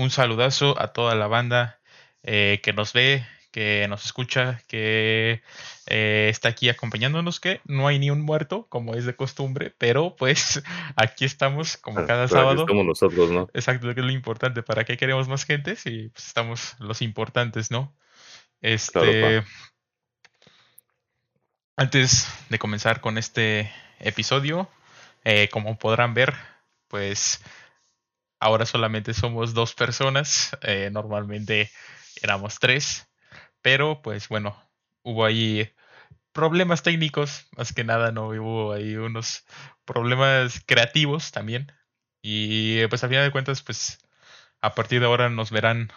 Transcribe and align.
un 0.00 0.10
saludazo 0.10 0.80
a 0.80 0.88
toda 0.92 1.14
la 1.14 1.26
banda 1.26 1.78
eh, 2.22 2.60
que 2.62 2.72
nos 2.72 2.92
ve, 2.92 3.26
que 3.50 3.86
nos 3.88 4.04
escucha, 4.04 4.62
que 4.66 5.42
eh, 5.86 6.28
está 6.30 6.48
aquí 6.48 6.68
acompañándonos, 6.68 7.38
que 7.40 7.60
no 7.64 7.86
hay 7.86 7.98
ni 7.98 8.10
un 8.10 8.20
muerto, 8.22 8.66
como 8.68 8.94
es 8.94 9.04
de 9.04 9.14
costumbre, 9.14 9.74
pero 9.76 10.16
pues 10.16 10.62
aquí 10.96 11.24
estamos 11.24 11.76
como 11.76 12.00
Ah, 12.00 12.06
cada 12.06 12.26
pero 12.28 12.40
sábado. 12.40 12.60
estamos 12.62 12.86
nosotros, 12.86 13.30
¿no? 13.30 13.48
Exacto, 13.52 13.92
que 13.94 14.00
es 14.00 14.06
lo 14.06 14.12
importante. 14.12 14.62
¿Para 14.62 14.84
qué 14.84 14.96
queremos 14.96 15.28
más 15.28 15.44
gente? 15.44 15.76
Si 15.76 16.08
pues, 16.08 16.26
estamos 16.26 16.76
los 16.78 17.02
importantes, 17.02 17.70
¿no? 17.70 17.94
Este. 18.62 19.44
Antes 21.76 22.28
de 22.50 22.58
comenzar 22.58 23.00
con 23.00 23.16
este 23.16 23.72
episodio, 23.98 24.68
eh, 25.24 25.48
como 25.50 25.78
podrán 25.78 26.12
ver, 26.14 26.34
pues 26.88 27.42
ahora 28.40 28.66
solamente 28.66 29.14
somos 29.14 29.54
dos 29.54 29.74
personas. 29.74 30.56
eh, 30.62 30.90
normalmente 30.92 31.70
éramos 32.22 32.58
tres. 32.58 33.08
Pero 33.62 34.02
pues 34.02 34.28
bueno, 34.28 34.56
hubo 35.02 35.24
ahí 35.24 35.70
problemas 36.32 36.82
técnicos, 36.82 37.48
más 37.56 37.72
que 37.72 37.84
nada, 37.84 38.12
no 38.12 38.28
hubo 38.28 38.72
ahí 38.72 38.96
unos 38.96 39.44
problemas 39.84 40.62
creativos 40.66 41.32
también. 41.32 41.72
Y 42.22 42.86
pues 42.88 43.04
a 43.04 43.08
final 43.08 43.24
de 43.24 43.32
cuentas, 43.32 43.62
pues 43.62 43.98
a 44.60 44.74
partir 44.74 45.00
de 45.00 45.06
ahora 45.06 45.30
nos 45.30 45.50
verán 45.50 45.90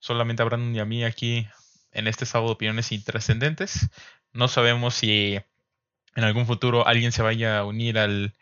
solamente 0.00 0.42
a 0.42 0.46
Brandon 0.46 0.74
y 0.74 0.80
a 0.80 0.84
mí 0.84 1.04
aquí 1.04 1.48
en 1.92 2.08
este 2.08 2.26
sábado 2.26 2.50
de 2.50 2.54
opiniones 2.54 2.92
intrascendentes. 2.92 3.90
No 4.32 4.48
sabemos 4.48 4.94
si 4.94 5.38
en 6.14 6.24
algún 6.24 6.46
futuro 6.46 6.86
alguien 6.86 7.12
se 7.12 7.22
vaya 7.22 7.58
a 7.58 7.64
unir 7.64 7.98
al, 7.98 8.34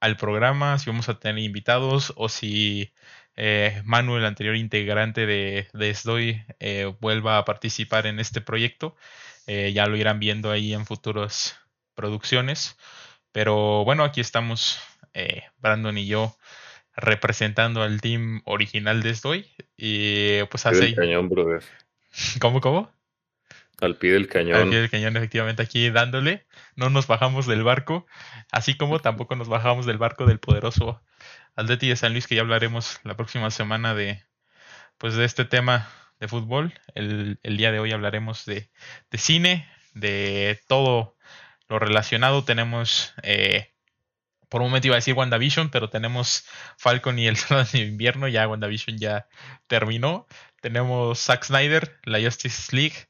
al 0.00 0.16
programa, 0.16 0.78
si 0.78 0.90
vamos 0.90 1.08
a 1.08 1.18
tener 1.18 1.42
invitados 1.42 2.12
o 2.16 2.28
si 2.28 2.92
eh, 3.36 3.82
Manu, 3.84 4.16
el 4.16 4.24
anterior 4.24 4.56
integrante 4.56 5.26
de, 5.26 5.68
de 5.72 5.94
SDOI, 5.94 6.44
eh, 6.58 6.92
vuelva 7.00 7.38
a 7.38 7.44
participar 7.44 8.06
en 8.06 8.18
este 8.18 8.40
proyecto. 8.40 8.96
Eh, 9.46 9.72
ya 9.72 9.86
lo 9.86 9.96
irán 9.96 10.18
viendo 10.18 10.50
ahí 10.50 10.74
en 10.74 10.86
futuras 10.86 11.56
producciones. 11.94 12.76
Pero 13.32 13.84
bueno, 13.84 14.04
aquí 14.04 14.20
estamos 14.20 14.80
eh, 15.14 15.44
Brandon 15.58 15.96
y 15.96 16.06
yo 16.06 16.36
representando 16.96 17.82
al 17.82 18.00
team 18.00 18.42
original 18.44 19.02
de 19.02 19.14
SDOI. 19.14 19.46
Y 19.76 20.42
pues 20.44 20.66
hace... 20.66 20.94
cañón, 20.94 21.28
brother. 21.28 21.62
¿Cómo, 22.40 22.60
cómo? 22.60 22.90
Al 23.80 23.96
pie 23.96 24.12
del 24.12 24.22
Al 24.22 24.28
cañón. 24.28 24.70
pie 24.70 24.80
del 24.80 24.90
cañón, 24.90 25.16
efectivamente, 25.16 25.62
aquí 25.62 25.90
dándole. 25.90 26.46
No 26.76 26.90
nos 26.90 27.06
bajamos 27.06 27.46
del 27.46 27.62
barco, 27.62 28.06
así 28.52 28.76
como 28.76 28.98
tampoco 29.00 29.36
nos 29.36 29.48
bajamos 29.48 29.86
del 29.86 29.98
barco 29.98 30.26
del 30.26 30.40
poderoso 30.40 31.02
Atleti 31.56 31.88
de 31.88 31.96
San 31.96 32.12
Luis, 32.12 32.26
que 32.26 32.34
ya 32.36 32.42
hablaremos 32.42 33.00
la 33.04 33.16
próxima 33.16 33.50
semana 33.50 33.94
de, 33.94 34.24
pues, 34.98 35.14
de 35.14 35.24
este 35.24 35.44
tema 35.44 35.88
de 36.20 36.28
fútbol. 36.28 36.74
El, 36.94 37.38
el 37.42 37.56
día 37.56 37.72
de 37.72 37.78
hoy 37.80 37.92
hablaremos 37.92 38.44
de, 38.44 38.70
de 39.10 39.18
cine, 39.18 39.68
de 39.94 40.60
todo 40.68 41.16
lo 41.68 41.78
relacionado. 41.78 42.44
Tenemos, 42.44 43.14
eh, 43.22 43.72
por 44.48 44.60
un 44.62 44.68
momento 44.68 44.88
iba 44.88 44.96
a 44.96 44.98
decir 45.02 45.14
WandaVision, 45.14 45.70
pero 45.70 45.90
tenemos 45.90 46.44
Falcon 46.78 47.18
y 47.18 47.26
el 47.26 47.36
Soldado 47.36 47.68
de 47.72 47.78
Invierno. 47.80 48.28
Ya 48.28 48.48
WandaVision 48.48 48.98
ya 48.98 49.28
terminó. 49.66 50.26
Tenemos 50.60 51.20
Zack 51.20 51.44
Snyder, 51.44 51.98
la 52.04 52.20
Justice 52.20 52.74
League. 52.74 53.08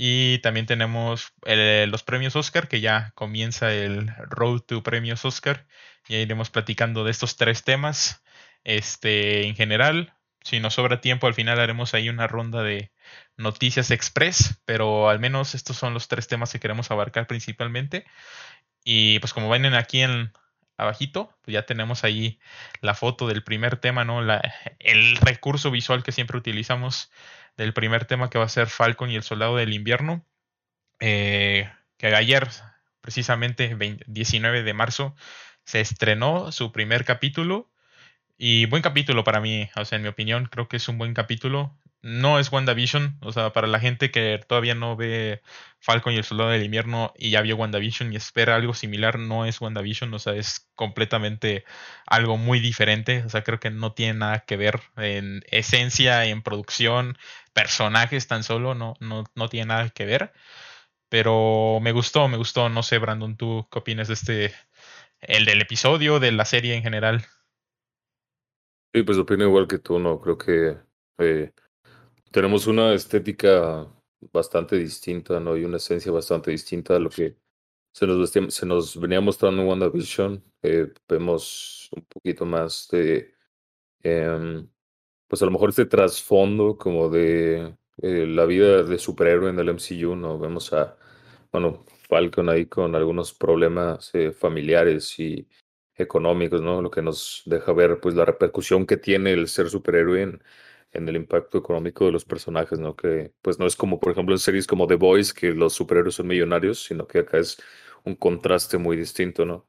Y 0.00 0.38
también 0.38 0.66
tenemos 0.66 1.32
el- 1.44 1.90
los 1.90 2.04
premios 2.04 2.36
Oscar, 2.36 2.68
que 2.68 2.80
ya 2.80 3.10
comienza 3.16 3.72
el 3.72 4.08
Road 4.30 4.60
to 4.60 4.82
Premios 4.84 5.24
Oscar. 5.24 5.66
Y 6.08 6.14
iremos 6.16 6.50
platicando 6.50 7.02
de 7.02 7.10
estos 7.10 7.36
tres 7.36 7.64
temas. 7.64 8.22
Este, 8.62 9.46
en 9.48 9.56
general, 9.56 10.14
si 10.42 10.60
nos 10.60 10.74
sobra 10.74 11.00
tiempo, 11.00 11.26
al 11.26 11.34
final 11.34 11.58
haremos 11.58 11.94
ahí 11.94 12.08
una 12.10 12.28
ronda 12.28 12.62
de 12.62 12.92
noticias 13.36 13.90
express. 13.90 14.60
Pero 14.64 15.08
al 15.08 15.18
menos 15.18 15.56
estos 15.56 15.76
son 15.76 15.94
los 15.94 16.06
tres 16.06 16.28
temas 16.28 16.52
que 16.52 16.60
queremos 16.60 16.92
abarcar 16.92 17.26
principalmente. 17.26 18.06
Y 18.84 19.18
pues 19.20 19.32
como 19.34 19.48
ven 19.50 19.66
aquí 19.74 20.02
en 20.02 20.32
abajito, 20.76 21.36
pues 21.42 21.54
ya 21.54 21.66
tenemos 21.66 22.04
ahí 22.04 22.38
la 22.80 22.94
foto 22.94 23.26
del 23.26 23.42
primer 23.42 23.78
tema, 23.78 24.04
¿no? 24.04 24.22
La, 24.22 24.40
el 24.78 25.16
recurso 25.16 25.70
visual 25.72 26.04
que 26.04 26.12
siempre 26.12 26.38
utilizamos 26.38 27.10
del 27.58 27.74
primer 27.74 28.06
tema 28.06 28.30
que 28.30 28.38
va 28.38 28.44
a 28.44 28.48
ser 28.48 28.68
Falcon 28.68 29.10
y 29.10 29.16
el 29.16 29.22
Soldado 29.24 29.56
del 29.56 29.74
Invierno. 29.74 30.24
eh, 31.00 31.70
que 31.98 32.08
ayer, 32.14 32.48
precisamente 33.00 33.74
20 33.74 34.04
19 34.08 34.62
de 34.62 34.74
marzo, 34.74 35.16
se 35.64 35.80
estrenó 35.80 36.52
su 36.52 36.72
primer 36.72 37.04
capítulo. 37.04 37.70
Y 38.38 38.66
buen 38.66 38.82
capítulo 38.82 39.24
para 39.24 39.40
mí, 39.40 39.68
o 39.76 39.84
sea, 39.84 39.96
en 39.96 40.02
mi 40.02 40.08
opinión, 40.08 40.46
creo 40.46 40.68
que 40.68 40.78
es 40.78 40.88
un 40.88 40.98
buen 40.98 41.14
capítulo. 41.14 41.76
No 42.00 42.38
es 42.38 42.52
WandaVision, 42.52 43.18
o 43.22 43.32
sea, 43.32 43.52
para 43.52 43.66
la 43.66 43.80
gente 43.80 44.10
que 44.12 44.40
todavía 44.46 44.74
no 44.74 44.96
ve 44.96 45.42
Falcon 45.80 46.12
y 46.12 46.16
el 46.16 46.24
Soldado 46.24 46.50
del 46.50 46.64
Invierno 46.64 47.12
y 47.16 47.30
ya 47.30 47.42
vio 47.42 47.56
WandaVision 47.56 48.12
y 48.12 48.16
espera 48.16 48.54
algo 48.54 48.72
similar, 48.72 49.18
no 49.18 49.46
es 49.46 49.60
WandaVision, 49.60 50.14
o 50.14 50.18
sea, 50.18 50.34
es 50.34 50.68
completamente 50.76 51.64
algo 52.06 52.36
muy 52.36 52.60
diferente, 52.60 53.24
o 53.24 53.28
sea, 53.28 53.42
creo 53.42 53.58
que 53.58 53.70
no 53.70 53.92
tiene 53.94 54.14
nada 54.20 54.40
que 54.40 54.56
ver 54.56 54.80
en 54.96 55.42
esencia, 55.50 56.24
en 56.26 56.42
producción, 56.42 57.18
personajes 57.52 58.28
tan 58.28 58.44
solo, 58.44 58.74
no, 58.74 58.94
no, 59.00 59.24
no 59.34 59.48
tiene 59.48 59.66
nada 59.66 59.88
que 59.90 60.06
ver. 60.06 60.32
Pero 61.08 61.78
me 61.80 61.92
gustó, 61.92 62.28
me 62.28 62.36
gustó, 62.36 62.68
no 62.68 62.82
sé, 62.82 62.98
Brandon, 62.98 63.36
¿tú 63.36 63.66
qué 63.72 63.78
opinas 63.78 64.08
de 64.08 64.14
este, 64.14 64.54
el 65.20 65.44
del 65.46 65.62
episodio, 65.62 66.20
de 66.20 66.32
la 66.32 66.44
serie 66.44 66.74
en 66.74 66.82
general? 66.82 67.24
Sí, 68.94 69.02
pues 69.02 69.18
opino 69.18 69.44
igual 69.44 69.66
que 69.66 69.78
tú, 69.78 69.98
¿no? 69.98 70.20
Creo 70.20 70.38
que 70.38 70.76
eh, 71.18 71.52
tenemos 72.30 72.66
una 72.66 72.94
estética 72.94 73.86
bastante 74.32 74.76
distinta, 74.76 75.40
¿no? 75.40 75.56
Y 75.56 75.64
una 75.64 75.78
esencia 75.78 76.12
bastante 76.12 76.50
distinta 76.50 76.96
a 76.96 76.98
lo 76.98 77.10
que 77.10 77.36
se 77.92 78.06
nos, 78.06 78.30
se 78.30 78.66
nos 78.66 79.00
venía 79.00 79.20
mostrando 79.20 79.62
en 79.62 79.68
WandaVision. 79.68 80.44
Eh, 80.62 80.92
vemos 81.08 81.88
un 81.96 82.04
poquito 82.06 82.44
más 82.44 82.88
de, 82.90 83.34
em, 84.02 84.68
pues 85.28 85.42
a 85.42 85.46
lo 85.46 85.52
mejor 85.52 85.70
este 85.70 85.86
trasfondo 85.86 86.76
como 86.78 87.08
de 87.10 87.76
eh, 88.02 88.26
la 88.26 88.44
vida 88.46 88.82
de 88.84 88.98
superhéroe 88.98 89.50
en 89.50 89.58
el 89.58 89.70
MCU, 89.70 90.16
¿no? 90.16 90.38
Vemos 90.38 90.72
a, 90.72 90.96
bueno, 91.52 91.84
Falcon 92.08 92.48
ahí 92.48 92.66
con 92.66 92.94
algunos 92.94 93.34
problemas 93.34 94.10
eh, 94.14 94.32
familiares 94.32 95.18
y 95.18 95.48
económicos, 95.96 96.62
¿no? 96.62 96.82
Lo 96.82 96.90
que 96.90 97.02
nos 97.02 97.42
deja 97.46 97.72
ver, 97.72 98.00
pues, 98.00 98.14
la 98.14 98.24
repercusión 98.24 98.86
que 98.86 98.96
tiene 98.96 99.32
el 99.32 99.48
ser 99.48 99.68
superhéroe 99.70 100.22
en, 100.22 100.42
en 100.92 101.08
el 101.08 101.16
impacto 101.16 101.58
económico 101.58 102.06
de 102.06 102.12
los 102.12 102.24
personajes, 102.24 102.78
¿no? 102.78 102.96
Que, 102.96 103.32
pues, 103.42 103.58
no 103.58 103.66
es 103.66 103.76
como, 103.76 104.00
por 104.00 104.12
ejemplo, 104.12 104.34
en 104.34 104.38
series 104.40 104.66
como 104.66 104.86
The 104.86 104.96
Boys, 104.96 105.34
que 105.34 105.52
los 105.54 105.74
superhéroes 105.74 106.16
son 106.16 106.28
millonarios, 106.28 106.82
sino 106.84 107.06
que 107.06 107.20
acá 107.20 107.38
es 107.38 107.60
un 108.04 108.14
contraste 108.16 108.78
muy 108.78 108.96
distinto, 108.96 109.44
¿no? 109.46 109.68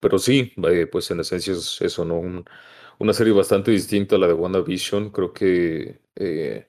Pero 0.00 0.18
sí, 0.18 0.52
eh, 0.68 0.86
pues, 0.86 1.10
en 1.10 1.20
esencia 1.20 1.52
es 1.54 1.80
eso, 1.82 2.04
¿no? 2.04 2.18
Un- 2.18 2.44
una 2.98 3.12
serie 3.12 3.32
bastante 3.32 3.70
distinta 3.70 4.16
a 4.16 4.18
la 4.18 4.28
de 4.28 4.34
WandaVision. 4.34 5.10
Creo 5.10 5.32
que, 5.32 6.00
eh, 6.16 6.68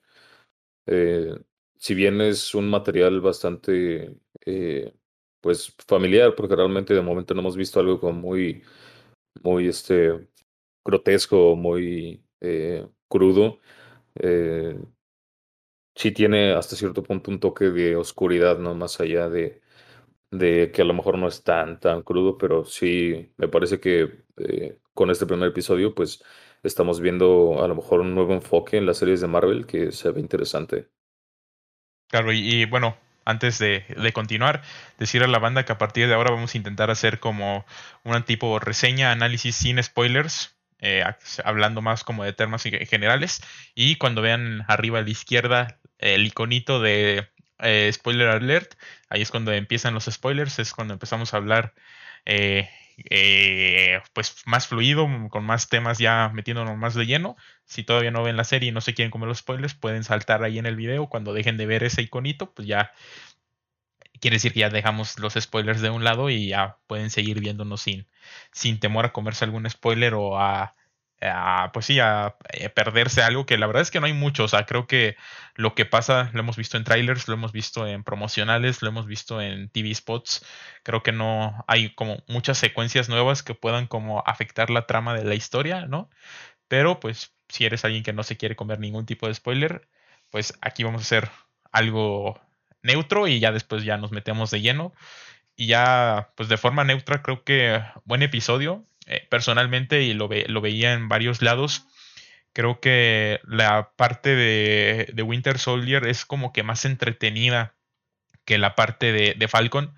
eh, 0.86 1.34
si 1.78 1.94
bien 1.94 2.20
es 2.20 2.54
un 2.54 2.68
material 2.70 3.20
bastante, 3.20 4.16
eh, 4.46 4.94
pues, 5.40 5.74
familiar, 5.88 6.34
porque 6.36 6.56
realmente 6.56 6.94
de 6.94 7.02
momento 7.02 7.34
no 7.34 7.40
hemos 7.42 7.56
visto 7.56 7.80
algo 7.80 8.00
como 8.00 8.14
muy, 8.20 8.62
muy, 9.42 9.68
este, 9.68 10.28
grotesco, 10.84 11.56
muy 11.56 12.24
eh, 12.40 12.88
crudo, 13.08 13.60
eh, 14.16 14.78
sí 15.94 16.12
tiene 16.12 16.52
hasta 16.52 16.76
cierto 16.76 17.02
punto 17.02 17.30
un 17.30 17.40
toque 17.40 17.66
de 17.66 17.96
oscuridad, 17.96 18.58
¿no? 18.58 18.74
Más 18.74 19.00
allá 19.00 19.28
de, 19.28 19.60
de 20.32 20.72
que 20.72 20.82
a 20.82 20.86
lo 20.86 20.94
mejor 20.94 21.18
no 21.18 21.28
es 21.28 21.44
tan, 21.44 21.80
tan 21.80 22.02
crudo, 22.02 22.38
pero 22.38 22.64
sí 22.64 23.32
me 23.38 23.48
parece 23.48 23.80
que 23.80 24.24
eh, 24.38 24.80
con 24.94 25.10
este 25.10 25.26
primer 25.26 25.50
episodio, 25.50 25.94
pues 25.94 26.24
estamos 26.64 27.00
viendo 27.00 27.62
a 27.64 27.68
lo 27.68 27.76
mejor 27.76 28.00
un 28.02 28.14
nuevo 28.14 28.34
enfoque 28.34 28.78
en 28.78 28.86
las 28.86 28.98
series 28.98 29.20
de 29.22 29.28
Marvel 29.28 29.66
que 29.66 29.92
se 29.92 30.10
ve 30.12 30.20
interesante. 30.20 30.90
Claro, 32.08 32.32
y, 32.32 32.38
y 32.38 32.64
bueno, 32.66 32.96
antes 33.24 33.58
de, 33.58 33.84
de 33.96 34.12
continuar, 34.12 34.62
decir 34.98 35.22
a 35.22 35.26
la 35.26 35.38
banda 35.38 35.64
que 35.64 35.72
a 35.72 35.78
partir 35.78 36.06
de 36.08 36.14
ahora 36.14 36.30
vamos 36.30 36.54
a 36.54 36.58
intentar 36.58 36.90
hacer 36.90 37.20
como 37.20 37.64
una 38.04 38.24
tipo 38.24 38.58
reseña, 38.58 39.10
análisis 39.12 39.56
sin 39.56 39.82
spoilers, 39.82 40.55
eh, 40.80 41.04
hablando 41.44 41.82
más 41.82 42.04
como 42.04 42.24
de 42.24 42.32
temas 42.32 42.62
ge- 42.62 42.86
generales. 42.86 43.40
Y 43.74 43.96
cuando 43.96 44.22
vean 44.22 44.64
arriba 44.68 44.98
a 45.00 45.02
la 45.02 45.10
izquierda 45.10 45.78
el 45.98 46.26
iconito 46.26 46.80
de 46.80 47.28
eh, 47.60 47.90
spoiler 47.92 48.28
alert, 48.28 48.74
ahí 49.08 49.22
es 49.22 49.30
cuando 49.30 49.52
empiezan 49.52 49.94
los 49.94 50.04
spoilers, 50.06 50.58
es 50.58 50.72
cuando 50.72 50.94
empezamos 50.94 51.32
a 51.34 51.38
hablar 51.38 51.74
eh, 53.10 54.00
pues 54.12 54.42
más 54.46 54.66
fluido, 54.68 55.06
con 55.30 55.44
más 55.44 55.68
temas 55.68 55.98
ya 55.98 56.30
metiéndonos 56.34 56.76
más 56.76 56.94
de 56.94 57.06
lleno. 57.06 57.36
Si 57.64 57.82
todavía 57.84 58.10
no 58.10 58.22
ven 58.22 58.36
la 58.36 58.44
serie 58.44 58.68
y 58.70 58.72
no 58.72 58.80
se 58.80 58.94
quieren 58.94 59.10
comer 59.10 59.28
los 59.28 59.38
spoilers, 59.38 59.74
pueden 59.74 60.04
saltar 60.04 60.42
ahí 60.44 60.58
en 60.58 60.66
el 60.66 60.76
video. 60.76 61.08
Cuando 61.08 61.32
dejen 61.34 61.56
de 61.56 61.66
ver 61.66 61.84
ese 61.84 62.02
iconito, 62.02 62.52
pues 62.54 62.66
ya 62.68 62.92
quiere 64.20 64.36
decir 64.36 64.52
que 64.52 64.60
ya 64.60 64.70
dejamos 64.70 65.18
los 65.18 65.34
spoilers 65.34 65.80
de 65.80 65.90
un 65.90 66.04
lado 66.04 66.30
y 66.30 66.48
ya 66.48 66.78
pueden 66.86 67.10
seguir 67.10 67.40
viéndonos 67.40 67.82
sin, 67.82 68.06
sin 68.52 68.80
temor 68.80 69.06
a 69.06 69.12
comerse 69.12 69.44
algún 69.44 69.68
spoiler 69.68 70.14
o 70.14 70.38
a 70.38 70.74
pues 71.72 71.86
sí, 71.86 71.98
a, 72.00 72.36
eh, 72.52 72.68
perderse 72.68 73.22
algo 73.22 73.46
que 73.46 73.56
la 73.58 73.66
verdad 73.66 73.82
es 73.82 73.90
que 73.90 74.00
no 74.00 74.06
hay 74.06 74.12
mucho. 74.12 74.44
O 74.44 74.48
sea, 74.48 74.66
creo 74.66 74.86
que 74.86 75.16
lo 75.54 75.74
que 75.74 75.86
pasa 75.86 76.30
lo 76.32 76.40
hemos 76.40 76.56
visto 76.56 76.76
en 76.76 76.84
trailers, 76.84 77.28
lo 77.28 77.34
hemos 77.34 77.52
visto 77.52 77.86
en 77.86 78.04
promocionales, 78.04 78.82
lo 78.82 78.88
hemos 78.88 79.06
visto 79.06 79.40
en 79.40 79.68
TV 79.70 79.94
spots. 79.94 80.44
Creo 80.82 81.02
que 81.02 81.12
no 81.12 81.64
hay 81.68 81.94
como 81.94 82.22
muchas 82.28 82.58
secuencias 82.58 83.08
nuevas 83.08 83.42
que 83.42 83.54
puedan 83.54 83.86
como 83.86 84.22
afectar 84.26 84.70
la 84.70 84.86
trama 84.86 85.14
de 85.14 85.24
la 85.24 85.34
historia, 85.34 85.86
¿no? 85.86 86.10
Pero 86.68 87.00
pues 87.00 87.34
si 87.48 87.64
eres 87.64 87.84
alguien 87.84 88.02
que 88.04 88.12
no 88.12 88.22
se 88.22 88.36
quiere 88.36 88.56
comer 88.56 88.80
ningún 88.80 89.06
tipo 89.06 89.28
de 89.28 89.34
spoiler, 89.34 89.88
pues 90.30 90.54
aquí 90.60 90.84
vamos 90.84 91.02
a 91.02 91.04
hacer 91.04 91.30
algo 91.72 92.40
neutro 92.82 93.28
y 93.28 93.40
ya 93.40 93.52
después 93.52 93.84
ya 93.84 93.96
nos 93.96 94.12
metemos 94.12 94.50
de 94.50 94.60
lleno. 94.60 94.92
Y 95.56 95.68
ya, 95.68 96.32
pues 96.36 96.48
de 96.48 96.58
forma 96.58 96.84
neutra, 96.84 97.22
creo 97.22 97.44
que 97.44 97.82
buen 98.04 98.22
episodio. 98.22 98.84
Eh, 99.06 99.26
personalmente, 99.30 100.02
y 100.02 100.14
lo, 100.14 100.28
lo 100.48 100.60
veía 100.60 100.92
en 100.92 101.08
varios 101.08 101.40
lados, 101.40 101.86
creo 102.52 102.80
que 102.80 103.40
la 103.44 103.92
parte 103.96 104.34
de, 104.34 105.10
de, 105.12 105.22
Winter 105.22 105.58
Soldier 105.58 106.06
es 106.06 106.24
como 106.24 106.52
que 106.52 106.64
más 106.64 106.84
entretenida 106.84 107.75
que 108.46 108.58
la 108.58 108.74
parte 108.74 109.12
de, 109.12 109.34
de 109.36 109.48
Falcon. 109.48 109.94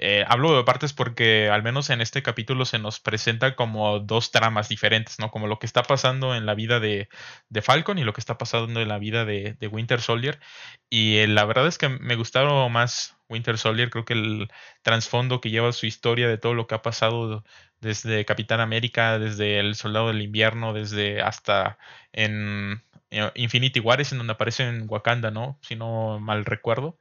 Eh, 0.00 0.24
hablo 0.28 0.56
de 0.56 0.62
partes 0.62 0.92
porque 0.92 1.50
al 1.50 1.64
menos 1.64 1.90
en 1.90 2.00
este 2.00 2.22
capítulo 2.22 2.64
se 2.64 2.78
nos 2.78 3.00
presenta 3.00 3.56
como 3.56 3.98
dos 3.98 4.30
tramas 4.30 4.68
diferentes, 4.68 5.18
¿no? 5.18 5.32
Como 5.32 5.48
lo 5.48 5.58
que 5.58 5.66
está 5.66 5.82
pasando 5.82 6.36
en 6.36 6.46
la 6.46 6.54
vida 6.54 6.78
de, 6.78 7.08
de 7.48 7.62
Falcon 7.62 7.98
y 7.98 8.04
lo 8.04 8.12
que 8.12 8.20
está 8.20 8.38
pasando 8.38 8.80
en 8.80 8.86
la 8.88 8.98
vida 8.98 9.24
de, 9.24 9.54
de 9.58 9.66
Winter 9.66 10.00
Soldier. 10.00 10.38
Y 10.88 11.16
eh, 11.16 11.26
la 11.26 11.44
verdad 11.44 11.66
es 11.66 11.78
que 11.78 11.88
me 11.88 12.14
gustaron 12.14 12.70
más 12.72 13.16
Winter 13.28 13.58
Soldier, 13.58 13.90
creo 13.90 14.04
que 14.04 14.14
el 14.14 14.48
trasfondo 14.82 15.40
que 15.40 15.50
lleva 15.50 15.72
su 15.72 15.86
historia 15.86 16.28
de 16.28 16.38
todo 16.38 16.54
lo 16.54 16.66
que 16.68 16.76
ha 16.76 16.82
pasado 16.82 17.44
desde 17.80 18.24
Capitán 18.24 18.60
América, 18.60 19.18
desde 19.18 19.58
el 19.58 19.74
Soldado 19.74 20.08
del 20.08 20.22
Invierno, 20.22 20.72
desde 20.72 21.22
hasta 21.22 21.78
en 22.12 22.82
eh, 23.10 23.30
Infinity 23.34 23.80
War 23.80 24.00
es 24.00 24.12
en 24.12 24.18
donde 24.18 24.34
aparece 24.34 24.68
en 24.68 24.86
Wakanda, 24.88 25.30
¿no? 25.32 25.58
Si 25.62 25.76
no 25.76 26.20
mal 26.20 26.44
recuerdo 26.44 26.98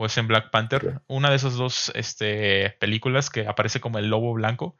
o 0.00 0.06
es 0.06 0.16
en 0.16 0.28
Black 0.28 0.50
Panther. 0.50 1.02
Una 1.08 1.28
de 1.28 1.36
esas 1.36 1.56
dos 1.56 1.92
este, 1.94 2.70
películas 2.80 3.28
que 3.28 3.46
aparece 3.46 3.82
como 3.82 3.98
el 3.98 4.08
lobo 4.08 4.32
blanco. 4.32 4.74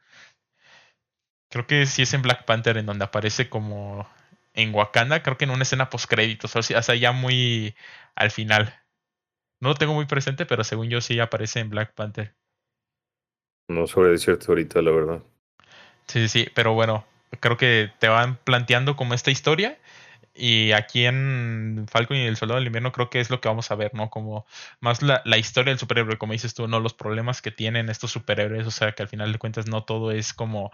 Creo 1.51 1.67
que 1.67 1.85
sí 1.85 2.01
es 2.01 2.15
en 2.15 2.23
Black 2.23 2.43
Panther 2.45 2.77
en 2.77 2.87
donde 2.87 3.05
aparece 3.05 3.47
como 3.47 4.09
en 4.55 4.73
Wakanda, 4.73 5.21
creo 5.21 5.37
que 5.37 5.45
en 5.45 5.51
una 5.51 5.61
escena 5.61 5.91
post 5.91 6.09
créditos, 6.09 6.55
o 6.55 6.63
sea, 6.63 6.95
ya 6.95 7.11
muy 7.11 7.75
al 8.15 8.31
final. 8.31 8.73
No 9.59 9.69
lo 9.69 9.75
tengo 9.75 9.93
muy 9.93 10.05
presente, 10.05 10.47
pero 10.47 10.63
según 10.63 10.89
yo 10.89 11.01
sí 11.01 11.19
aparece 11.19 11.59
en 11.59 11.69
Black 11.69 11.93
Panther. 11.93 12.33
No 13.67 13.85
sobre 13.85 14.09
decirte 14.09 14.47
ahorita, 14.47 14.81
la 14.81 14.89
verdad. 14.89 15.23
Sí, 16.07 16.29
sí, 16.29 16.47
pero 16.55 16.73
bueno, 16.73 17.05
creo 17.39 17.57
que 17.57 17.91
te 17.99 18.07
van 18.07 18.37
planteando 18.37 18.95
como 18.95 19.13
esta 19.13 19.29
historia 19.29 19.77
y 20.43 20.71
aquí 20.71 21.05
en 21.05 21.85
Falcon 21.87 22.17
y 22.17 22.21
el 22.21 22.35
Soldado 22.35 22.57
del 22.57 22.65
Invierno 22.65 22.91
creo 22.91 23.11
que 23.11 23.19
es 23.19 23.29
lo 23.29 23.39
que 23.39 23.47
vamos 23.47 23.69
a 23.69 23.75
ver, 23.75 23.93
¿no? 23.93 24.09
Como 24.09 24.47
más 24.79 25.03
la, 25.03 25.21
la, 25.23 25.37
historia 25.37 25.69
del 25.69 25.77
superhéroe, 25.77 26.17
como 26.17 26.33
dices 26.33 26.55
tú, 26.55 26.67
no 26.67 26.79
los 26.79 26.95
problemas 26.95 27.43
que 27.43 27.51
tienen 27.51 27.89
estos 27.89 28.09
superhéroes, 28.09 28.65
o 28.65 28.71
sea, 28.71 28.93
que 28.93 29.03
al 29.03 29.07
final 29.07 29.31
de 29.31 29.37
cuentas 29.37 29.67
no 29.67 29.83
todo 29.83 30.11
es 30.11 30.33
como, 30.33 30.71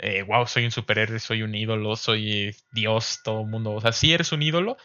eh, 0.00 0.22
wow, 0.22 0.48
soy 0.48 0.64
un 0.64 0.72
superhéroe, 0.72 1.20
soy 1.20 1.42
un 1.42 1.54
ídolo, 1.54 1.94
soy 1.94 2.56
Dios, 2.72 3.20
todo 3.22 3.42
el 3.42 3.46
mundo, 3.46 3.74
o 3.74 3.80
sea, 3.80 3.92
sí 3.92 4.12
eres 4.12 4.32
un 4.32 4.42
ídolo, 4.42 4.76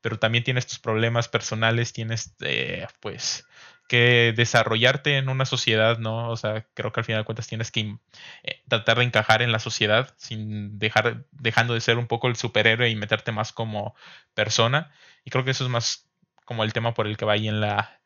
pero 0.00 0.18
también 0.18 0.42
tienes 0.42 0.66
tus 0.66 0.80
problemas 0.80 1.28
personales, 1.28 1.92
tienes, 1.92 2.34
eh, 2.40 2.88
pues, 2.98 3.46
que 3.88 4.32
desarrollarte 4.36 5.16
en 5.18 5.28
una 5.28 5.44
sociedad, 5.44 5.98
¿no? 5.98 6.30
O 6.30 6.36
sea, 6.36 6.66
creo 6.74 6.92
que 6.92 7.00
al 7.00 7.04
final 7.04 7.22
de 7.22 7.24
cuentas 7.24 7.46
tienes 7.46 7.70
que 7.70 7.96
eh, 8.42 8.62
tratar 8.68 8.98
de 8.98 9.04
encajar 9.04 9.42
en 9.42 9.52
la 9.52 9.58
sociedad 9.58 10.14
sin 10.18 10.78
dejar, 10.78 11.24
dejando 11.32 11.74
de 11.74 11.80
ser 11.80 11.98
un 11.98 12.06
poco 12.06 12.28
el 12.28 12.36
superhéroe 12.36 12.90
y 12.90 12.96
meterte 12.96 13.32
más 13.32 13.52
como 13.52 13.94
persona. 14.34 14.92
Y 15.24 15.30
creo 15.30 15.44
que 15.44 15.52
eso 15.52 15.64
es 15.64 15.70
más 15.70 16.08
como 16.44 16.64
el 16.64 16.72
tema 16.72 16.94
por 16.94 17.06
el 17.06 17.16
que 17.16 17.24
va 17.24 17.34
ahí 17.34 17.48
en 17.48 17.60
la, 17.60 18.00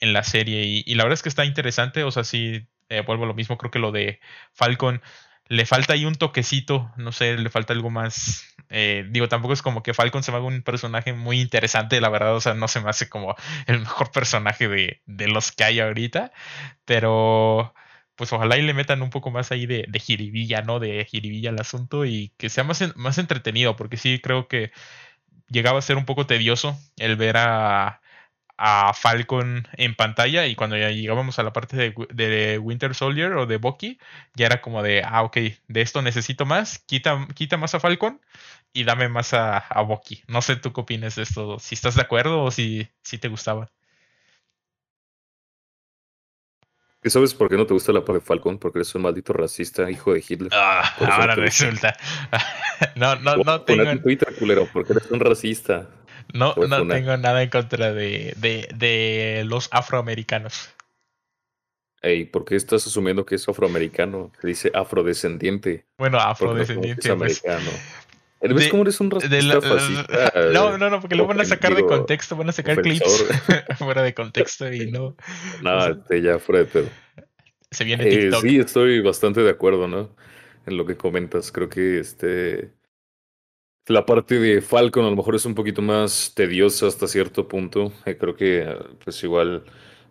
en 0.00 0.12
la 0.12 0.22
serie. 0.22 0.62
Y, 0.86 0.94
la 0.94 1.04
verdad 1.04 1.14
es 1.14 1.22
que 1.22 1.28
está 1.28 1.44
interesante, 1.44 2.04
o 2.04 2.10
sea, 2.10 2.24
sí, 2.24 2.66
eh, 2.88 3.02
vuelvo 3.02 3.24
a 3.24 3.28
lo 3.28 3.34
mismo, 3.34 3.58
creo 3.58 3.70
que 3.70 3.78
lo 3.78 3.92
de 3.92 4.20
Falcon 4.52 5.02
le 5.48 5.66
falta 5.66 5.94
ahí 5.94 6.04
un 6.04 6.14
toquecito, 6.14 6.92
no 6.96 7.12
sé, 7.12 7.36
le 7.36 7.50
falta 7.50 7.72
algo 7.72 7.90
más. 7.90 8.55
Eh, 8.70 9.06
digo, 9.10 9.28
tampoco 9.28 9.54
es 9.54 9.62
como 9.62 9.82
que 9.82 9.94
Falcon 9.94 10.22
se 10.22 10.32
me 10.32 10.38
haga 10.38 10.46
un 10.46 10.62
personaje 10.62 11.12
muy 11.12 11.40
interesante, 11.40 12.00
la 12.00 12.08
verdad, 12.08 12.34
o 12.36 12.40
sea, 12.40 12.54
no 12.54 12.68
se 12.68 12.80
me 12.80 12.90
hace 12.90 13.08
como 13.08 13.36
el 13.66 13.80
mejor 13.80 14.10
personaje 14.12 14.68
de, 14.68 15.02
de 15.06 15.28
los 15.28 15.52
que 15.52 15.64
hay 15.64 15.80
ahorita, 15.80 16.32
pero 16.84 17.74
pues 18.16 18.32
ojalá 18.32 18.56
y 18.58 18.62
le 18.62 18.74
metan 18.74 19.02
un 19.02 19.10
poco 19.10 19.30
más 19.30 19.52
ahí 19.52 19.66
de, 19.66 19.84
de 19.88 20.00
jiribilla, 20.00 20.62
¿no? 20.62 20.80
De 20.80 21.04
jiribilla 21.04 21.50
al 21.50 21.60
asunto 21.60 22.04
y 22.06 22.32
que 22.38 22.48
sea 22.48 22.64
más, 22.64 22.82
más 22.96 23.18
entretenido, 23.18 23.76
porque 23.76 23.96
sí 23.98 24.20
creo 24.22 24.48
que 24.48 24.72
llegaba 25.48 25.78
a 25.78 25.82
ser 25.82 25.96
un 25.96 26.06
poco 26.06 26.26
tedioso 26.26 26.78
el 26.96 27.16
ver 27.16 27.36
a, 27.36 28.00
a 28.58 28.92
Falcon 28.94 29.68
en 29.72 29.94
pantalla 29.94 30.46
y 30.46 30.54
cuando 30.54 30.76
ya 30.76 30.90
llegábamos 30.90 31.38
a 31.38 31.42
la 31.42 31.52
parte 31.52 31.94
de, 32.10 32.58
Winter 32.58 32.94
Soldier 32.94 33.32
o 33.34 33.46
de 33.46 33.58
Bucky, 33.58 33.98
ya 34.34 34.46
era 34.46 34.60
como 34.60 34.82
de, 34.82 35.02
ah, 35.04 35.22
ok, 35.22 35.36
de 35.68 35.80
esto 35.82 36.02
necesito 36.02 36.46
más, 36.46 36.78
quita, 36.80 37.26
quita 37.34 37.56
más 37.56 37.74
a 37.74 37.80
Falcon 37.80 38.20
y 38.72 38.84
dame 38.84 39.08
más 39.08 39.34
a, 39.34 39.58
a 39.58 39.82
Bucky. 39.82 40.22
No 40.28 40.42
sé 40.42 40.56
tú 40.56 40.72
qué 40.72 40.80
opinas 40.80 41.16
de 41.16 41.22
esto, 41.22 41.58
si 41.58 41.74
estás 41.74 41.94
de 41.94 42.02
acuerdo 42.02 42.42
o 42.42 42.50
si, 42.50 42.88
si 43.02 43.18
te 43.18 43.28
gustaba. 43.28 43.70
¿Y 47.06 47.10
sabes 47.10 47.34
por 47.34 47.48
qué 47.48 47.56
no 47.56 47.66
te 47.66 47.72
gusta 47.72 47.92
la 47.92 48.04
parte 48.04 48.14
de 48.14 48.20
Falcon? 48.20 48.58
Porque 48.58 48.78
eres 48.78 48.92
un 48.96 49.02
maldito 49.02 49.32
racista, 49.32 49.88
hijo 49.88 50.12
de 50.12 50.24
Hitler. 50.28 50.50
Ah, 50.52 50.82
ahora 50.98 51.36
resulta. 51.36 51.96
no, 52.96 53.14
no, 53.16 53.36
no 53.36 53.60
tengo... 53.60 53.96
Twitter, 54.00 54.34
culero, 54.36 54.68
porque 54.72 54.92
eres 54.92 55.08
un 55.12 55.20
racista. 55.20 55.88
No, 56.36 56.54
no 56.54 56.86
tengo 56.86 57.16
nada 57.16 57.42
en 57.42 57.50
contra 57.50 57.92
de, 57.92 58.34
de, 58.36 58.68
de 58.74 59.44
los 59.46 59.68
afroamericanos. 59.72 60.70
Ey, 62.02 62.24
¿por 62.24 62.44
qué 62.44 62.56
estás 62.56 62.86
asumiendo 62.86 63.26
que 63.26 63.34
es 63.34 63.48
afroamericano? 63.48 64.30
Se 64.40 64.46
dice 64.46 64.70
afrodescendiente. 64.74 65.86
Bueno, 65.98 66.18
afrodescendiente. 66.18 67.08
No 67.08 67.18
pues. 67.18 67.44
americano. 67.44 67.70
¿Ves 68.40 68.68
cómo 68.68 68.82
eres 68.82 69.00
un 69.00 69.10
racista 69.10 69.60
fascista? 69.60 70.32
No, 70.52 70.76
no, 70.78 70.90
no, 70.90 71.00
porque 71.00 71.16
lo 71.16 71.26
van 71.26 71.40
a 71.40 71.44
sacar 71.44 71.74
de 71.74 71.84
contexto, 71.84 72.36
van 72.36 72.50
a 72.50 72.52
sacar 72.52 72.80
clips 72.80 73.24
fuera 73.78 74.02
de 74.02 74.14
contexto 74.14 74.72
y 74.72 74.90
no. 74.90 75.16
No, 75.62 75.86
este, 75.86 76.22
ya 76.22 76.38
fuera 76.38 76.60
de 76.60 76.66
pedo. 76.66 76.88
Se 77.70 77.84
viene 77.84 78.06
eh, 78.06 78.10
TikTok. 78.10 78.42
sí, 78.42 78.58
estoy 78.58 79.00
bastante 79.00 79.40
de 79.40 79.50
acuerdo, 79.50 79.88
¿no? 79.88 80.14
En 80.66 80.76
lo 80.76 80.86
que 80.86 80.96
comentas. 80.96 81.50
Creo 81.50 81.68
que 81.68 81.98
este 81.98 82.70
la 83.88 84.04
parte 84.06 84.38
de 84.38 84.60
Falcon 84.62 85.04
a 85.04 85.10
lo 85.10 85.16
mejor 85.16 85.34
es 85.36 85.44
un 85.46 85.54
poquito 85.54 85.82
más 85.82 86.32
tediosa 86.34 86.86
hasta 86.86 87.06
cierto 87.06 87.48
punto. 87.48 87.92
Eh, 88.04 88.16
creo 88.16 88.34
que 88.36 88.66
pues 89.04 89.22
igual 89.22 89.64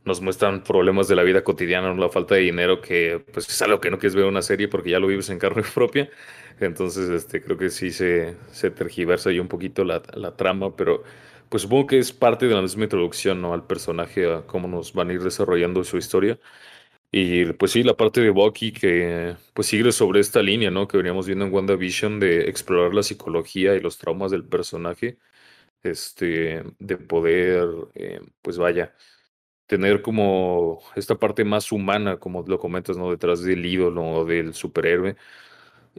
nos 0.06 0.22
muestran 0.22 0.64
problemas 0.64 1.08
de 1.08 1.16
la 1.16 1.24
vida 1.24 1.44
cotidiana, 1.44 1.94
la 1.94 2.10
falta 2.10 2.36
de 2.36 2.42
dinero, 2.42 2.80
que 2.82 3.24
pues 3.34 3.50
es 3.50 3.62
algo 3.62 3.80
que 3.82 3.90
no 3.92 3.98
quieres 3.98 4.16
ver 4.16 4.26
una 4.26 4.42
serie 4.42 4.68
porque 4.68 4.92
ya 4.92 5.00
lo 5.00 5.08
vives 5.08 5.30
en 5.30 5.40
carne 5.40 5.64
propia. 5.74 6.10
Entonces, 6.60 7.10
este, 7.10 7.42
creo 7.42 7.58
que 7.58 7.70
sí 7.70 7.92
se, 7.92 8.38
se 8.52 8.72
tergiversa 8.72 9.30
ahí 9.30 9.40
un 9.40 9.48
poquito 9.50 9.84
la, 9.84 10.02
la 10.14 10.36
trama, 10.38 10.76
pero 10.76 11.04
pues 11.50 11.64
supongo 11.64 11.88
que 11.88 12.00
es 12.00 12.14
parte 12.14 12.48
de 12.48 12.56
la 12.56 12.62
misma 12.62 12.84
introducción, 12.86 13.42
¿no? 13.42 13.54
Al 13.54 13.66
personaje, 13.68 14.32
a 14.32 14.46
cómo 14.48 14.68
nos 14.68 14.94
van 14.94 15.10
a 15.10 15.14
ir 15.14 15.22
desarrollando 15.24 15.84
su 15.84 15.98
historia. 15.98 16.40
Y 17.18 17.46
pues 17.54 17.72
sí, 17.72 17.82
la 17.84 17.96
parte 17.96 18.20
de 18.20 18.30
Bucky 18.30 18.74
que 18.74 19.38
pues 19.54 19.68
sigue 19.68 19.94
sobre 19.94 20.20
esta 20.20 20.42
línea, 20.44 20.70
¿no? 20.70 20.86
Que 20.88 20.98
veníamos 20.98 21.26
viendo 21.26 21.46
en 21.46 21.54
WandaVision 21.54 22.20
de 22.20 22.50
explorar 22.50 22.94
la 22.94 23.04
psicología 23.04 23.74
y 23.76 23.80
los 23.80 23.98
traumas 23.98 24.32
del 24.32 24.44
personaje, 24.46 25.18
este, 25.84 26.64
de 26.80 26.98
poder, 26.98 27.70
eh, 27.96 28.22
pues 28.42 28.58
vaya, 28.58 28.96
tener 29.68 30.02
como 30.04 30.82
esta 30.96 31.16
parte 31.20 31.46
más 31.46 31.72
humana, 31.72 32.20
como 32.20 32.44
lo 32.48 32.60
comentas, 32.60 32.98
¿no? 32.98 33.12
Detrás 33.12 33.44
del 33.44 33.66
ídolo 33.66 34.04
o 34.04 34.26
del 34.26 34.54
superhéroe. 34.54 35.18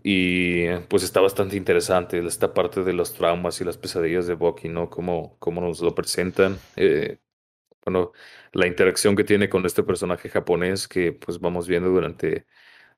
Y 0.02 0.68
pues 0.88 1.02
está 1.02 1.20
bastante 1.20 1.56
interesante 1.56 2.18
esta 2.26 2.54
parte 2.54 2.84
de 2.84 2.92
los 2.92 3.14
traumas 3.14 3.60
y 3.60 3.64
las 3.64 3.78
pesadillas 3.78 4.26
de 4.26 4.34
Bucky, 4.34 4.68
¿no? 4.68 4.90
Cómo, 4.90 5.36
cómo 5.40 5.60
nos 5.62 5.80
lo 5.80 5.94
presentan. 5.94 6.58
Eh, 6.76 7.18
bueno, 7.84 8.12
la 8.56 8.66
interacción 8.66 9.16
que 9.16 9.24
tiene 9.24 9.48
con 9.50 9.66
este 9.66 9.82
personaje 9.82 10.28
japonés 10.30 10.88
que 10.88 11.12
pues 11.12 11.40
vamos 11.40 11.68
viendo 11.68 11.90
durante, 11.90 12.46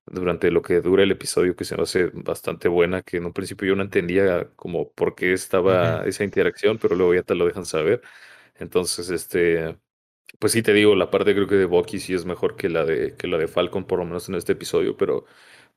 durante 0.06 0.50
lo 0.50 0.62
que 0.62 0.80
dura 0.80 1.02
el 1.04 1.10
episodio, 1.12 1.56
que 1.56 1.64
se 1.64 1.76
me 1.76 1.82
hace 1.84 2.06
bastante 2.14 2.68
buena, 2.68 3.02
que 3.02 3.18
en 3.18 3.26
un 3.26 3.32
principio 3.32 3.68
yo 3.68 3.76
no 3.76 3.82
entendía 3.82 4.50
como 4.56 4.92
por 4.92 5.14
qué 5.16 5.32
estaba 5.32 6.04
esa 6.06 6.24
interacción, 6.24 6.78
pero 6.78 6.96
luego 6.96 7.14
ya 7.14 7.22
te 7.24 7.34
lo 7.34 7.46
dejan 7.46 7.66
saber. 7.66 8.02
Entonces, 8.56 9.10
este, 9.10 9.78
pues 10.38 10.52
sí 10.52 10.62
te 10.62 10.72
digo, 10.74 10.94
la 10.96 11.10
parte 11.10 11.34
creo 11.34 11.48
que 11.48 11.56
de 11.56 11.66
Bucky 11.66 12.00
sí 12.00 12.14
es 12.14 12.24
mejor 12.24 12.56
que 12.56 12.68
la 12.68 12.84
de, 12.84 13.16
que 13.16 13.28
la 13.28 13.38
de 13.38 13.48
Falcon, 13.48 13.86
por 13.86 13.98
lo 14.00 14.04
menos 14.06 14.28
en 14.28 14.36
este 14.36 14.52
episodio, 14.52 14.96
pero 14.96 15.26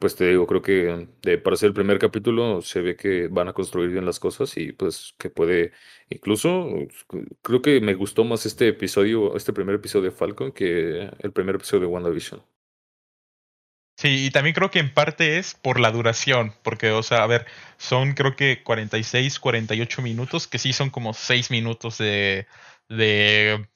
pues 0.01 0.15
te 0.15 0.27
digo, 0.27 0.47
creo 0.47 0.61
que 0.63 1.07
de, 1.21 1.37
para 1.37 1.55
ser 1.55 1.67
el 1.67 1.73
primer 1.75 1.99
capítulo 1.99 2.61
se 2.63 2.81
ve 2.81 2.95
que 2.97 3.27
van 3.27 3.49
a 3.49 3.53
construir 3.53 3.91
bien 3.91 4.05
las 4.05 4.19
cosas 4.19 4.57
y 4.57 4.71
pues 4.73 5.13
que 5.19 5.29
puede, 5.29 5.73
incluso 6.09 6.67
creo 7.43 7.61
que 7.61 7.79
me 7.81 7.93
gustó 7.93 8.23
más 8.25 8.47
este 8.47 8.69
episodio, 8.69 9.37
este 9.37 9.53
primer 9.53 9.75
episodio 9.75 10.09
de 10.09 10.17
Falcon 10.17 10.51
que 10.53 11.11
el 11.19 11.31
primer 11.33 11.55
episodio 11.55 11.81
de 11.81 11.87
WandaVision. 11.87 12.43
Sí, 13.97 14.25
y 14.25 14.31
también 14.31 14.55
creo 14.55 14.71
que 14.71 14.79
en 14.79 14.91
parte 14.93 15.37
es 15.37 15.53
por 15.53 15.79
la 15.79 15.91
duración, 15.91 16.55
porque, 16.63 16.89
o 16.89 17.03
sea, 17.03 17.21
a 17.23 17.27
ver, 17.27 17.45
son 17.77 18.13
creo 18.13 18.35
que 18.35 18.63
46, 18.63 19.39
48 19.39 20.01
minutos, 20.01 20.47
que 20.47 20.57
sí 20.57 20.73
son 20.73 20.89
como 20.89 21.13
6 21.13 21.51
minutos 21.51 21.99
de, 21.99 22.47
de, 22.89 23.67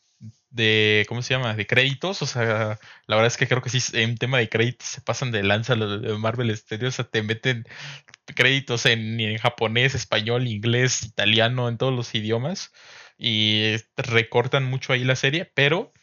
de, 0.49 1.05
¿cómo 1.09 1.21
se 1.21 1.33
llama? 1.33 1.53
De 1.55 1.67
créditos, 1.67 2.21
o 2.21 2.25
sea, 2.25 2.79
la 3.07 3.15
verdad 3.15 3.27
es 3.27 3.37
que 3.37 3.47
creo 3.47 3.61
que 3.61 3.69
sí, 3.69 3.79
en 3.97 4.17
tema 4.17 4.37
de 4.37 4.49
créditos 4.49 4.87
se 4.87 5.01
pasan 5.01 5.31
de 5.31 5.43
lanza 5.43 5.75
los 5.75 6.01
de 6.01 6.17
Marvel 6.17 6.55
Studios, 6.55 6.95
o 6.95 6.97
sea, 7.03 7.05
te 7.05 7.23
meten 7.23 7.65
créditos 8.35 8.85
en, 8.85 9.19
en 9.19 9.37
japonés, 9.37 9.95
español, 9.95 10.47
inglés, 10.47 11.03
italiano, 11.03 11.69
en 11.69 11.77
todos 11.77 11.93
los 11.93 12.15
idiomas, 12.15 12.71
y 13.17 13.75
recortan 13.97 14.65
mucho 14.65 14.93
ahí 14.93 15.03
la 15.03 15.15
serie, 15.15 15.51
pero 15.55 15.93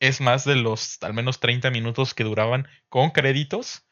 es 0.00 0.20
más 0.20 0.44
de 0.44 0.56
los 0.56 0.98
al 1.02 1.14
menos 1.14 1.40
30 1.40 1.70
minutos 1.70 2.14
que 2.14 2.24
duraban 2.24 2.68
con 2.88 3.10
créditos 3.10 3.87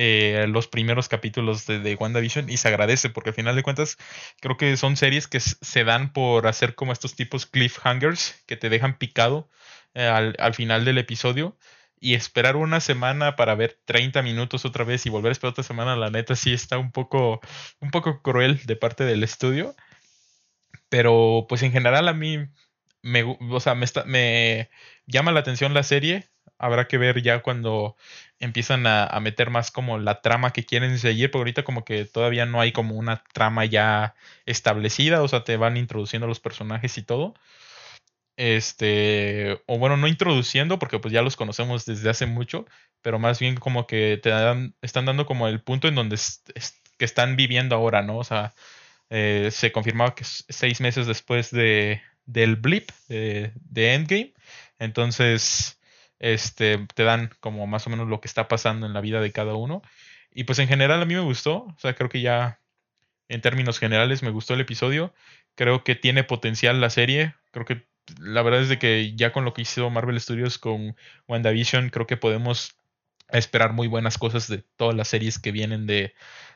eh, 0.00 0.46
los 0.48 0.68
primeros 0.68 1.08
capítulos 1.08 1.66
de, 1.66 1.80
de, 1.80 1.96
WandaVision 1.96 2.48
y 2.48 2.56
se 2.56 2.68
agradece 2.68 3.10
porque 3.10 3.30
al 3.30 3.34
final 3.34 3.56
de 3.56 3.64
cuentas 3.64 3.96
creo 4.40 4.56
que 4.56 4.76
son 4.76 4.96
series 4.96 5.26
que 5.26 5.40
se 5.40 5.82
dan 5.82 6.12
por 6.12 6.46
hacer 6.46 6.76
como 6.76 6.92
estos 6.92 7.16
tipos 7.16 7.46
cliffhangers 7.46 8.40
que 8.46 8.56
te 8.56 8.68
dejan 8.68 8.96
picado 8.96 9.48
eh, 9.94 10.06
al, 10.06 10.36
al, 10.38 10.54
final 10.54 10.84
del 10.84 10.98
episodio 10.98 11.58
y 12.00 12.14
esperar 12.14 12.54
una 12.54 12.78
semana 12.78 13.34
para 13.34 13.56
ver 13.56 13.80
30 13.86 14.22
minutos 14.22 14.64
otra 14.64 14.84
vez 14.84 15.04
y 15.04 15.10
volver 15.10 15.30
a 15.30 15.32
esperar 15.32 15.50
otra 15.50 15.64
semana 15.64 15.96
la 15.96 16.10
neta 16.10 16.36
sí 16.36 16.52
está 16.52 16.78
un 16.78 16.92
poco 16.92 17.40
un 17.80 17.90
poco 17.90 18.22
cruel 18.22 18.64
de 18.66 18.76
parte 18.76 19.02
del 19.02 19.24
estudio 19.24 19.74
pero 20.88 21.46
pues 21.48 21.62
en 21.64 21.72
general 21.72 22.06
a 22.06 22.14
mí 22.14 22.46
me, 23.02 23.22
o 23.22 23.60
sea, 23.60 23.74
me, 23.74 23.86
me 24.06 24.70
llama 25.06 25.32
la 25.32 25.40
atención 25.40 25.74
la 25.74 25.82
serie. 25.82 26.28
Habrá 26.58 26.88
que 26.88 26.98
ver 26.98 27.22
ya 27.22 27.42
cuando 27.42 27.96
empiezan 28.40 28.86
a, 28.86 29.04
a, 29.04 29.20
meter 29.20 29.50
más 29.50 29.70
como 29.70 29.98
la 29.98 30.20
trama 30.22 30.52
que 30.52 30.64
quieren 30.64 30.98
seguir, 30.98 31.30
porque 31.30 31.40
ahorita 31.40 31.62
como 31.64 31.84
que 31.84 32.04
todavía 32.04 32.46
no 32.46 32.60
hay 32.60 32.72
como 32.72 32.94
una 32.96 33.22
trama 33.32 33.64
ya 33.64 34.14
establecida, 34.46 35.22
o 35.22 35.28
sea, 35.28 35.44
te 35.44 35.56
van 35.56 35.76
introduciendo 35.76 36.26
los 36.26 36.40
personajes 36.40 36.98
y 36.98 37.02
todo. 37.02 37.34
Este, 38.38 39.60
o 39.66 39.78
bueno, 39.78 39.96
no 39.96 40.06
introduciendo, 40.06 40.78
porque 40.78 41.00
pues 41.00 41.12
ya 41.12 41.22
los 41.22 41.34
conocemos 41.34 41.84
desde 41.86 42.08
hace 42.08 42.26
mucho, 42.26 42.66
pero 43.02 43.18
más 43.18 43.40
bien 43.40 43.56
como 43.56 43.88
que 43.88 44.16
te 44.22 44.30
dan, 44.30 44.76
están 44.80 45.06
dando 45.06 45.26
como 45.26 45.48
el 45.48 45.60
punto 45.60 45.88
en 45.88 45.96
donde 45.96 46.14
es, 46.14 46.44
que 46.98 47.04
están 47.04 47.34
viviendo 47.36 47.74
ahora, 47.74 48.02
¿no? 48.02 48.18
O 48.18 48.24
sea, 48.24 48.54
eh, 49.10 49.50
se 49.52 49.72
confirmaba 49.72 50.14
que 50.14 50.24
seis 50.24 50.80
meses 50.80 51.08
después 51.08 51.50
de, 51.50 52.00
del 52.26 52.56
blip 52.56 52.90
de, 53.08 53.52
de, 53.56 53.94
Endgame. 53.94 54.34
Entonces, 54.78 55.77
este, 56.18 56.86
te 56.94 57.04
dan 57.04 57.30
como 57.40 57.66
más 57.66 57.86
o 57.86 57.90
menos 57.90 58.08
lo 58.08 58.20
que 58.20 58.28
está 58.28 58.48
pasando 58.48 58.86
en 58.86 58.92
la 58.92 59.00
vida 59.00 59.20
de 59.20 59.32
cada 59.32 59.54
uno. 59.54 59.82
Y 60.32 60.44
pues 60.44 60.58
en 60.58 60.68
general 60.68 61.02
a 61.02 61.04
mí 61.04 61.14
me 61.14 61.20
gustó. 61.20 61.64
O 61.64 61.76
sea, 61.78 61.94
creo 61.94 62.08
que 62.08 62.20
ya 62.20 62.60
en 63.28 63.40
términos 63.40 63.78
generales 63.78 64.22
me 64.22 64.30
gustó 64.30 64.54
el 64.54 64.60
episodio. 64.60 65.14
Creo 65.54 65.84
que 65.84 65.94
tiene 65.94 66.24
potencial 66.24 66.80
la 66.80 66.90
serie. 66.90 67.34
Creo 67.50 67.64
que 67.66 67.86
la 68.20 68.42
verdad 68.42 68.62
es 68.62 68.68
de 68.68 68.78
que 68.78 69.14
ya 69.16 69.32
con 69.32 69.44
lo 69.44 69.54
que 69.54 69.62
hizo 69.62 69.90
Marvel 69.90 70.20
Studios 70.20 70.58
con 70.58 70.96
WandaVision, 71.26 71.90
creo 71.90 72.06
que 72.06 72.16
podemos 72.16 72.76
esperar 73.28 73.72
muy 73.72 73.88
buenas 73.88 74.16
cosas 74.16 74.48
de 74.48 74.64
todas 74.76 74.94
las 74.94 75.08
series 75.08 75.38
que 75.38 75.52
vienen 75.52 75.86
de, 75.86 76.14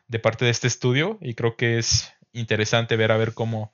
de 0.08 0.18
parte 0.18 0.44
de 0.44 0.50
este 0.50 0.66
estudio. 0.66 1.18
Y 1.20 1.34
creo 1.34 1.56
que 1.56 1.78
es 1.78 2.12
interesante 2.32 2.96
ver 2.96 3.12
a 3.12 3.16
ver 3.16 3.34
cómo, 3.34 3.72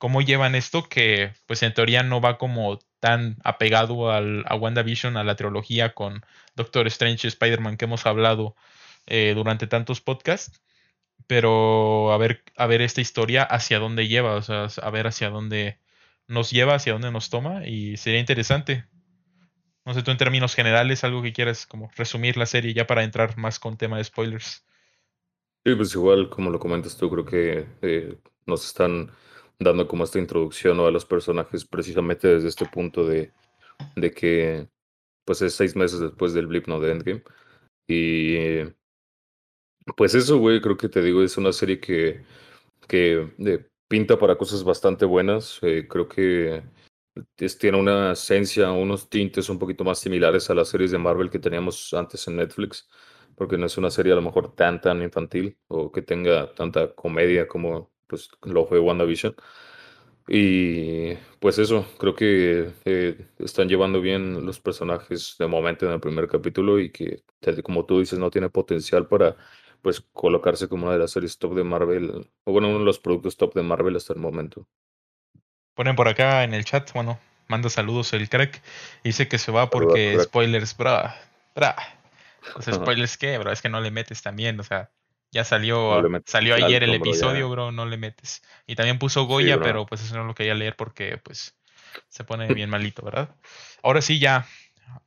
cómo 0.00 0.22
llevan 0.22 0.54
esto 0.54 0.88
que 0.88 1.34
pues 1.46 1.62
en 1.62 1.74
teoría 1.74 2.02
no 2.02 2.22
va 2.22 2.38
como 2.38 2.78
tan 3.00 3.36
apegado 3.44 4.10
al, 4.10 4.44
a 4.48 4.56
WandaVision, 4.56 5.18
a 5.18 5.24
la 5.24 5.36
trilogía 5.36 5.92
con 5.92 6.24
Doctor 6.56 6.86
Strange 6.86 7.26
y 7.26 7.28
Spider-Man 7.28 7.76
que 7.76 7.84
hemos 7.84 8.06
hablado 8.06 8.56
eh, 9.06 9.34
durante 9.36 9.66
tantos 9.66 10.00
podcasts. 10.00 10.62
Pero 11.26 12.12
a 12.14 12.16
ver, 12.16 12.42
a 12.56 12.66
ver 12.66 12.80
esta 12.80 13.02
historia 13.02 13.42
hacia 13.42 13.78
dónde 13.78 14.08
lleva, 14.08 14.36
o 14.36 14.42
sea, 14.42 14.68
a 14.82 14.90
ver 14.90 15.06
hacia 15.06 15.28
dónde 15.28 15.78
nos 16.26 16.50
lleva, 16.50 16.76
hacia 16.76 16.94
dónde 16.94 17.10
nos 17.10 17.28
toma 17.28 17.66
y 17.66 17.98
sería 17.98 18.20
interesante. 18.20 18.86
No 19.84 19.92
sé, 19.92 20.02
tú 20.02 20.12
en 20.12 20.16
términos 20.16 20.54
generales, 20.54 21.04
algo 21.04 21.20
que 21.20 21.34
quieras 21.34 21.66
como 21.66 21.90
resumir 21.94 22.38
la 22.38 22.46
serie 22.46 22.72
ya 22.72 22.86
para 22.86 23.04
entrar 23.04 23.36
más 23.36 23.58
con 23.58 23.76
tema 23.76 23.98
de 23.98 24.04
spoilers. 24.04 24.64
Sí, 25.62 25.74
pues 25.74 25.94
igual 25.94 26.30
como 26.30 26.48
lo 26.48 26.58
comentas 26.58 26.96
tú, 26.96 27.10
creo 27.10 27.26
que 27.26 27.66
eh, 27.82 28.18
nos 28.46 28.64
están 28.64 29.12
dando 29.60 29.86
como 29.86 30.04
esta 30.04 30.18
introducción 30.18 30.80
a 30.80 30.90
los 30.90 31.04
personajes 31.04 31.64
precisamente 31.64 32.26
desde 32.26 32.48
este 32.48 32.66
punto 32.66 33.06
de, 33.06 33.32
de 33.94 34.10
que 34.10 34.68
pues 35.24 35.42
es 35.42 35.54
seis 35.54 35.76
meses 35.76 36.00
después 36.00 36.32
del 36.32 36.46
blip, 36.46 36.66
¿no? 36.66 36.80
De 36.80 36.92
Endgame. 36.92 37.22
Y 37.86 38.72
pues 39.96 40.14
eso, 40.14 40.38
güey, 40.38 40.60
creo 40.60 40.76
que 40.76 40.88
te 40.88 41.02
digo, 41.02 41.22
es 41.22 41.36
una 41.36 41.52
serie 41.52 41.78
que, 41.78 42.24
que 42.88 43.34
eh, 43.38 43.66
pinta 43.88 44.18
para 44.18 44.36
cosas 44.36 44.64
bastante 44.64 45.04
buenas. 45.04 45.58
Eh, 45.62 45.86
creo 45.88 46.08
que 46.08 46.62
tiene 47.58 47.78
una 47.78 48.12
esencia, 48.12 48.72
unos 48.72 49.08
tintes 49.10 49.48
un 49.48 49.58
poquito 49.58 49.84
más 49.84 49.98
similares 49.98 50.48
a 50.50 50.54
las 50.54 50.68
series 50.68 50.90
de 50.90 50.98
Marvel 50.98 51.30
que 51.30 51.38
teníamos 51.38 51.92
antes 51.94 52.26
en 52.28 52.36
Netflix, 52.36 52.88
porque 53.36 53.58
no 53.58 53.66
es 53.66 53.76
una 53.78 53.90
serie 53.90 54.12
a 54.12 54.16
lo 54.16 54.22
mejor 54.22 54.54
tan, 54.54 54.80
tan 54.80 55.02
infantil 55.02 55.56
o 55.68 55.92
que 55.92 56.02
tenga 56.02 56.54
tanta 56.54 56.94
comedia 56.94 57.46
como 57.48 57.90
pues 58.10 58.28
lo 58.42 58.66
fue 58.66 58.80
WandaVision. 58.80 59.34
Y 60.28 61.14
pues 61.40 61.58
eso, 61.58 61.86
creo 61.98 62.14
que 62.14 62.72
eh, 62.84 63.26
están 63.38 63.68
llevando 63.68 64.00
bien 64.00 64.44
los 64.44 64.60
personajes 64.60 65.36
de 65.38 65.46
momento 65.46 65.86
en 65.86 65.92
el 65.92 66.00
primer 66.00 66.28
capítulo 66.28 66.78
y 66.78 66.90
que, 66.90 67.22
como 67.62 67.86
tú 67.86 68.00
dices, 68.00 68.18
no 68.18 68.30
tiene 68.30 68.50
potencial 68.50 69.06
para 69.06 69.36
pues 69.82 70.02
colocarse 70.12 70.68
como 70.68 70.84
una 70.84 70.92
de 70.92 70.98
las 70.98 71.12
series 71.12 71.38
top 71.38 71.54
de 71.54 71.64
Marvel, 71.64 72.30
o 72.44 72.52
bueno, 72.52 72.68
uno 72.68 72.80
de 72.80 72.84
los 72.84 72.98
productos 72.98 73.36
top 73.36 73.54
de 73.54 73.62
Marvel 73.62 73.96
hasta 73.96 74.12
el 74.12 74.20
momento. 74.20 74.68
Ponen 75.74 75.96
por 75.96 76.06
acá 76.06 76.44
en 76.44 76.52
el 76.52 76.64
chat, 76.64 76.92
bueno, 76.92 77.18
manda 77.48 77.70
saludos 77.70 78.12
el 78.12 78.28
crack, 78.28 78.62
dice 79.02 79.26
que 79.26 79.38
se 79.38 79.50
va 79.50 79.70
porque 79.70 80.18
spoilers, 80.20 80.76
bra, 80.76 81.16
bra. 81.54 81.74
Pues 82.54 82.66
spoilers 82.72 83.16
qué, 83.16 83.38
bro, 83.38 83.50
es 83.50 83.62
que 83.62 83.68
no 83.68 83.80
le 83.80 83.90
metes 83.90 84.22
también, 84.22 84.60
o 84.60 84.62
sea, 84.62 84.90
ya 85.32 85.44
salió, 85.44 86.02
salió 86.26 86.54
ayer 86.54 86.82
el 86.82 86.94
episodio, 86.94 87.48
bro, 87.48 87.72
no 87.72 87.86
le 87.86 87.96
metes. 87.96 88.42
Y 88.66 88.74
también 88.74 88.98
puso 88.98 89.24
Goya, 89.24 89.60
pero 89.60 89.86
pues 89.86 90.02
eso 90.02 90.16
no 90.16 90.24
lo 90.24 90.34
quería 90.34 90.54
leer 90.54 90.76
porque 90.76 91.18
pues 91.18 91.56
se 92.08 92.24
pone 92.24 92.52
bien 92.52 92.70
malito, 92.70 93.02
¿verdad? 93.02 93.34
Ahora 93.82 94.02
sí, 94.02 94.18
ya 94.18 94.46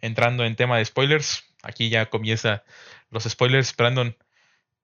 entrando 0.01 0.45
en 0.45 0.55
tema 0.55 0.77
de 0.77 0.85
spoilers, 0.85 1.43
aquí 1.61 1.89
ya 1.89 2.09
comienza 2.09 2.63
los 3.09 3.23
spoilers, 3.23 3.75
Brandon. 3.75 4.17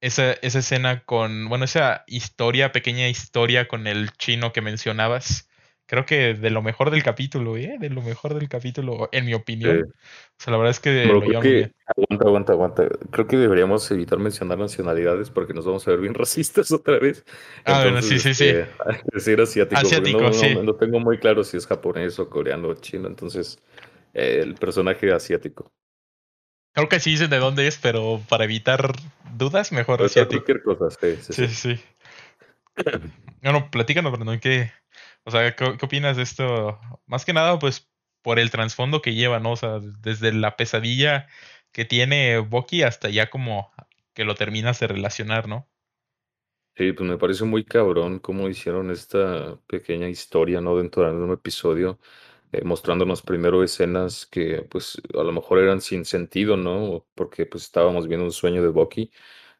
Esa, 0.01 0.31
esa 0.31 0.59
escena 0.59 1.03
con, 1.03 1.49
bueno, 1.49 1.65
esa 1.65 2.05
historia, 2.07 2.71
pequeña 2.71 3.09
historia 3.09 3.67
con 3.67 3.85
el 3.85 4.11
chino 4.13 4.53
que 4.53 4.61
mencionabas, 4.61 5.48
creo 5.89 6.05
que 6.05 6.35
de 6.35 6.49
lo 6.51 6.61
mejor 6.61 6.91
del 6.91 7.01
capítulo, 7.01 7.57
¿eh? 7.57 7.77
De 7.79 7.89
lo 7.89 8.03
mejor 8.03 8.35
del 8.35 8.47
capítulo, 8.47 9.09
en 9.11 9.25
mi 9.25 9.33
opinión. 9.33 9.91
O 9.91 10.35
sea, 10.37 10.51
la 10.51 10.57
verdad 10.57 10.69
es 10.69 10.79
que 10.79 11.05
lo 11.05 11.19
creo 11.19 11.41
que, 11.41 11.71
Aguanta, 11.87 12.25
aguanta, 12.27 12.53
aguanta. 12.53 12.89
Creo 13.09 13.25
que 13.25 13.37
deberíamos 13.37 13.89
evitar 13.89 14.19
mencionar 14.19 14.59
nacionalidades 14.59 15.31
porque 15.31 15.55
nos 15.55 15.65
vamos 15.65 15.87
a 15.87 15.91
ver 15.91 16.01
bien 16.01 16.13
racistas 16.13 16.71
otra 16.71 16.99
vez. 16.99 17.25
Ah, 17.65 17.81
bueno, 17.81 18.03
sí, 18.03 18.19
sí, 18.19 18.35
sí. 18.35 18.45
Este, 18.49 19.03
decir 19.11 19.41
asiático. 19.41 19.81
Asiático, 19.81 20.21
no, 20.21 20.33
sí. 20.33 20.53
no, 20.53 20.61
no, 20.61 20.75
tengo 20.75 20.99
muy 20.99 21.17
claro 21.17 21.43
si 21.43 21.57
es 21.57 21.65
japonés 21.65 22.19
o 22.19 22.29
coreano 22.29 22.67
o 22.67 22.75
chino, 22.75 23.07
entonces 23.07 23.57
eh, 24.13 24.41
el 24.43 24.53
personaje 24.55 25.11
asiático. 25.11 25.71
Creo 26.75 26.87
que 26.87 26.99
sí 26.99 27.11
dicen 27.11 27.31
de 27.31 27.39
dónde 27.39 27.67
es, 27.67 27.79
pero 27.79 28.21
para 28.29 28.43
evitar 28.43 28.91
dudas, 29.33 29.71
mejor 29.71 30.03
asiático. 30.03 30.43
Cualquier 30.43 30.61
cosa, 30.61 30.91
sí, 30.91 31.17
sí. 31.19 31.33
Sí, 31.33 31.47
sí. 31.47 31.75
sí. 31.75 31.83
Bueno, 33.41 33.71
platícanos, 33.71 34.11
Brandon, 34.11 34.37
¿qué, 34.41 34.69
o 35.29 35.31
sea, 35.31 35.55
¿qué, 35.55 35.77
¿qué, 35.77 35.85
opinas 35.85 36.17
de 36.17 36.23
esto? 36.23 36.79
Más 37.05 37.23
que 37.25 37.33
nada, 37.33 37.59
pues, 37.59 37.89
por 38.21 38.39
el 38.39 38.51
trasfondo 38.51 39.01
que 39.01 39.13
lleva, 39.13 39.39
¿no? 39.39 39.51
O 39.53 39.55
sea, 39.55 39.79
desde 39.79 40.33
la 40.33 40.57
pesadilla 40.57 41.27
que 41.71 41.85
tiene 41.85 42.39
Bucky 42.39 42.83
hasta 42.83 43.09
ya 43.09 43.29
como 43.29 43.71
que 44.13 44.25
lo 44.25 44.35
terminas 44.35 44.79
de 44.79 44.87
relacionar, 44.87 45.47
¿no? 45.47 45.69
Sí, 46.75 46.93
pues 46.93 47.09
me 47.09 47.17
parece 47.17 47.43
muy 47.45 47.65
cabrón 47.65 48.19
cómo 48.19 48.47
hicieron 48.49 48.89
esta 48.89 49.59
pequeña 49.67 50.07
historia, 50.07 50.61
¿no? 50.61 50.77
Dentro 50.77 51.03
de 51.05 51.11
un 51.23 51.31
episodio, 51.33 51.99
eh, 52.51 52.63
mostrándonos 52.63 53.21
primero 53.21 53.63
escenas 53.63 54.25
que, 54.25 54.63
pues, 54.69 55.01
a 55.13 55.23
lo 55.23 55.31
mejor 55.31 55.59
eran 55.59 55.81
sin 55.81 56.05
sentido, 56.05 56.57
¿no? 56.57 57.05
Porque, 57.15 57.45
pues, 57.45 57.65
estábamos 57.65 58.07
viendo 58.07 58.25
un 58.25 58.31
sueño 58.31 58.63
de 58.63 58.69
Bucky. 58.69 59.11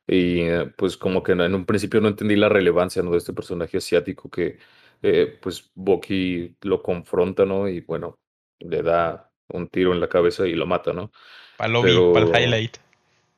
Y, 0.08 0.42
eh, 0.42 0.74
pues, 0.78 0.98
como 0.98 1.24
que 1.24 1.34
en 1.34 1.56
un 1.56 1.66
principio 1.66 2.02
no 2.02 2.08
entendí 2.08 2.36
la 2.36 2.50
relevancia, 2.50 3.04
¿no? 3.04 3.12
De 3.12 3.18
este 3.18 3.34
personaje 3.34 3.78
asiático 3.78 4.30
que 4.30 4.58
eh, 5.02 5.38
pues 5.42 5.72
Bucky 5.76 6.56
lo 6.62 6.82
confronta, 6.82 7.46
¿no? 7.46 7.68
Y 7.68 7.82
bueno, 7.82 8.20
le 8.60 8.82
da 8.82 9.32
un 9.48 9.68
tiro 9.68 9.94
en 9.94 10.00
la 10.00 10.10
cabeza 10.10 10.48
y 10.48 10.54
lo 10.54 10.66
mata, 10.66 10.94
¿no? 10.94 11.12
Para 11.58 12.26
el 12.26 12.44
highlight. 12.44 12.78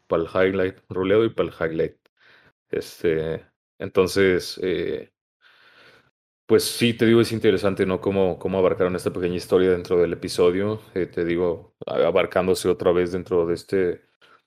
Para 0.07 0.23
el 0.23 0.29
highlight, 0.29 0.77
roleado 0.89 1.25
y 1.25 1.29
para 1.29 1.49
el 1.49 1.55
highlight. 1.55 1.95
Este, 2.69 3.45
entonces, 3.77 4.59
eh, 4.63 5.11
pues 6.45 6.63
sí, 6.63 6.93
te 6.93 7.05
digo, 7.05 7.21
es 7.21 7.31
interesante, 7.31 7.85
¿no? 7.85 8.01
Cómo, 8.01 8.37
cómo 8.37 8.57
abarcaron 8.57 8.95
esta 8.95 9.13
pequeña 9.13 9.35
historia 9.35 9.71
dentro 9.71 9.99
del 10.01 10.13
episodio. 10.13 10.81
Eh, 10.93 11.05
te 11.05 11.23
digo, 11.23 11.75
abarcándose 11.85 12.67
otra 12.67 12.91
vez 12.91 13.11
dentro 13.11 13.45
de 13.45 13.53
este, 13.53 14.01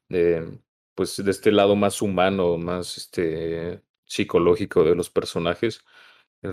de, 0.08 0.60
pues 0.94 1.22
de 1.24 1.30
este 1.30 1.50
lado 1.50 1.76
más 1.76 2.02
humano, 2.02 2.58
más 2.58 2.98
este 2.98 3.82
psicológico 4.04 4.84
de 4.84 4.94
los 4.94 5.10
personajes, 5.10 5.84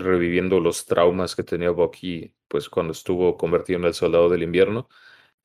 reviviendo 0.00 0.60
los 0.60 0.86
traumas 0.86 1.36
que 1.36 1.42
tenía 1.44 1.70
Bucky, 1.70 2.34
pues 2.48 2.68
cuando 2.68 2.92
estuvo 2.92 3.36
convertido 3.36 3.78
en 3.78 3.86
el 3.86 3.94
soldado 3.94 4.28
del 4.28 4.42
invierno. 4.42 4.88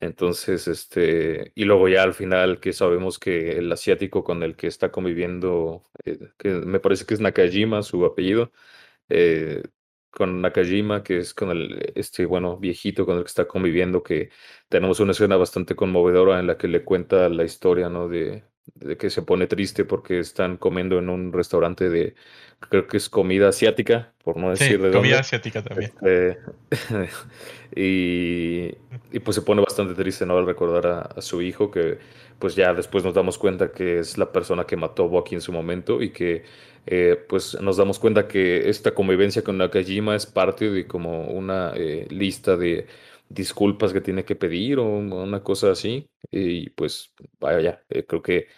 Entonces, 0.00 0.68
este, 0.68 1.52
y 1.56 1.64
luego 1.64 1.88
ya 1.88 2.02
al 2.04 2.14
final 2.14 2.60
que 2.60 2.72
sabemos 2.72 3.18
que 3.18 3.58
el 3.58 3.70
asiático 3.72 4.24
con 4.24 4.42
el 4.42 4.56
que 4.56 4.68
está 4.68 4.90
conviviendo, 4.92 5.84
eh, 6.04 6.18
que 6.38 6.50
me 6.50 6.80
parece 6.80 7.04
que 7.04 7.14
es 7.14 7.20
Nakajima, 7.20 7.82
su 7.82 8.04
apellido, 8.04 8.52
eh, 9.08 9.62
con 10.10 10.40
Nakajima, 10.40 11.02
que 11.02 11.18
es 11.18 11.34
con 11.34 11.50
el, 11.50 11.92
este, 11.96 12.26
bueno, 12.26 12.58
viejito 12.58 13.06
con 13.06 13.18
el 13.18 13.24
que 13.24 13.28
está 13.28 13.48
conviviendo, 13.48 14.02
que 14.02 14.30
tenemos 14.68 15.00
una 15.00 15.12
escena 15.12 15.36
bastante 15.36 15.76
conmovedora 15.76 16.40
en 16.40 16.46
la 16.46 16.58
que 16.58 16.68
le 16.68 16.84
cuenta 16.84 17.28
la 17.28 17.44
historia, 17.44 17.88
¿no? 17.88 18.08
De, 18.08 18.44
de 18.74 18.96
que 18.96 19.10
se 19.10 19.22
pone 19.22 19.46
triste 19.46 19.84
porque 19.84 20.18
están 20.18 20.56
comiendo 20.56 20.98
en 20.98 21.08
un 21.08 21.32
restaurante 21.32 21.88
de, 21.88 22.14
creo 22.60 22.86
que 22.86 22.96
es 22.96 23.08
comida 23.08 23.48
asiática, 23.48 24.12
por 24.24 24.36
no 24.36 24.50
decir 24.50 24.80
de 24.80 24.90
comida 24.90 25.20
asiática 25.20 25.62
también. 25.62 25.92
Este, 26.02 26.38
y, 27.76 28.74
y, 29.12 29.18
pues 29.20 29.34
se 29.34 29.42
pone 29.42 29.62
bastante 29.62 29.94
triste, 29.94 30.26
¿no? 30.26 30.38
Al 30.38 30.46
recordar 30.46 30.86
a, 30.86 31.00
a, 31.00 31.20
su 31.20 31.42
hijo, 31.42 31.70
que 31.70 31.98
pues 32.38 32.54
ya 32.54 32.72
después 32.72 33.04
nos 33.04 33.14
damos 33.14 33.38
cuenta 33.38 33.72
que 33.72 33.98
es 33.98 34.16
la 34.16 34.30
persona 34.30 34.64
que 34.64 34.76
mató 34.76 35.04
a 35.04 35.08
Bucky 35.08 35.34
en 35.34 35.40
su 35.40 35.52
momento 35.52 36.00
y 36.00 36.10
que 36.10 36.44
eh, 36.86 37.22
pues 37.28 37.60
nos 37.60 37.76
damos 37.76 37.98
cuenta 37.98 38.26
que 38.26 38.70
esta 38.70 38.92
convivencia 38.92 39.42
con 39.42 39.58
Nakajima 39.58 40.16
es 40.16 40.24
parte 40.24 40.70
de 40.70 40.86
como 40.86 41.24
una 41.24 41.72
eh, 41.76 42.06
lista 42.08 42.56
de 42.56 42.86
disculpas 43.28 43.92
que 43.92 44.00
tiene 44.00 44.24
que 44.24 44.36
pedir 44.36 44.78
o 44.78 44.84
una 44.84 45.42
cosa 45.42 45.70
así. 45.70 46.08
Y 46.30 46.70
pues, 46.70 47.12
vaya, 47.40 47.82
eh, 47.88 48.04
creo 48.04 48.22
que 48.22 48.48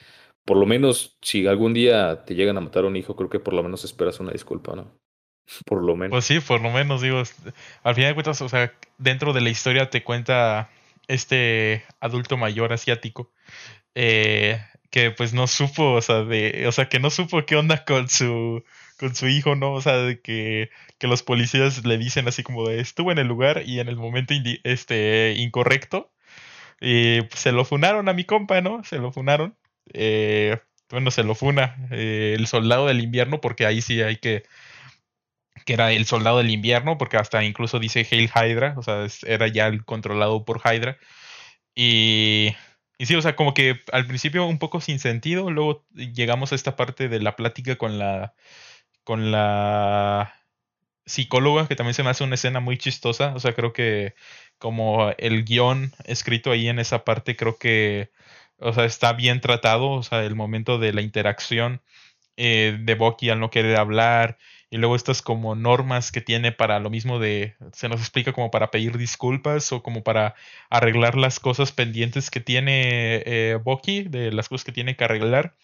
por 0.45 0.57
lo 0.57 0.67
menos 0.67 1.19
si 1.23 1.47
algún 1.47 1.75
día 1.75 2.25
te 2.25 2.35
llegan 2.35 2.57
a 2.57 2.61
matar 2.61 2.85
a 2.85 2.89
un 2.89 2.97
hijo, 2.97 3.17
creo 3.17 3.31
que 3.31 3.41
por 3.41 3.55
lo 3.55 3.63
menos 3.63 3.85
esperas 3.85 4.21
una 4.21 4.33
disculpa, 4.33 4.75
¿no? 4.75 4.99
Por 5.67 5.83
lo 5.83 5.97
menos. 5.97 6.11
Pues 6.11 6.25
sí, 6.27 6.39
por 6.39 6.61
lo 6.61 6.71
menos, 6.71 7.03
digo, 7.03 7.23
al 7.83 7.95
final 7.95 8.11
de 8.11 8.15
cuentas, 8.15 8.41
o 8.41 8.49
sea, 8.49 8.73
dentro 8.99 9.33
de 9.33 9.41
la 9.41 9.51
historia 9.51 9.91
te 9.91 10.05
cuenta 10.05 10.71
este 11.09 11.83
adulto 11.99 12.37
mayor 12.37 12.73
asiático 12.73 13.33
eh, 13.95 14.61
que 14.91 15.11
pues 15.11 15.33
no 15.33 15.47
supo, 15.47 15.95
o 15.95 16.03
sea, 16.03 16.23
de, 16.25 16.67
o 16.67 16.73
sea, 16.73 16.89
que 16.89 17.01
no 17.01 17.11
supo 17.11 17.45
qué 17.47 17.57
onda 17.57 17.85
con 17.85 18.09
su 18.09 18.63
con 19.01 19.15
su 19.17 19.29
hijo, 19.29 19.57
¿no? 19.57 19.73
O 19.73 19.81
sea, 19.81 19.97
de 19.97 20.21
que, 20.21 20.71
que 20.99 21.07
los 21.09 21.23
policías 21.23 21.85
le 21.87 21.99
dicen 21.99 22.29
así 22.29 22.43
como 22.43 22.69
de 22.69 22.81
estuvo 22.81 23.11
en 23.13 23.19
el 23.19 23.27
lugar 23.29 23.63
y 23.67 23.81
en 23.81 23.89
el 23.89 23.97
momento 23.97 24.35
este, 24.65 25.35
incorrecto. 25.39 26.13
Y 26.81 27.23
pues, 27.23 27.41
se 27.41 27.53
lo 27.53 27.65
funaron 27.65 28.09
a 28.09 28.13
mi 28.15 28.25
compa, 28.25 28.61
¿no? 28.61 28.85
Se 28.85 28.99
lo 28.99 29.13
funaron. 29.13 29.57
Eh, 29.95 30.59
bueno, 30.91 31.11
se 31.11 31.25
lo 31.25 31.35
funa 31.35 31.77
eh, 31.91 32.35
el 32.39 32.47
soldado 32.47 32.87
del 32.89 33.01
invierno, 33.01 33.41
porque 33.41 33.67
ahí 33.67 33.81
sí 33.83 34.03
hay 34.03 34.17
que. 34.17 34.45
que 35.65 35.73
era 35.75 35.93
el 35.93 36.07
soldado 36.07 36.39
del 36.39 36.51
invierno, 36.51 36.99
porque 36.99 37.17
hasta 37.17 37.45
incluso 37.45 37.79
dice 37.79 38.07
Hail 38.11 38.31
Hydra, 38.35 38.75
o 38.77 38.83
sea, 38.83 39.07
era 39.27 39.49
ya 39.49 39.67
el 39.69 39.85
controlado 39.85 40.45
por 40.45 40.61
Hydra. 40.65 40.99
Y. 41.75 42.55
Y 42.99 43.07
sí, 43.07 43.15
o 43.17 43.23
sea, 43.23 43.35
como 43.35 43.55
que 43.55 43.81
al 43.93 44.07
principio 44.07 44.45
un 44.47 44.59
poco 44.59 44.83
sin 44.83 44.99
sentido, 44.99 45.51
luego 45.51 45.87
llegamos 45.95 46.53
a 46.53 46.55
esta 46.55 46.77
parte 46.77 47.09
de 47.09 47.21
la 47.21 47.35
plática 47.35 47.77
con 47.77 47.99
la 47.99 48.35
con 49.05 49.31
la 49.33 50.35
psicóloga, 51.07 51.69
que 51.69 51.77
también 51.77 51.95
se 51.95 52.03
me 52.03 52.11
hace 52.11 52.25
una 52.25 52.37
escena 52.37 52.61
muy 52.61 52.79
chistosa. 52.79 53.35
O 53.35 53.41
sea, 53.41 53.55
creo 53.55 53.73
que 53.73 54.15
como 54.59 55.11
el 55.19 55.45
guion 55.45 55.93
escrito 56.05 56.53
ahí 56.53 56.69
en 56.69 56.79
esa 56.79 57.05
parte, 57.05 57.37
creo 57.37 57.59
que, 57.59 58.11
o 58.59 58.73
sea, 58.73 58.85
está 58.85 59.13
bien 59.13 59.41
tratado. 59.41 59.91
O 59.93 60.03
sea, 60.03 60.25
el 60.25 60.35
momento 60.37 60.79
de 60.79 60.93
la 60.93 61.03
interacción 61.03 61.83
eh, 62.37 62.79
de 62.81 62.95
Bucky 62.95 63.31
al 63.31 63.41
no 63.41 63.51
querer 63.51 63.77
hablar. 63.77 64.39
Y 64.71 64.79
luego 64.79 64.97
estas 64.97 65.21
como 65.21 65.55
normas 65.57 66.13
que 66.13 66.21
tiene 66.21 66.53
para 66.53 66.79
lo 66.79 66.91
mismo 66.91 67.19
de, 67.19 67.57
se 67.73 67.89
nos 67.89 68.01
explica 68.01 68.33
como 68.33 68.51
para 68.53 68.71
pedir 68.71 68.97
disculpas 68.99 69.73
o 69.73 69.83
como 69.83 70.03
para 70.05 70.37
arreglar 70.71 71.17
las 71.17 71.41
cosas 71.41 71.73
pendientes 71.73 72.31
que 72.31 72.41
tiene 72.41 73.23
eh, 73.27 73.59
de 74.09 74.33
las 74.33 74.49
cosas 74.49 74.65
que 74.65 74.73
tiene 74.73 74.97
que 74.97 75.05
arreglar 75.05 75.55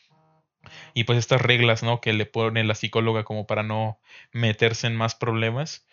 y 0.94 1.04
pues 1.04 1.18
estas 1.18 1.40
reglas, 1.40 1.82
¿no? 1.82 2.00
Que 2.00 2.12
le 2.12 2.26
pone 2.26 2.64
la 2.64 2.74
psicóloga 2.74 3.24
como 3.24 3.46
para 3.46 3.62
no 3.62 4.00
meterse 4.32 4.86
en 4.86 4.96
más 4.96 5.14
problemas. 5.14 5.86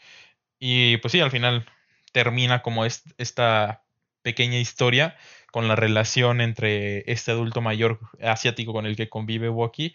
Y 0.59 0.97
pues 0.97 1.11
sí, 1.11 1.19
al 1.21 1.31
final 1.31 1.65
termina 2.11 2.61
como 2.61 2.85
esta 2.85 3.83
pequeña 4.21 4.59
historia 4.59 5.17
con 5.51 5.67
la 5.67 5.75
relación 5.75 6.41
entre 6.41 7.11
este 7.11 7.31
adulto 7.31 7.61
mayor 7.61 7.99
asiático 8.21 8.73
con 8.73 8.85
el 8.85 8.95
que 8.95 9.09
convive 9.09 9.49
Woki 9.49 9.93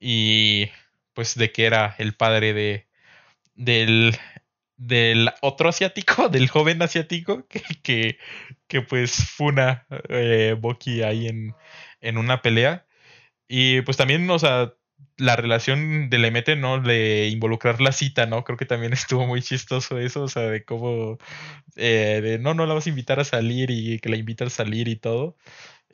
y 0.00 0.70
pues 1.14 1.34
de 1.36 1.52
que 1.52 1.66
era 1.66 1.94
el 1.98 2.14
padre 2.14 2.54
de 2.54 2.86
del 3.54 4.16
del 4.76 5.30
otro 5.40 5.68
asiático, 5.68 6.28
del 6.30 6.48
joven 6.48 6.82
asiático, 6.82 7.46
que, 7.48 7.62
que, 7.82 8.18
que 8.68 8.82
pues 8.82 9.12
funa 9.30 9.86
eh, 10.08 10.56
ahí 11.04 11.28
en, 11.28 11.54
en 12.00 12.18
una 12.18 12.42
pelea. 12.42 12.85
Y 13.48 13.82
pues 13.82 13.96
también, 13.96 14.28
o 14.30 14.38
sea, 14.38 14.74
la 15.18 15.36
relación 15.36 16.10
de 16.10 16.18
Lemete, 16.18 16.56
¿no? 16.56 16.80
De 16.80 17.28
involucrar 17.28 17.80
la 17.80 17.92
cita, 17.92 18.26
¿no? 18.26 18.44
Creo 18.44 18.58
que 18.58 18.66
también 18.66 18.92
estuvo 18.92 19.26
muy 19.26 19.42
chistoso 19.42 19.98
eso, 19.98 20.24
o 20.24 20.28
sea, 20.28 20.42
de 20.42 20.64
cómo, 20.64 21.18
eh, 21.76 22.20
de 22.22 22.38
no, 22.38 22.54
no 22.54 22.66
la 22.66 22.74
vas 22.74 22.86
a 22.86 22.90
invitar 22.90 23.20
a 23.20 23.24
salir 23.24 23.70
y 23.70 23.98
que 24.00 24.08
la 24.08 24.16
invita 24.16 24.44
a 24.46 24.50
salir 24.50 24.88
y 24.88 24.96
todo. 24.96 25.36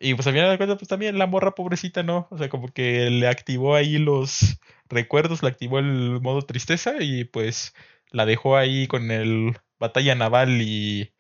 Y 0.01 0.15
pues 0.15 0.27
al 0.27 0.35
final 0.35 0.51
de 0.51 0.57
cuentas, 0.59 0.79
pues 0.79 0.89
también 0.89 1.19
la 1.19 1.27
morra 1.27 1.55
pobrecita, 1.55 2.03
¿no? 2.03 2.29
O 2.31 2.39
sea, 2.39 2.49
como 2.49 2.69
que 2.69 3.11
le 3.11 3.29
activó 3.29 3.77
ahí 3.77 3.99
los 3.99 4.59
recuerdos, 4.89 5.43
le 5.43 5.49
activó 5.49 5.79
el 5.79 6.21
modo 6.21 6.43
tristeza 6.43 6.95
y 7.01 7.25
pues 7.25 7.75
la 8.11 8.27
dejó 8.27 8.57
ahí 8.57 8.87
con 8.89 9.11
el 9.11 9.57
batalla 9.79 10.15
naval 10.15 10.61
y, 10.63 11.13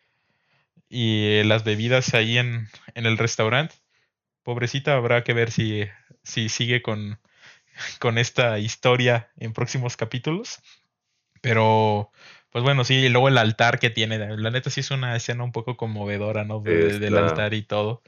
y 0.89 1.43
las 1.45 1.65
bebidas 1.65 2.15
ahí 2.15 2.39
en, 2.39 2.69
en 2.95 3.07
el 3.07 3.19
restaurante. 3.19 3.77
Pobrecita, 4.43 4.97
habrá 4.97 5.25
que 5.25 5.35
ver 5.35 5.51
si 5.51 5.85
si 6.23 6.49
sigue 6.49 6.83
con, 6.83 7.21
con 7.99 8.19
esta 8.19 8.59
historia 8.59 9.31
en 9.37 9.53
próximos 9.53 9.97
capítulos. 9.97 10.61
Pero, 11.41 12.11
pues 12.51 12.63
bueno, 12.63 12.85
sí, 12.85 12.95
y 12.95 13.09
luego 13.09 13.29
el 13.29 13.39
altar 13.39 13.79
que 13.79 13.91
tiene. 13.91 14.37
La 14.37 14.51
neta 14.51 14.71
sí 14.71 14.81
es 14.81 14.91
una 14.91 15.17
escena 15.17 15.43
un 15.43 15.53
poco 15.53 15.77
conmovedora, 15.77 16.45
¿no? 16.45 16.61
del 16.61 17.17
altar 17.19 17.55
y 17.55 17.63
todo. 17.63 18.03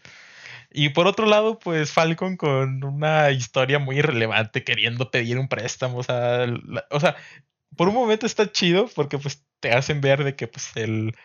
Y 0.71 0.89
por 0.89 1.07
otro 1.07 1.27
lado, 1.27 1.61
pues 1.61 1.93
Falcon 1.93 2.37
con 2.37 2.83
una 2.83 3.31
historia 3.31 3.79
muy 3.79 4.03
relevante 4.03 4.65
queriendo 4.65 5.11
pedir 5.11 5.39
un 5.39 5.49
préstamo. 5.49 5.99
O 5.99 6.03
sea, 6.03 6.47
o 6.91 6.99
sea, 6.99 7.17
por 7.77 7.89
un 7.89 7.95
momento 7.95 8.27
está 8.27 8.51
chido 8.51 8.89
porque 8.95 9.19
pues 9.19 9.45
te 9.65 9.73
hacen 9.73 10.03
ver 10.03 10.25
de 10.25 10.37
que 10.37 10.47
pues 10.47 10.77
el, 10.77 11.17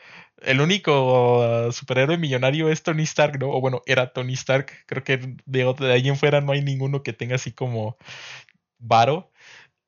el 0.42 0.62
único 0.62 1.68
uh, 1.68 1.72
superhéroe 1.74 2.18
millonario 2.18 2.70
es 2.70 2.84
Tony 2.84 3.04
Stark, 3.04 3.38
¿no? 3.40 3.50
O 3.50 3.60
bueno, 3.62 3.82
era 3.86 4.14
Tony 4.14 4.34
Stark. 4.34 4.72
Creo 4.88 5.04
que 5.04 5.18
de, 5.46 5.74
de 5.78 5.94
ahí 5.94 6.08
en 6.08 6.16
fuera 6.18 6.40
no 6.42 6.54
hay 6.54 6.62
ninguno 6.62 7.04
que 7.04 7.12
tenga 7.14 7.36
así 7.36 7.52
como 7.52 7.98
varo. 8.80 9.32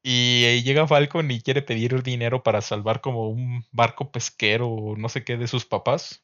Y 0.04 0.62
llega 0.64 0.88
Falcon 0.88 1.32
y 1.32 1.42
quiere 1.42 1.62
pedir 1.64 2.04
dinero 2.04 2.44
para 2.44 2.62
salvar 2.62 3.02
como 3.02 3.30
un 3.30 3.66
barco 3.72 4.12
pesquero 4.12 4.70
o 4.70 4.98
no 4.98 5.10
sé 5.10 5.24
qué 5.24 5.38
de 5.38 5.48
sus 5.48 5.66
papás. 5.66 6.24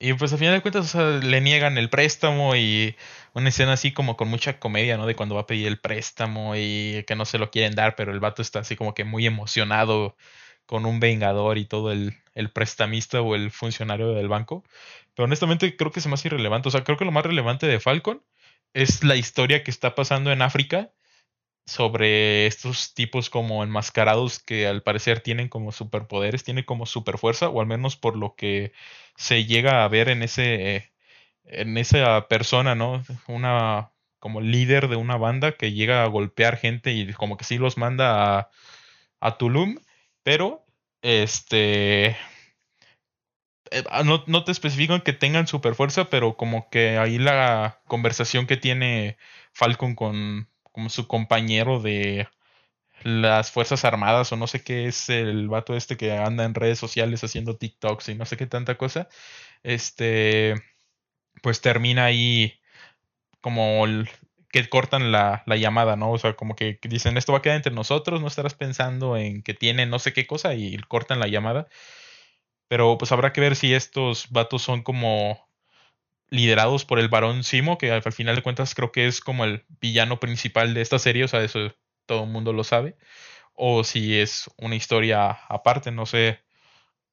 Y 0.00 0.12
pues 0.14 0.32
al 0.32 0.38
final 0.38 0.54
de 0.54 0.62
cuentas, 0.62 0.84
o 0.86 0.88
sea, 0.88 1.18
le 1.18 1.40
niegan 1.40 1.76
el 1.76 1.90
préstamo 1.90 2.54
y 2.54 2.94
una 3.34 3.48
escena 3.48 3.72
así 3.72 3.92
como 3.92 4.16
con 4.16 4.28
mucha 4.28 4.60
comedia, 4.60 4.96
¿no? 4.96 5.06
De 5.06 5.16
cuando 5.16 5.34
va 5.34 5.40
a 5.42 5.46
pedir 5.46 5.66
el 5.66 5.80
préstamo 5.80 6.54
y 6.56 7.04
que 7.08 7.16
no 7.16 7.24
se 7.24 7.38
lo 7.38 7.50
quieren 7.50 7.74
dar, 7.74 7.96
pero 7.96 8.12
el 8.12 8.20
vato 8.20 8.40
está 8.40 8.60
así 8.60 8.76
como 8.76 8.94
que 8.94 9.02
muy 9.04 9.26
emocionado 9.26 10.16
con 10.68 10.84
un 10.86 11.00
vengador 11.00 11.56
y 11.58 11.64
todo 11.64 11.92
el, 11.92 12.14
el 12.34 12.50
prestamista 12.50 13.22
o 13.22 13.34
el 13.34 13.50
funcionario 13.50 14.12
del 14.12 14.28
banco. 14.28 14.64
Pero 15.14 15.24
honestamente 15.24 15.76
creo 15.76 15.90
que 15.90 16.00
es 16.00 16.06
más 16.08 16.24
irrelevante. 16.26 16.68
O 16.68 16.70
sea, 16.70 16.84
creo 16.84 16.98
que 16.98 17.06
lo 17.06 17.10
más 17.10 17.24
relevante 17.24 17.66
de 17.66 17.80
Falcon 17.80 18.22
es 18.74 19.02
la 19.02 19.16
historia 19.16 19.64
que 19.64 19.70
está 19.70 19.94
pasando 19.94 20.30
en 20.30 20.42
África 20.42 20.92
sobre 21.66 22.46
estos 22.46 22.94
tipos 22.94 23.30
como 23.30 23.64
enmascarados 23.64 24.40
que 24.40 24.66
al 24.66 24.82
parecer 24.82 25.20
tienen 25.20 25.48
como 25.48 25.72
superpoderes, 25.72 26.44
tienen 26.44 26.64
como 26.64 26.86
superfuerza, 26.86 27.48
o 27.48 27.60
al 27.60 27.66
menos 27.66 27.96
por 27.96 28.16
lo 28.16 28.34
que 28.36 28.72
se 29.16 29.46
llega 29.46 29.84
a 29.84 29.88
ver 29.88 30.10
en 30.10 30.22
ese 30.22 30.92
en 31.44 31.78
esa 31.78 32.28
persona, 32.28 32.74
¿no? 32.74 33.02
Una 33.26 33.92
como 34.18 34.40
líder 34.42 34.88
de 34.88 34.96
una 34.96 35.16
banda 35.16 35.52
que 35.52 35.72
llega 35.72 36.04
a 36.04 36.08
golpear 36.08 36.58
gente 36.58 36.92
y 36.92 37.12
como 37.14 37.36
que 37.38 37.44
sí 37.44 37.58
los 37.58 37.78
manda 37.78 38.38
a, 38.38 38.50
a 39.20 39.38
Tulum 39.38 39.78
pero, 40.28 40.66
este. 41.00 42.08
Eh, 43.70 43.84
ah, 43.90 44.02
no, 44.04 44.24
no, 44.26 44.44
te 44.44 44.52
especifican 44.52 45.00
que 45.00 45.14
tengan 45.14 45.46
super 45.46 45.74
fuerza, 45.74 46.10
pero 46.10 46.36
como 46.36 46.68
que 46.68 46.98
ahí 46.98 47.18
la 47.18 47.80
conversación 47.86 48.46
que 48.46 48.58
tiene 48.58 49.16
Falcon 49.54 49.94
con 49.94 50.50
como 50.70 50.90
su 50.90 51.08
compañero 51.08 51.80
de 51.80 52.28
las 53.04 53.50
Fuerzas 53.50 53.86
Armadas 53.86 54.30
o 54.32 54.36
no 54.36 54.46
sé 54.48 54.62
qué 54.62 54.86
es 54.86 55.08
el 55.08 55.48
vato 55.48 55.74
este 55.74 55.96
que 55.96 56.12
anda 56.12 56.44
en 56.44 56.54
redes 56.54 56.78
sociales 56.78 57.24
haciendo 57.24 57.56
TikToks 57.56 58.10
y 58.10 58.14
no 58.14 58.26
sé 58.26 58.36
qué 58.36 58.46
tanta 58.46 58.76
cosa, 58.76 59.08
este, 59.62 60.56
pues 61.42 61.62
termina 61.62 62.04
ahí 62.04 62.60
como 63.40 63.86
que 64.50 64.68
cortan 64.68 65.12
la, 65.12 65.42
la, 65.46 65.56
llamada, 65.56 65.96
¿no? 65.96 66.10
O 66.12 66.18
sea, 66.18 66.34
como 66.34 66.56
que 66.56 66.78
dicen, 66.82 67.16
esto 67.16 67.32
va 67.32 67.38
a 67.38 67.42
quedar 67.42 67.56
entre 67.56 67.72
nosotros, 67.74 68.20
no 68.20 68.28
estarás 68.28 68.54
pensando 68.54 69.16
en 69.16 69.42
que 69.42 69.54
tiene 69.54 69.86
no 69.86 69.98
sé 69.98 70.12
qué 70.12 70.26
cosa 70.26 70.54
y 70.54 70.76
cortan 70.88 71.20
la 71.20 71.28
llamada. 71.28 71.68
Pero 72.68 72.98
pues 72.98 73.12
habrá 73.12 73.32
que 73.32 73.40
ver 73.40 73.56
si 73.56 73.74
estos 73.74 74.30
vatos 74.30 74.62
son 74.62 74.82
como 74.82 75.48
liderados 76.30 76.84
por 76.84 76.98
el 76.98 77.08
varón 77.08 77.44
Simo, 77.44 77.78
que 77.78 77.90
al 77.90 78.12
final 78.12 78.36
de 78.36 78.42
cuentas 78.42 78.74
creo 78.74 78.92
que 78.92 79.06
es 79.06 79.20
como 79.20 79.44
el 79.44 79.64
villano 79.80 80.20
principal 80.20 80.74
de 80.74 80.82
esta 80.82 80.98
serie, 80.98 81.24
o 81.24 81.28
sea, 81.28 81.42
eso 81.42 81.74
todo 82.06 82.24
el 82.24 82.30
mundo 82.30 82.52
lo 82.52 82.64
sabe, 82.64 82.96
o 83.54 83.84
si 83.84 84.18
es 84.18 84.50
una 84.58 84.76
historia 84.76 85.30
aparte, 85.48 85.90
no 85.90 86.06
sé. 86.06 86.40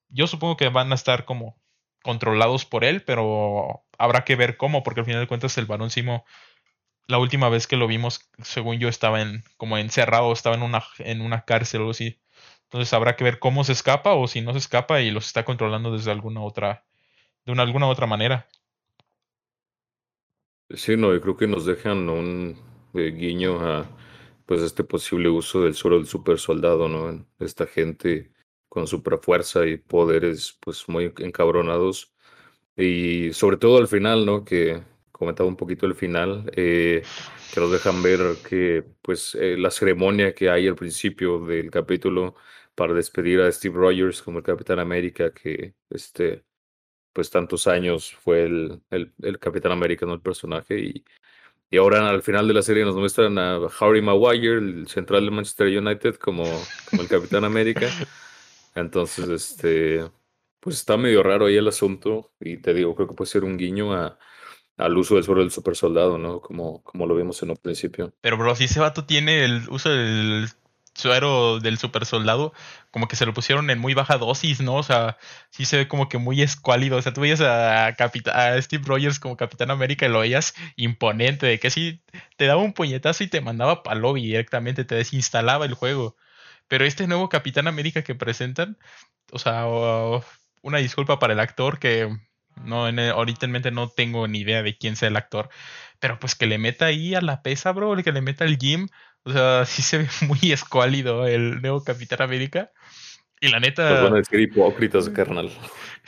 Yo 0.09 0.27
supongo 0.27 0.57
que 0.57 0.69
van 0.69 0.91
a 0.91 0.95
estar 0.95 1.25
como 1.25 1.57
controlados 2.03 2.65
por 2.65 2.83
él, 2.85 3.03
pero 3.03 3.85
habrá 3.97 4.25
que 4.25 4.35
ver 4.35 4.57
cómo, 4.57 4.83
porque 4.83 5.01
al 5.01 5.05
final 5.05 5.21
de 5.21 5.27
cuentas 5.27 5.57
el 5.57 5.65
varón 5.65 5.91
Simo, 5.91 6.25
la 7.07 7.19
última 7.19 7.49
vez 7.49 7.67
que 7.67 7.77
lo 7.77 7.87
vimos, 7.87 8.21
según 8.41 8.79
yo, 8.79 8.87
estaba 8.89 9.21
en, 9.21 9.43
como 9.57 9.77
encerrado, 9.77 10.31
estaba 10.33 10.55
en 10.55 10.63
una, 10.63 10.83
en 10.99 11.21
una 11.21 11.45
cárcel 11.45 11.81
o 11.81 11.91
así. 11.91 12.19
Entonces 12.63 12.93
habrá 12.93 13.15
que 13.15 13.23
ver 13.23 13.39
cómo 13.39 13.63
se 13.63 13.73
escapa 13.73 14.13
o 14.13 14.27
si 14.27 14.41
no 14.41 14.51
se 14.53 14.59
escapa 14.59 15.01
y 15.01 15.11
los 15.11 15.27
está 15.27 15.45
controlando 15.45 15.91
desde 15.91 16.11
alguna 16.11 16.41
otra, 16.41 16.85
de 17.45 17.51
una, 17.51 17.63
alguna 17.63 17.87
otra 17.87 18.07
manera. 18.07 18.47
Sí, 20.71 20.97
no, 20.97 21.13
yo 21.13 21.21
creo 21.21 21.37
que 21.37 21.47
nos 21.47 21.65
dejan 21.65 22.09
un 22.09 22.57
eh, 22.95 23.11
guiño 23.11 23.59
a 23.61 23.87
pues 24.45 24.61
este 24.61 24.83
posible 24.83 25.29
uso 25.29 25.61
del 25.63 25.75
suero 25.75 25.97
del 25.97 26.07
super 26.07 26.39
soldado, 26.39 26.87
¿no? 26.87 27.25
Esta 27.39 27.67
gente 27.67 28.31
con 28.69 28.87
super 28.87 29.19
fuerza 29.19 29.65
y 29.65 29.77
poderes 29.77 30.57
pues 30.59 30.87
muy 30.89 31.13
encabronados. 31.19 32.13
Y 32.75 33.31
sobre 33.33 33.57
todo 33.57 33.77
al 33.77 33.87
final, 33.87 34.25
¿no? 34.25 34.43
Que 34.43 34.83
comentaba 35.25 35.49
un 35.49 35.57
poquito 35.57 35.85
el 35.87 35.95
final, 35.95 36.51
eh, 36.55 37.03
que 37.53 37.59
nos 37.59 37.71
dejan 37.71 38.03
ver 38.03 38.19
que 38.47 38.83
pues 39.01 39.35
eh, 39.35 39.57
la 39.57 39.71
ceremonia 39.71 40.33
que 40.35 40.49
hay 40.49 40.67
al 40.67 40.75
principio 40.75 41.39
del 41.45 41.71
capítulo 41.71 42.35
para 42.75 42.93
despedir 42.93 43.41
a 43.41 43.51
Steve 43.51 43.75
Rogers 43.75 44.21
como 44.21 44.39
el 44.39 44.43
Capitán 44.43 44.79
América, 44.79 45.33
que 45.33 45.73
este 45.89 46.43
pues 47.13 47.29
tantos 47.31 47.67
años 47.67 48.13
fue 48.13 48.43
el, 48.43 48.81
el, 48.91 49.13
el 49.21 49.39
Capitán 49.39 49.71
América, 49.71 50.05
¿no? 50.05 50.13
El 50.13 50.21
personaje. 50.21 50.79
Y, 50.79 51.05
y 51.71 51.77
ahora 51.77 52.09
al 52.09 52.21
final 52.21 52.47
de 52.47 52.53
la 52.53 52.61
serie 52.61 52.85
nos 52.85 52.95
muestran 52.95 53.37
a 53.37 53.57
Harry 53.79 54.01
Maguire, 54.01 54.57
el 54.57 54.87
central 54.87 55.25
de 55.25 55.31
Manchester 55.31 55.67
United, 55.67 56.15
como, 56.15 56.43
como 56.89 57.01
el 57.01 57.07
Capitán 57.07 57.45
América. 57.45 57.87
Entonces, 58.75 59.29
este, 59.29 60.09
pues 60.59 60.77
está 60.77 60.97
medio 60.97 61.23
raro 61.23 61.45
ahí 61.45 61.55
el 61.57 61.67
asunto. 61.67 62.33
Y 62.39 62.57
te 62.57 62.73
digo, 62.73 62.95
creo 62.95 63.07
que 63.07 63.15
puede 63.15 63.31
ser 63.31 63.45
un 63.45 63.57
guiño 63.57 63.93
a, 63.93 64.19
al 64.77 64.97
uso 64.97 65.15
del 65.15 65.23
suelo 65.23 65.41
del 65.41 65.51
super 65.51 65.75
soldado, 65.75 66.17
¿no? 66.17 66.41
Como, 66.41 66.83
como 66.83 67.05
lo 67.05 67.15
vimos 67.15 67.41
en 67.43 67.51
un 67.51 67.57
principio. 67.57 68.13
Pero, 68.21 68.37
bro, 68.37 68.55
si 68.55 68.65
ese 68.65 68.79
vato 68.79 69.05
tiene 69.05 69.45
el 69.45 69.69
uso 69.69 69.89
del 69.89 70.49
suero 70.95 71.59
del 71.59 71.77
super 71.77 72.05
soldado, 72.05 72.53
como 72.89 73.07
que 73.07 73.15
se 73.15 73.25
lo 73.25 73.33
pusieron 73.33 73.69
en 73.69 73.79
muy 73.79 73.93
baja 73.93 74.17
dosis, 74.17 74.61
¿no? 74.61 74.75
O 74.75 74.83
sea, 74.83 75.17
sí 75.49 75.65
se 75.65 75.77
ve 75.77 75.87
como 75.87 76.09
que 76.09 76.17
muy 76.17 76.41
escuálido. 76.41 76.97
O 76.97 77.01
sea, 77.01 77.13
tú 77.13 77.21
veías 77.21 77.41
a, 77.41 77.87
a 77.87 78.61
Steve 78.61 78.83
Rogers 78.85 79.19
como 79.19 79.37
Capitán 79.37 79.71
América 79.71 80.05
y 80.05 80.09
lo 80.09 80.19
veías 80.19 80.53
imponente, 80.77 81.45
de 81.45 81.59
que 81.59 81.69
sí 81.69 82.01
te 82.37 82.45
daba 82.45 82.61
un 82.61 82.73
puñetazo 82.73 83.23
y 83.23 83.27
te 83.27 83.41
mandaba 83.41 83.83
para 83.83 83.99
lobby 83.99 84.23
directamente, 84.23 84.85
te 84.85 84.95
desinstalaba 84.95 85.65
el 85.65 85.73
juego. 85.73 86.15
Pero 86.67 86.85
este 86.85 87.07
nuevo 87.07 87.29
Capitán 87.29 87.67
América 87.67 88.03
que 88.03 88.15
presentan, 88.15 88.77
o 89.31 89.39
sea, 89.39 89.65
una 90.61 90.77
disculpa 90.79 91.19
para 91.19 91.33
el 91.33 91.39
actor 91.39 91.79
que 91.79 92.09
no, 92.63 92.85
ahorita 92.87 93.47
no 93.47 93.89
tengo 93.89 94.27
ni 94.27 94.39
idea 94.39 94.63
de 94.63 94.77
quién 94.77 94.95
sea 94.95 95.09
el 95.09 95.17
actor, 95.17 95.49
pero 95.99 96.19
pues 96.19 96.35
que 96.35 96.45
le 96.45 96.57
meta 96.57 96.85
ahí 96.85 97.15
a 97.15 97.21
la 97.21 97.41
pesa, 97.41 97.71
bro, 97.71 97.95
que 98.03 98.11
le 98.11 98.21
meta 98.21 98.45
el 98.45 98.57
gym 98.57 98.87
o 99.25 99.31
sea, 99.31 99.65
sí 99.65 99.81
se 99.81 99.97
ve 99.99 100.07
muy 100.21 100.51
escuálido 100.51 101.27
el 101.27 101.61
nuevo 101.61 101.83
Capitán 101.83 102.21
América. 102.21 102.71
Y 103.41 103.49
la 103.49 103.59
neta. 103.59 103.89
Pues 103.89 104.03
van 104.03 104.13
a 104.13 104.17
decir 104.17 104.39
hipócritas, 104.39 105.09
carnal. 105.09 105.51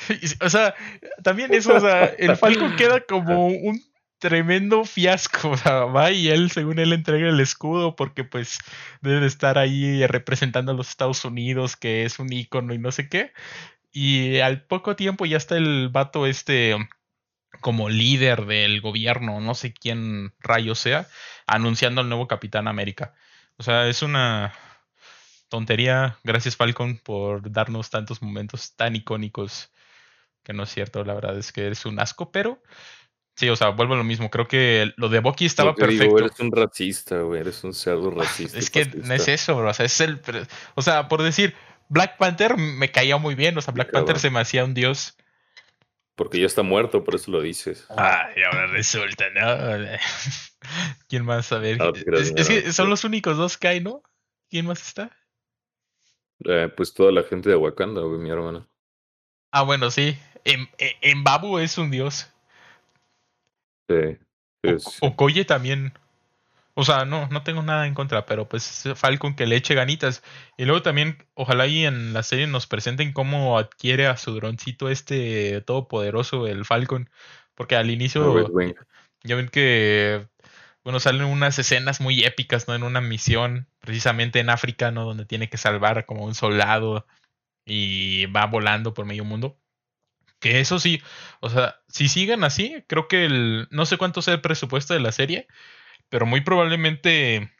o 0.42 0.50
sea, 0.50 0.76
también 1.24 1.54
eso, 1.54 1.76
o 1.76 1.80
sea, 1.80 2.06
el 2.06 2.38
Falcon 2.38 2.76
queda 2.78 3.02
como 3.02 3.48
un 3.48 3.82
tremendo 4.20 4.86
fiasco. 4.86 5.50
O 5.50 5.58
sea, 5.58 5.86
va 5.86 6.12
y 6.12 6.30
él, 6.30 6.52
según 6.52 6.80
él, 6.80 6.94
entrega 6.94 7.28
el 7.28 7.40
escudo 7.40 7.96
porque, 7.96 8.24
pues, 8.24 8.60
debe 9.02 9.20
de 9.20 9.28
estar 9.28 9.58
ahí 9.58 10.06
representando 10.08 10.72
a 10.72 10.76
los 10.76 10.90
Estados 10.90 11.26
Unidos, 11.26 11.76
que 11.76 12.06
es 12.06 12.18
un 12.18 12.32
ícono 12.32 12.74
y 12.74 12.80
no 12.80 12.92
sé 12.92 13.10
qué. 13.10 13.34
Y 14.00 14.42
al 14.42 14.62
poco 14.62 14.96
tiempo 14.96 15.26
ya 15.26 15.38
está 15.38 15.58
el 15.58 15.90
vato 15.90 16.28
este 16.28 16.76
como 17.62 17.90
líder 17.90 18.46
del 18.46 18.80
gobierno, 18.80 19.42
no 19.42 19.56
sé 19.56 19.74
quién 19.74 20.36
rayo 20.38 20.76
sea, 20.76 21.08
anunciando 21.48 22.02
al 22.02 22.08
nuevo 22.08 22.28
Capitán 22.28 22.68
América. 22.68 23.16
O 23.58 23.64
sea, 23.64 23.88
es 23.88 24.04
una 24.04 24.54
tontería. 25.50 26.20
Gracias 26.24 26.56
Falcon 26.56 27.00
por 27.00 27.52
darnos 27.52 27.90
tantos 27.90 28.22
momentos 28.22 28.76
tan 28.76 28.96
icónicos. 28.96 29.72
Que 30.44 30.54
no 30.54 30.62
es 30.62 30.70
cierto, 30.70 31.04
la 31.04 31.16
verdad 31.16 31.36
es 31.36 31.52
que 31.52 31.68
es 31.68 31.84
un 31.88 32.00
asco, 32.00 32.32
pero 32.32 32.62
sí, 33.36 33.50
o 33.50 33.56
sea, 33.56 33.70
vuelvo 33.70 33.96
a 33.96 33.98
lo 33.98 34.04
mismo. 34.04 34.30
Creo 34.30 34.48
que 34.48 34.94
lo 34.98 35.10
de 35.10 35.22
Bucky 35.22 35.48
estaba 35.48 35.74
perfecto. 35.74 36.20
eres 36.20 36.40
un 36.40 36.52
racista, 36.52 37.22
güey, 37.22 37.42
eres 37.42 37.64
un 37.64 37.74
cerdo 37.74 38.12
racista. 38.16 38.60
es 38.60 38.70
que 38.70 38.86
no 38.86 39.16
es 39.16 39.28
eso, 39.28 39.58
bro. 39.58 39.72
O 39.72 39.74
sea, 39.74 39.88
es 39.88 40.00
el. 40.02 40.22
O 40.76 40.84
sea, 40.84 41.08
por 41.08 41.24
decir, 41.24 41.56
Black 41.90 42.18
Panther 42.18 42.58
me 42.58 42.92
caía 42.92 43.18
muy 43.18 43.36
bien. 43.36 43.58
O 43.58 43.62
sea, 43.62 43.74
Black 43.74 43.92
Panther 43.92 44.20
se 44.20 44.30
me 44.30 44.40
hacía 44.40 44.66
un 44.66 44.74
dios 44.74 45.18
porque 46.18 46.40
ya 46.40 46.48
está 46.48 46.64
muerto, 46.64 47.04
por 47.04 47.14
eso 47.14 47.30
lo 47.30 47.42
dices. 47.42 47.86
Ah, 47.90 48.28
y 48.36 48.42
ahora 48.42 48.66
resulta, 48.66 49.30
¿no? 49.30 49.88
¿Quién 51.08 51.24
más? 51.24 51.52
A 51.52 51.60
ver. 51.60 51.78
es, 52.14 52.48
que 52.48 52.74
son 52.74 52.90
los 52.90 53.04
únicos 53.04 53.38
dos 53.38 53.56
que 53.56 53.68
hay, 53.68 53.82
¿no? 53.82 54.02
¿Quién 54.50 54.66
más 54.66 54.82
está? 54.82 55.16
Eh, 56.44 56.74
pues 56.76 56.96
toda 56.96 57.12
la 57.12 57.22
gente 57.22 57.50
de 57.52 57.56
Wakanda, 57.56 58.02
güey, 58.02 58.20
mi 58.20 58.32
hermana. 58.32 58.68
Ah, 59.52 59.62
bueno, 59.62 59.92
sí. 59.92 60.18
En, 60.44 60.68
en, 60.80 61.24
Babu 61.24 61.60
es 61.60 61.78
un 61.78 61.92
dios. 61.92 62.34
Sí. 63.88 64.18
Okoye 65.02 65.46
también 65.46 65.94
o 66.80 66.84
sea, 66.84 67.06
no, 67.06 67.28
no 67.30 67.42
tengo 67.42 67.64
nada 67.64 67.88
en 67.88 67.96
contra, 67.96 68.28
pero 68.28 68.48
pues 68.48 68.84
Falcon 68.94 69.36
que 69.36 69.48
le 69.48 69.56
eche 69.56 69.74
ganitas. 69.74 70.22
Y 70.58 70.66
luego 70.66 70.84
también, 70.84 71.26
ojalá 71.34 71.64
ahí 71.64 71.86
en 71.86 72.14
la 72.14 72.22
serie 72.22 72.46
nos 72.46 72.68
presenten 72.68 73.14
cómo 73.14 73.58
adquiere 73.58 74.06
a 74.06 74.16
su 74.16 74.36
droncito 74.36 74.88
este 74.88 75.62
todopoderoso, 75.62 76.46
el 76.46 76.66
Falcon. 76.66 77.10
Porque 77.56 77.76
al 77.76 77.90
inicio 77.90 78.48
ya 79.24 79.36
ven 79.36 79.50
que, 79.50 80.28
bueno, 80.84 81.00
salen 81.00 81.24
unas 81.24 81.58
escenas 81.58 82.00
muy 82.00 82.24
épicas, 82.24 82.68
¿no? 82.68 82.76
En 82.76 82.84
una 82.84 83.02
misión, 83.02 83.68
precisamente 83.80 84.40
en 84.40 84.52
África, 84.52 84.92
¿no? 84.92 85.04
Donde 85.04 85.26
tiene 85.26 85.50
que 85.50 85.58
salvar 85.58 86.06
como 86.06 86.26
un 86.26 86.36
soldado 86.36 87.08
y 87.66 88.28
va 88.28 88.46
volando 88.46 88.94
por 88.94 89.08
medio 89.08 89.26
mundo. 89.26 89.60
Que 90.40 90.60
eso 90.60 90.78
sí, 90.78 91.02
o 91.40 91.50
sea, 91.50 91.78
si 91.88 92.08
siguen 92.08 92.44
así, 92.44 92.84
creo 92.86 93.08
que 93.08 93.26
el, 93.26 93.68
no 93.72 93.88
sé 93.88 93.98
cuánto 93.98 94.22
sea 94.22 94.36
el 94.36 94.42
presupuesto 94.42 94.94
de 94.94 95.00
la 95.00 95.12
serie, 95.12 95.48
pero 96.10 96.26
muy 96.26 96.42
probablemente 96.42 97.52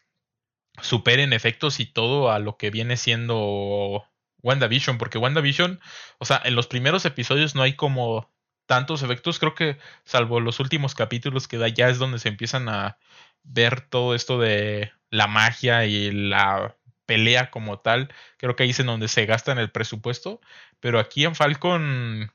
superen 0.82 1.34
efectos 1.34 1.80
y 1.80 1.86
todo 1.86 2.32
a 2.32 2.40
lo 2.40 2.58
que 2.58 2.70
viene 2.70 2.98
siendo 2.98 4.06
WandaVision, 4.44 4.98
porque 4.98 5.18
WandaVision, 5.18 5.80
o 6.20 6.26
sea, 6.26 6.42
en 6.44 6.56
los 6.56 6.68
primeros 6.68 7.06
episodios 7.06 7.56
no 7.56 7.64
hay 7.64 7.74
como 7.76 8.32
tantos 8.68 9.02
efectos, 9.02 9.40
creo 9.40 9.56
que 9.56 9.78
salvo 10.04 10.40
los 10.40 10.60
últimos 10.60 10.94
capítulos 10.94 11.48
que 11.48 11.58
da 11.58 11.68
ya 11.68 11.90
es 11.90 12.00
donde 12.00 12.20
se 12.20 12.30
empiezan 12.30 12.70
a 12.70 12.98
ver 13.44 13.82
todo 13.82 14.14
esto 14.14 14.40
de 14.40 14.92
la 15.10 15.28
magia 15.28 15.86
y 15.86 16.12
la 16.12 16.76
pelea 17.06 17.50
como 17.50 17.80
tal, 17.80 18.14
creo 18.38 18.56
que 18.56 18.64
ahí 18.64 18.72
es 18.72 18.80
en 18.80 18.88
donde 18.88 19.08
se 19.08 19.26
gasta 19.26 19.52
en 19.52 19.58
el 19.58 19.72
presupuesto, 19.72 20.42
pero 20.80 21.00
aquí 21.00 21.26
en 21.26 21.36
Falcon 21.36 22.32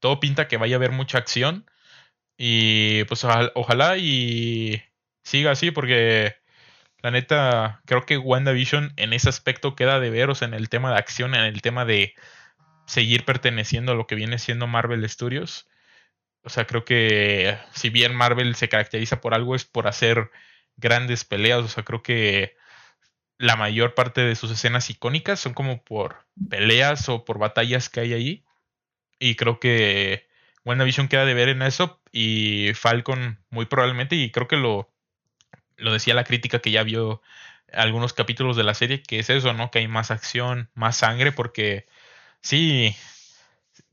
todo 0.00 0.20
pinta 0.20 0.48
que 0.48 0.56
vaya 0.56 0.76
a 0.76 0.78
haber 0.78 0.92
mucha 0.92 1.18
acción 1.18 1.70
y 2.38 3.04
pues 3.04 3.24
ojalá 3.54 3.98
y 3.98 4.82
siga 5.26 5.50
así 5.50 5.72
porque 5.72 6.36
la 7.02 7.10
neta 7.10 7.82
creo 7.84 8.06
que 8.06 8.16
WandaVision 8.16 8.92
en 8.96 9.12
ese 9.12 9.28
aspecto 9.28 9.74
queda 9.74 9.98
de 9.98 10.10
veros 10.10 10.42
en 10.42 10.54
el 10.54 10.68
tema 10.68 10.92
de 10.92 10.98
acción, 10.98 11.34
en 11.34 11.42
el 11.42 11.62
tema 11.62 11.84
de 11.84 12.14
seguir 12.86 13.24
perteneciendo 13.24 13.92
a 13.92 13.94
lo 13.96 14.06
que 14.06 14.14
viene 14.14 14.38
siendo 14.38 14.68
Marvel 14.68 15.08
Studios. 15.08 15.68
O 16.42 16.48
sea, 16.48 16.66
creo 16.66 16.84
que 16.84 17.58
si 17.72 17.90
bien 17.90 18.14
Marvel 18.14 18.54
se 18.54 18.68
caracteriza 18.68 19.20
por 19.20 19.34
algo 19.34 19.56
es 19.56 19.64
por 19.64 19.88
hacer 19.88 20.30
grandes 20.76 21.24
peleas, 21.24 21.64
o 21.64 21.68
sea, 21.68 21.84
creo 21.84 22.02
que 22.02 22.56
la 23.38 23.56
mayor 23.56 23.94
parte 23.94 24.20
de 24.20 24.36
sus 24.36 24.52
escenas 24.52 24.88
icónicas 24.90 25.40
son 25.40 25.54
como 25.54 25.82
por 25.82 26.26
peleas 26.48 27.08
o 27.08 27.24
por 27.24 27.38
batallas 27.38 27.88
que 27.88 28.00
hay 28.00 28.12
ahí. 28.14 28.44
Y 29.18 29.34
creo 29.34 29.58
que 29.58 30.28
WandaVision 30.64 31.08
queda 31.08 31.24
de 31.24 31.34
ver 31.34 31.48
en 31.48 31.62
eso 31.62 32.00
y 32.12 32.72
Falcon 32.74 33.44
muy 33.50 33.66
probablemente, 33.66 34.16
y 34.16 34.30
creo 34.30 34.48
que 34.48 34.56
lo, 34.56 34.95
lo 35.76 35.92
decía 35.92 36.14
la 36.14 36.24
crítica 36.24 36.60
que 36.60 36.70
ya 36.70 36.82
vio 36.82 37.22
algunos 37.72 38.12
capítulos 38.12 38.56
de 38.56 38.64
la 38.64 38.74
serie, 38.74 39.02
que 39.02 39.18
es 39.18 39.30
eso, 39.30 39.52
¿no? 39.52 39.70
Que 39.70 39.80
hay 39.80 39.88
más 39.88 40.10
acción, 40.10 40.70
más 40.74 40.96
sangre, 40.96 41.32
porque 41.32 41.86
sí, 42.40 42.96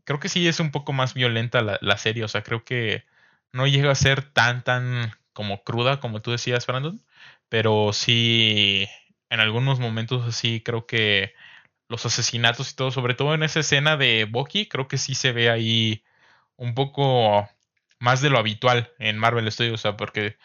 creo 0.06 0.20
que 0.20 0.30
sí 0.30 0.48
es 0.48 0.60
un 0.60 0.72
poco 0.72 0.94
más 0.94 1.14
violenta 1.14 1.62
la, 1.62 1.98
serie, 1.98 2.24
o 2.24 2.28
sea, 2.28 2.44
creo 2.44 2.64
que 2.66 3.06
no 3.52 3.68
llega 3.68 3.92
a 3.92 3.96
ser 3.96 4.24
tan, 4.24 4.64
tan 4.64 5.12
como 5.34 5.64
cruda, 5.64 6.00
como 6.00 6.22
tú 6.22 6.32
decías, 6.32 6.68
Brandon. 6.68 7.02
Pero 7.50 7.94
sí, 7.94 8.88
en 9.30 9.40
algunos 9.40 9.80
momentos 9.80 10.28
así 10.28 10.62
creo 10.62 10.86
que 10.88 11.34
los 11.90 12.06
asesinatos 12.06 12.72
y 12.72 12.76
todo, 12.76 12.92
sobre 12.92 13.16
todo 13.16 13.34
en 13.36 13.44
esa 13.44 13.62
escena 13.62 13.98
de 13.98 14.26
Bucky, 14.26 14.68
creo 14.68 14.88
que 14.88 14.98
sí 14.98 15.16
se 15.16 15.32
ve 15.34 15.50
ahí 15.50 16.04
un 16.58 16.76
poco 16.76 17.50
más 18.00 18.22
de 18.22 18.30
lo 18.30 18.40
habitual 18.40 18.92
en 19.00 19.18
Marvel 19.18 19.52
Studios, 19.52 19.76
o 19.76 19.78
sea, 19.78 19.98
porque 19.98 20.38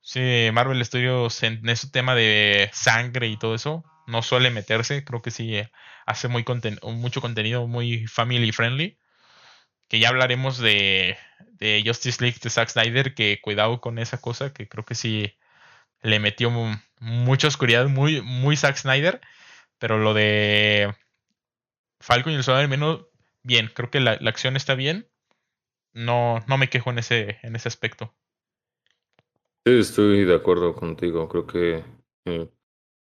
sí, 0.00 0.48
Marvel 0.52 0.84
Studios 0.84 1.42
en 1.42 1.68
ese 1.68 1.90
tema 1.90 2.14
de 2.14 2.70
sangre 2.72 3.28
y 3.28 3.38
todo 3.38 3.54
eso 3.54 3.84
no 4.08 4.22
suele 4.22 4.50
meterse, 4.50 5.04
creo 5.04 5.22
que 5.22 5.30
sí 5.30 5.60
hace 6.06 6.28
muy 6.28 6.44
mucho 6.82 7.20
contenido 7.20 7.66
muy 7.66 8.06
family 8.06 8.52
friendly, 8.52 8.98
que 9.88 9.98
ya 9.98 10.08
hablaremos 10.08 10.58
de, 10.58 11.18
de 11.58 11.82
Justice 11.84 12.22
League 12.22 12.38
de 12.42 12.50
Zack 12.50 12.70
Snyder, 12.70 13.14
que 13.14 13.40
cuidado 13.42 13.80
con 13.80 13.98
esa 13.98 14.20
cosa, 14.20 14.52
que 14.52 14.68
creo 14.68 14.84
que 14.84 14.94
sí 14.94 15.36
le 16.02 16.20
metió 16.20 16.50
mucha 17.00 17.48
oscuridad, 17.48 17.86
muy, 17.88 18.22
muy 18.22 18.56
Zack 18.56 18.76
Snyder, 18.76 19.20
pero 19.78 19.98
lo 19.98 20.14
de 20.14 20.94
Falcon 22.00 22.32
y 22.32 22.36
el 22.36 22.44
Soldado 22.44 22.68
Menos, 22.68 23.06
bien, 23.42 23.70
creo 23.74 23.90
que 23.90 24.00
la, 24.00 24.12
acción 24.12 24.56
está 24.56 24.74
bien, 24.74 25.08
no, 25.92 26.44
no 26.46 26.58
me 26.58 26.70
quejo 26.70 26.90
en 26.90 26.98
ese, 26.98 27.38
en 27.42 27.56
ese 27.56 27.68
aspecto. 27.68 28.14
Sí, 29.68 29.80
estoy 29.80 30.24
de 30.24 30.34
acuerdo 30.34 30.74
contigo, 30.74 31.28
creo 31.28 31.46
que... 31.46 31.84
Eh, 32.24 32.48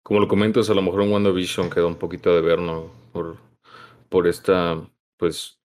como 0.03 0.21
lo 0.21 0.29
comentas, 0.29 0.69
a 0.69 0.73
lo 0.73 0.81
mejor 0.81 1.03
en 1.03 1.11
WandaVision 1.11 1.69
queda 1.69 1.87
un 1.87 1.97
poquito 1.97 2.33
de 2.33 2.41
ver, 2.41 2.59
¿no? 2.59 2.89
Por, 3.11 3.37
por 4.09 4.27
esta, 4.27 4.81
pues, 5.17 5.59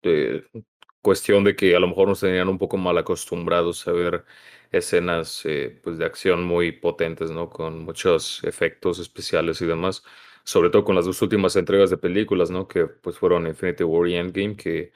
cuestión 1.03 1.43
de 1.43 1.55
que 1.55 1.75
a 1.75 1.79
lo 1.79 1.87
mejor 1.87 2.07
nos 2.07 2.21
tenían 2.21 2.49
un 2.49 2.57
poco 2.57 2.77
mal 2.77 2.97
acostumbrados 2.97 3.87
a 3.87 3.91
ver 3.91 4.25
escenas, 4.71 5.45
eh, 5.45 5.79
pues, 5.83 5.99
de 5.99 6.05
acción 6.05 6.43
muy 6.43 6.71
potentes, 6.71 7.31
¿no? 7.31 7.49
Con 7.49 7.83
muchos 7.85 8.43
efectos 8.43 8.99
especiales 8.99 9.61
y 9.61 9.67
demás. 9.67 10.03
Sobre 10.45 10.71
todo 10.71 10.83
con 10.83 10.95
las 10.95 11.05
dos 11.05 11.21
últimas 11.21 11.55
entregas 11.57 11.91
de 11.91 11.97
películas, 11.97 12.49
¿no? 12.51 12.67
Que, 12.67 12.87
pues, 12.87 13.19
fueron 13.19 13.47
Infinity 13.47 13.83
War 13.83 14.07
y 14.09 14.15
Endgame, 14.15 14.55
que, 14.55 14.93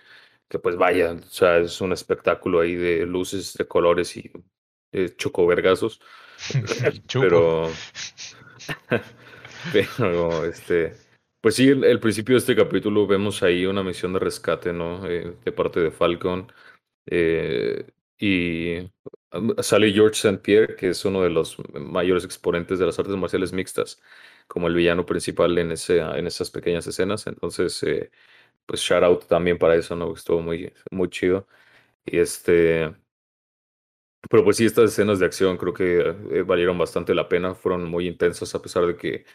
que 0.50 0.60
pues, 0.60 0.78
vaya, 0.78 1.14
o 1.14 1.24
sea, 1.30 1.60
es 1.60 1.82
un 1.82 1.94
espectáculo 1.94 2.62
ahí 2.62 2.76
de 2.76 3.06
luces, 3.06 3.54
de 3.56 3.68
colores 3.68 4.18
y 4.18 4.32
eh, 4.92 5.16
chocovergazos. 5.16 6.02
Pero... 7.14 7.70
Pero, 9.74 10.46
este, 10.46 10.94
pues 11.42 11.56
sí, 11.56 11.70
el, 11.70 11.84
el, 11.84 12.00
principio 12.00 12.36
de 12.36 12.40
este 12.40 12.56
capítulo 12.56 13.08
vemos 13.08 13.44
ahí 13.44 13.66
una 13.66 13.84
misión 13.84 14.14
de 14.14 14.20
rescate, 14.20 14.74
¿no? 14.74 15.06
Eh, 15.08 15.36
de 15.44 15.52
parte 15.52 15.80
de 15.80 15.92
Falcon. 15.92 16.52
Eh, 17.08 17.86
y 18.20 18.92
sale 19.62 19.92
George 19.92 20.16
St. 20.16 20.40
Pierre, 20.40 20.76
que 20.76 20.90
es 20.90 21.06
uno 21.06 21.22
de 21.24 21.30
los 21.30 21.58
mayores 21.74 22.26
exponentes 22.26 22.80
de 22.80 22.86
las 22.86 23.00
artes 23.00 23.16
marciales 23.16 23.54
mixtas, 23.54 24.02
como 24.48 24.68
el 24.68 24.76
villano 24.76 25.06
principal 25.06 25.58
en, 25.58 25.72
ese, 25.72 26.00
en 26.00 26.28
esas 26.28 26.52
pequeñas 26.52 26.86
escenas. 26.88 27.28
Entonces, 27.28 27.82
eh, 27.84 28.12
pues 28.66 28.82
shout 28.82 29.04
out 29.04 29.26
también 29.28 29.58
para 29.58 29.76
eso, 29.76 29.96
¿no? 29.96 30.14
Estuvo 30.14 30.42
muy, 30.42 30.74
muy 30.92 31.10
chido. 31.10 31.48
Y 32.06 32.20
este. 32.20 32.96
Pero 34.30 34.44
pues 34.44 34.58
sí, 34.58 34.66
estas 34.66 34.92
escenas 34.92 35.20
de 35.20 35.26
acción 35.26 35.58
creo 35.58 35.74
que 35.74 36.44
valieron 36.46 36.78
bastante 36.78 37.16
la 37.16 37.28
pena, 37.28 37.56
fueron 37.56 37.86
muy 37.86 38.08
intensas 38.08 38.54
a 38.56 38.62
pesar 38.62 38.86
de 38.86 38.96
que 38.96 39.26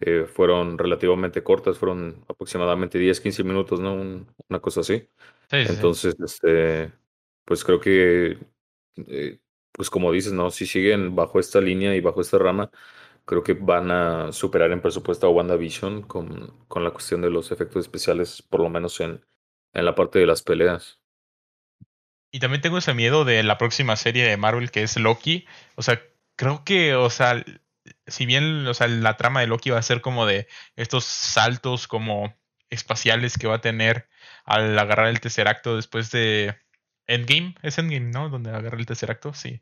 eh, 0.00 0.26
fueron 0.26 0.78
relativamente 0.78 1.44
cortas, 1.44 1.78
fueron 1.78 2.24
aproximadamente 2.28 2.98
10, 2.98 3.20
15 3.20 3.44
minutos, 3.44 3.80
¿no? 3.80 3.94
una 3.94 4.60
cosa 4.60 4.80
así. 4.80 5.08
Entonces, 5.64 6.16
este, 6.20 6.92
pues 7.44 7.64
creo 7.64 7.80
que, 7.80 8.38
eh, 8.96 9.40
pues 9.72 9.90
como 9.90 10.12
dices, 10.12 10.32
¿no? 10.32 10.50
Si 10.50 10.66
siguen 10.66 11.14
bajo 11.16 11.38
esta 11.40 11.60
línea 11.60 11.94
y 11.96 12.00
bajo 12.00 12.20
esta 12.20 12.38
rama, 12.38 12.70
creo 13.24 13.42
que 13.44 13.54
van 13.54 13.90
a 13.92 14.32
superar 14.32 14.72
en 14.72 14.82
presupuesto 14.82 15.26
a 15.28 15.30
WandaVision 15.30 16.02
con, 16.02 16.64
con 16.68 16.84
la 16.84 16.92
cuestión 16.92 17.22
de 17.22 17.30
los 17.30 17.52
efectos 17.52 17.82
especiales, 17.82 18.42
por 18.42 18.60
lo 18.60 18.70
menos 18.70 19.00
en, 19.00 19.24
en 19.74 19.84
la 19.84 19.94
parte 19.94 20.18
de 20.18 20.26
las 20.26 20.42
peleas. 20.42 21.01
Y 22.32 22.40
también 22.40 22.62
tengo 22.62 22.78
ese 22.78 22.94
miedo 22.94 23.24
de 23.24 23.42
la 23.42 23.58
próxima 23.58 23.94
serie 23.94 24.24
de 24.24 24.38
Marvel 24.38 24.70
que 24.70 24.82
es 24.82 24.96
Loki. 24.96 25.46
O 25.76 25.82
sea, 25.82 26.02
creo 26.34 26.64
que, 26.64 26.94
o 26.94 27.10
sea, 27.10 27.44
si 28.06 28.24
bien, 28.24 28.66
o 28.66 28.72
sea, 28.72 28.88
la 28.88 29.18
trama 29.18 29.40
de 29.40 29.46
Loki 29.46 29.68
va 29.68 29.78
a 29.78 29.82
ser 29.82 30.00
como 30.00 30.24
de 30.24 30.48
estos 30.74 31.04
saltos 31.04 31.86
como 31.86 32.34
espaciales 32.70 33.36
que 33.36 33.46
va 33.46 33.56
a 33.56 33.60
tener 33.60 34.08
al 34.46 34.78
agarrar 34.78 35.08
el 35.08 35.20
tercer 35.20 35.46
acto 35.46 35.76
después 35.76 36.10
de 36.10 36.56
Endgame, 37.06 37.54
es 37.62 37.76
Endgame, 37.76 38.10
¿no? 38.10 38.30
Donde 38.30 38.50
agarra 38.50 38.78
el 38.78 38.86
tercer 38.86 39.10
acto, 39.10 39.34
sí. 39.34 39.60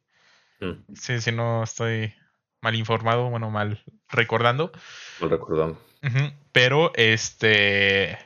Mm. 0.61 0.94
Sí, 0.94 1.20
si 1.20 1.33
no 1.33 1.64
estoy 1.64 2.14
mal 2.61 2.76
informado, 2.76 3.30
bueno, 3.30 3.50
mal 3.50 3.83
recordando. 4.09 4.70
Mal 5.20 5.30
recordando. 5.30 5.80
Pero 6.52 6.92
este 6.94 8.16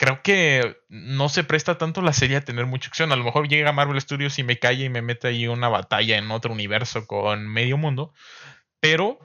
creo 0.00 0.22
que 0.22 0.78
no 0.88 1.28
se 1.28 1.44
presta 1.44 1.76
tanto 1.76 2.00
la 2.00 2.14
serie 2.14 2.38
a 2.38 2.40
tener 2.40 2.64
mucha 2.64 2.88
acción. 2.88 3.12
A 3.12 3.16
lo 3.16 3.24
mejor 3.24 3.48
llega 3.48 3.70
Marvel 3.72 4.00
Studios 4.00 4.38
y 4.38 4.42
me 4.42 4.58
cae 4.58 4.84
y 4.84 4.88
me 4.88 5.02
mete 5.02 5.28
ahí 5.28 5.46
una 5.46 5.68
batalla 5.68 6.16
en 6.16 6.30
otro 6.30 6.54
universo 6.54 7.06
con 7.06 7.46
medio 7.46 7.76
mundo. 7.76 8.14
Pero, 8.80 9.18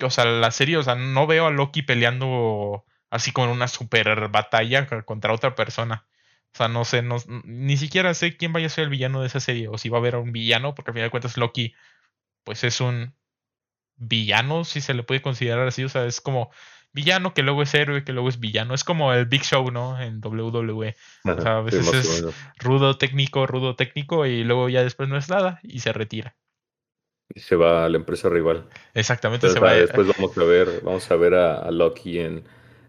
o 0.00 0.10
sea, 0.10 0.24
la 0.24 0.52
serie, 0.52 0.76
o 0.76 0.82
sea, 0.84 0.94
no 0.94 1.26
veo 1.26 1.48
a 1.48 1.50
Loki 1.50 1.82
peleando 1.82 2.84
así 3.10 3.32
con 3.32 3.48
una 3.48 3.66
super 3.66 4.28
batalla 4.28 4.86
contra 5.04 5.32
otra 5.32 5.56
persona. 5.56 6.06
O 6.54 6.56
sea, 6.56 6.68
no 6.68 6.84
sé, 6.84 7.02
no, 7.02 7.16
ni 7.42 7.76
siquiera 7.76 8.14
sé 8.14 8.36
quién 8.36 8.52
vaya 8.52 8.68
a 8.68 8.70
ser 8.70 8.84
el 8.84 8.90
villano 8.90 9.22
de 9.22 9.26
esa 9.26 9.40
serie, 9.40 9.66
o 9.66 9.76
si 9.76 9.88
va 9.88 9.98
a 9.98 10.00
haber 10.02 10.14
un 10.14 10.30
villano, 10.30 10.76
porque 10.76 10.92
al 10.92 10.94
final 10.94 11.06
de 11.08 11.10
cuentas 11.10 11.36
Loki, 11.36 11.74
pues 12.44 12.62
es 12.62 12.80
un 12.80 13.16
villano, 13.96 14.62
si 14.62 14.80
se 14.80 14.94
le 14.94 15.02
puede 15.02 15.20
considerar 15.20 15.66
así, 15.66 15.82
o 15.82 15.88
sea, 15.88 16.04
es 16.06 16.20
como 16.20 16.52
villano 16.92 17.34
que 17.34 17.42
luego 17.42 17.62
es 17.62 17.74
héroe, 17.74 18.04
que 18.04 18.12
luego 18.12 18.28
es 18.28 18.38
villano, 18.40 18.74
es 18.74 18.84
como 18.84 19.12
el 19.12 19.26
Big 19.26 19.42
Show, 19.42 19.70
¿no? 19.70 20.00
En 20.00 20.20
WWE. 20.22 20.94
o 21.24 21.40
sea, 21.40 21.58
a 21.58 21.60
veces 21.62 21.92
es 21.92 22.24
rudo 22.58 22.98
técnico, 22.98 23.46
rudo 23.46 23.76
técnico, 23.76 24.26
y 24.26 24.44
luego 24.44 24.68
ya 24.68 24.82
después 24.82 25.08
no 25.08 25.16
es 25.16 25.28
nada 25.28 25.60
y 25.62 25.80
se 25.80 25.92
retira 25.92 26.36
y 27.34 27.40
se 27.40 27.56
va 27.56 27.84
a 27.84 27.88
la 27.88 27.96
empresa 27.96 28.28
rival. 28.28 28.68
Exactamente, 28.94 29.48
se 29.48 29.58
va. 29.58 29.74
Después 29.74 30.06
vamos 30.06 30.36
a 30.36 30.44
ver, 30.44 30.80
vamos 30.82 31.10
a 31.10 31.16
ver 31.16 31.34
a, 31.34 31.70
Loki 31.70 32.18
en, 32.18 32.44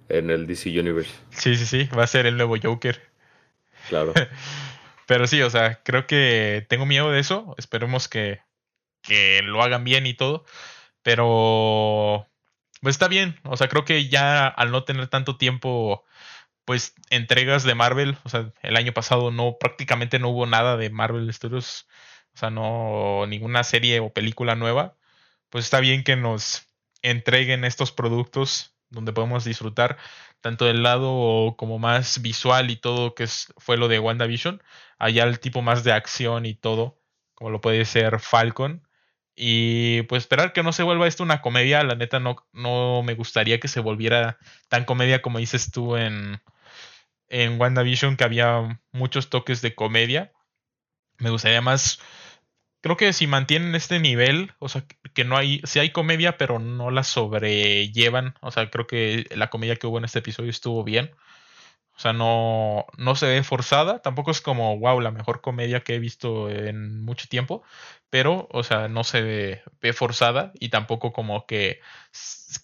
en 0.09 0.29
el 0.29 0.47
DC 0.47 0.69
Universe. 0.69 1.11
Sí, 1.29 1.55
sí, 1.55 1.65
sí, 1.65 1.89
va 1.97 2.03
a 2.03 2.07
ser 2.07 2.25
el 2.25 2.37
nuevo 2.37 2.55
Joker. 2.61 3.01
Claro. 3.89 4.13
Pero 5.07 5.27
sí, 5.27 5.41
o 5.41 5.49
sea, 5.49 5.81
creo 5.83 6.07
que 6.07 6.65
tengo 6.69 6.85
miedo 6.85 7.11
de 7.11 7.19
eso. 7.19 7.55
Esperemos 7.57 8.07
que, 8.07 8.41
que 9.01 9.41
lo 9.43 9.61
hagan 9.61 9.83
bien 9.83 10.05
y 10.05 10.13
todo. 10.13 10.45
Pero 11.03 12.27
pues 12.83 12.95
está 12.95 13.07
bien. 13.07 13.39
O 13.43 13.57
sea, 13.57 13.67
creo 13.69 13.85
que 13.85 14.09
ya 14.09 14.47
al 14.47 14.71
no 14.71 14.83
tener 14.83 15.07
tanto 15.07 15.37
tiempo, 15.37 16.03
pues 16.65 16.95
entregas 17.09 17.63
de 17.63 17.75
Marvel, 17.75 18.17
o 18.23 18.29
sea, 18.29 18.51
el 18.61 18.77
año 18.77 18.93
pasado 18.93 19.31
no, 19.31 19.57
prácticamente 19.59 20.19
no 20.19 20.29
hubo 20.29 20.45
nada 20.45 20.77
de 20.77 20.89
Marvel 20.91 21.33
Studios 21.33 21.87
o 22.35 22.37
sea, 22.37 22.49
no 22.49 23.25
ninguna 23.27 23.63
serie 23.63 23.99
o 23.99 24.11
película 24.13 24.55
nueva, 24.55 24.95
pues 25.49 25.65
está 25.65 25.79
bien 25.79 26.03
que 26.03 26.15
nos 26.15 26.67
entreguen 27.01 27.63
estos 27.65 27.91
productos 27.91 28.75
donde 28.89 29.13
podemos 29.13 29.43
disfrutar 29.43 29.97
tanto 30.41 30.65
del 30.65 30.83
lado 30.83 31.55
como 31.57 31.79
más 31.79 32.21
visual 32.21 32.69
y 32.71 32.75
todo 32.75 33.15
que 33.15 33.23
es, 33.23 33.53
fue 33.57 33.77
lo 33.77 33.87
de 33.87 33.99
WandaVision, 33.99 34.61
allá 34.99 35.23
el 35.23 35.39
tipo 35.39 35.61
más 35.61 35.83
de 35.83 35.93
acción 35.93 36.45
y 36.45 36.55
todo, 36.55 36.99
como 37.35 37.49
lo 37.51 37.61
puede 37.61 37.85
ser 37.85 38.19
Falcon. 38.19 38.87
Y 39.35 40.03
pues 40.03 40.23
esperar 40.23 40.53
que 40.53 40.63
no 40.63 40.73
se 40.73 40.83
vuelva 40.83 41.07
esto 41.07 41.23
una 41.23 41.41
comedia, 41.41 41.83
la 41.83 41.95
neta 41.95 42.19
no, 42.19 42.35
no 42.53 43.01
me 43.03 43.15
gustaría 43.15 43.59
que 43.59 43.67
se 43.67 43.79
volviera 43.79 44.37
tan 44.69 44.85
comedia 44.85 45.21
como 45.21 45.39
dices 45.39 45.71
tú 45.71 45.97
en, 45.97 46.41
en 47.29 47.59
WandaVision, 47.59 48.17
que 48.17 48.23
había 48.23 48.81
muchos 48.91 49.29
toques 49.29 49.61
de 49.61 49.75
comedia. 49.75 50.31
Me 51.17 51.29
gustaría 51.29 51.61
más 51.61 51.99
creo 52.83 52.97
que 52.97 53.13
si 53.13 53.27
mantienen 53.27 53.75
este 53.75 53.99
nivel, 53.99 54.51
o 54.59 54.67
sea, 54.67 54.85
que 55.13 55.23
no 55.23 55.37
hay, 55.37 55.61
si 55.63 55.79
hay 55.79 55.91
comedia, 55.91 56.37
pero 56.37 56.59
no 56.59 56.91
la 56.91 57.03
sobrellevan, 57.03 58.35
o 58.41 58.51
sea, 58.51 58.69
creo 58.69 58.87
que 58.87 59.25
la 59.35 59.49
comedia 59.49 59.77
que 59.77 59.87
hubo 59.87 59.97
en 59.99 60.05
este 60.05 60.19
episodio 60.19 60.49
estuvo 60.49 60.83
bien. 60.83 61.11
O 61.95 61.99
sea, 61.99 62.11
no, 62.13 62.87
no 62.97 63.15
se 63.15 63.27
ve 63.27 63.43
forzada, 63.43 64.01
tampoco 64.01 64.31
es 64.31 64.41
como, 64.41 64.79
wow, 64.79 64.99
la 64.99 65.11
mejor 65.11 65.41
comedia 65.41 65.81
que 65.81 65.95
he 65.95 65.99
visto 65.99 66.49
en 66.49 67.03
mucho 67.03 67.27
tiempo, 67.27 67.63
pero, 68.09 68.47
o 68.51 68.63
sea, 68.63 68.87
no 68.87 69.03
se 69.03 69.21
ve, 69.21 69.93
forzada 69.93 70.51
y 70.59 70.69
tampoco 70.69 71.13
como 71.13 71.45
que 71.45 71.81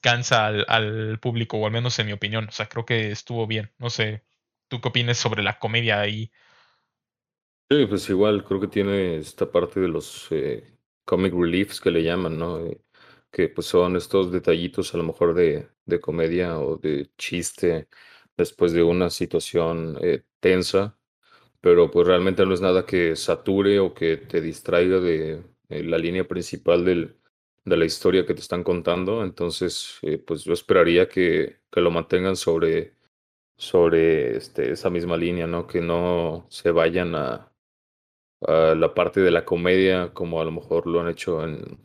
cansa 0.01 0.47
al, 0.47 0.65
al, 0.67 1.19
público, 1.19 1.57
o 1.57 1.65
al 1.65 1.71
menos 1.71 1.99
en 1.99 2.07
mi 2.07 2.13
opinión. 2.13 2.47
O 2.49 2.51
sea, 2.51 2.67
creo 2.69 2.85
que 2.85 3.11
estuvo 3.11 3.45
bien. 3.47 3.71
No 3.77 3.89
sé, 3.89 4.23
¿tú 4.67 4.81
qué 4.81 4.89
opinas 4.89 5.17
sobre 5.17 5.43
la 5.43 5.59
comedia 5.59 5.99
ahí? 6.01 6.31
Sí, 7.71 7.85
pues 7.85 8.09
igual 8.09 8.43
creo 8.43 8.59
que 8.59 8.67
tiene 8.67 9.17
esta 9.17 9.51
parte 9.51 9.79
de 9.79 9.87
los 9.87 10.27
eh, 10.31 10.63
comic 11.05 11.33
reliefs 11.33 11.79
que 11.79 11.91
le 11.91 12.03
llaman, 12.03 12.37
¿no? 12.37 12.65
Eh, 12.65 12.81
que 13.31 13.47
pues 13.49 13.67
son 13.67 13.95
estos 13.95 14.31
detallitos 14.31 14.93
a 14.93 14.97
lo 14.97 15.03
mejor 15.03 15.35
de, 15.35 15.69
de 15.85 15.99
comedia 16.01 16.59
o 16.59 16.77
de 16.77 17.11
chiste 17.17 17.87
después 18.39 18.71
de 18.73 18.83
una 18.83 19.09
situación 19.09 19.97
eh, 20.01 20.23
tensa, 20.39 20.97
pero 21.61 21.91
pues 21.91 22.07
realmente 22.07 22.45
no 22.45 22.53
es 22.53 22.61
nada 22.61 22.85
que 22.85 23.15
sature 23.15 23.79
o 23.79 23.93
que 23.93 24.17
te 24.17 24.41
distraiga 24.41 24.99
de, 24.99 25.43
eh, 25.69 25.83
la 25.83 25.97
línea 25.97 26.27
principal 26.27 26.85
de 26.85 27.13
la 27.65 27.85
historia 27.85 28.25
que 28.25 28.33
te 28.33 28.41
están 28.41 28.63
contando. 28.63 29.23
Entonces, 29.23 29.99
eh, 30.03 30.17
pues 30.17 30.45
yo 30.45 30.53
esperaría 30.53 31.09
que, 31.09 31.59
que 31.69 31.81
lo 31.81 31.91
mantengan 31.91 32.35
sobre, 32.37 32.95
sobre 33.57 34.37
este, 34.37 34.71
esa 34.71 34.89
misma 34.89 35.17
línea, 35.17 35.45
¿no? 35.45 35.67
Que 35.67 35.81
no 35.81 36.47
se 36.49 36.71
vayan 36.71 37.15
a, 37.15 37.51
a 38.47 38.75
la 38.75 38.93
parte 38.93 39.19
de 39.19 39.31
la 39.31 39.45
comedia 39.45 40.13
como 40.13 40.41
a 40.41 40.45
lo 40.45 40.51
mejor 40.51 40.87
lo 40.87 41.01
han 41.01 41.09
hecho 41.09 41.43
en, 41.43 41.77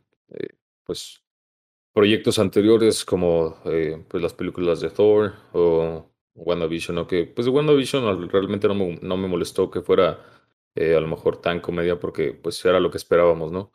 pues, 0.85 1.21
proyectos 1.93 2.39
anteriores 2.39 3.05
como 3.05 3.57
pues 3.63 4.23
las 4.23 4.35
películas 4.35 4.81
de 4.81 4.91
Thor 4.91 5.35
o 5.53 6.14
WandaVision, 6.35 6.97
¿no? 6.97 7.07
Que 7.07 7.25
pues 7.27 7.49
WandaVision 7.49 8.29
realmente 8.31 8.69
no 8.69 8.75
me, 8.75 8.99
no 9.03 9.17
me 9.17 9.29
molestó 9.29 9.71
que 9.71 9.83
fuera 9.83 10.21
eh, 10.75 10.97
a 10.97 11.01
lo 11.01 11.09
mejor 11.09 11.41
tan 11.41 11.61
comedia 11.61 11.99
porque 11.99 12.33
pues 12.33 12.65
era 12.65 12.81
lo 12.81 12.91
que 12.91 12.99
esperábamos, 12.99 13.53
¿no? 13.53 13.73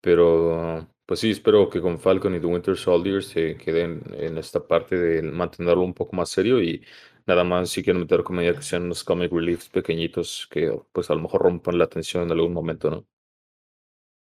Pero 0.00 0.88
pues 1.06 1.20
sí, 1.20 1.30
espero 1.32 1.68
que 1.68 1.80
con 1.80 1.98
Falcon 1.98 2.34
y 2.36 2.40
The 2.40 2.46
Winter 2.46 2.76
Soldier 2.76 3.22
se 3.22 3.56
queden 3.56 4.02
en 4.14 4.38
esta 4.38 4.66
parte 4.66 4.96
de 4.96 5.22
mantenerlo 5.22 5.82
un 5.82 5.94
poco 5.94 6.16
más 6.16 6.30
serio 6.30 6.62
y 6.62 6.84
nada 7.26 7.44
más 7.44 7.70
si 7.70 7.82
quieren 7.82 8.00
meter 8.00 8.22
comedia 8.22 8.54
que 8.54 8.62
sean 8.62 8.84
unos 8.84 9.04
comic 9.04 9.32
reliefs 9.32 9.68
pequeñitos 9.68 10.48
que 10.50 10.72
pues 10.92 11.10
a 11.10 11.14
lo 11.14 11.20
mejor 11.22 11.42
rompan 11.42 11.78
la 11.78 11.84
atención 11.84 12.24
en 12.24 12.32
algún 12.32 12.52
momento, 12.52 12.90
¿no? 12.90 13.06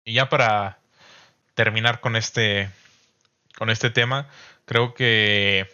Y 0.04 0.14
ya 0.14 0.30
para 0.30 0.80
terminar 1.54 2.02
con 2.02 2.16
este 2.16 2.70
con 3.58 3.70
este 3.70 3.92
tema, 3.92 4.28
creo 4.66 4.94
que 4.94 5.68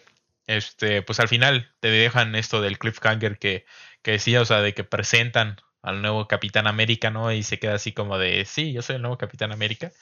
este, 0.48 1.02
pues 1.02 1.20
al 1.20 1.28
final 1.28 1.70
te 1.80 1.90
dejan 1.90 2.34
esto 2.34 2.60
del 2.62 2.78
cliffhanger 2.78 3.38
que, 3.38 3.66
que 4.02 4.12
decía, 4.12 4.40
o 4.40 4.44
sea, 4.44 4.60
de 4.62 4.74
que 4.74 4.84
presentan 4.84 5.58
al 5.82 6.02
nuevo 6.02 6.26
Capitán 6.26 6.66
América, 6.66 7.10
¿no? 7.10 7.32
Y 7.32 7.42
se 7.44 7.58
queda 7.58 7.74
así 7.74 7.92
como 7.92 8.18
de, 8.18 8.44
sí, 8.46 8.72
yo 8.72 8.82
soy 8.82 8.96
el 8.96 9.02
nuevo 9.02 9.18
Capitán 9.18 9.52
América. 9.52 9.92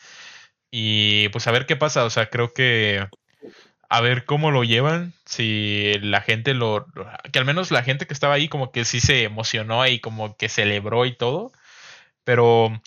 Y 0.70 1.28
pues 1.30 1.46
a 1.48 1.52
ver 1.52 1.66
qué 1.66 1.76
pasa, 1.76 2.04
o 2.04 2.10
sea, 2.10 2.30
creo 2.30 2.52
que 2.54 3.08
a 3.88 4.00
ver 4.00 4.24
cómo 4.24 4.50
lo 4.50 4.64
llevan, 4.64 5.14
si 5.24 5.94
la 6.00 6.20
gente 6.22 6.54
lo, 6.54 6.86
que 7.32 7.38
al 7.38 7.44
menos 7.44 7.70
la 7.70 7.82
gente 7.82 8.06
que 8.06 8.14
estaba 8.14 8.34
ahí 8.34 8.48
como 8.48 8.72
que 8.72 8.84
sí 8.84 9.00
se 9.00 9.24
emocionó 9.24 9.86
y 9.86 10.00
como 10.00 10.36
que 10.36 10.48
celebró 10.48 11.06
y 11.06 11.16
todo, 11.16 11.52
pero 12.24 12.82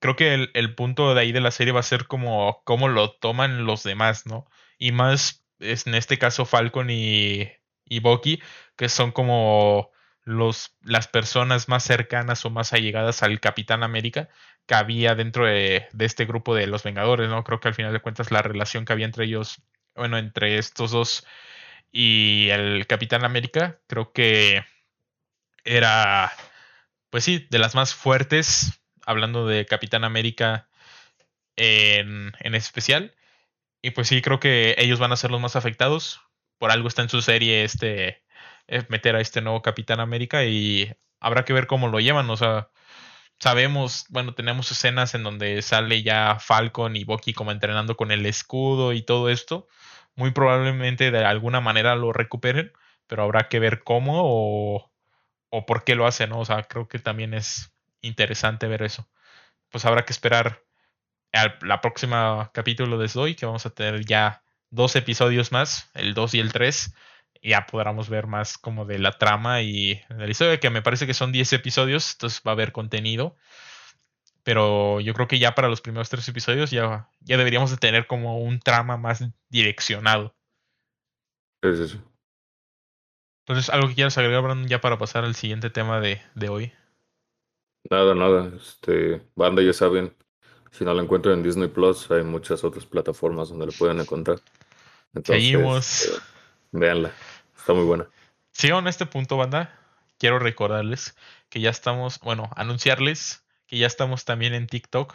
creo 0.00 0.16
que 0.16 0.34
el, 0.34 0.50
el 0.54 0.74
punto 0.74 1.14
de 1.14 1.20
ahí 1.20 1.32
de 1.32 1.40
la 1.40 1.50
serie 1.52 1.72
va 1.72 1.80
a 1.80 1.84
ser 1.84 2.06
como 2.06 2.62
cómo 2.64 2.88
lo 2.88 3.12
toman 3.12 3.66
los 3.66 3.82
demás, 3.84 4.26
¿no? 4.26 4.46
Y 4.78 4.92
más 4.92 5.43
es 5.58 5.86
en 5.86 5.94
este 5.94 6.18
caso 6.18 6.44
Falcon 6.44 6.90
y, 6.90 7.50
y 7.84 8.00
Bucky, 8.00 8.42
que 8.76 8.88
son 8.88 9.12
como 9.12 9.90
los, 10.24 10.76
las 10.82 11.08
personas 11.08 11.68
más 11.68 11.84
cercanas 11.84 12.44
o 12.44 12.50
más 12.50 12.72
allegadas 12.72 13.22
al 13.22 13.40
Capitán 13.40 13.82
América 13.82 14.28
que 14.66 14.74
había 14.74 15.14
dentro 15.14 15.46
de, 15.46 15.86
de, 15.92 16.04
este 16.04 16.24
grupo 16.24 16.54
de 16.54 16.66
los 16.66 16.82
Vengadores, 16.82 17.28
¿no? 17.28 17.44
Creo 17.44 17.60
que 17.60 17.68
al 17.68 17.74
final 17.74 17.92
de 17.92 18.00
cuentas 18.00 18.30
la 18.30 18.42
relación 18.42 18.84
que 18.84 18.94
había 18.94 19.06
entre 19.06 19.26
ellos, 19.26 19.62
bueno, 19.94 20.16
entre 20.18 20.58
estos 20.58 20.90
dos 20.90 21.26
y 21.92 22.48
el 22.50 22.86
Capitán 22.86 23.24
América, 23.24 23.80
creo 23.86 24.12
que 24.12 24.64
era, 25.64 26.32
pues 27.10 27.24
sí, 27.24 27.46
de 27.50 27.58
las 27.58 27.74
más 27.74 27.94
fuertes, 27.94 28.80
hablando 29.06 29.46
de 29.46 29.66
Capitán 29.66 30.04
América 30.04 30.68
en, 31.56 32.32
en 32.40 32.54
especial. 32.54 33.14
Y 33.84 33.90
pues 33.90 34.08
sí, 34.08 34.22
creo 34.22 34.40
que 34.40 34.74
ellos 34.78 34.98
van 34.98 35.12
a 35.12 35.16
ser 35.16 35.30
los 35.30 35.42
más 35.42 35.56
afectados. 35.56 36.22
Por 36.58 36.70
algo 36.70 36.88
está 36.88 37.02
en 37.02 37.10
su 37.10 37.20
serie 37.20 37.64
este 37.64 38.24
eh, 38.66 38.82
meter 38.88 39.14
a 39.14 39.20
este 39.20 39.42
nuevo 39.42 39.60
Capitán 39.60 40.00
América 40.00 40.44
y 40.46 40.90
habrá 41.20 41.44
que 41.44 41.52
ver 41.52 41.66
cómo 41.66 41.88
lo 41.88 42.00
llevan. 42.00 42.30
O 42.30 42.36
sea, 42.38 42.70
sabemos, 43.38 44.06
bueno, 44.08 44.34
tenemos 44.34 44.72
escenas 44.72 45.14
en 45.14 45.22
donde 45.22 45.60
sale 45.62 46.02
ya 46.02 46.38
Falcon 46.40 46.96
y 46.96 47.04
Bucky 47.04 47.34
como 47.34 47.52
entrenando 47.52 47.96
con 47.96 48.10
el 48.10 48.24
escudo 48.26 48.94
y 48.94 49.02
todo 49.02 49.28
esto. 49.30 49.68
Muy 50.16 50.30
probablemente 50.32 51.10
de 51.10 51.24
alguna 51.24 51.60
manera 51.60 51.94
lo 51.96 52.12
recuperen, 52.14 52.72
pero 53.06 53.24
habrá 53.24 53.48
que 53.48 53.58
ver 53.60 53.84
cómo 53.84 54.22
o, 54.24 54.92
o 55.50 55.66
por 55.66 55.84
qué 55.84 55.94
lo 55.94 56.06
hacen, 56.06 56.30
¿no? 56.30 56.40
O 56.40 56.46
sea, 56.46 56.62
creo 56.64 56.88
que 56.88 57.00
también 57.00 57.34
es 57.34 57.74
interesante 58.00 58.66
ver 58.66 58.82
eso. 58.82 59.10
Pues 59.70 59.84
habrá 59.84 60.06
que 60.06 60.12
esperar 60.14 60.63
al 61.34 61.58
la 61.62 61.80
próxima 61.80 62.50
capítulo 62.52 62.98
de 62.98 63.08
Zoe, 63.08 63.36
que 63.36 63.46
vamos 63.46 63.66
a 63.66 63.70
tener 63.70 64.04
ya 64.04 64.42
dos 64.70 64.96
episodios 64.96 65.52
más, 65.52 65.90
el 65.94 66.14
2 66.14 66.34
y 66.34 66.40
el 66.40 66.52
3. 66.52 66.94
Y 67.40 67.50
ya 67.50 67.66
podremos 67.66 68.08
ver 68.08 68.26
más 68.26 68.56
como 68.56 68.86
de 68.86 68.98
la 68.98 69.12
trama 69.12 69.60
y 69.60 70.00
de 70.08 70.24
la 70.24 70.30
historia, 70.30 70.58
que 70.58 70.70
me 70.70 70.82
parece 70.82 71.06
que 71.06 71.14
son 71.14 71.30
10 71.32 71.52
episodios, 71.52 72.12
entonces 72.12 72.42
va 72.46 72.52
a 72.52 72.54
haber 72.54 72.72
contenido. 72.72 73.36
Pero 74.42 75.00
yo 75.00 75.14
creo 75.14 75.28
que 75.28 75.38
ya 75.38 75.54
para 75.54 75.68
los 75.68 75.80
primeros 75.80 76.10
tres 76.10 76.28
episodios 76.28 76.70
ya, 76.70 77.08
ya 77.20 77.36
deberíamos 77.36 77.70
de 77.70 77.78
tener 77.78 78.06
como 78.06 78.38
un 78.38 78.60
trama 78.60 78.96
más 78.96 79.24
direccionado. 79.48 80.34
Es 81.62 81.80
eso. 81.80 81.98
Entonces, 83.46 83.70
¿algo 83.70 83.88
que 83.88 83.94
quieras 83.94 84.16
agregar, 84.16 84.42
Brandon, 84.42 84.68
ya 84.68 84.80
para 84.80 84.98
pasar 84.98 85.24
al 85.24 85.34
siguiente 85.34 85.70
tema 85.70 86.00
de, 86.00 86.20
de 86.34 86.48
hoy? 86.48 86.72
Nada, 87.90 88.14
nada. 88.14 88.50
Este, 88.56 89.22
banda, 89.34 89.62
ya 89.62 89.72
saben, 89.72 90.14
si 90.76 90.84
no 90.84 90.92
lo 90.92 91.02
encuentran 91.02 91.34
en 91.36 91.42
Disney 91.42 91.68
Plus, 91.68 92.10
hay 92.10 92.22
muchas 92.22 92.64
otras 92.64 92.84
plataformas 92.86 93.48
donde 93.48 93.66
lo 93.66 93.72
pueden 93.72 94.00
encontrar. 94.00 94.38
Entonces, 95.14 95.44
Seguimos. 95.44 96.04
Eh, 96.06 96.20
véanla, 96.72 97.12
está 97.56 97.72
muy 97.72 97.84
buena. 97.84 98.06
Sigo 98.50 98.78
en 98.78 98.86
este 98.88 99.06
punto, 99.06 99.36
banda. 99.36 99.78
Quiero 100.18 100.38
recordarles 100.38 101.16
que 101.48 101.60
ya 101.60 101.70
estamos, 101.70 102.18
bueno, 102.20 102.50
anunciarles 102.56 103.44
que 103.66 103.78
ya 103.78 103.86
estamos 103.86 104.24
también 104.24 104.54
en 104.54 104.66
TikTok, 104.66 105.14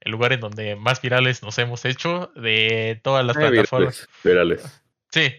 el 0.00 0.12
lugar 0.12 0.32
en 0.32 0.40
donde 0.40 0.76
más 0.76 1.00
virales 1.02 1.42
nos 1.42 1.58
hemos 1.58 1.84
hecho 1.84 2.30
de 2.36 3.00
todas 3.02 3.24
las 3.24 3.36
Eh, 3.36 3.40
plataformas. 3.40 4.08
virales, 4.22 4.58
virales. 4.62 4.82
Sí, 5.10 5.34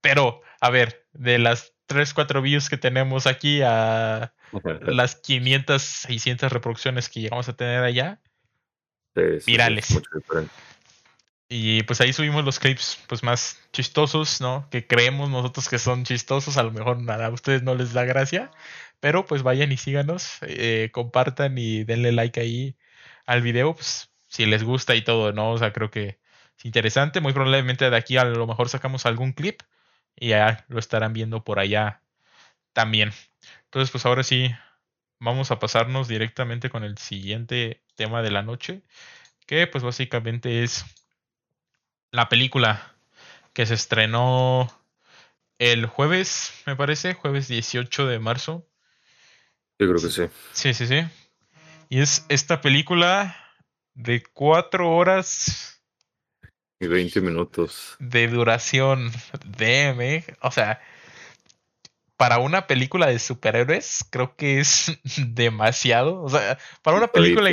pero 0.00 0.40
a 0.60 0.70
ver, 0.70 1.06
de 1.12 1.38
las 1.38 1.74
3, 1.86 2.14
4 2.14 2.42
views 2.42 2.68
que 2.68 2.76
tenemos 2.76 3.26
aquí 3.26 3.60
a 3.62 4.32
las 4.86 5.16
500, 5.16 5.82
600 5.82 6.52
reproducciones 6.52 7.08
que 7.08 7.20
llegamos 7.20 7.48
a 7.48 7.56
tener 7.56 7.82
allá, 7.82 8.20
Sí, 9.40 9.52
virales. 9.52 9.90
mucho. 9.90 10.10
Y 11.50 11.82
pues 11.84 12.00
ahí 12.00 12.12
subimos 12.12 12.44
los 12.44 12.58
clips 12.58 12.98
pues 13.06 13.22
más 13.22 13.58
chistosos, 13.72 14.40
¿no? 14.40 14.68
Que 14.70 14.86
creemos 14.86 15.30
nosotros 15.30 15.68
que 15.68 15.78
son 15.78 16.04
chistosos, 16.04 16.58
a 16.58 16.62
lo 16.62 16.72
mejor 16.72 17.00
nada, 17.00 17.26
a 17.26 17.30
ustedes 17.30 17.62
no 17.62 17.74
les 17.74 17.94
da 17.94 18.04
gracia, 18.04 18.50
pero 19.00 19.24
pues 19.24 19.42
vayan 19.42 19.72
y 19.72 19.78
síganos, 19.78 20.38
eh, 20.42 20.90
compartan 20.92 21.56
y 21.56 21.84
denle 21.84 22.12
like 22.12 22.38
ahí 22.40 22.76
al 23.24 23.42
video, 23.42 23.74
pues 23.74 24.10
si 24.26 24.44
les 24.46 24.62
gusta 24.62 24.94
y 24.94 25.02
todo, 25.02 25.32
¿no? 25.32 25.52
O 25.52 25.58
sea, 25.58 25.72
creo 25.72 25.90
que 25.90 26.18
es 26.58 26.64
interesante, 26.64 27.20
muy 27.20 27.32
probablemente 27.32 27.88
de 27.88 27.96
aquí 27.96 28.18
a 28.18 28.24
lo 28.24 28.46
mejor 28.46 28.68
sacamos 28.68 29.06
algún 29.06 29.32
clip 29.32 29.62
y 30.16 30.28
ya 30.28 30.66
lo 30.68 30.78
estarán 30.78 31.12
viendo 31.14 31.44
por 31.44 31.60
allá 31.60 32.02
también. 32.74 33.12
Entonces, 33.64 33.90
pues 33.90 34.06
ahora 34.06 34.22
sí, 34.22 34.50
vamos 35.20 35.50
a 35.50 35.58
pasarnos 35.58 36.08
directamente 36.08 36.70
con 36.70 36.84
el 36.84 36.98
siguiente 36.98 37.82
tema 37.98 38.22
de 38.22 38.30
la 38.30 38.42
noche, 38.42 38.80
que 39.44 39.66
pues 39.66 39.84
básicamente 39.84 40.62
es 40.62 40.86
la 42.12 42.28
película 42.28 42.94
que 43.52 43.66
se 43.66 43.74
estrenó 43.74 44.72
el 45.58 45.86
jueves, 45.86 46.54
me 46.64 46.76
parece, 46.76 47.14
jueves 47.14 47.48
18 47.48 48.06
de 48.06 48.20
marzo. 48.20 48.64
Yo 49.80 49.88
creo 49.88 50.00
que 50.00 50.10
sí. 50.10 50.22
Sí, 50.52 50.74
sí, 50.74 50.86
sí. 50.86 51.04
Y 51.88 52.00
es 52.00 52.24
esta 52.28 52.60
película 52.60 53.36
de 53.94 54.22
cuatro 54.22 54.90
horas 54.90 55.82
Y 56.78 56.86
20 56.86 57.20
minutos. 57.20 57.96
de 57.98 58.28
duración. 58.28 59.10
DM, 59.44 60.24
o 60.40 60.52
sea, 60.52 60.80
para 62.18 62.38
una 62.38 62.66
película 62.66 63.06
de 63.06 63.20
superhéroes, 63.20 64.04
creo 64.10 64.34
que 64.36 64.58
es 64.58 64.98
demasiado. 65.28 66.20
O 66.20 66.28
sea, 66.28 66.58
para 66.82 66.98
una 66.98 67.06
película, 67.06 67.50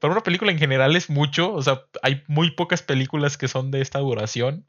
para 0.00 0.12
una 0.12 0.24
película 0.24 0.50
en 0.50 0.58
general 0.58 0.96
es 0.96 1.08
mucho. 1.08 1.54
O 1.54 1.62
sea, 1.62 1.84
hay 2.02 2.24
muy 2.26 2.50
pocas 2.50 2.82
películas 2.82 3.38
que 3.38 3.48
son 3.48 3.70
de 3.70 3.80
esta 3.80 4.00
duración. 4.00 4.66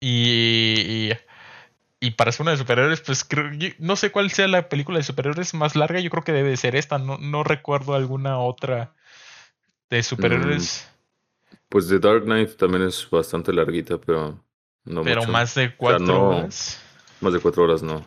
Y, 0.00 1.10
y, 1.10 1.12
y 2.00 2.12
para 2.12 2.32
ser 2.32 2.42
una 2.44 2.52
de 2.52 2.56
superhéroes, 2.56 3.02
pues 3.02 3.22
creo, 3.22 3.50
no 3.78 3.96
sé 3.96 4.10
cuál 4.10 4.30
sea 4.30 4.48
la 4.48 4.70
película 4.70 4.96
de 4.96 5.04
superhéroes 5.04 5.52
más 5.52 5.76
larga. 5.76 6.00
Yo 6.00 6.08
creo 6.08 6.24
que 6.24 6.32
debe 6.32 6.48
de 6.48 6.56
ser 6.56 6.76
esta. 6.76 6.98
No, 6.98 7.18
no 7.18 7.44
recuerdo 7.44 7.94
alguna 7.94 8.38
otra 8.38 8.94
de 9.90 10.02
superhéroes, 10.02 10.88
Pues 11.68 11.86
The 11.88 11.98
Dark 11.98 12.24
Knight 12.24 12.56
también 12.56 12.84
es 12.84 13.06
bastante 13.10 13.52
larguita, 13.52 14.00
pero 14.00 14.42
no 14.84 15.02
pero 15.02 15.20
mucho. 15.20 15.32
más 15.32 15.54
de 15.54 15.76
cuatro 15.76 16.06
no. 16.06 16.28
horas. 16.30 16.80
Más 17.20 17.32
de 17.32 17.40
cuatro 17.40 17.64
horas 17.64 17.82
no. 17.82 18.04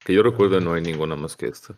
Que 0.00 0.14
yo 0.14 0.22
recuerde 0.22 0.60
no 0.60 0.74
hay 0.74 0.82
ninguna 0.82 1.16
más 1.16 1.36
que 1.36 1.46
esta. 1.46 1.74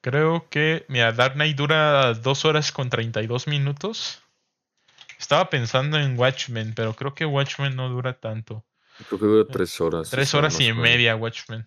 Creo 0.00 0.48
que, 0.48 0.86
mira, 0.88 1.12
Dark 1.12 1.34
Knight 1.34 1.56
dura 1.56 2.14
2 2.14 2.44
horas 2.44 2.72
con 2.72 2.88
32 2.88 3.46
minutos. 3.46 4.22
Estaba 5.18 5.50
pensando 5.50 5.98
en 5.98 6.18
Watchmen, 6.18 6.72
pero 6.74 6.94
creo 6.94 7.14
que 7.14 7.26
Watchmen 7.26 7.76
no 7.76 7.88
dura 7.90 8.14
tanto. 8.14 8.64
Creo 9.08 9.20
que 9.20 9.26
dura 9.26 9.48
tres 9.50 9.78
horas. 9.80 10.08
3 10.10 10.26
o 10.26 10.30
sea, 10.30 10.38
horas 10.38 10.60
y 10.60 10.68
menos. 10.68 10.82
media 10.82 11.16
Watchmen. 11.16 11.66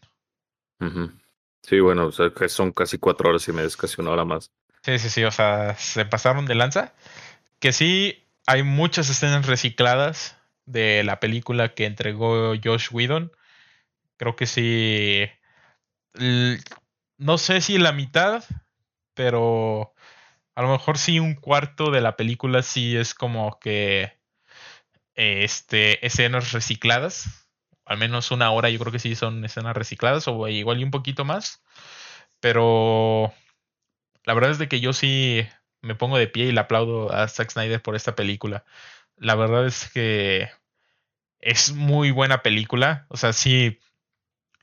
Sí, 1.61 1.79
bueno, 1.79 2.07
o 2.07 2.11
sea, 2.11 2.31
que 2.31 2.49
son 2.49 2.71
casi 2.71 2.97
cuatro 2.97 3.29
horas 3.29 3.47
y 3.47 3.53
media, 3.53 3.67
es 3.67 3.77
casi 3.77 4.01
una 4.01 4.11
hora 4.11 4.25
más. 4.25 4.51
Sí, 4.81 4.99
sí, 4.99 5.09
sí, 5.09 5.23
o 5.23 5.31
sea, 5.31 5.75
se 5.75 6.03
pasaron 6.05 6.45
de 6.45 6.55
lanza. 6.55 6.93
Que 7.59 7.71
sí, 7.71 8.25
hay 8.47 8.63
muchas 8.63 9.09
escenas 9.09 9.47
recicladas 9.47 10.36
de 10.65 11.03
la 11.03 11.19
película 11.19 11.73
que 11.73 11.86
entregó 11.86 12.53
Josh 12.61 12.89
Whedon. 12.91 13.31
Creo 14.18 14.36
que 14.36 14.45
sí. 14.45 15.26
No 17.18 17.38
sé 17.38 17.61
si 17.61 17.78
la 17.78 17.91
mitad, 17.91 18.43
pero 19.14 19.93
a 20.55 20.61
lo 20.61 20.70
mejor 20.70 20.97
sí 20.97 21.20
un 21.20 21.36
cuarto 21.36 21.91
de 21.91 22.01
la 22.01 22.16
película 22.16 22.61
sí 22.64 22.95
es 22.95 23.14
como 23.14 23.59
que 23.59 24.20
este 25.16 26.05
escenas 26.05 26.51
recicladas. 26.51 27.49
Al 27.86 27.97
menos 27.97 28.32
una 28.32 28.51
hora 28.51 28.70
yo 28.70 28.80
creo 28.80 28.91
que 28.91 28.99
sí 28.99 29.16
son 29.16 29.43
escenas 29.45 29.76
recicladas 29.76 30.28
o 30.28 30.47
igual 30.47 30.80
y 30.80 30.84
un 30.84 30.91
poquito 30.91 31.26
más. 31.26 31.64
Pero 32.39 33.34
la 34.26 34.34
verdad 34.34 34.51
es 34.51 34.57
de 34.59 34.68
que 34.70 34.80
yo 34.80 34.93
sí 34.93 35.45
me 35.82 35.95
pongo 35.95 36.18
de 36.18 36.28
pie 36.28 36.45
y 36.45 36.51
le 36.51 36.59
aplaudo 36.61 37.11
a 37.14 37.28
Zack 37.28 37.51
Snyder 37.51 37.82
por 37.82 37.95
esta 37.95 38.16
película. 38.16 38.66
La 39.18 39.36
verdad 39.36 39.66
es 39.68 39.89
que 39.91 40.49
es 41.39 41.74
muy 41.74 42.11
buena 42.11 42.41
película. 42.41 43.05
O 43.09 43.18
sea, 43.18 43.34
sí 43.34 43.80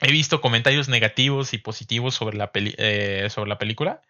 he 0.00 0.10
visto 0.12 0.40
comentarios 0.40 0.88
negativos 0.88 1.52
y 1.54 1.58
positivos 1.58 2.14
sobre 2.14 2.36
la, 2.36 2.50
eh, 2.54 3.28
sobre 3.30 3.48
la 3.48 3.58
película. 3.58 4.02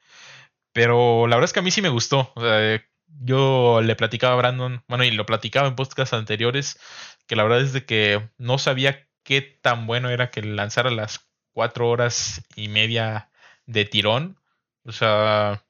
Pero 0.72 1.26
la 1.26 1.36
verdad 1.36 1.46
es 1.46 1.52
que 1.52 1.60
a 1.60 1.62
mí 1.62 1.70
sí 1.70 1.82
me 1.82 1.88
gustó. 1.88 2.32
O 2.34 2.40
sea, 2.40 2.82
yo 3.22 3.80
le 3.82 3.96
platicaba 3.96 4.34
a 4.34 4.36
Brandon, 4.36 4.84
bueno, 4.88 5.04
y 5.04 5.10
lo 5.10 5.26
platicaba 5.26 5.68
en 5.68 5.76
podcasts 5.76 6.14
anteriores, 6.14 6.78
que 7.26 7.36
la 7.36 7.42
verdad 7.42 7.60
es 7.60 7.72
de 7.72 7.84
que 7.84 8.30
no 8.38 8.58
sabía 8.58 9.08
qué 9.24 9.42
tan 9.42 9.86
bueno 9.86 10.10
era 10.10 10.30
que 10.30 10.42
lanzara 10.42 10.90
las 10.90 11.28
cuatro 11.52 11.88
horas 11.88 12.42
y 12.56 12.68
media 12.68 13.30
de 13.66 13.84
tirón. 13.84 14.38
O 14.84 14.92
sea, 14.92 15.64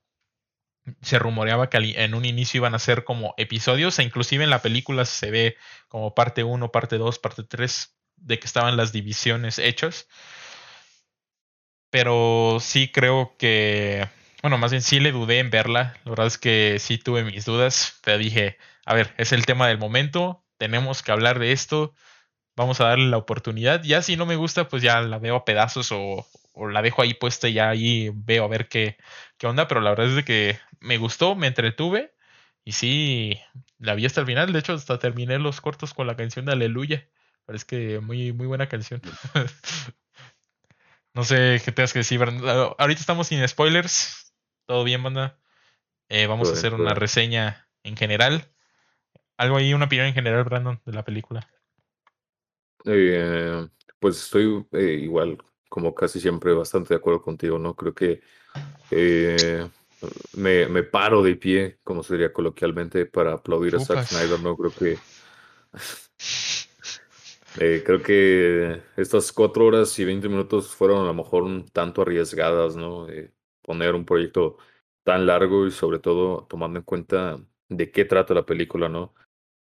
se 1.02 1.18
rumoreaba 1.18 1.70
que 1.70 1.78
en 1.78 2.14
un 2.14 2.24
inicio 2.24 2.58
iban 2.58 2.74
a 2.74 2.78
ser 2.78 3.04
como 3.04 3.34
episodios, 3.36 3.98
e 3.98 4.02
inclusive 4.02 4.44
en 4.44 4.50
la 4.50 4.62
película 4.62 5.04
se 5.04 5.30
ve 5.30 5.56
como 5.88 6.14
parte 6.14 6.44
1, 6.44 6.70
parte 6.72 6.98
2, 6.98 7.18
parte 7.18 7.42
3, 7.44 7.96
de 8.20 8.38
que 8.38 8.46
estaban 8.46 8.76
las 8.76 8.92
divisiones 8.92 9.58
hechas. 9.58 10.08
Pero 11.90 12.58
sí 12.60 12.88
creo 12.88 13.34
que, 13.38 14.08
bueno, 14.42 14.58
más 14.58 14.70
bien 14.70 14.82
sí 14.82 15.00
le 15.00 15.12
dudé 15.12 15.40
en 15.40 15.50
verla. 15.50 15.96
La 16.04 16.10
verdad 16.10 16.26
es 16.26 16.38
que 16.38 16.78
sí 16.78 16.98
tuve 16.98 17.24
mis 17.24 17.44
dudas, 17.44 17.98
pero 18.04 18.18
dije, 18.18 18.58
a 18.84 18.94
ver, 18.94 19.14
es 19.18 19.32
el 19.32 19.46
tema 19.46 19.68
del 19.68 19.78
momento, 19.78 20.44
tenemos 20.56 21.02
que 21.02 21.12
hablar 21.12 21.38
de 21.38 21.52
esto, 21.52 21.94
vamos 22.56 22.80
a 22.80 22.86
darle 22.86 23.08
la 23.08 23.18
oportunidad. 23.18 23.82
Ya 23.84 24.02
si 24.02 24.16
no 24.16 24.26
me 24.26 24.36
gusta, 24.36 24.68
pues 24.68 24.82
ya 24.82 25.00
la 25.00 25.18
veo 25.18 25.36
a 25.36 25.44
pedazos 25.44 25.90
o, 25.92 26.26
la 26.70 26.82
dejo 26.82 27.02
ahí 27.02 27.14
puesta 27.14 27.48
y 27.48 27.54
ya 27.54 27.70
ahí 27.70 28.10
veo 28.14 28.44
a 28.44 28.48
ver 28.48 28.68
qué, 28.68 28.98
qué 29.38 29.46
onda, 29.46 29.68
pero 29.68 29.80
la 29.80 29.90
verdad 29.90 30.08
es 30.08 30.16
de 30.16 30.24
que 30.24 30.58
me 30.80 30.98
gustó, 30.98 31.34
me 31.36 31.46
entretuve. 31.48 32.14
Y 32.64 32.72
sí, 32.72 33.40
la 33.78 33.94
vi 33.94 34.06
hasta 34.06 34.20
el 34.20 34.26
final, 34.26 34.52
de 34.52 34.58
hecho 34.58 34.74
hasta 34.74 34.98
terminé 34.98 35.38
los 35.38 35.60
cortos 35.60 35.94
con 35.94 36.06
la 36.06 36.16
canción 36.16 36.44
de 36.46 36.52
Aleluya, 36.52 37.08
parece 37.50 37.66
que 37.66 37.98
muy, 37.98 38.32
muy 38.32 38.46
buena 38.46 38.68
canción. 38.68 39.02
no 41.14 41.24
sé 41.24 41.60
qué 41.64 41.72
tengas 41.72 41.92
que 41.92 41.98
decir, 41.98 42.22
ahorita 42.22 43.00
estamos 43.00 43.26
sin 43.26 43.46
spoilers, 43.48 44.32
todo 44.66 44.84
bien, 44.84 45.02
banda. 45.02 45.36
Eh, 46.08 46.28
vamos 46.28 46.48
a 46.48 46.52
hacer 46.52 46.74
una 46.74 46.94
reseña 46.94 47.68
en 47.82 47.96
general. 47.96 48.52
Algo 49.36 49.56
ahí, 49.56 49.74
una 49.74 49.86
opinión 49.86 50.06
en 50.06 50.14
general, 50.14 50.44
Brandon, 50.44 50.80
de 50.84 50.92
la 50.92 51.04
película. 51.04 51.50
Eh, 52.84 53.66
pues 53.98 54.22
estoy 54.22 54.64
eh, 54.70 55.00
igual 55.02 55.36
como 55.68 55.92
casi 55.92 56.20
siempre, 56.20 56.52
bastante 56.52 56.94
de 56.94 56.98
acuerdo 56.98 57.20
contigo, 57.20 57.58
¿no? 57.58 57.74
Creo 57.74 57.96
que 57.96 58.20
eh, 58.92 59.68
me, 60.36 60.68
me, 60.68 60.84
paro 60.84 61.20
de 61.24 61.34
pie, 61.34 61.78
como 61.82 62.04
se 62.04 62.14
diría 62.14 62.32
coloquialmente, 62.32 63.06
para 63.06 63.32
aplaudir 63.32 63.74
a 63.74 63.80
Zack 63.80 64.06
Snyder, 64.06 64.38
¿no? 64.38 64.56
Creo 64.56 64.72
que... 64.72 64.98
Eh, 67.58 67.82
creo 67.84 68.02
que 68.02 68.82
estas 68.96 69.32
cuatro 69.32 69.66
horas 69.66 69.98
y 69.98 70.04
veinte 70.04 70.28
minutos 70.28 70.74
fueron 70.74 71.02
a 71.02 71.06
lo 71.06 71.14
mejor 71.14 71.42
un 71.42 71.66
tanto 71.66 72.02
arriesgadas, 72.02 72.76
¿no? 72.76 73.08
poner 73.62 73.94
un 73.94 74.04
proyecto 74.04 74.58
tan 75.04 75.26
largo 75.26 75.66
y 75.66 75.70
sobre 75.70 75.98
todo 75.98 76.46
tomando 76.48 76.78
en 76.78 76.84
cuenta 76.84 77.40
de 77.68 77.90
qué 77.90 78.04
trata 78.04 78.34
la 78.34 78.46
película, 78.46 78.88
¿no? 78.88 79.14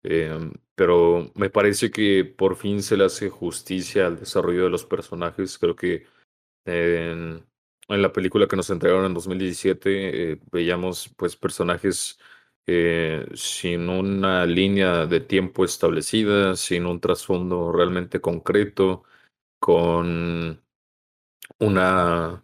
Em, 0.03 0.53
pero 0.75 1.31
me 1.35 1.49
parece 1.49 1.91
que 1.91 2.25
por 2.25 2.55
fin 2.55 2.83
se 2.83 2.97
le 2.97 3.05
hace 3.05 3.29
justicia 3.29 4.07
al 4.07 4.19
desarrollo 4.19 4.65
de 4.65 4.69
los 4.69 4.85
personajes. 4.85 5.57
Creo 5.57 5.75
que 5.75 6.05
en, 6.65 7.45
en 7.87 8.01
la 8.01 8.13
película 8.13 8.47
que 8.47 8.55
nos 8.55 8.69
entregaron 8.69 9.05
en 9.05 9.13
2017 9.13 10.33
eh, 10.33 10.39
veíamos 10.51 11.09
pues 11.17 11.35
personajes 11.35 12.19
eh, 12.67 13.27
sin 13.35 13.89
una 13.89 14.45
línea 14.45 15.05
de 15.05 15.21
tiempo 15.21 15.65
establecida, 15.65 16.55
sin 16.55 16.85
un 16.85 16.99
trasfondo 17.01 17.71
realmente 17.71 18.21
concreto, 18.21 19.03
con 19.59 20.61
una 21.59 22.43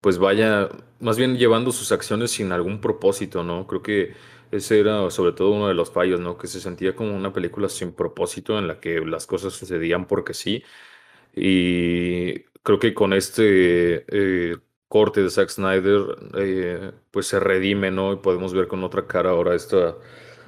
pues 0.00 0.18
vaya, 0.18 0.68
más 1.00 1.16
bien 1.18 1.36
llevando 1.38 1.72
sus 1.72 1.92
acciones 1.92 2.32
sin 2.32 2.52
algún 2.52 2.80
propósito, 2.80 3.44
¿no? 3.44 3.66
Creo 3.66 3.82
que 3.82 4.14
ese 4.50 4.80
era 4.80 5.10
sobre 5.10 5.32
todo 5.32 5.50
uno 5.52 5.68
de 5.68 5.74
los 5.74 5.90
fallos, 5.92 6.20
¿no? 6.20 6.36
Que 6.38 6.48
se 6.48 6.60
sentía 6.60 6.96
como 6.96 7.14
una 7.16 7.32
película 7.32 7.68
sin 7.68 7.92
propósito 7.94 8.58
en 8.58 8.68
la 8.68 8.80
que 8.80 9.00
las 9.00 9.26
cosas 9.26 9.52
sucedían 9.54 10.06
porque 10.06 10.34
sí. 10.34 10.64
Y 11.34 12.40
creo 12.62 12.78
que 12.80 12.94
con 12.94 13.12
este 13.12 14.04
eh, 14.52 14.58
corte 14.92 15.22
de 15.22 15.30
Zack 15.30 15.48
Snyder, 15.48 16.18
eh, 16.36 16.92
pues 17.10 17.26
se 17.26 17.40
redime, 17.40 17.90
¿no? 17.90 18.12
Y 18.12 18.16
podemos 18.16 18.52
ver 18.52 18.68
con 18.68 18.84
otra 18.84 19.06
cara 19.06 19.30
ahora 19.30 19.54
esta, 19.54 19.96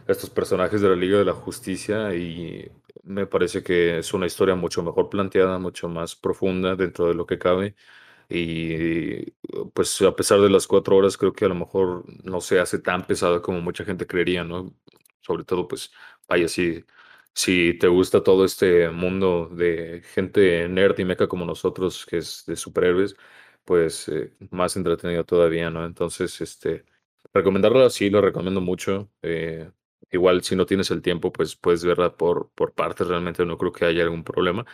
estos 0.07 0.29
personajes 0.29 0.83
de 0.83 0.91
la 0.91 0.97
Liga 0.97 1.17
de 1.19 1.25
la 1.25 1.33
Justicia 1.33 2.15
y 2.15 2.71
me 3.05 3.27
parece 3.27 3.63
que 3.63 3.99
es 3.99 4.13
una 4.13 4.27
historia 4.27 4.55
mucho 4.55 4.83
mejor 4.83 5.09
planteada, 5.09 5.59
mucho 5.59 5.89
más 5.89 6.15
profunda 6.15 6.77
dentro 6.77 7.07
de 7.09 7.15
lo 7.15 7.25
que 7.27 7.39
cabe. 7.39 7.75
Y 8.29 9.31
pues 9.73 10.03
a 10.03 10.15
pesar 10.15 10.41
de 10.41 10.51
las 10.51 10.67
cuatro 10.67 10.97
horas, 10.97 11.17
creo 11.17 11.33
que 11.33 11.47
a 11.47 11.49
lo 11.49 11.55
mejor 11.55 12.05
no 12.25 12.41
se 12.43 12.61
hace 12.61 12.79
tan 12.79 13.07
pesada 13.07 13.41
como 13.41 13.63
mucha 13.63 13.85
gente 13.87 14.07
creería, 14.07 14.45
¿no? 14.45 14.75
Sobre 15.23 15.45
todo, 15.45 15.67
pues, 15.69 15.91
vaya, 16.29 16.49
si, 16.49 16.85
si 17.33 17.75
te 17.79 17.89
gusta 17.89 18.23
todo 18.23 18.45
este 18.45 18.91
mundo 18.91 19.49
de 19.51 20.03
gente 20.15 20.69
nerd 20.69 20.99
y 20.99 21.05
meca 21.07 21.29
como 21.29 21.47
nosotros, 21.47 22.05
que 22.07 22.19
es 22.19 22.45
de 22.47 22.57
superhéroes, 22.57 23.17
pues 23.65 24.09
eh, 24.09 24.33
más 24.51 24.77
entretenido 24.77 25.25
todavía, 25.25 25.71
¿no? 25.71 25.85
Entonces, 25.85 26.41
este, 26.41 26.85
recomendarla, 27.33 27.91
sí, 27.91 28.11
lo 28.11 28.21
recomiendo 28.21 28.61
mucho. 28.61 29.11
Eh, 29.23 29.71
igual, 30.11 30.43
si 30.43 30.57
no 30.57 30.67
tienes 30.67 30.91
el 30.91 31.03
tiempo, 31.03 31.33
pues 31.33 31.57
puedes 31.57 31.85
verla 31.85 32.17
por, 32.17 32.51
por 32.55 32.73
partes, 32.73 33.07
realmente 33.09 33.45
no 33.45 33.59
creo 33.59 33.73
que 33.73 33.85
haya 33.85 34.03
algún 34.05 34.25
problema, 34.25 34.65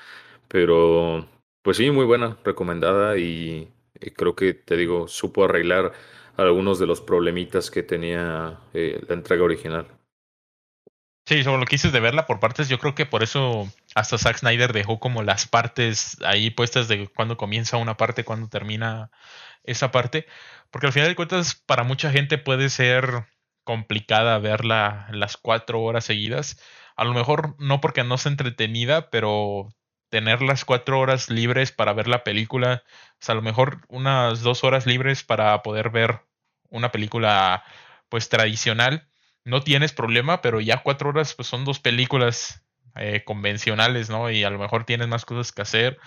pero 0.48 1.26
pues 1.62 1.76
sí, 1.76 1.90
muy 1.90 2.04
buena, 2.04 2.38
recomendada 2.44 3.18
y, 3.18 3.70
creo 4.16 4.34
que, 4.34 4.54
te 4.54 4.76
digo, 4.76 5.08
supo 5.08 5.44
arreglar 5.44 5.92
algunos 6.36 6.78
de 6.78 6.86
los 6.86 7.00
problemitas 7.00 7.70
que 7.70 7.82
tenía 7.82 8.60
eh, 8.72 9.02
la 9.08 9.14
entrega 9.14 9.44
original. 9.44 9.86
Sí, 11.26 11.44
sobre 11.44 11.60
lo 11.60 11.66
que 11.66 11.76
dices 11.76 11.92
de 11.92 12.00
verla 12.00 12.26
por 12.26 12.40
partes, 12.40 12.68
yo 12.68 12.78
creo 12.78 12.94
que 12.94 13.06
por 13.06 13.22
eso 13.22 13.68
hasta 13.94 14.18
Zack 14.18 14.38
Snyder 14.38 14.72
dejó 14.72 15.00
como 15.00 15.22
las 15.22 15.46
partes 15.46 16.16
ahí 16.24 16.50
puestas 16.50 16.88
de 16.88 17.08
cuando 17.08 17.36
comienza 17.36 17.76
una 17.76 17.96
parte, 17.96 18.24
cuando 18.24 18.48
termina 18.48 19.10
esa 19.64 19.90
parte, 19.90 20.26
porque 20.70 20.86
al 20.86 20.92
final 20.92 21.08
de 21.08 21.16
cuentas 21.16 21.54
para 21.54 21.84
mucha 21.84 22.10
gente 22.10 22.38
puede 22.38 22.70
ser 22.70 23.26
complicada 23.64 24.38
verla 24.38 25.08
las 25.12 25.36
cuatro 25.36 25.82
horas 25.82 26.04
seguidas, 26.04 26.60
a 26.96 27.04
lo 27.04 27.14
mejor 27.14 27.56
no 27.58 27.80
porque 27.80 28.04
no 28.04 28.18
sea 28.18 28.32
entretenida, 28.32 29.10
pero 29.10 29.68
tener 30.08 30.42
las 30.42 30.64
cuatro 30.64 30.98
horas 31.00 31.30
libres 31.30 31.72
para 31.72 31.92
ver 31.92 32.08
la 32.08 32.24
película, 32.24 32.82
o 33.14 33.16
sea, 33.20 33.34
a 33.34 33.36
lo 33.36 33.42
mejor 33.42 33.82
unas 33.88 34.42
dos 34.42 34.64
horas 34.64 34.86
libres 34.86 35.24
para 35.24 35.62
poder 35.62 35.90
ver 35.90 36.22
una 36.68 36.92
película 36.92 37.64
pues 38.08 38.28
tradicional, 38.28 39.08
no 39.44 39.62
tienes 39.62 39.92
problema, 39.92 40.42
pero 40.42 40.60
ya 40.60 40.82
cuatro 40.82 41.10
horas 41.10 41.34
pues 41.34 41.48
son 41.48 41.64
dos 41.64 41.80
películas 41.80 42.64
eh, 42.96 43.22
convencionales, 43.24 44.10
¿no? 44.10 44.30
Y 44.30 44.44
a 44.44 44.50
lo 44.50 44.58
mejor 44.58 44.84
tienes 44.84 45.08
más 45.08 45.24
cosas 45.24 45.52
que 45.52 45.62
hacer. 45.62 45.98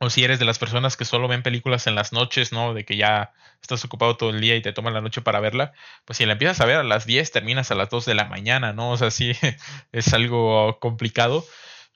O 0.00 0.10
si 0.10 0.22
eres 0.22 0.38
de 0.38 0.44
las 0.44 0.58
personas 0.58 0.96
que 0.96 1.04
solo 1.04 1.26
ven 1.26 1.42
películas 1.42 1.86
en 1.88 1.96
las 1.96 2.12
noches, 2.12 2.52
¿no? 2.52 2.72
De 2.72 2.84
que 2.84 2.96
ya 2.96 3.32
estás 3.60 3.84
ocupado 3.84 4.16
todo 4.16 4.30
el 4.30 4.40
día 4.40 4.54
y 4.56 4.62
te 4.62 4.72
toman 4.72 4.94
la 4.94 5.00
noche 5.00 5.22
para 5.22 5.40
verla, 5.40 5.72
pues 6.04 6.18
si 6.18 6.26
la 6.26 6.32
empiezas 6.32 6.60
a 6.60 6.66
ver 6.66 6.76
a 6.76 6.84
las 6.84 7.04
10, 7.06 7.32
terminas 7.32 7.70
a 7.72 7.74
las 7.74 7.90
2 7.90 8.04
de 8.04 8.14
la 8.14 8.26
mañana, 8.26 8.72
¿no? 8.72 8.90
O 8.90 8.96
sea, 8.96 9.10
sí, 9.10 9.32
es 9.92 10.14
algo 10.14 10.78
complicado, 10.78 11.44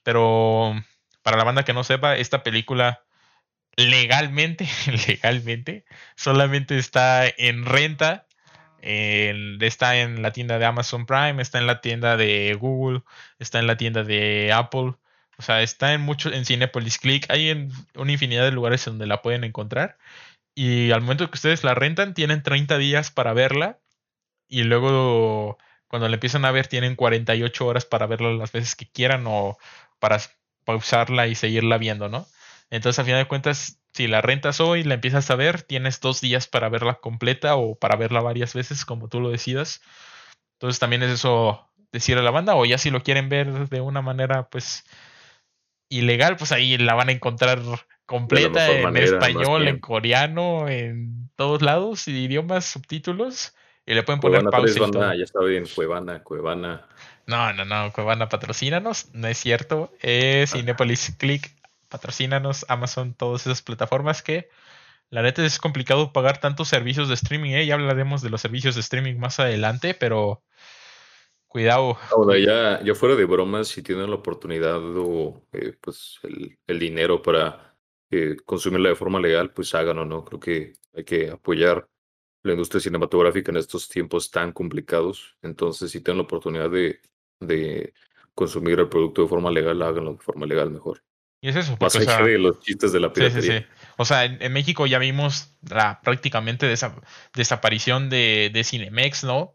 pero 0.03 0.74
para 1.22 1.36
la 1.36 1.45
banda 1.45 1.64
que 1.64 1.72
no 1.72 1.84
sepa, 1.84 2.16
esta 2.16 2.43
película 2.43 3.05
legalmente, 3.76 4.68
legalmente, 5.07 5.84
solamente 6.16 6.78
está 6.78 7.26
en 7.26 7.64
renta. 7.64 8.26
Está 8.83 9.97
en 10.01 10.22
la 10.22 10.33
tienda 10.33 10.59
de 10.59 10.66
Amazon 10.66 11.07
Prime, 11.07 11.41
está 11.41 11.59
en 11.59 11.66
la 11.66 11.80
tienda 11.80 12.16
de 12.16 12.55
Google, 12.61 13.03
está 13.39 13.59
en 13.59 13.66
la 13.66 13.76
tienda 13.76 14.05
de 14.05 14.53
Apple. 14.53 14.95
O 15.39 15.43
sea, 15.43 15.62
está 15.62 15.95
en 15.95 16.03
mucho, 16.03 16.33
en 16.33 16.45
Cinepolis 16.45 16.99
Click. 16.99 17.26
Hay 17.30 17.49
en 17.51 17.72
una 17.97 18.12
infinidad 18.12 18.45
de 18.45 18.53
lugares 18.53 18.85
donde 18.85 19.07
la 19.07 19.22
pueden 19.22 19.45
encontrar. 19.45 19.99
y 20.55 20.93
al 20.93 21.03
momento 21.03 21.30
que 21.30 21.37
ustedes 21.37 21.64
la 21.64 21.74
rentan 21.74 22.14
tienen 22.14 22.43
30 22.43 22.78
días 22.78 23.11
para 23.11 23.33
verla 23.35 23.80
y 24.49 24.64
luego 24.64 25.59
cuando 25.89 26.09
la 26.09 26.14
empiezan 26.14 26.45
a 26.45 26.51
ver 26.53 26.68
tienen 26.68 26.97
48 26.97 27.66
horas 27.66 27.85
para 27.87 28.07
verla 28.07 28.30
las 28.33 28.53
veces 28.53 28.76
que 28.76 28.89
quieran 28.91 29.24
o 29.26 29.59
para 29.99 30.20
pausarla 30.64 31.26
y 31.28 31.35
seguirla 31.35 31.78
viendo, 31.78 32.09
¿no? 32.09 32.26
Entonces, 32.70 32.99
a 32.99 33.05
final 33.05 33.20
de 33.20 33.28
cuentas, 33.28 33.82
si 33.93 34.07
la 34.07 34.20
rentas 34.20 34.61
hoy 34.61 34.84
la 34.84 34.95
empiezas 34.95 35.30
a 35.30 35.36
ver, 35.36 35.62
tienes 35.62 36.01
dos 36.01 36.20
días 36.20 36.47
para 36.47 36.68
verla 36.68 36.95
completa 36.95 37.57
o 37.57 37.74
para 37.74 37.97
verla 37.97 38.20
varias 38.20 38.55
veces, 38.55 38.84
como 38.84 39.09
tú 39.09 39.20
lo 39.20 39.30
decidas. 39.30 39.82
Entonces, 40.55 40.78
también 40.78 41.03
es 41.03 41.11
eso 41.11 41.68
decir 41.93 42.16
a 42.16 42.22
la 42.22 42.30
banda, 42.30 42.55
o 42.55 42.64
ya 42.64 42.78
si 42.78 42.90
lo 42.90 43.03
quieren 43.03 43.28
ver 43.28 43.68
de 43.68 43.80
una 43.80 44.01
manera, 44.01 44.49
pues, 44.49 44.84
ilegal, 45.90 46.36
pues 46.36 46.53
ahí 46.53 46.78
la 46.78 46.95
van 46.95 47.11
a 47.11 47.12
encontrar 47.12 47.61
completa 48.07 48.70
en 48.70 48.97
español, 48.97 49.68
en 49.68 49.78
coreano, 49.78 50.68
en 50.68 51.30
todos 51.36 51.61
lados, 51.61 52.09
idiomas, 52.09 52.64
subtítulos, 52.64 53.55
y 53.84 53.95
le 53.95 54.03
pueden 54.03 54.20
poner 54.20 54.43
pausa. 54.45 55.14
ya 55.14 55.24
está 55.24 55.40
bien, 55.43 55.64
Cuevana, 55.74 56.22
Cuevana. 56.22 56.86
No, 57.26 57.53
no, 57.53 57.64
no, 57.64 57.93
Cuevana, 57.93 58.28
patrocínanos, 58.28 59.11
no 59.12 59.28
es 59.28 59.36
cierto, 59.36 59.93
es 60.01 60.53
Cinepolis 60.53 61.14
Click, 61.18 61.55
patrocínanos, 61.93 62.64
Amazon, 62.68 63.14
todas 63.14 63.47
esas 63.47 63.62
plataformas 63.62 64.22
que 64.22 64.49
la 65.11 65.20
neta 65.20 65.45
es 65.45 65.59
complicado 65.59 66.12
pagar 66.12 66.40
tantos 66.40 66.68
servicios 66.68 67.09
de 67.09 67.14
streaming, 67.14 67.51
¿eh? 67.51 67.66
ya 67.66 67.74
hablaremos 67.74 68.22
de 68.22 68.30
los 68.30 68.40
servicios 68.40 68.74
de 68.74 68.80
streaming 68.80 69.16
más 69.16 69.38
adelante, 69.38 69.93
pero 69.93 70.43
cuidado. 71.49 71.99
Ahora, 72.11 72.38
ya, 72.38 72.82
ya 72.82 72.95
fuera 72.95 73.14
de 73.14 73.26
bromas, 73.26 73.68
si 73.68 73.82
tienen 73.82 74.09
la 74.09 74.16
oportunidad 74.16 74.80
o 74.97 75.45
eh, 75.53 75.74
pues 75.78 76.18
el, 76.22 76.78
dinero 76.78 77.20
para 77.20 77.76
eh, 78.11 78.36
consumirla 78.47 78.88
de 78.88 78.95
forma 78.97 79.20
legal, 79.20 79.53
pues 79.53 79.74
háganlo, 79.74 80.07
¿no? 80.07 80.24
Creo 80.24 80.40
que 80.40 80.72
hay 80.95 81.05
que 81.05 81.30
apoyar 81.30 81.86
la 82.43 82.53
industria 82.53 82.80
cinematográfica 82.80 83.53
en 83.53 83.59
estos 83.59 83.90
tiempos 83.90 84.30
tan 84.30 84.53
complicados. 84.53 85.36
Entonces, 85.43 85.90
si 85.90 86.01
tienen 86.01 86.18
la 86.18 86.24
oportunidad 86.24 86.70
de, 86.70 87.03
de 87.38 87.93
consumir 88.34 88.80
el 88.80 88.88
producto 88.88 89.22
de 89.22 89.28
forma 89.28 89.51
legal, 89.51 89.82
háganlo 89.82 90.12
de 90.14 90.18
forma 90.20 90.47
legal 90.47 90.70
mejor. 90.70 91.03
Y 91.43 91.49
es 91.49 91.57
eso. 91.57 91.76
Más 91.80 91.95
allá 91.97 92.22
de 92.22 92.38
los 92.38 92.61
chistes 92.61 92.93
de 92.93 93.01
la 93.01 93.12
piratería. 93.12 93.43
Sí, 93.43 93.49
sí, 93.49 93.59
sí. 93.59 93.66
O 93.97 94.05
sea, 94.05 94.24
en, 94.24 94.53
México 94.53 94.86
ya 94.86 94.99
vimos 94.99 95.55
la 95.68 96.01
prácticamente 96.01 96.72
desaparición 97.34 98.09
de, 98.09 98.51
de 98.55 98.64
Cinemex, 98.64 99.24
¿no? 99.24 99.55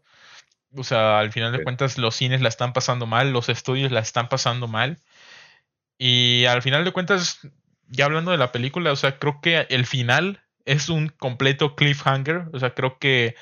O 0.76 0.84
sea, 0.84 1.18
al 1.18 1.32
final 1.32 1.50
de 1.50 1.64
cuentas 1.64 1.96
los 1.96 2.14
cines 2.14 2.42
la 2.42 2.50
están 2.50 2.74
pasando 2.74 3.06
mal, 3.06 3.32
los 3.32 3.48
estudios 3.48 3.90
la 3.90 4.00
están 4.00 4.28
pasando 4.28 4.68
mal. 4.68 4.98
Y 5.96 6.44
al 6.44 6.60
final 6.60 6.84
de 6.84 6.92
cuentas, 6.92 7.40
ya 7.88 8.04
hablando 8.04 8.30
de 8.32 8.36
la 8.36 8.52
película, 8.52 8.92
o 8.92 8.96
sea, 8.96 9.18
creo 9.18 9.40
que 9.40 9.66
el 9.70 9.86
final 9.86 10.42
es 10.66 10.90
un 10.90 11.08
completo 11.08 11.74
cliffhanger. 11.74 12.50
O 12.52 12.58
sea, 12.58 12.74
creo 12.74 12.98
que 12.98 13.34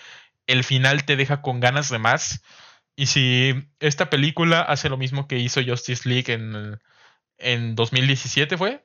el 0.47 0.63
final 0.63 1.05
te 1.05 1.17
deja 1.17 1.43
con 1.43 1.59
ganas 1.59 1.91
de 1.91 1.99
más. 1.99 2.43
Y 2.95 3.07
si 3.07 3.69
esta 3.81 4.09
película 4.09 4.61
hace 4.61 4.89
lo 4.89 4.97
mismo 4.97 5.27
que 5.27 5.39
hizo 5.39 5.61
Justice 5.67 6.09
League 6.09 6.33
en, 6.33 6.79
en 7.39 7.75
2017, 7.75 8.57
¿fue? 8.57 8.85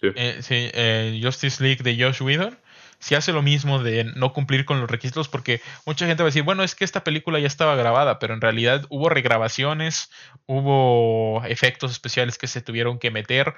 sí, 0.00 0.08
eh, 0.14 0.38
sí 0.42 0.70
eh, 0.72 1.20
Justice 1.22 1.62
League 1.62 1.82
de 1.82 2.02
Josh 2.02 2.22
Whedon. 2.22 2.58
Si 3.00 3.14
hace 3.14 3.32
lo 3.32 3.42
mismo 3.42 3.80
de 3.80 4.04
no 4.04 4.32
cumplir 4.32 4.64
con 4.64 4.80
los 4.80 4.90
requisitos, 4.90 5.28
porque 5.28 5.60
mucha 5.86 6.06
gente 6.06 6.22
va 6.22 6.26
a 6.26 6.30
decir, 6.30 6.42
bueno, 6.42 6.64
es 6.64 6.74
que 6.74 6.84
esta 6.84 7.04
película 7.04 7.38
ya 7.38 7.46
estaba 7.46 7.76
grabada, 7.76 8.18
pero 8.18 8.34
en 8.34 8.40
realidad 8.40 8.86
hubo 8.88 9.08
regrabaciones, 9.08 10.10
hubo 10.46 11.44
efectos 11.44 11.92
especiales 11.92 12.38
que 12.38 12.48
se 12.48 12.60
tuvieron 12.60 12.98
que 12.98 13.12
meter, 13.12 13.54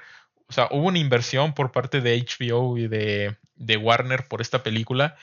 o 0.47 0.53
sea, 0.53 0.69
hubo 0.71 0.89
una 0.89 0.99
inversión 0.99 1.55
por 1.55 1.73
parte 1.73 2.01
de 2.03 2.19
HBO 2.19 2.77
y 2.77 2.87
de, 2.89 3.37
de 3.55 3.77
Warner 3.77 4.27
por 4.29 4.43
esta 4.43 4.63
película. 4.63 5.17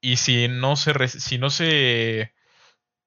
Y 0.00 0.16
si 0.16 0.48
no 0.48 0.76
se, 0.76 1.08
si 1.08 1.38
no 1.38 1.48
se 1.48 2.32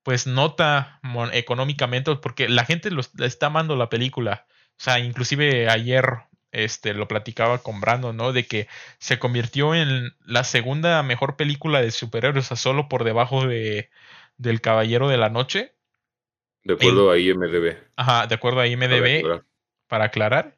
pues 0.06 0.28
nota 0.28 1.00
económicamente, 1.34 2.16
porque 2.18 2.48
la 2.48 2.64
gente 2.64 2.92
lo, 2.92 3.02
está 3.26 3.48
amando 3.48 3.76
la 3.76 3.90
película. 3.90 4.46
O 4.78 4.84
sea, 4.84 5.00
inclusive 5.00 5.68
ayer 5.68 6.06
este, 6.52 6.94
lo 6.94 7.08
platicaba 7.08 7.58
con 7.64 7.82
Brandon, 7.82 8.16
¿no? 8.16 8.32
De 8.32 8.46
que 8.46 8.68
se 9.00 9.18
convirtió 9.18 9.74
en 9.74 10.14
la 10.24 10.44
segunda 10.44 11.02
mejor 11.02 11.38
película 11.38 11.82
de 11.82 11.90
superhéroes, 11.90 12.46
o 12.46 12.48
sea, 12.50 12.56
solo 12.56 12.88
por 12.88 13.04
debajo 13.04 13.48
de, 13.48 13.90
del 14.38 14.62
Caballero 14.62 15.10
de 15.10 15.18
la 15.18 15.30
Noche. 15.30 15.74
De 16.64 16.76
acuerdo 16.76 17.10
a 17.10 17.18
IMDB. 17.18 17.76
Ajá, 17.96 18.28
de 18.28 18.36
acuerdo 18.36 18.60
a 18.60 18.68
IMDB, 18.68 19.42
para 19.88 20.06
aclarar. 20.06 20.56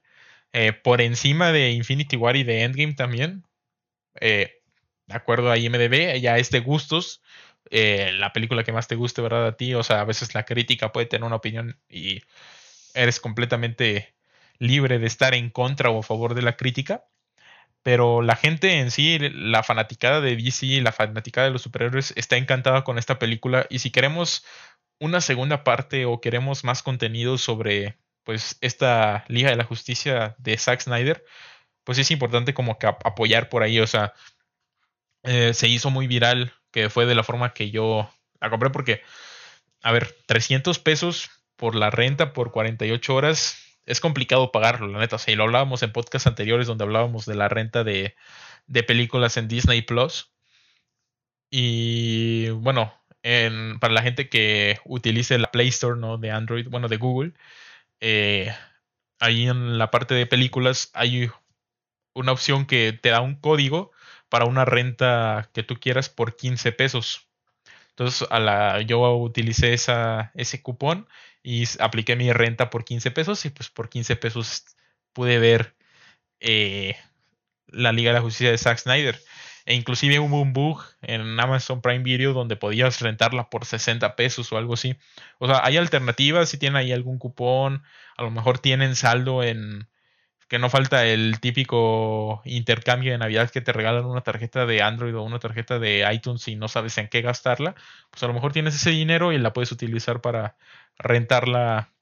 Eh, 0.51 0.73
por 0.73 0.99
encima 0.99 1.53
de 1.53 1.71
Infinity 1.71 2.17
War 2.17 2.35
y 2.35 2.43
de 2.43 2.63
Endgame 2.63 2.95
también. 2.95 3.45
Eh, 4.19 4.59
de 5.05 5.15
acuerdo 5.15 5.49
a 5.51 5.57
IMDB, 5.57 6.19
ya 6.19 6.37
es 6.37 6.51
de 6.51 6.59
gustos. 6.59 7.21
Eh, 7.71 8.11
la 8.13 8.33
película 8.33 8.63
que 8.63 8.71
más 8.71 8.87
te 8.87 8.95
guste, 8.95 9.21
¿verdad? 9.21 9.47
A 9.47 9.57
ti. 9.57 9.73
O 9.73 9.83
sea, 9.83 10.01
a 10.01 10.05
veces 10.05 10.33
la 10.35 10.45
crítica 10.45 10.91
puede 10.91 11.07
tener 11.07 11.25
una 11.25 11.35
opinión 11.37 11.79
y 11.89 12.21
eres 12.93 13.19
completamente 13.19 14.15
libre 14.59 14.99
de 14.99 15.07
estar 15.07 15.33
en 15.33 15.49
contra 15.49 15.89
o 15.89 15.99
a 15.99 16.03
favor 16.03 16.33
de 16.33 16.41
la 16.41 16.57
crítica. 16.57 17.05
Pero 17.83 18.21
la 18.21 18.35
gente 18.35 18.79
en 18.79 18.91
sí, 18.91 19.17
la 19.19 19.63
fanaticada 19.63 20.21
de 20.21 20.35
DC, 20.35 20.81
la 20.81 20.91
fanaticada 20.91 21.47
de 21.47 21.53
los 21.53 21.61
superhéroes, 21.61 22.13
está 22.17 22.37
encantada 22.37 22.83
con 22.83 22.97
esta 22.97 23.19
película. 23.19 23.65
Y 23.69 23.79
si 23.79 23.91
queremos 23.91 24.45
una 24.99 25.21
segunda 25.21 25.63
parte 25.63 26.05
o 26.05 26.21
queremos 26.21 26.63
más 26.63 26.83
contenido 26.83 27.37
sobre 27.37 27.97
pues 28.23 28.57
esta 28.61 29.23
Liga 29.29 29.49
de 29.49 29.55
la 29.55 29.63
Justicia 29.63 30.35
de 30.37 30.57
Zack 30.57 30.81
Snyder, 30.81 31.23
pues 31.85 31.97
es 31.97 32.11
importante 32.11 32.53
como 32.53 32.77
que 32.77 32.87
apoyar 32.87 33.47
por 33.47 33.63
ahí, 33.63 33.79
o 33.79 33.87
sea, 33.87 34.13
eh, 35.23 35.53
se 35.53 35.69
hizo 35.69 35.89
muy 35.89 36.07
viral, 36.07 36.53
que 36.71 36.89
fue 36.89 37.05
de 37.05 37.15
la 37.15 37.23
forma 37.23 37.53
que 37.53 37.71
yo 37.71 38.09
la 38.39 38.49
compré 38.49 38.69
porque, 38.69 39.01
a 39.81 39.91
ver, 39.91 40.15
300 40.27 40.79
pesos 40.79 41.29
por 41.55 41.75
la 41.75 41.89
renta 41.89 42.33
por 42.33 42.51
48 42.51 43.15
horas 43.15 43.57
es 43.85 44.01
complicado 44.01 44.51
pagarlo, 44.51 44.87
la 44.87 44.99
neta, 44.99 45.15
o 45.15 45.19
sea, 45.19 45.33
y 45.33 45.37
lo 45.37 45.45
hablábamos 45.45 45.81
en 45.81 45.93
podcasts 45.93 46.27
anteriores 46.27 46.67
donde 46.67 46.83
hablábamos 46.83 47.25
de 47.25 47.35
la 47.35 47.47
renta 47.47 47.83
de, 47.83 48.15
de 48.67 48.83
películas 48.83 49.37
en 49.37 49.47
Disney 49.47 49.81
Plus. 49.81 50.31
Y 51.49 52.49
bueno, 52.49 52.93
en, 53.23 53.79
para 53.79 53.93
la 53.93 54.01
gente 54.01 54.29
que 54.29 54.79
utilice 54.85 55.37
la 55.39 55.51
Play 55.51 55.69
Store, 55.69 55.99
¿no? 55.99 56.17
De 56.17 56.31
Android, 56.31 56.67
bueno, 56.69 56.89
de 56.89 56.97
Google, 56.97 57.33
eh, 58.01 58.53
ahí 59.19 59.47
en 59.47 59.77
la 59.77 59.89
parte 59.91 60.13
de 60.15 60.25
películas 60.25 60.91
hay 60.93 61.29
una 62.13 62.31
opción 62.33 62.65
que 62.65 62.93
te 62.93 63.09
da 63.09 63.21
un 63.21 63.35
código 63.35 63.91
para 64.29 64.45
una 64.45 64.65
renta 64.65 65.49
que 65.53 65.63
tú 65.63 65.79
quieras 65.79 66.09
por 66.09 66.35
15 66.35 66.71
pesos. 66.71 67.27
Entonces 67.89 68.27
a 68.29 68.39
la, 68.39 68.81
yo 68.81 69.15
utilicé 69.15 69.73
esa, 69.73 70.31
ese 70.35 70.61
cupón 70.61 71.07
y 71.43 71.63
apliqué 71.79 72.15
mi 72.15 72.31
renta 72.31 72.69
por 72.69 72.85
15 72.85 73.11
pesos 73.11 73.45
y 73.45 73.49
pues 73.49 73.69
por 73.69 73.89
15 73.89 74.15
pesos 74.17 74.65
pude 75.13 75.39
ver 75.39 75.75
eh, 76.39 76.95
la 77.67 77.91
Liga 77.91 78.11
de 78.11 78.15
la 78.15 78.21
Justicia 78.21 78.51
de 78.51 78.57
Zack 78.57 78.79
Snyder. 78.79 79.19
E 79.65 79.73
inclusive 79.73 80.19
hubo 80.19 80.41
un 80.41 80.53
bug 80.53 80.81
en 81.01 81.39
Amazon 81.39 81.81
Prime 81.81 82.03
Video 82.03 82.33
donde 82.33 82.55
podías 82.55 83.01
rentarla 83.01 83.49
por 83.49 83.65
60 83.65 84.15
pesos 84.15 84.51
o 84.53 84.57
algo 84.57 84.75
así. 84.75 84.95
O 85.39 85.47
sea, 85.47 85.61
hay 85.63 85.75
alternativas, 85.77 86.49
si 86.49 86.57
tienen 86.57 86.77
ahí 86.77 86.93
algún 86.93 87.17
cupón, 87.17 87.83
a 88.15 88.23
lo 88.23 88.31
mejor 88.31 88.59
tienen 88.59 88.95
saldo 88.95 89.43
en... 89.43 89.87
que 90.47 90.59
no 90.59 90.69
falta 90.69 91.05
el 91.05 91.39
típico 91.41 92.41
intercambio 92.45 93.11
de 93.11 93.17
Navidad 93.17 93.49
que 93.51 93.61
te 93.61 93.73
regalan 93.73 94.05
una 94.05 94.21
tarjeta 94.21 94.65
de 94.65 94.81
Android 94.81 95.15
o 95.15 95.23
una 95.23 95.39
tarjeta 95.39 95.79
de 95.79 96.07
iTunes 96.13 96.47
y 96.47 96.55
no 96.55 96.67
sabes 96.67 96.97
en 96.97 97.09
qué 97.09 97.21
gastarla. 97.21 97.75
Pues 98.11 98.23
a 98.23 98.27
lo 98.27 98.33
mejor 98.33 98.53
tienes 98.53 98.75
ese 98.75 98.91
dinero 98.91 99.33
y 99.33 99.37
la 99.39 99.53
puedes 99.53 99.71
utilizar 99.71 100.21
para 100.21 100.57
rentarla. 100.97 101.93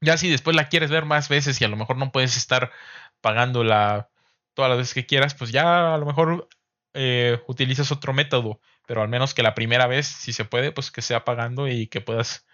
Ya 0.00 0.16
si 0.18 0.30
después 0.30 0.56
la 0.56 0.68
quieres 0.68 0.90
ver 0.90 1.04
más 1.06 1.28
veces 1.28 1.60
y 1.60 1.64
a 1.64 1.68
lo 1.68 1.76
mejor 1.76 1.96
no 1.98 2.12
puedes 2.12 2.36
estar 2.36 2.72
pagándola 3.20 4.10
todas 4.54 4.70
las 4.70 4.78
veces 4.78 4.94
que 4.94 5.06
quieras, 5.06 5.34
pues 5.34 5.52
ya 5.52 5.94
a 5.94 5.98
lo 5.98 6.06
mejor 6.06 6.48
eh, 6.94 7.42
utilizas 7.48 7.92
otro 7.92 8.12
método, 8.14 8.60
pero 8.86 9.02
al 9.02 9.08
menos 9.08 9.34
que 9.34 9.42
la 9.42 9.54
primera 9.54 9.86
vez, 9.86 10.06
si 10.06 10.32
se 10.32 10.44
puede, 10.46 10.72
pues 10.72 10.90
que 10.90 11.02
sea 11.02 11.24
pagando 11.24 11.68
y 11.68 11.88
que 11.88 12.00
puedas 12.00 12.46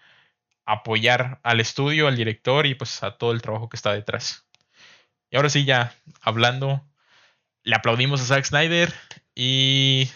apoyar 0.65 1.39
al 1.43 1.59
estudio, 1.61 2.07
al 2.07 2.17
director 2.17 2.65
y 2.67 2.75
pues 2.75 3.03
a 3.03 3.17
todo 3.17 3.31
el 3.33 3.41
trabajo 3.41 3.69
que 3.69 3.77
está 3.77 3.93
detrás. 3.93 4.42
Y 5.33 5.35
ahora 5.35 5.49
sí, 5.49 5.65
ya 5.65 5.95
hablando, 6.21 6.87
le 7.63 7.75
aplaudimos 7.75 8.21
a 8.21 8.25
Zack 8.25 8.45
Snyder 8.45 8.93
y 9.33 10.07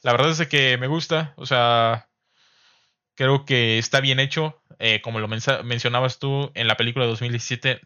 la 0.00 0.12
verdad 0.12 0.30
es 0.30 0.48
que 0.48 0.78
me 0.78 0.86
gusta, 0.86 1.34
o 1.36 1.44
sea, 1.44 2.08
creo 3.14 3.44
que 3.44 3.76
está 3.76 4.00
bien 4.00 4.20
hecho, 4.20 4.62
eh, 4.78 5.02
como 5.02 5.20
lo 5.20 5.28
mencionabas 5.28 6.18
tú 6.18 6.50
en 6.54 6.66
la 6.66 6.78
película 6.78 7.04
de 7.04 7.10
2017, 7.10 7.82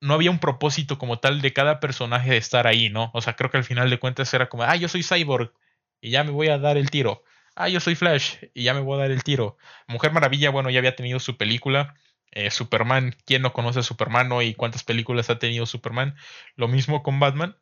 no 0.00 0.14
había 0.14 0.30
un 0.30 0.38
propósito 0.38 0.96
como 0.96 1.18
tal 1.18 1.42
de 1.42 1.52
cada 1.52 1.80
personaje 1.80 2.30
de 2.30 2.38
estar 2.38 2.66
ahí, 2.66 2.88
¿no? 2.88 3.10
O 3.12 3.20
sea, 3.20 3.36
creo 3.36 3.50
que 3.50 3.58
al 3.58 3.64
final 3.64 3.90
de 3.90 3.98
cuentas 3.98 4.32
era 4.32 4.48
como, 4.48 4.62
ah, 4.62 4.76
yo 4.76 4.88
soy 4.88 5.02
Cyborg 5.02 5.52
y 6.00 6.08
ya 6.12 6.24
me 6.24 6.30
voy 6.30 6.48
a 6.48 6.56
dar 6.56 6.78
el 6.78 6.88
tiro. 6.90 7.24
Ah, 7.54 7.68
yo 7.68 7.78
soy 7.78 7.94
Flash 7.94 8.36
y 8.54 8.62
ya 8.62 8.72
me 8.72 8.80
voy 8.80 8.96
a 8.96 9.02
dar 9.02 9.10
el 9.10 9.22
tiro. 9.22 9.58
Mujer 9.86 10.12
Maravilla, 10.12 10.48
bueno, 10.48 10.70
ya 10.70 10.78
había 10.78 10.96
tenido 10.96 11.20
su 11.20 11.36
película. 11.36 11.94
Eh, 12.32 12.50
Superman, 12.50 13.16
¿quién 13.26 13.42
no 13.42 13.52
conoce 13.52 13.80
a 13.80 13.82
Superman 13.82 14.28
¿no? 14.28 14.42
y 14.42 14.54
cuántas 14.54 14.84
películas 14.84 15.30
ha 15.30 15.38
tenido 15.38 15.66
Superman? 15.66 16.16
Lo 16.56 16.68
mismo 16.68 17.02
con 17.02 17.20
Batman. 17.20 17.56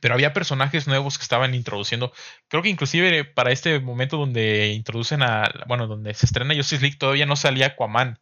pero 0.00 0.14
había 0.14 0.32
personajes 0.32 0.86
nuevos 0.86 1.18
que 1.18 1.22
estaban 1.22 1.54
introduciendo. 1.54 2.12
Creo 2.48 2.62
que 2.62 2.68
inclusive 2.70 3.24
para 3.24 3.52
este 3.52 3.80
momento 3.80 4.18
donde 4.18 4.68
introducen 4.68 5.22
a, 5.22 5.50
bueno, 5.68 5.86
donde 5.86 6.14
se 6.14 6.26
estrena 6.26 6.54
Justice 6.54 6.82
League 6.82 6.98
todavía 6.98 7.26
no 7.26 7.36
salía 7.36 7.66
Aquaman. 7.68 8.20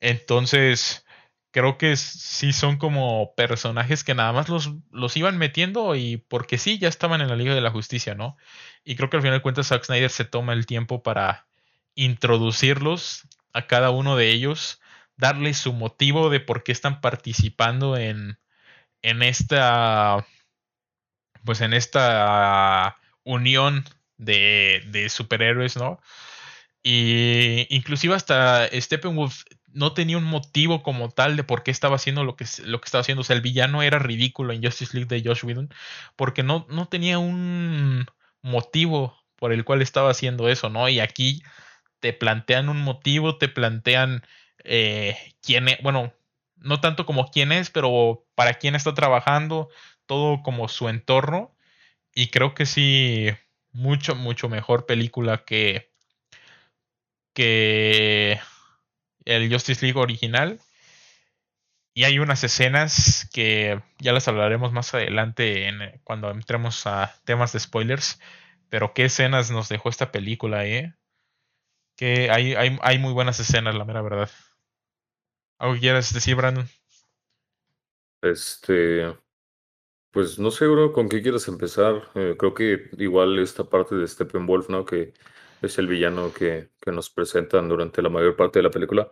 Entonces, 0.00 1.04
creo 1.50 1.78
que 1.78 1.96
sí 1.96 2.52
son 2.52 2.76
como 2.78 3.34
personajes 3.34 4.04
que 4.04 4.14
nada 4.14 4.32
más 4.32 4.48
los, 4.48 4.72
los 4.90 5.16
iban 5.16 5.38
metiendo 5.38 5.94
y 5.94 6.18
porque 6.18 6.58
sí, 6.58 6.78
ya 6.78 6.88
estaban 6.88 7.20
en 7.20 7.28
la 7.28 7.36
Liga 7.36 7.54
de 7.54 7.60
la 7.60 7.70
Justicia, 7.70 8.14
¿no? 8.14 8.36
Y 8.84 8.96
creo 8.96 9.10
que 9.10 9.16
al 9.16 9.22
final 9.22 9.38
de 9.38 9.42
cuentas 9.42 9.68
Zack 9.68 9.84
Snyder 9.84 10.10
se 10.10 10.24
toma 10.24 10.52
el 10.52 10.66
tiempo 10.66 11.02
para 11.02 11.46
introducirlos 11.94 13.26
a 13.56 13.66
cada 13.66 13.90
uno 13.90 14.16
de 14.16 14.30
ellos, 14.30 14.80
darle 15.16 15.54
su 15.54 15.72
motivo 15.72 16.30
de 16.30 16.40
por 16.40 16.62
qué 16.62 16.72
están 16.72 17.00
participando 17.00 17.96
en, 17.96 18.38
en 19.02 19.22
esta 19.22 20.26
pues 21.44 21.60
en 21.60 21.72
esta 21.72 22.98
unión 23.24 23.84
de, 24.18 24.82
de 24.88 25.08
superhéroes, 25.08 25.76
¿no? 25.76 26.00
Y 26.82 27.66
inclusive 27.74 28.14
hasta 28.14 28.68
Steppenwolf 28.72 29.44
no 29.72 29.92
tenía 29.92 30.18
un 30.18 30.24
motivo 30.24 30.82
como 30.82 31.10
tal 31.10 31.36
de 31.36 31.44
por 31.44 31.62
qué 31.62 31.70
estaba 31.70 31.96
haciendo 31.96 32.24
lo 32.24 32.36
que, 32.36 32.46
lo 32.64 32.80
que 32.80 32.86
estaba 32.86 33.00
haciendo. 33.02 33.22
O 33.22 33.24
sea, 33.24 33.36
el 33.36 33.42
villano 33.42 33.82
era 33.82 33.98
ridículo 33.98 34.52
en 34.52 34.62
Justice 34.62 34.96
League 34.96 35.08
de 35.08 35.26
Josh 35.26 35.44
Whedon 35.44 35.72
porque 36.16 36.42
no, 36.42 36.66
no 36.68 36.88
tenía 36.88 37.18
un 37.18 38.06
motivo 38.42 39.16
por 39.36 39.52
el 39.52 39.64
cual 39.64 39.82
estaba 39.82 40.10
haciendo 40.10 40.48
eso, 40.48 40.70
¿no? 40.70 40.88
Y 40.88 41.00
aquí 41.00 41.42
te 42.06 42.12
plantean 42.12 42.68
un 42.68 42.82
motivo, 42.82 43.36
te 43.36 43.48
plantean 43.48 44.22
eh, 44.62 45.18
quién 45.42 45.66
es, 45.66 45.82
bueno, 45.82 46.12
no 46.54 46.80
tanto 46.80 47.04
como 47.04 47.32
quién 47.32 47.50
es, 47.50 47.68
pero 47.68 48.24
para 48.36 48.54
quién 48.54 48.76
está 48.76 48.94
trabajando, 48.94 49.70
todo 50.06 50.40
como 50.44 50.68
su 50.68 50.88
entorno. 50.88 51.52
Y 52.14 52.28
creo 52.28 52.54
que 52.54 52.64
sí, 52.64 53.30
mucho, 53.72 54.14
mucho 54.14 54.48
mejor 54.48 54.86
película 54.86 55.44
que, 55.44 55.90
que 57.34 58.38
el 59.24 59.52
Justice 59.52 59.84
League 59.84 59.98
original. 59.98 60.60
Y 61.92 62.04
hay 62.04 62.20
unas 62.20 62.44
escenas 62.44 63.28
que 63.32 63.82
ya 63.98 64.12
las 64.12 64.28
hablaremos 64.28 64.70
más 64.70 64.94
adelante 64.94 66.00
cuando 66.04 66.30
entremos 66.30 66.86
a 66.86 67.16
temas 67.24 67.52
de 67.52 67.58
spoilers. 67.58 68.20
Pero 68.68 68.94
qué 68.94 69.06
escenas 69.06 69.50
nos 69.50 69.68
dejó 69.68 69.88
esta 69.88 70.12
película, 70.12 70.66
¿eh? 70.66 70.94
Que 71.96 72.30
hay, 72.30 72.54
hay, 72.54 72.78
hay 72.82 72.98
muy 72.98 73.12
buenas 73.12 73.40
escenas, 73.40 73.74
la 73.74 73.84
mera 73.84 74.02
verdad. 74.02 74.30
¿Algo 75.58 75.74
que 75.74 75.80
quieras 75.80 76.12
decir, 76.14 76.36
Brandon? 76.36 76.68
Este, 78.22 79.16
pues 80.10 80.38
no 80.38 80.50
sé, 80.50 80.66
bro, 80.66 80.92
con 80.92 81.08
qué 81.08 81.22
quieres 81.22 81.48
empezar. 81.48 82.10
Eh, 82.14 82.36
creo 82.38 82.54
que 82.54 82.90
igual 82.98 83.38
esta 83.38 83.64
parte 83.68 83.94
de 83.96 84.08
Steppenwolf, 84.08 84.68
¿no? 84.70 84.84
Que 84.84 85.12
es 85.62 85.78
el 85.78 85.88
villano 85.88 86.32
que, 86.32 86.70
que 86.80 86.92
nos 86.92 87.10
presentan 87.10 87.68
durante 87.68 88.02
la 88.02 88.08
mayor 88.08 88.36
parte 88.36 88.58
de 88.60 88.64
la 88.64 88.70
película. 88.70 89.10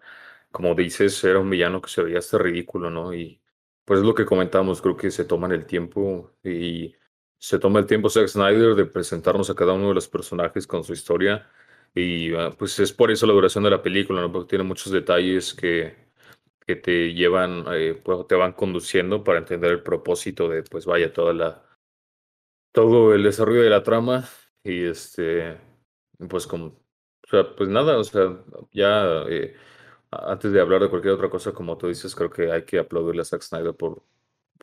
Como 0.51 0.75
dices, 0.75 1.23
era 1.25 1.41
un 1.41 1.51
villano 1.51 1.83
que 1.83 1.91
se 1.91 2.03
veía 2.03 2.19
hasta 2.21 2.39
ridículo, 2.39 2.91
¿no? 2.91 3.15
Y 3.15 3.43
pues 3.85 4.01
es 4.01 4.07
lo 4.07 4.15
que 4.15 4.25
comentamos, 4.27 4.81
creo 4.83 4.97
que 4.97 5.11
se 5.11 5.25
toman 5.25 5.53
el 5.53 5.67
tiempo 5.67 6.33
y 6.43 6.97
se 7.39 7.59
toma 7.59 7.81
el 7.81 7.87
tiempo 7.87 8.09
Zack 8.11 8.29
Snyder 8.29 8.75
de 8.75 8.87
presentarnos 8.87 9.51
a 9.51 9.55
cada 9.55 9.75
uno 9.75 9.89
de 9.89 9.95
los 9.95 10.09
personajes 10.09 10.67
con 10.67 10.85
su 10.85 10.93
historia. 10.95 11.51
Y 11.95 12.35
ah, 12.35 12.51
pues 12.59 12.79
es 12.81 12.93
por 12.93 13.11
eso 13.11 13.27
la 13.27 13.33
duración 13.33 13.65
de 13.65 13.71
la 13.71 13.83
película, 13.83 14.21
¿no? 14.21 14.33
Porque 14.33 14.51
tiene 14.51 14.65
muchos 14.65 14.93
detalles 14.93 15.55
que 15.55 16.05
que 16.67 16.77
te 16.77 17.13
llevan, 17.15 17.65
eh, 17.73 18.01
pues, 18.03 18.27
te 18.27 18.35
van 18.35 18.53
conduciendo 18.53 19.23
para 19.25 19.39
entender 19.41 19.71
el 19.73 19.83
propósito 19.83 20.49
de, 20.49 20.63
pues 20.63 20.87
vaya, 20.87 21.13
toda 21.13 21.35
la, 21.35 21.63
todo 22.73 23.15
el 23.15 23.23
desarrollo 23.23 23.63
de 23.63 23.71
la 23.71 23.83
trama 23.83 24.29
y 24.63 24.85
este, 24.85 25.59
pues 26.29 26.47
como, 26.47 26.67
o 26.67 27.29
sea, 27.31 27.55
pues 27.57 27.69
nada, 27.69 27.99
o 27.99 28.05
sea, 28.05 28.43
ya 28.73 29.25
eh, 29.29 29.55
antes 30.11 30.53
de 30.53 30.61
hablar 30.61 30.83
de 30.83 30.91
cualquier 30.91 31.15
otra 31.15 31.31
cosa, 31.31 31.53
como 31.53 31.77
tú 31.79 31.89
dices, 31.89 32.15
creo 32.15 32.31
que 32.31 32.51
hay 32.53 32.65
que 32.65 32.79
aplaudirle 32.79 33.23
a 33.23 33.25
Zack 33.25 33.43
Snyder 33.43 33.75
por, 33.75 34.03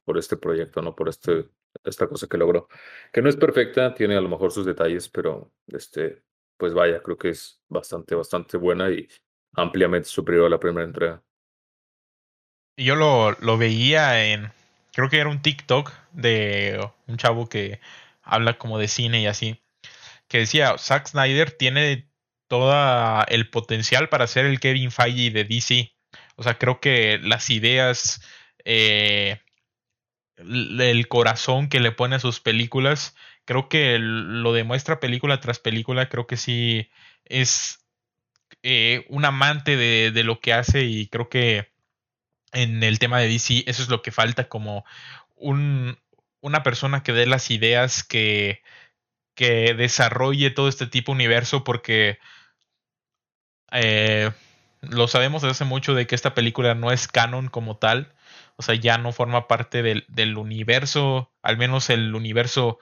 por 0.05 0.17
este 0.17 0.38
proyecto, 0.38 0.82
¿no? 0.82 0.95
Por 0.95 1.09
este, 1.09 1.49
esta 1.84 2.07
cosa 2.07 2.27
que 2.27 2.38
logró. 2.38 2.67
Que 3.13 3.21
no 3.21 3.29
es 3.29 3.38
perfecta, 3.38 3.93
tiene 3.93 4.17
a 4.17 4.21
lo 4.21 4.29
mejor 4.29 4.51
sus 4.51 4.65
detalles, 4.65 5.09
pero 5.09 5.51
este, 5.67 6.23
pues 6.62 6.74
vaya, 6.74 7.01
creo 7.03 7.18
que 7.18 7.30
es 7.30 7.59
bastante, 7.68 8.16
bastante 8.16 8.55
buena 8.55 8.89
y 8.89 9.07
ampliamente 9.55 10.07
superior 10.07 10.45
a 10.45 10.49
la 10.49 10.59
primera 10.59 10.86
entrega 10.86 11.22
yo 12.78 12.95
lo, 12.95 13.32
lo 13.39 13.57
veía 13.57 14.26
en, 14.26 14.51
creo 14.93 15.09
que 15.09 15.20
era 15.20 15.30
un 15.30 15.41
TikTok 15.41 15.91
de 16.12 16.80
un 17.07 17.18
chavo 17.18 17.47
que 17.49 17.80
habla 18.24 18.57
como 18.57 18.80
de 18.80 18.88
cine 18.88 19.22
y 19.22 19.28
así, 19.28 19.62
que 20.28 20.39
decía, 20.39 20.78
Zack 20.78 21.07
Snyder 21.07 21.51
tiene 21.51 22.09
todo 22.47 22.74
el 23.28 23.49
potencial 23.49 24.09
para 24.09 24.28
ser 24.28 24.45
el 24.45 24.59
Kevin 24.59 24.91
Feige 24.91 25.32
de 25.32 25.45
DC. 25.45 25.93
O 26.36 26.43
sea, 26.43 26.57
creo 26.57 26.80
que 26.82 27.20
las 27.22 27.49
ideas, 27.49 28.22
eh, 28.66 29.39
el 30.38 31.07
corazón 31.07 31.70
que 31.70 31.80
le 31.80 31.91
pone 31.91 32.16
a 32.16 32.20
sus 32.20 32.39
películas, 32.39 33.16
creo 33.52 33.68
que 33.68 33.97
lo 33.99 34.54
demuestra 34.54 35.02
película 35.02 35.41
tras 35.41 35.60
película, 35.60 36.08
creo 36.08 36.26
que 36.26 36.38
sí 36.38 36.89
es 37.26 37.86
eh, 38.64 39.06
un 39.10 39.26
amante 39.26 39.76
de, 39.76 40.12
de, 40.12 40.24
lo 40.24 40.39
que 40.39 40.54
hace 40.54 40.84
y 40.84 41.08
creo 41.08 41.28
que 41.28 41.70
en 42.54 42.82
el 42.82 42.97
tema 42.97 43.20
de 43.20 43.28
DC, 43.28 43.66
eso 43.68 43.84
es 43.84 43.89
lo 43.89 44.02
que 44.02 44.12
falta, 44.12 44.47
como 44.47 44.86
un, 45.36 45.97
una 46.39 46.64
persona 46.64 47.04
que 47.04 47.12
dé 47.12 47.26
las 47.26 47.52
ideas, 47.52 48.06
que, 48.06 48.64
que 49.36 49.74
desarrolle 49.74 50.52
todo 50.52 50.70
este 50.70 50.88
tipo 50.88 51.12
de 51.12 51.18
universo, 51.18 51.66
porque 51.66 52.20
eh, 53.74 54.32
lo 54.80 55.10
sabemos 55.10 55.41
desde 55.41 55.52
hace 55.52 55.66
mucho 55.66 55.93
de 55.93 56.08
que 56.08 56.16
esta 56.16 56.34
película 56.34 56.74
no 56.74 56.93
es 56.93 57.10
canon 57.10 57.49
como 57.49 57.76
tal, 57.76 58.14
o 58.56 58.62
sea, 58.62 58.76
ya 58.76 58.97
no 58.97 59.12
forma 59.12 59.49
parte 59.49 59.84
del, 59.84 60.06
del 60.08 60.38
universo, 60.38 61.34
al 61.41 61.58
menos 61.58 61.89
el 61.89 62.16
universo 62.16 62.80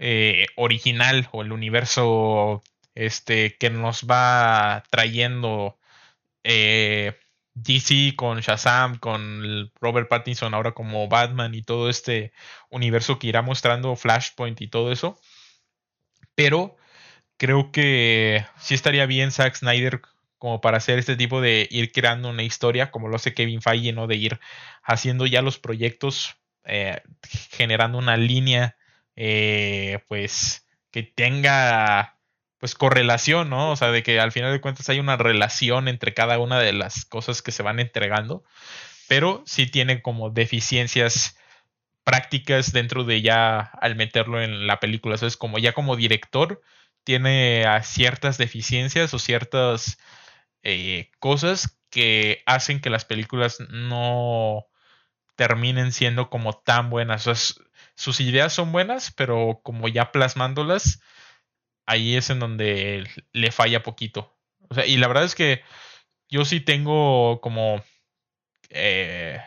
eh, 0.00 0.46
original 0.56 1.28
o 1.32 1.42
el 1.42 1.52
universo 1.52 2.62
este, 2.94 3.56
que 3.58 3.68
nos 3.70 4.06
va 4.06 4.82
trayendo 4.90 5.78
eh, 6.42 7.18
DC 7.54 8.14
con 8.16 8.40
Shazam, 8.40 8.98
con 8.98 9.70
Robert 9.80 10.08
Pattinson 10.08 10.54
ahora 10.54 10.72
como 10.72 11.06
Batman 11.08 11.54
y 11.54 11.62
todo 11.62 11.90
este 11.90 12.32
universo 12.70 13.18
que 13.18 13.26
irá 13.28 13.42
mostrando 13.42 13.94
Flashpoint 13.94 14.60
y 14.62 14.68
todo 14.68 14.90
eso. 14.90 15.20
Pero 16.34 16.76
creo 17.36 17.72
que 17.72 18.46
sí 18.58 18.74
estaría 18.74 19.06
bien 19.06 19.32
Zack 19.32 19.56
Snyder 19.56 20.00
como 20.38 20.62
para 20.62 20.78
hacer 20.78 20.98
este 20.98 21.16
tipo 21.16 21.42
de 21.42 21.68
ir 21.70 21.92
creando 21.92 22.30
una 22.30 22.42
historia, 22.42 22.90
como 22.90 23.08
lo 23.08 23.16
hace 23.16 23.34
Kevin 23.34 23.60
Feige, 23.60 23.92
¿no? 23.92 24.06
De 24.06 24.16
ir 24.16 24.40
haciendo 24.82 25.26
ya 25.26 25.42
los 25.42 25.58
proyectos, 25.58 26.36
eh, 26.64 27.02
generando 27.50 27.98
una 27.98 28.16
línea, 28.16 28.76
eh, 29.22 30.02
pues, 30.08 30.66
que 30.90 31.02
tenga 31.02 32.18
pues 32.58 32.74
correlación, 32.74 33.50
¿no? 33.50 33.70
O 33.70 33.76
sea, 33.76 33.90
de 33.90 34.02
que 34.02 34.18
al 34.18 34.32
final 34.32 34.50
de 34.50 34.62
cuentas 34.62 34.88
hay 34.88 34.98
una 34.98 35.18
relación 35.18 35.88
entre 35.88 36.14
cada 36.14 36.38
una 36.38 36.58
de 36.58 36.72
las 36.72 37.04
cosas 37.04 37.42
que 37.42 37.52
se 37.52 37.62
van 37.62 37.80
entregando, 37.80 38.44
pero 39.08 39.42
sí 39.46 39.66
tiene 39.66 40.00
como 40.00 40.30
deficiencias 40.30 41.36
prácticas 42.02 42.72
dentro 42.72 43.04
de 43.04 43.20
ya 43.20 43.58
al 43.60 43.94
meterlo 43.94 44.40
en 44.42 44.66
la 44.66 44.80
película. 44.80 45.16
Eso 45.16 45.26
es 45.26 45.36
como 45.36 45.58
ya 45.58 45.74
como 45.74 45.96
director 45.96 46.62
tiene 47.04 47.64
ciertas 47.82 48.38
deficiencias 48.38 49.12
o 49.12 49.18
ciertas 49.18 49.98
eh, 50.62 51.10
cosas 51.18 51.78
que 51.90 52.42
hacen 52.46 52.80
que 52.80 52.90
las 52.90 53.04
películas 53.04 53.58
no 53.70 54.66
terminen 55.36 55.92
siendo 55.92 56.30
como 56.30 56.54
tan 56.54 56.90
buenas. 56.90 57.26
O 57.26 57.34
sea, 57.34 57.64
sus 58.00 58.20
ideas 58.20 58.54
son 58.54 58.72
buenas, 58.72 59.12
pero 59.12 59.60
como 59.62 59.86
ya 59.86 60.10
plasmándolas, 60.10 61.02
ahí 61.84 62.16
es 62.16 62.30
en 62.30 62.38
donde 62.38 63.06
le 63.32 63.52
falla 63.52 63.82
poquito. 63.82 64.34
O 64.70 64.74
sea, 64.74 64.86
y 64.86 64.96
la 64.96 65.06
verdad 65.06 65.24
es 65.24 65.34
que 65.34 65.62
yo 66.30 66.46
sí 66.46 66.60
tengo 66.60 67.42
como... 67.42 67.84
Eh, 68.70 69.38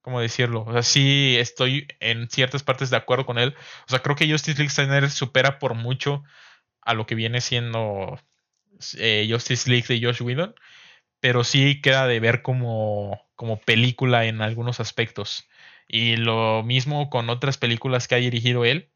¿Cómo 0.00 0.20
decirlo? 0.20 0.64
O 0.64 0.72
sea, 0.72 0.82
sí 0.82 1.36
estoy 1.38 1.86
en 2.00 2.28
ciertas 2.28 2.64
partes 2.64 2.90
de 2.90 2.96
acuerdo 2.96 3.26
con 3.26 3.38
él. 3.38 3.54
O 3.86 3.90
sea, 3.90 4.00
creo 4.00 4.16
que 4.16 4.28
Justice 4.28 4.58
League 4.58 4.70
Snyder 4.70 5.08
supera 5.08 5.60
por 5.60 5.74
mucho 5.74 6.24
a 6.80 6.94
lo 6.94 7.06
que 7.06 7.14
viene 7.14 7.40
siendo 7.40 8.18
eh, 8.98 9.28
Justice 9.30 9.70
League 9.70 9.86
de 9.86 10.04
Josh 10.04 10.20
Whedon. 10.20 10.56
Pero 11.20 11.44
sí 11.44 11.80
queda 11.80 12.08
de 12.08 12.18
ver 12.18 12.42
como, 12.42 13.30
como 13.36 13.60
película 13.60 14.24
en 14.24 14.40
algunos 14.40 14.80
aspectos. 14.80 15.48
Y 15.92 16.16
lo 16.16 16.62
mismo 16.62 17.10
con 17.10 17.28
otras 17.30 17.58
películas 17.58 18.06
que 18.06 18.14
ha 18.14 18.18
dirigido 18.18 18.64
él 18.64 18.90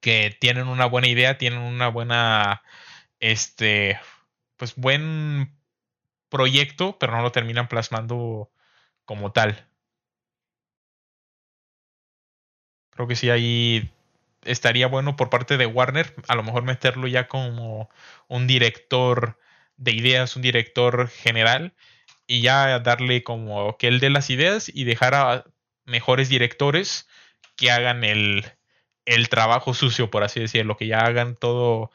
que 0.00 0.36
tienen 0.38 0.68
una 0.68 0.84
buena 0.86 1.08
idea, 1.08 1.38
tienen 1.38 1.60
una 1.60 1.88
buena, 1.88 2.62
este, 3.20 3.98
pues 4.56 4.76
buen 4.76 5.56
proyecto, 6.28 6.98
pero 6.98 7.12
no 7.16 7.22
lo 7.22 7.32
terminan 7.32 7.68
plasmando 7.68 8.50
como 9.06 9.32
tal. 9.32 9.66
Creo 12.90 13.08
que 13.08 13.16
sí 13.16 13.30
ahí 13.30 13.90
estaría 14.42 14.88
bueno 14.88 15.16
por 15.16 15.30
parte 15.30 15.56
de 15.56 15.66
Warner, 15.66 16.14
a 16.28 16.34
lo 16.34 16.42
mejor 16.42 16.64
meterlo 16.64 17.06
ya 17.06 17.28
como 17.28 17.88
un 18.28 18.46
director 18.46 19.38
de 19.78 19.92
ideas, 19.92 20.36
un 20.36 20.42
director 20.42 21.08
general, 21.08 21.74
y 22.26 22.42
ya 22.42 22.78
darle 22.80 23.22
como 23.24 23.78
que 23.78 23.88
él 23.88 24.00
dé 24.00 24.10
las 24.10 24.28
ideas 24.30 24.70
y 24.72 24.84
dejar 24.84 25.14
a 25.14 25.44
mejores 25.84 26.28
directores 26.28 27.08
que 27.56 27.70
hagan 27.70 28.04
el, 28.04 28.44
el 29.04 29.28
trabajo 29.28 29.74
sucio, 29.74 30.10
por 30.10 30.24
así 30.24 30.40
decirlo, 30.40 30.76
que 30.76 30.86
ya 30.86 30.98
hagan 31.00 31.36
todo 31.36 31.90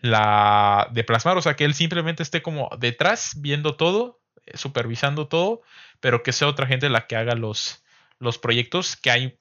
la 0.00 0.88
de 0.92 1.04
plasmar, 1.04 1.36
o 1.36 1.42
sea, 1.42 1.56
que 1.56 1.64
él 1.64 1.74
simplemente 1.74 2.22
esté 2.22 2.42
como 2.42 2.70
detrás 2.78 3.32
viendo 3.40 3.76
todo, 3.76 4.20
eh, 4.46 4.56
supervisando 4.56 5.28
todo, 5.28 5.62
pero 6.00 6.22
que 6.22 6.32
sea 6.32 6.48
otra 6.48 6.66
gente 6.66 6.88
la 6.88 7.06
que 7.06 7.16
haga 7.16 7.34
los, 7.34 7.84
los 8.18 8.38
proyectos, 8.38 8.96
que 8.96 9.10
hay 9.10 9.38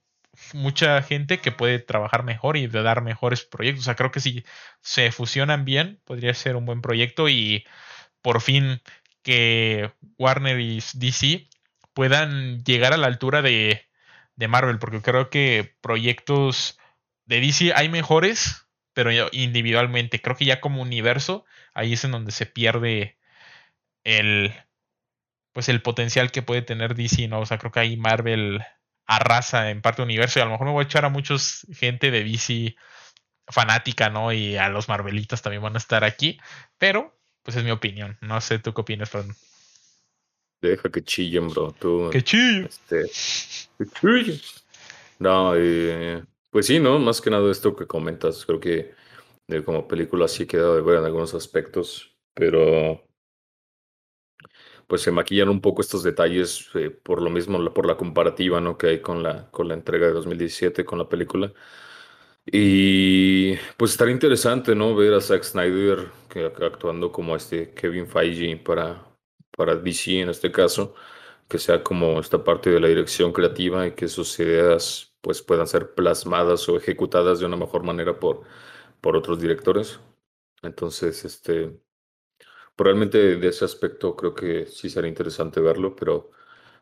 mucha 0.53 1.01
gente 1.01 1.39
que 1.39 1.51
puede 1.51 1.79
trabajar 1.79 2.23
mejor 2.23 2.57
y 2.57 2.67
dar 2.67 3.01
mejores 3.01 3.43
proyectos. 3.43 3.83
O 3.83 3.85
sea, 3.85 3.95
creo 3.95 4.11
que 4.11 4.19
si 4.19 4.43
se 4.81 5.11
fusionan 5.11 5.65
bien, 5.65 5.99
podría 6.05 6.33
ser 6.33 6.55
un 6.55 6.65
buen 6.65 6.81
proyecto 6.81 7.29
y 7.29 7.65
por 8.21 8.41
fin 8.41 8.81
que 9.23 9.91
Warner 10.17 10.59
y 10.59 10.81
DC 10.93 11.49
puedan 11.97 12.63
llegar 12.63 12.93
a 12.93 12.97
la 12.97 13.07
altura 13.07 13.41
de, 13.41 13.89
de 14.35 14.47
Marvel, 14.47 14.77
porque 14.77 15.01
creo 15.01 15.31
que 15.31 15.75
proyectos 15.81 16.77
de 17.25 17.41
DC 17.41 17.73
hay 17.75 17.89
mejores, 17.89 18.67
pero 18.93 19.09
individualmente. 19.31 20.21
Creo 20.21 20.35
que 20.35 20.45
ya 20.45 20.61
como 20.61 20.83
universo, 20.83 21.43
ahí 21.73 21.93
es 21.93 22.03
en 22.03 22.11
donde 22.11 22.31
se 22.31 22.45
pierde 22.45 23.17
el 24.03 24.53
pues 25.53 25.69
el 25.69 25.81
potencial 25.81 26.29
que 26.31 26.43
puede 26.43 26.61
tener 26.61 26.93
DC, 26.93 27.27
¿no? 27.29 27.39
O 27.39 27.47
sea, 27.47 27.57
creo 27.57 27.71
que 27.71 27.79
ahí 27.79 27.97
Marvel 27.97 28.63
arrasa 29.07 29.71
en 29.71 29.81
parte 29.81 30.03
universo 30.03 30.37
y 30.37 30.43
a 30.43 30.45
lo 30.45 30.51
mejor 30.51 30.67
me 30.67 30.73
voy 30.73 30.83
a 30.83 30.85
echar 30.85 31.03
a 31.03 31.09
muchos 31.09 31.65
gente 31.73 32.11
de 32.11 32.23
DC 32.23 32.75
fanática, 33.47 34.11
¿no? 34.11 34.31
Y 34.31 34.55
a 34.55 34.69
los 34.69 34.87
Marvelitas 34.87 35.41
también 35.41 35.63
van 35.63 35.73
a 35.73 35.79
estar 35.79 36.03
aquí, 36.03 36.39
pero 36.77 37.19
pues 37.41 37.57
es 37.57 37.63
mi 37.63 37.71
opinión. 37.71 38.19
No 38.21 38.39
sé 38.39 38.59
tú 38.59 38.75
qué 38.75 38.81
opinas, 38.81 39.09
Fran. 39.09 39.35
Deja 40.61 40.89
que 40.89 41.03
chillen, 41.03 41.49
bro. 41.49 41.73
Tú, 41.79 42.09
que 42.11 42.23
chillen. 42.23 42.65
Este, 42.65 43.03
que 43.77 43.85
chillen. 43.99 44.39
No, 45.19 45.53
eh, 45.55 46.23
pues 46.51 46.67
sí, 46.67 46.79
¿no? 46.79 46.99
Más 46.99 47.21
que 47.21 47.29
nada 47.29 47.51
esto 47.51 47.75
que 47.75 47.87
comentas, 47.87 48.45
creo 48.45 48.59
que 48.59 48.93
eh, 49.47 49.63
como 49.63 49.87
película 49.87 50.27
sí 50.27 50.45
queda 50.45 50.75
de 50.75 50.81
ver 50.81 50.97
en 50.97 51.05
algunos 51.05 51.33
aspectos, 51.33 52.15
pero 52.33 53.03
pues 54.87 55.01
se 55.01 55.11
maquillan 55.11 55.49
un 55.49 55.61
poco 55.61 55.81
estos 55.81 56.03
detalles 56.03 56.69
eh, 56.75 56.89
por 56.89 57.21
lo 57.21 57.29
mismo, 57.29 57.73
por 57.73 57.85
la 57.85 57.97
comparativa 57.97 58.61
¿no? 58.61 58.77
que 58.77 58.87
hay 58.87 59.01
con 59.01 59.21
la, 59.23 59.49
con 59.51 59.67
la 59.67 59.73
entrega 59.73 60.07
de 60.07 60.13
2017, 60.13 60.85
con 60.85 60.97
la 60.99 61.09
película. 61.09 61.53
Y 62.45 63.55
pues 63.77 63.91
estaría 63.91 64.13
interesante, 64.13 64.73
¿no? 64.73 64.95
Ver 64.95 65.13
a 65.13 65.21
Zack 65.21 65.43
Snyder 65.43 66.07
que, 66.29 66.45
actuando 66.45 67.11
como 67.11 67.35
este 67.35 67.73
Kevin 67.73 68.07
Feige 68.07 68.55
para, 68.57 69.05
para 69.57 69.75
DC 69.77 70.21
en 70.21 70.29
este 70.31 70.53
caso, 70.53 70.95
que 71.49 71.59
sea 71.59 71.83
como 71.83 72.19
esta 72.21 72.43
parte 72.45 72.71
de 72.71 72.79
la 72.81 72.89
dirección 72.89 73.33
creativa 73.33 73.87
y 73.87 73.93
que 73.95 74.07
sus 74.09 74.39
ideas 74.39 75.15
pues 75.21 75.41
puedan 75.43 75.67
ser 75.67 75.95
plasmadas 75.95 76.69
o 76.69 76.77
ejecutadas 76.77 77.39
de 77.41 77.47
una 77.47 77.57
mejor 77.57 77.83
manera 77.83 78.19
por, 78.19 78.43
por 79.01 79.15
otros 79.17 79.41
directores. 79.41 79.99
Entonces, 80.63 81.25
este, 81.25 81.79
Realmente 82.77 83.37
de 83.37 83.47
ese 83.47 83.65
aspecto 83.65 84.15
creo 84.15 84.35
que 84.35 84.65
sí 84.67 84.89
sería 84.89 85.09
interesante 85.09 85.59
verlo, 85.61 85.95
pero 85.95 86.31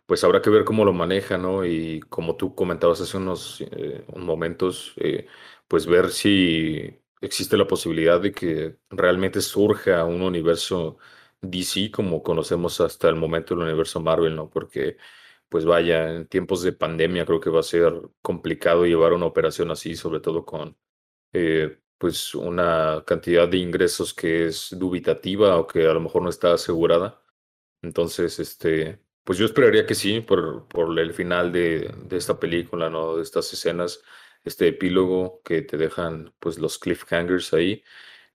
pues 0.05 0.23
habrá 0.23 0.41
que 0.41 0.49
ver 0.49 0.65
cómo 0.65 0.84
lo 0.86 0.93
maneja, 0.93 1.38
¿no? 1.38 1.65
Y 1.65 2.01
como 2.09 2.36
tú 2.36 2.53
comentabas 2.55 3.01
hace 3.01 3.17
unos 3.17 3.61
eh, 3.61 4.05
momentos, 4.15 4.93
eh, 4.97 5.28
pues 5.67 5.86
ver 5.88 6.09
si 6.11 6.99
existe 7.21 7.57
la 7.57 7.67
posibilidad 7.67 8.19
de 8.21 8.32
que 8.34 8.78
realmente 8.89 9.41
surja 9.41 10.03
un 10.05 10.21
universo 10.21 10.97
DC 11.51 11.91
como 11.91 12.23
conocemos 12.23 12.81
hasta 12.81 13.09
el 13.09 13.15
momento 13.15 13.53
el 13.53 13.61
universo 13.61 13.99
Marvel, 13.99 14.35
¿no? 14.35 14.49
Porque 14.49 14.97
pues 15.49 15.65
vaya, 15.65 16.13
en 16.15 16.27
tiempos 16.27 16.63
de 16.63 16.73
pandemia 16.73 17.25
creo 17.25 17.39
que 17.39 17.49
va 17.49 17.59
a 17.61 17.63
ser 17.63 17.93
complicado 18.21 18.85
llevar 18.85 19.13
una 19.13 19.25
operación 19.25 19.71
así, 19.71 19.95
sobre 19.95 20.19
todo 20.19 20.45
con 20.45 20.77
eh, 21.33 21.79
pues 21.97 22.35
una 22.35 23.03
cantidad 23.07 23.47
de 23.47 23.57
ingresos 23.57 24.13
que 24.13 24.47
es 24.47 24.69
dubitativa 24.77 25.57
o 25.57 25.67
que 25.67 25.87
a 25.87 25.93
lo 25.93 26.01
mejor 26.01 26.23
no 26.23 26.29
está 26.29 26.53
asegurada. 26.53 27.21
Entonces, 27.81 28.39
este, 28.39 28.99
pues 29.23 29.37
yo 29.39 29.45
esperaría 29.45 29.85
que 29.85 29.95
sí, 29.95 30.21
por, 30.21 30.67
por 30.67 30.97
el 30.99 31.13
final 31.13 31.51
de, 31.51 31.93
de 32.05 32.17
esta 32.17 32.39
película, 32.39 32.89
¿no? 32.89 33.17
De 33.17 33.23
estas 33.23 33.51
escenas, 33.53 34.01
este 34.43 34.67
epílogo 34.69 35.41
que 35.43 35.61
te 35.61 35.77
dejan 35.77 36.33
pues 36.39 36.59
los 36.59 36.77
cliffhangers 36.79 37.53
ahí 37.53 37.83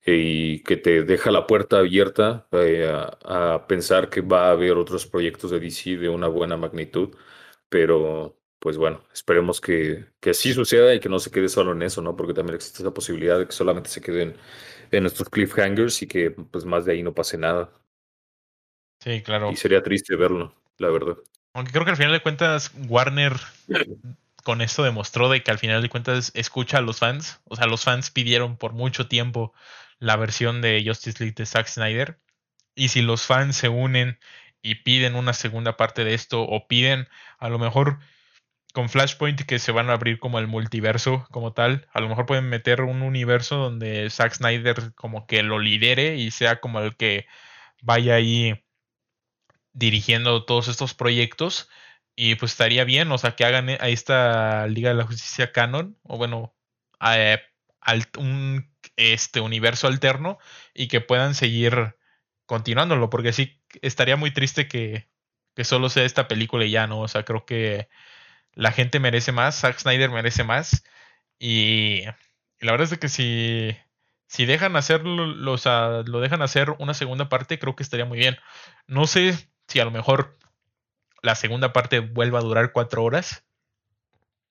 y 0.04 0.62
que 0.62 0.76
te 0.76 1.02
deja 1.02 1.30
la 1.30 1.46
puerta 1.46 1.78
abierta 1.78 2.46
eh, 2.52 2.88
a, 2.90 3.54
a, 3.54 3.66
pensar 3.66 4.08
que 4.08 4.20
va 4.22 4.48
a 4.48 4.52
haber 4.52 4.72
otros 4.72 5.06
proyectos 5.06 5.50
de 5.50 5.60
DC 5.60 5.96
de 5.96 6.08
una 6.08 6.28
buena 6.28 6.56
magnitud, 6.56 7.14
pero 7.68 8.40
pues 8.60 8.76
bueno, 8.76 9.02
esperemos 9.12 9.60
que, 9.60 10.06
que 10.20 10.30
así 10.30 10.52
suceda 10.52 10.94
y 10.94 11.00
que 11.00 11.08
no 11.08 11.18
se 11.18 11.30
quede 11.30 11.48
solo 11.48 11.72
en 11.72 11.82
eso, 11.82 12.02
¿no? 12.02 12.14
Porque 12.14 12.34
también 12.34 12.56
existe 12.56 12.82
esa 12.82 12.92
posibilidad 12.92 13.38
de 13.38 13.46
que 13.46 13.52
solamente 13.52 13.88
se 13.88 14.02
queden 14.02 14.36
en 14.90 15.02
nuestros 15.02 15.30
cliffhangers 15.30 16.02
y 16.02 16.06
que 16.06 16.30
pues 16.30 16.66
más 16.66 16.84
de 16.84 16.92
ahí 16.92 17.02
no 17.02 17.14
pase 17.14 17.38
nada. 17.38 17.70
Sí, 19.02 19.22
claro. 19.22 19.50
Y 19.50 19.56
sería 19.56 19.82
triste 19.82 20.14
verlo, 20.14 20.54
la 20.76 20.90
verdad. 20.90 21.16
Aunque 21.54 21.72
creo 21.72 21.84
que 21.84 21.92
al 21.92 21.96
final 21.96 22.12
de 22.12 22.22
cuentas 22.22 22.70
Warner 22.86 23.32
con 24.44 24.60
esto 24.60 24.82
demostró 24.82 25.30
de 25.30 25.42
que 25.42 25.50
al 25.50 25.58
final 25.58 25.80
de 25.80 25.88
cuentas 25.88 26.30
escucha 26.34 26.78
a 26.78 26.82
los 26.82 26.98
fans. 26.98 27.40
O 27.44 27.56
sea, 27.56 27.66
los 27.66 27.84
fans 27.84 28.10
pidieron 28.10 28.56
por 28.56 28.74
mucho 28.74 29.08
tiempo 29.08 29.54
la 30.00 30.16
versión 30.16 30.60
de 30.62 30.82
Justice 30.84 31.22
League 31.22 31.36
de 31.36 31.46
Zack 31.46 31.68
Snyder. 31.68 32.18
Y 32.74 32.88
si 32.88 33.02
los 33.02 33.26
fans 33.26 33.56
se 33.56 33.68
unen 33.68 34.18
y 34.62 34.76
piden 34.76 35.14
una 35.14 35.32
segunda 35.32 35.76
parte 35.76 36.04
de 36.04 36.14
esto 36.14 36.42
o 36.42 36.66
piden 36.66 37.08
a 37.38 37.48
lo 37.48 37.58
mejor 37.58 38.00
con 38.72 38.88
Flashpoint 38.88 39.42
que 39.42 39.58
se 39.58 39.72
van 39.72 39.90
a 39.90 39.94
abrir 39.94 40.18
como 40.18 40.38
el 40.38 40.46
multiverso 40.46 41.26
como 41.30 41.52
tal. 41.52 41.88
A 41.92 42.00
lo 42.00 42.08
mejor 42.08 42.26
pueden 42.26 42.48
meter 42.48 42.82
un 42.82 43.02
universo 43.02 43.56
donde 43.56 44.08
Zack 44.10 44.34
Snyder 44.34 44.94
como 44.94 45.26
que 45.26 45.42
lo 45.42 45.58
lidere 45.58 46.16
y 46.16 46.30
sea 46.30 46.60
como 46.60 46.80
el 46.80 46.96
que 46.96 47.26
vaya 47.82 48.14
ahí 48.14 48.64
dirigiendo 49.72 50.44
todos 50.44 50.68
estos 50.68 50.94
proyectos. 50.94 51.68
Y 52.16 52.34
pues 52.36 52.52
estaría 52.52 52.84
bien, 52.84 53.10
o 53.12 53.18
sea, 53.18 53.34
que 53.36 53.44
hagan 53.44 53.70
a 53.70 53.88
esta 53.88 54.66
Liga 54.66 54.90
de 54.90 54.96
la 54.96 55.06
Justicia 55.06 55.52
canon, 55.52 55.98
o 56.02 56.18
bueno, 56.18 56.54
un 58.18 58.70
este 59.00 59.40
universo 59.40 59.86
alterno 59.86 60.38
y 60.74 60.88
que 60.88 61.00
puedan 61.00 61.34
seguir 61.34 61.96
continuándolo, 62.46 63.10
porque 63.10 63.32
sí 63.32 63.60
estaría 63.82 64.16
muy 64.16 64.32
triste 64.32 64.68
que, 64.68 65.08
que 65.54 65.64
solo 65.64 65.88
sea 65.88 66.04
esta 66.04 66.28
película 66.28 66.64
y 66.64 66.70
ya, 66.72 66.86
¿no? 66.86 67.00
O 67.00 67.08
sea, 67.08 67.24
creo 67.24 67.44
que 67.46 67.88
la 68.54 68.72
gente 68.72 69.00
merece 69.00 69.32
más, 69.32 69.60
Zack 69.60 69.78
Snyder 69.78 70.10
merece 70.10 70.44
más. 70.44 70.84
Y, 71.38 72.04
la 72.60 72.72
verdad 72.72 72.92
es 72.92 72.98
que 72.98 73.08
si, 73.08 73.76
si 74.26 74.46
dejan 74.46 74.76
hacerlo, 74.76 75.26
lo 75.26 76.20
dejan 76.20 76.42
hacer 76.42 76.74
una 76.78 76.94
segunda 76.94 77.28
parte, 77.28 77.58
creo 77.58 77.76
que 77.76 77.82
estaría 77.82 78.04
muy 78.06 78.18
bien. 78.18 78.36
No 78.86 79.06
sé 79.06 79.48
si 79.66 79.80
a 79.80 79.84
lo 79.84 79.90
mejor 79.90 80.38
la 81.22 81.34
segunda 81.34 81.72
parte 81.72 82.00
vuelva 82.00 82.38
a 82.38 82.42
durar 82.42 82.72
cuatro 82.72 83.04
horas. 83.04 83.44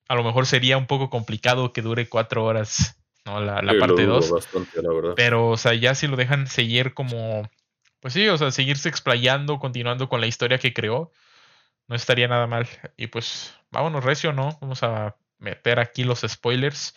A 0.07 0.15
lo 0.15 0.23
mejor 0.23 0.45
sería 0.47 0.77
un 0.77 0.87
poco 0.87 1.09
complicado 1.09 1.71
que 1.71 1.81
dure 1.81 2.09
cuatro 2.09 2.43
horas, 2.43 2.99
¿no? 3.25 3.39
La, 3.39 3.61
parte 3.79 4.05
dos. 4.05 4.31
Pero, 5.15 5.49
o 5.49 5.57
sea, 5.57 5.73
ya 5.73 5.95
si 5.95 6.07
lo 6.07 6.15
dejan 6.17 6.47
seguir 6.47 6.93
como. 6.93 7.49
Pues 7.99 8.13
sí, 8.13 8.27
o 8.29 8.37
sea, 8.37 8.51
seguirse 8.51 8.87
explayando, 8.87 9.59
continuando 9.59 10.07
con 10.07 10.21
la 10.21 10.27
historia 10.27 10.57
que 10.57 10.73
creó 10.73 11.11
no 11.89 11.95
estaría 11.95 12.27
nada 12.29 12.47
mal. 12.47 12.69
Y 12.95 13.07
pues 13.07 13.53
vámonos 13.71 14.05
recio, 14.05 14.31
¿no? 14.31 14.57
Vamos 14.61 14.83
a 14.83 15.17
meter 15.39 15.79
aquí 15.79 16.05
los 16.05 16.21
spoilers 16.21 16.95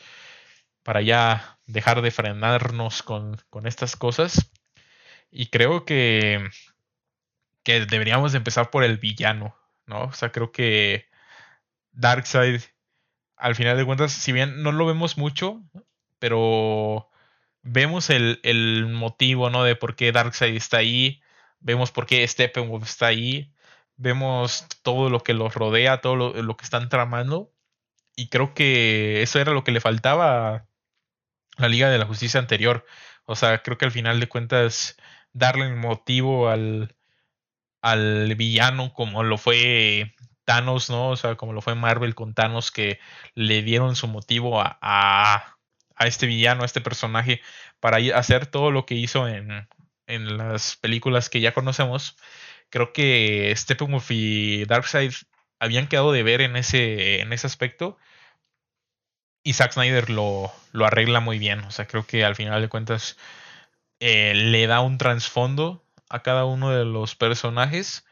para 0.84 1.00
ya 1.00 1.58
dejar 1.66 2.02
de 2.02 2.10
frenarnos 2.10 3.02
con, 3.02 3.36
estas 3.64 3.96
cosas. 3.96 4.52
Y 5.30 5.46
creo 5.46 5.84
que, 5.86 6.46
que 7.64 7.86
deberíamos 7.86 8.34
empezar 8.34 8.70
por 8.70 8.84
el 8.84 8.98
villano, 8.98 9.56
¿no? 9.86 10.04
O 10.04 10.12
sea, 10.12 10.30
creo 10.30 10.52
que 10.52 11.06
Darkseid, 11.92 12.60
al 13.36 13.54
final 13.54 13.78
de 13.78 13.86
cuentas, 13.86 14.12
si 14.12 14.32
bien 14.32 14.62
no 14.62 14.72
lo 14.72 14.84
vemos 14.84 15.16
mucho, 15.16 15.62
pero 16.22 17.10
vemos 17.62 18.08
el, 18.08 18.38
el 18.44 18.86
motivo, 18.86 19.50
¿no? 19.50 19.64
De 19.64 19.74
por 19.74 19.96
qué 19.96 20.12
Darkseid 20.12 20.54
está 20.54 20.76
ahí, 20.76 21.20
vemos 21.58 21.90
por 21.90 22.06
qué 22.06 22.26
Steppenwolf 22.28 22.84
está 22.84 23.06
ahí, 23.08 23.52
vemos 23.96 24.68
todo 24.82 25.10
lo 25.10 25.24
que 25.24 25.34
los 25.34 25.52
rodea, 25.54 26.00
todo 26.00 26.14
lo, 26.16 26.56
que 26.56 26.64
están 26.64 26.88
tramando. 26.88 27.52
Y 28.14 28.28
creo 28.28 28.54
que 28.54 29.22
eso 29.22 29.40
era 29.40 29.52
lo 29.52 29.64
que 29.64 29.72
le 29.72 29.80
faltaba 29.80 30.54
a 30.54 30.66
la 31.58 31.68
Liga 31.68 31.90
de 31.90 31.98
la 31.98 32.06
Justicia 32.06 32.38
anterior. 32.38 32.86
O 33.24 33.34
sea, 33.34 33.62
creo 33.62 33.76
que 33.76 33.86
al 33.86 33.92
final 33.92 34.20
de 34.20 34.28
cuentas 34.28 34.96
darle 35.32 35.66
el 35.66 35.76
motivo 35.76 36.50
al, 36.50 36.94
al 37.82 38.34
villano 38.36 38.94
como 38.94 39.24
lo 39.24 39.38
fue 39.38 40.14
Thanos, 40.44 40.90
¿no? 40.90 41.10
O 41.10 41.16
sea, 41.16 41.36
como 41.36 41.52
lo 41.52 41.62
fue 41.62 41.74
Marvel 41.74 42.14
con 42.14 42.34
Thanos, 42.34 42.70
que 42.70 42.98
le 43.34 43.62
dieron 43.62 43.96
su 43.96 44.08
motivo 44.08 44.60
a, 44.60 45.51
a, 46.02 46.06
este 46.06 46.26
villano, 46.26 46.62
a 46.62 46.66
este 46.66 46.80
personaje, 46.80 47.40
para 47.80 47.98
hacer 48.16 48.46
todo 48.46 48.70
lo 48.70 48.86
que 48.86 48.94
hizo 48.94 49.28
en, 49.28 49.68
en 50.06 50.36
las 50.38 50.76
películas 50.76 51.30
que 51.30 51.40
ya 51.40 51.54
conocemos. 51.54 52.16
Creo 52.70 52.92
que 52.92 53.52
Steppenwolf 53.56 54.10
y 54.10 54.64
Darkseid 54.66 55.12
habían 55.60 55.86
quedado 55.88 56.12
de 56.12 56.22
ver 56.22 56.40
en 56.40 56.56
ese, 56.56 57.20
en 57.20 57.32
ese 57.32 57.46
aspecto. 57.46 57.98
Y 59.44 59.54
Zack 59.54 59.72
Snyder 59.72 60.10
lo, 60.10 60.52
lo 60.72 60.86
arregla 60.86 61.20
muy 61.20 61.38
bien. 61.38 61.60
O 61.60 61.70
sea, 61.70 61.86
creo 61.86 62.06
que 62.06 62.24
al 62.24 62.36
final 62.36 62.62
de 62.62 62.68
cuentas 62.68 63.16
eh, 64.00 64.34
le 64.34 64.66
da 64.66 64.80
un 64.80 64.98
trasfondo 64.98 65.84
a 66.08 66.22
cada 66.22 66.44
uno 66.44 66.70
de 66.70 66.84
los 66.84 67.14
personajes. 67.14 68.04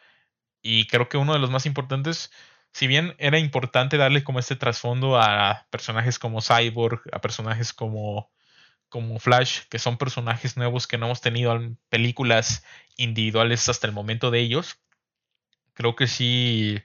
Y 0.62 0.86
creo 0.86 1.08
que 1.08 1.16
uno 1.16 1.32
de 1.32 1.38
los 1.38 1.50
más 1.50 1.66
importantes, 1.66 2.30
si 2.72 2.86
bien 2.86 3.14
era 3.18 3.38
importante 3.38 3.96
darle 3.96 4.24
como 4.24 4.38
este 4.38 4.56
trasfondo 4.56 5.18
a 5.20 5.66
personajes 5.70 6.18
como 6.18 6.40
Cyborg, 6.42 7.02
a 7.12 7.20
personajes 7.20 7.72
como, 7.72 8.30
como 8.88 9.18
Flash, 9.18 9.62
que 9.70 9.78
son 9.78 9.98
personajes 9.98 10.56
nuevos 10.56 10.86
que 10.86 10.98
no 10.98 11.06
hemos 11.06 11.20
tenido 11.20 11.54
en 11.54 11.78
películas 11.88 12.64
individuales 12.96 13.68
hasta 13.68 13.86
el 13.86 13.92
momento 13.92 14.30
de 14.30 14.40
ellos, 14.40 14.80
creo 15.74 15.96
que 15.96 16.06
sí 16.06 16.82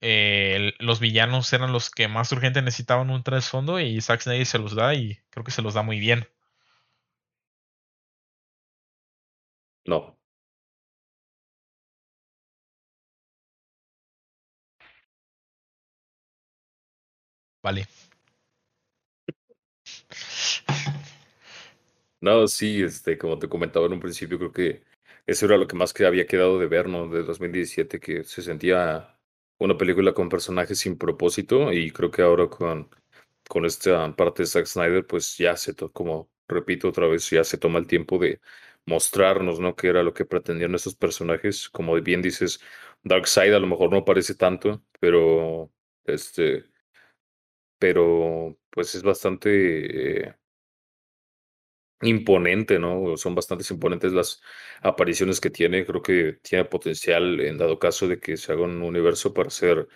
eh, 0.00 0.72
los 0.80 1.00
villanos 1.00 1.52
eran 1.52 1.72
los 1.72 1.90
que 1.90 2.08
más 2.08 2.32
urgente 2.32 2.60
necesitaban 2.62 3.10
un 3.10 3.22
trasfondo 3.22 3.80
y 3.80 4.00
Zack 4.00 4.20
Snyder 4.22 4.46
se 4.46 4.58
los 4.58 4.74
da 4.74 4.94
y 4.94 5.18
creo 5.30 5.44
que 5.44 5.52
se 5.52 5.62
los 5.62 5.74
da 5.74 5.82
muy 5.82 6.00
bien. 6.00 6.28
No. 9.86 10.16
Vale. 17.62 17.86
No, 22.20 22.46
sí, 22.46 22.82
este, 22.82 23.18
como 23.18 23.38
te 23.38 23.48
comentaba 23.48 23.86
en 23.86 23.92
un 23.94 24.00
principio, 24.00 24.38
creo 24.38 24.52
que 24.52 24.82
eso 25.26 25.46
era 25.46 25.56
lo 25.56 25.66
que 25.66 25.76
más 25.76 25.92
que 25.92 26.06
había 26.06 26.26
quedado 26.26 26.58
de 26.58 26.66
ver, 26.68 26.88
¿no? 26.88 27.08
De 27.08 27.22
2017, 27.24 27.98
que 28.00 28.22
se 28.24 28.42
sentía 28.42 29.18
una 29.58 29.76
película 29.76 30.12
con 30.14 30.28
personajes 30.28 30.78
sin 30.78 30.96
propósito 30.98 31.72
y 31.72 31.90
creo 31.90 32.10
que 32.10 32.22
ahora 32.22 32.48
con, 32.48 32.88
con 33.48 33.64
esta 33.66 34.14
parte 34.16 34.42
de 34.42 34.46
Zack 34.46 34.66
Snyder, 34.66 35.06
pues 35.06 35.36
ya 35.36 35.56
se, 35.56 35.74
como 35.92 36.30
repito 36.48 36.88
otra 36.88 37.06
vez, 37.08 37.28
ya 37.30 37.42
se 37.44 37.58
toma 37.58 37.78
el 37.80 37.86
tiempo 37.88 38.18
de 38.18 38.40
mostrarnos, 38.86 39.58
¿no? 39.60 39.74
Qué 39.76 39.88
era 39.88 40.02
lo 40.04 40.14
que 40.14 40.24
pretendían 40.24 40.74
esos 40.74 40.94
personajes. 40.96 41.68
Como 41.70 41.94
bien 42.00 42.22
dices, 42.22 42.60
Darkseid 43.04 43.52
a 43.54 43.58
lo 43.60 43.66
mejor 43.66 43.90
no 43.92 44.04
parece 44.04 44.34
tanto, 44.34 44.84
pero 45.00 45.72
este, 46.04 46.64
pero 47.82 48.56
pues 48.70 48.94
es 48.94 49.02
bastante 49.02 50.28
eh, 50.28 50.34
imponente, 52.02 52.78
¿no? 52.78 53.16
Son 53.16 53.34
bastante 53.34 53.64
imponentes 53.70 54.12
las 54.12 54.42
apariciones 54.82 55.40
que 55.40 55.50
tiene. 55.50 55.86
Creo 55.86 56.02
que 56.02 56.38
tiene 56.42 56.64
potencial 56.64 57.40
en 57.40 57.58
dado 57.58 57.78
caso 57.78 58.08
de 58.08 58.18
que 58.20 58.36
se 58.36 58.52
haga 58.52 58.62
un 58.62 58.82
universo 58.82 59.32
para 59.32 59.50
ser 59.50 59.86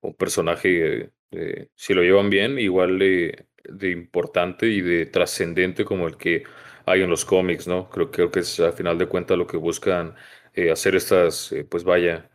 un 0.00 0.14
personaje, 0.14 1.10
eh, 1.32 1.68
si 1.74 1.94
lo 1.94 2.02
llevan 2.02 2.30
bien, 2.30 2.58
igual 2.58 2.98
de, 2.98 3.46
de 3.64 3.90
importante 3.90 4.66
y 4.68 4.80
de 4.80 5.06
trascendente 5.06 5.84
como 5.84 6.06
el 6.06 6.16
que 6.16 6.44
hay 6.86 7.02
en 7.02 7.10
los 7.10 7.24
cómics, 7.24 7.66
¿no? 7.66 7.90
Creo, 7.90 8.10
creo 8.12 8.30
que 8.30 8.40
es 8.40 8.60
a 8.60 8.70
final 8.72 8.96
de 8.98 9.06
cuentas 9.08 9.36
lo 9.36 9.46
que 9.46 9.56
buscan 9.56 10.14
eh, 10.54 10.70
hacer 10.70 10.94
estas, 10.94 11.50
eh, 11.52 11.64
pues 11.64 11.82
vaya, 11.84 12.30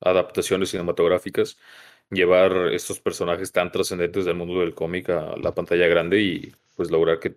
adaptaciones 0.00 0.70
cinematográficas, 0.70 1.58
llevar 2.10 2.72
estos 2.72 3.00
personajes 3.00 3.52
tan 3.52 3.70
trascendentes 3.72 4.24
del 4.24 4.36
mundo 4.36 4.60
del 4.60 4.74
cómic 4.74 5.10
a 5.10 5.36
la 5.36 5.54
pantalla 5.54 5.86
grande 5.88 6.20
y 6.20 6.52
pues 6.76 6.90
lograr 6.90 7.18
que 7.20 7.36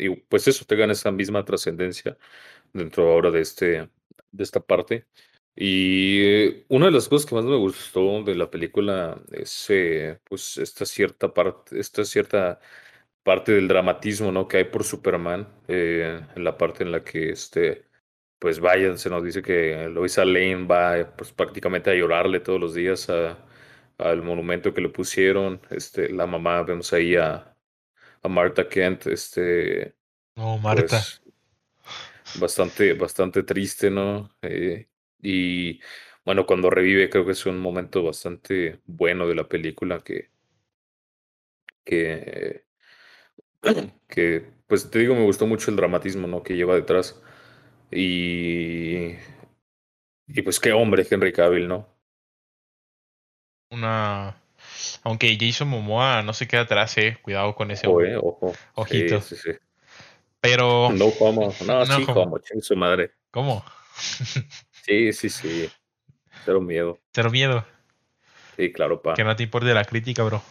y 0.00 0.10
pues 0.16 0.48
eso, 0.48 0.64
tengan 0.64 0.90
esa 0.90 1.10
misma 1.12 1.44
trascendencia 1.44 2.16
dentro 2.72 3.10
ahora 3.12 3.30
de, 3.30 3.40
este, 3.42 3.90
de 4.32 4.44
esta 4.44 4.60
parte. 4.60 5.06
Y 5.56 6.64
una 6.68 6.86
de 6.86 6.92
las 6.92 7.08
cosas 7.08 7.28
que 7.28 7.34
más 7.34 7.44
me 7.44 7.56
gustó 7.56 8.22
de 8.22 8.34
la 8.36 8.50
película 8.50 9.20
es 9.32 9.66
eh, 9.70 10.20
pues 10.24 10.56
esta 10.58 10.86
cierta 10.86 11.34
parte, 11.34 11.78
esta 11.78 12.04
cierta 12.04 12.60
parte 13.22 13.52
del 13.52 13.68
dramatismo 13.68 14.32
¿no? 14.32 14.48
que 14.48 14.58
hay 14.58 14.64
por 14.64 14.84
Superman, 14.84 15.48
eh, 15.68 16.20
en 16.36 16.44
la 16.44 16.56
parte 16.58 16.84
en 16.84 16.92
la 16.92 17.04
que 17.04 17.30
este, 17.30 17.86
pues 18.38 18.60
vaya, 18.60 18.96
se 18.96 19.10
nos 19.10 19.24
dice 19.24 19.42
que 19.42 19.88
Loisa 19.90 20.24
Lane 20.24 20.66
va 20.66 21.16
pues 21.16 21.32
prácticamente 21.32 21.90
a 21.90 21.94
llorarle 21.94 22.40
todos 22.40 22.60
los 22.60 22.74
días 22.74 23.08
al 24.02 24.22
monumento 24.22 24.74
que 24.74 24.80
le 24.80 24.88
pusieron. 24.88 25.60
Este, 25.70 26.08
la 26.10 26.26
mamá, 26.26 26.62
vemos 26.62 26.92
ahí 26.92 27.16
a, 27.16 27.56
a 28.22 28.28
Marta 28.28 28.68
Kent, 28.68 29.06
este. 29.06 29.94
No, 30.36 30.58
Marta. 30.58 30.86
Pues, 30.88 31.22
bastante, 32.38 32.94
bastante 32.94 33.42
triste, 33.42 33.90
¿no? 33.90 34.30
Eh, 34.42 34.88
y 35.22 35.80
bueno, 36.24 36.46
cuando 36.46 36.70
revive, 36.70 37.10
creo 37.10 37.24
que 37.24 37.32
es 37.32 37.46
un 37.46 37.58
momento 37.58 38.02
bastante 38.02 38.80
bueno 38.86 39.26
de 39.28 39.34
la 39.34 39.48
película 39.48 40.00
que. 40.00 40.30
que. 41.84 42.64
que, 44.08 44.52
pues 44.66 44.90
te 44.90 45.00
digo, 45.00 45.14
me 45.14 45.24
gustó 45.24 45.46
mucho 45.46 45.70
el 45.70 45.76
dramatismo, 45.76 46.26
¿no? 46.26 46.42
Que 46.42 46.56
lleva 46.56 46.74
detrás. 46.74 47.20
Y. 47.90 49.14
Y 50.26 50.42
pues 50.42 50.60
qué 50.60 50.72
hombre, 50.72 51.06
Henry 51.10 51.32
Cavill, 51.32 51.66
¿no? 51.68 51.99
Una 53.70 54.36
aunque 55.02 55.36
Jason 55.40 55.68
Momoa 55.68 56.22
no 56.22 56.32
se 56.32 56.46
queda 56.46 56.62
atrás, 56.62 56.96
eh. 56.98 57.18
Cuidado 57.22 57.54
con 57.54 57.70
ese 57.70 57.86
ojo. 57.86 58.02
Eh, 58.02 58.16
ojo. 58.16 58.52
Ojito. 58.74 59.20
Sí, 59.20 59.36
sí, 59.36 59.50
Pero. 60.40 60.90
No 60.92 61.10
como. 61.12 61.52
No, 61.66 61.86
sí 61.86 62.04
como, 62.06 62.38
su 62.60 62.76
madre. 62.76 63.12
¿Cómo? 63.30 63.64
sí, 64.84 65.12
sí, 65.12 65.28
sí. 65.28 65.70
Cero 66.44 66.60
miedo. 66.60 66.98
Cero 67.12 67.30
miedo. 67.30 67.64
Sí, 68.56 68.72
claro, 68.72 69.02
pa. 69.02 69.14
Que 69.14 69.24
no 69.24 69.34
te 69.36 69.42
importe 69.42 69.72
la 69.72 69.84
crítica, 69.84 70.22
bro. 70.22 70.42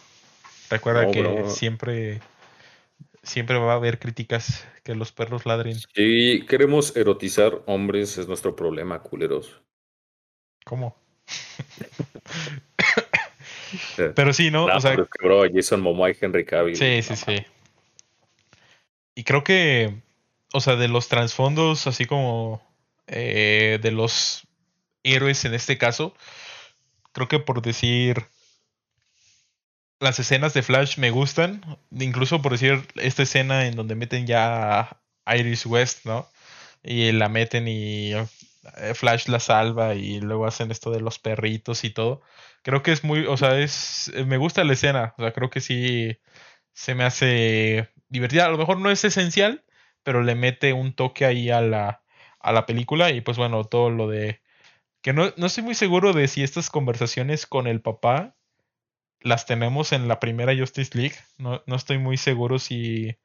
Recuerda 0.68 1.10
que 1.10 1.44
siempre. 1.48 2.20
Siempre 3.22 3.58
va 3.58 3.72
a 3.72 3.76
haber 3.76 3.98
críticas 3.98 4.66
que 4.82 4.94
los 4.94 5.12
perros 5.12 5.44
ladren. 5.44 5.76
Sí, 5.94 6.46
queremos 6.48 6.96
erotizar 6.96 7.62
hombres, 7.66 8.16
es 8.16 8.26
nuestro 8.28 8.56
problema, 8.56 9.02
culeros. 9.02 9.60
¿Cómo? 10.64 10.96
Pero 14.14 14.32
sí, 14.32 14.50
¿no? 14.50 14.66
o 14.66 14.80
sea, 14.80 14.96
bro, 15.20 15.44
Jason 15.52 15.80
Momoa 15.80 16.10
y 16.10 16.16
Henry 16.20 16.44
Cavill. 16.44 16.76
Sí, 16.76 17.02
sí, 17.02 17.16
sí. 17.16 17.44
Y 19.14 19.24
creo 19.24 19.44
que, 19.44 20.02
o 20.52 20.60
sea, 20.60 20.76
de 20.76 20.88
los 20.88 21.08
trasfondos, 21.08 21.86
así 21.86 22.06
como 22.06 22.62
eh, 23.06 23.78
de 23.82 23.90
los 23.90 24.46
héroes 25.02 25.44
en 25.44 25.54
este 25.54 25.78
caso, 25.78 26.14
creo 27.12 27.28
que 27.28 27.38
por 27.38 27.62
decir 27.62 28.26
las 29.98 30.18
escenas 30.18 30.54
de 30.54 30.62
Flash 30.62 30.96
me 30.98 31.10
gustan, 31.10 31.62
incluso 31.90 32.40
por 32.40 32.52
decir 32.52 32.86
esta 32.96 33.22
escena 33.22 33.66
en 33.66 33.76
donde 33.76 33.94
meten 33.94 34.26
ya 34.26 34.96
a 35.26 35.36
Iris 35.36 35.66
West, 35.66 36.06
¿no? 36.06 36.26
Y 36.82 37.12
la 37.12 37.28
meten 37.28 37.68
y 37.68 38.12
Flash 38.94 39.28
la 39.28 39.40
salva 39.40 39.94
y 39.94 40.20
luego 40.20 40.46
hacen 40.46 40.70
esto 40.70 40.90
de 40.90 41.00
los 41.00 41.18
perritos 41.18 41.84
y 41.84 41.90
todo. 41.90 42.22
Creo 42.62 42.82
que 42.82 42.92
es 42.92 43.04
muy, 43.04 43.26
o 43.26 43.36
sea, 43.36 43.58
es, 43.58 44.12
me 44.26 44.36
gusta 44.36 44.64
la 44.64 44.74
escena, 44.74 45.14
o 45.18 45.22
sea, 45.22 45.32
creo 45.32 45.50
que 45.50 45.60
sí 45.60 46.18
se 46.72 46.94
me 46.94 47.04
hace 47.04 47.90
divertida, 48.08 48.46
a 48.46 48.50
lo 48.50 48.58
mejor 48.58 48.78
no 48.78 48.90
es 48.90 49.04
esencial, 49.04 49.64
pero 50.02 50.22
le 50.22 50.34
mete 50.34 50.72
un 50.72 50.94
toque 50.94 51.24
ahí 51.26 51.50
a 51.50 51.60
la, 51.60 52.02
a 52.40 52.52
la 52.52 52.66
película. 52.66 53.10
Y 53.10 53.20
pues 53.22 53.36
bueno, 53.38 53.64
todo 53.64 53.90
lo 53.90 54.08
de, 54.08 54.42
que 55.02 55.12
no, 55.12 55.32
no 55.36 55.46
estoy 55.46 55.64
muy 55.64 55.74
seguro 55.74 56.12
de 56.12 56.28
si 56.28 56.42
estas 56.42 56.70
conversaciones 56.70 57.46
con 57.46 57.66
el 57.66 57.80
papá 57.82 58.36
las 59.20 59.46
tenemos 59.46 59.92
en 59.92 60.08
la 60.08 60.20
primera 60.20 60.56
Justice 60.56 60.96
League, 60.96 61.16
no, 61.38 61.62
no 61.66 61.76
estoy 61.76 61.98
muy 61.98 62.16
seguro 62.16 62.58
si 62.58 63.18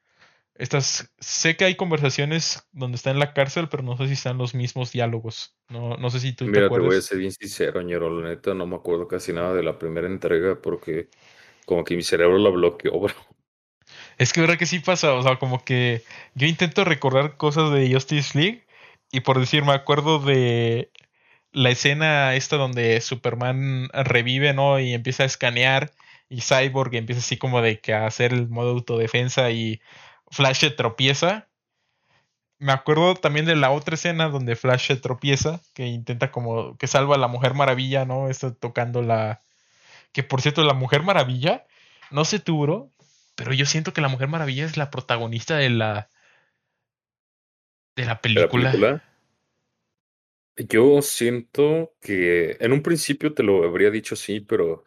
estas, 0.58 1.12
sé 1.18 1.56
que 1.56 1.64
hay 1.64 1.76
conversaciones 1.76 2.66
donde 2.72 2.96
está 2.96 3.10
en 3.10 3.18
la 3.18 3.32
cárcel, 3.34 3.68
pero 3.68 3.82
no 3.82 3.96
sé 3.96 4.06
si 4.06 4.14
están 4.14 4.38
los 4.38 4.54
mismos 4.54 4.92
diálogos. 4.92 5.56
No, 5.68 5.96
no 5.96 6.10
sé 6.10 6.20
si 6.20 6.32
tú 6.32 6.44
Mira, 6.44 6.60
te 6.60 6.66
acuerdas. 6.66 6.84
te 6.84 6.88
voy 6.88 6.98
a 6.98 7.02
ser 7.02 7.18
bien 7.18 7.32
sincero, 7.32 7.82
ñero. 7.82 8.20
La 8.20 8.28
neta, 8.30 8.54
no 8.54 8.66
me 8.66 8.76
acuerdo 8.76 9.08
casi 9.08 9.32
nada 9.32 9.54
de 9.54 9.62
la 9.62 9.78
primera 9.78 10.06
entrega 10.06 10.60
porque 10.60 11.08
como 11.66 11.84
que 11.84 11.96
mi 11.96 12.02
cerebro 12.02 12.38
la 12.38 12.50
bloqueó, 12.50 12.98
bro. 13.00 13.14
Es 14.18 14.32
que 14.32 14.40
verdad 14.40 14.58
que 14.58 14.66
sí 14.66 14.80
pasa, 14.80 15.14
o 15.14 15.22
sea, 15.22 15.38
como 15.38 15.64
que 15.64 16.02
yo 16.34 16.46
intento 16.46 16.84
recordar 16.84 17.36
cosas 17.36 17.72
de 17.72 17.92
Justice 17.92 18.38
League 18.38 18.66
y 19.12 19.20
por 19.20 19.38
decir, 19.38 19.64
me 19.64 19.72
acuerdo 19.72 20.18
de 20.18 20.90
la 21.52 21.70
escena 21.70 22.34
esta 22.34 22.56
donde 22.56 23.00
Superman 23.00 23.88
revive, 23.92 24.54
¿no? 24.54 24.80
Y 24.80 24.94
empieza 24.94 25.22
a 25.24 25.26
escanear 25.26 25.92
y 26.28 26.40
Cyborg 26.40 26.94
empieza 26.94 27.20
así 27.20 27.36
como 27.38 27.62
de 27.62 27.80
que 27.80 27.94
a 27.94 28.06
hacer 28.06 28.32
el 28.32 28.48
modo 28.48 28.70
autodefensa 28.70 29.50
y 29.50 29.80
Flash 30.30 30.60
se 30.60 30.70
tropieza. 30.70 31.48
me 32.58 32.72
acuerdo 32.72 33.14
también 33.14 33.46
de 33.46 33.56
la 33.56 33.70
otra 33.70 33.94
escena 33.94 34.28
donde 34.28 34.56
Flash 34.56 34.88
se 34.88 34.96
tropieza, 34.96 35.60
que 35.74 35.86
intenta 35.86 36.30
como 36.30 36.76
que 36.78 36.86
salva 36.86 37.16
a 37.16 37.18
la 37.18 37.28
Mujer 37.28 37.54
Maravilla, 37.54 38.04
¿no? 38.04 38.28
Está 38.28 38.54
tocando 38.54 39.02
la... 39.02 39.42
Que 40.12 40.22
por 40.22 40.40
cierto, 40.40 40.64
la 40.64 40.74
Mujer 40.74 41.02
Maravilla, 41.02 41.66
no 42.10 42.24
sé 42.24 42.40
tú, 42.40 42.62
bro, 42.62 42.90
pero 43.36 43.52
yo 43.52 43.66
siento 43.66 43.92
que 43.92 44.00
la 44.00 44.08
Mujer 44.08 44.28
Maravilla 44.28 44.64
es 44.64 44.76
la 44.76 44.90
protagonista 44.90 45.56
de 45.56 45.70
la... 45.70 46.08
De 47.94 48.04
la 48.04 48.20
película. 48.20 48.72
¿De 48.72 48.78
la 48.78 48.88
película? 48.88 49.16
Yo 50.56 51.02
siento 51.02 51.94
que 52.00 52.56
en 52.60 52.72
un 52.72 52.82
principio 52.82 53.34
te 53.34 53.42
lo 53.42 53.64
habría 53.64 53.90
dicho 53.90 54.16
sí, 54.16 54.40
pero 54.40 54.84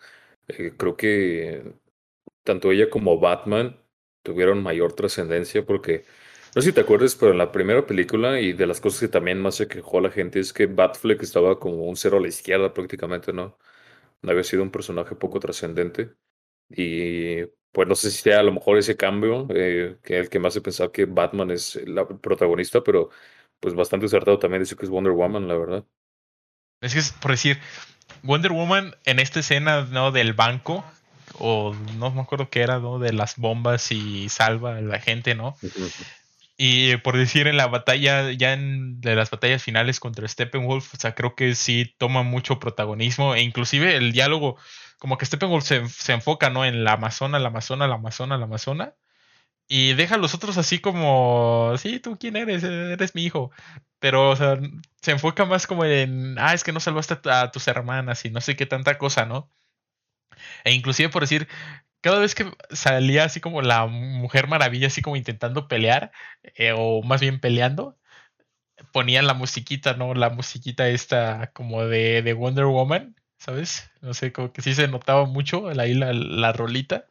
eh, 0.47 0.73
creo 0.75 0.97
que 0.97 1.63
tanto 2.43 2.71
ella 2.71 2.89
como 2.89 3.19
Batman 3.19 3.78
tuvieron 4.29 4.61
mayor 4.63 4.93
trascendencia 4.93 5.65
porque 5.65 6.05
no 6.55 6.61
sé 6.61 6.69
si 6.69 6.73
te 6.73 6.81
acuerdas, 6.81 7.15
pero 7.15 7.31
en 7.31 7.37
la 7.37 7.51
primera 7.51 7.85
película 7.85 8.39
y 8.39 8.53
de 8.53 8.67
las 8.67 8.81
cosas 8.81 9.01
que 9.01 9.07
también 9.07 9.41
más 9.41 9.55
se 9.55 9.67
quejó 9.67 10.01
la 10.01 10.11
gente 10.11 10.39
es 10.39 10.53
que 10.53 10.67
Batfleck 10.67 11.21
estaba 11.23 11.59
como 11.59 11.85
un 11.85 11.95
cero 11.95 12.17
a 12.17 12.21
la 12.21 12.27
izquierda 12.27 12.73
prácticamente, 12.73 13.33
¿no? 13.33 13.57
No 14.21 14.31
había 14.31 14.43
sido 14.43 14.63
un 14.63 14.71
personaje 14.71 15.15
poco 15.15 15.39
trascendente. 15.39 16.11
Y 16.69 17.45
pues 17.71 17.87
no 17.87 17.95
sé 17.95 18.11
si 18.11 18.21
sea 18.21 18.39
a 18.39 18.43
lo 18.43 18.53
mejor 18.53 18.77
ese 18.77 18.97
cambio, 18.97 19.47
eh, 19.51 19.97
que 20.03 20.19
el 20.19 20.29
que 20.29 20.39
más 20.39 20.55
he 20.55 20.61
pensado 20.61 20.91
que 20.91 21.05
Batman 21.05 21.51
es 21.51 21.75
la 21.87 22.07
protagonista, 22.07 22.83
pero 22.83 23.09
pues 23.59 23.75
bastante 23.75 24.07
acertado 24.07 24.39
también 24.39 24.61
decir 24.61 24.77
que 24.77 24.85
es 24.85 24.91
Wonder 24.91 25.13
Woman, 25.13 25.47
la 25.47 25.57
verdad. 25.57 25.85
Es 26.81 26.93
que 26.93 26.99
es 26.99 27.11
por 27.13 27.31
decir, 27.31 27.59
Wonder 28.23 28.51
Woman 28.51 28.95
en 29.05 29.19
esta 29.19 29.39
escena, 29.41 29.87
¿no? 29.91 30.11
Del 30.11 30.33
banco, 30.33 30.83
o 31.37 31.75
no 31.97 32.11
me 32.11 32.21
acuerdo 32.21 32.49
qué 32.49 32.61
era, 32.61 32.79
¿no? 32.79 32.99
De 32.99 33.13
las 33.13 33.37
bombas 33.37 33.91
y 33.91 34.29
salva 34.29 34.77
a 34.77 34.81
la 34.81 34.99
gente, 34.99 35.35
¿no? 35.35 35.55
Y 36.57 36.97
por 36.97 37.15
decir 37.17 37.47
en 37.47 37.55
la 37.55 37.67
batalla, 37.67 38.31
ya 38.31 38.53
en 38.53 38.99
de 38.99 39.15
las 39.15 39.29
batallas 39.31 39.63
finales 39.63 39.99
contra 40.01 40.27
Steppenwolf, 40.27 40.93
o 40.93 40.97
sea, 40.97 41.15
creo 41.15 41.33
que 41.35 41.55
sí 41.55 41.95
toma 41.97 42.23
mucho 42.23 42.59
protagonismo. 42.59 43.33
E 43.35 43.41
inclusive 43.41 43.95
el 43.95 44.11
diálogo, 44.11 44.57
como 44.97 45.17
que 45.17 45.25
Steppenwolf 45.25 45.65
se, 45.65 45.87
se 45.87 46.13
enfoca, 46.13 46.49
¿no? 46.49 46.65
En 46.65 46.83
la 46.83 46.93
Amazona, 46.93 47.39
la 47.39 47.47
Amazona, 47.47 47.87
la 47.87 47.95
Amazona, 47.95 48.37
la 48.37 48.45
Amazona. 48.45 48.93
Y 49.69 49.93
deja 49.93 50.15
a 50.15 50.17
los 50.17 50.33
otros 50.33 50.57
así 50.57 50.79
como, 50.79 51.73
sí, 51.77 51.99
tú 51.99 52.17
quién 52.19 52.35
eres, 52.35 52.63
eres 52.63 53.15
mi 53.15 53.23
hijo. 53.23 53.51
Pero, 53.99 54.31
o 54.31 54.35
sea, 54.35 54.59
se 55.01 55.11
enfoca 55.11 55.45
más 55.45 55.67
como 55.67 55.85
en, 55.85 56.37
ah, 56.39 56.53
es 56.53 56.63
que 56.63 56.73
no 56.73 56.79
salvaste 56.79 57.17
a 57.29 57.51
tus 57.51 57.67
hermanas 57.67 58.25
y 58.25 58.31
no 58.31 58.41
sé 58.41 58.55
qué 58.55 58.65
tanta 58.65 58.97
cosa, 58.97 59.25
¿no? 59.25 59.49
E 60.63 60.73
inclusive 60.73 61.09
por 61.09 61.21
decir, 61.23 61.47
cada 62.01 62.19
vez 62.19 62.35
que 62.35 62.51
salía 62.71 63.25
así 63.25 63.39
como 63.41 63.61
la 63.61 63.85
Mujer 63.87 64.47
Maravilla, 64.47 64.87
así 64.87 65.01
como 65.01 65.15
intentando 65.15 65.67
pelear, 65.67 66.11
eh, 66.55 66.73
o 66.75 67.03
más 67.03 67.21
bien 67.21 67.39
peleando, 67.39 67.97
ponían 68.91 69.27
la 69.27 69.33
musiquita, 69.33 69.93
¿no? 69.95 70.13
La 70.13 70.29
musiquita 70.29 70.87
esta 70.89 71.51
como 71.53 71.85
de, 71.85 72.21
de, 72.21 72.33
Wonder 72.33 72.65
Woman, 72.65 73.15
¿sabes? 73.37 73.89
No 74.01 74.13
sé, 74.13 74.31
como 74.33 74.53
que 74.53 74.61
sí 74.61 74.73
se 74.75 74.87
notaba 74.87 75.25
mucho 75.25 75.69
ahí 75.69 75.93
la, 75.93 76.13
la 76.13 76.51
rolita. 76.53 77.07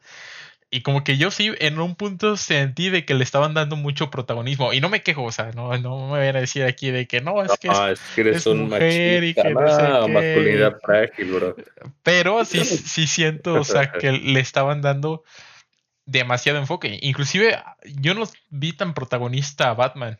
Y 0.71 0.81
como 0.81 1.03
que 1.03 1.17
yo 1.17 1.31
sí, 1.31 1.51
en 1.59 1.79
un 1.79 1.95
punto 1.95 2.37
sentí 2.37 2.89
de 2.89 3.03
que 3.03 3.15
le 3.15 3.23
estaban 3.23 3.55
dando 3.55 3.75
mucho 3.75 4.11
protagonismo. 4.11 4.71
Y 4.71 4.81
no 4.81 4.89
me 4.89 5.01
quejo, 5.01 5.23
o 5.23 5.31
sea, 5.31 5.51
no, 5.51 5.75
no 5.79 6.07
me 6.07 6.19
vayan 6.19 6.35
a 6.35 6.41
decir 6.41 6.63
aquí 6.63 6.91
de 6.91 7.07
que 7.07 7.21
no, 7.21 7.43
es 7.43 7.57
que, 7.57 7.69
es, 7.69 7.99
que 8.13 8.21
eres 8.21 8.45
un 8.45 8.69
mujer 8.69 9.23
y 9.23 9.33
que 9.33 9.49
no 9.49 9.67
sé 9.67 9.81
masculinidad 10.11 10.79
frágil, 10.79 11.31
bro. 11.31 11.55
Pero 12.03 12.45
sí, 12.45 12.59
sí 12.65 13.07
siento, 13.07 13.55
o 13.55 13.63
sea, 13.63 13.91
que 13.91 14.11
le 14.11 14.39
estaban 14.39 14.81
dando 14.81 15.23
demasiado 16.05 16.59
enfoque. 16.59 16.99
Inclusive 17.01 17.57
yo 17.99 18.13
no 18.13 18.25
vi 18.51 18.73
tan 18.73 18.93
protagonista 18.93 19.71
a 19.71 19.73
Batman. 19.73 20.19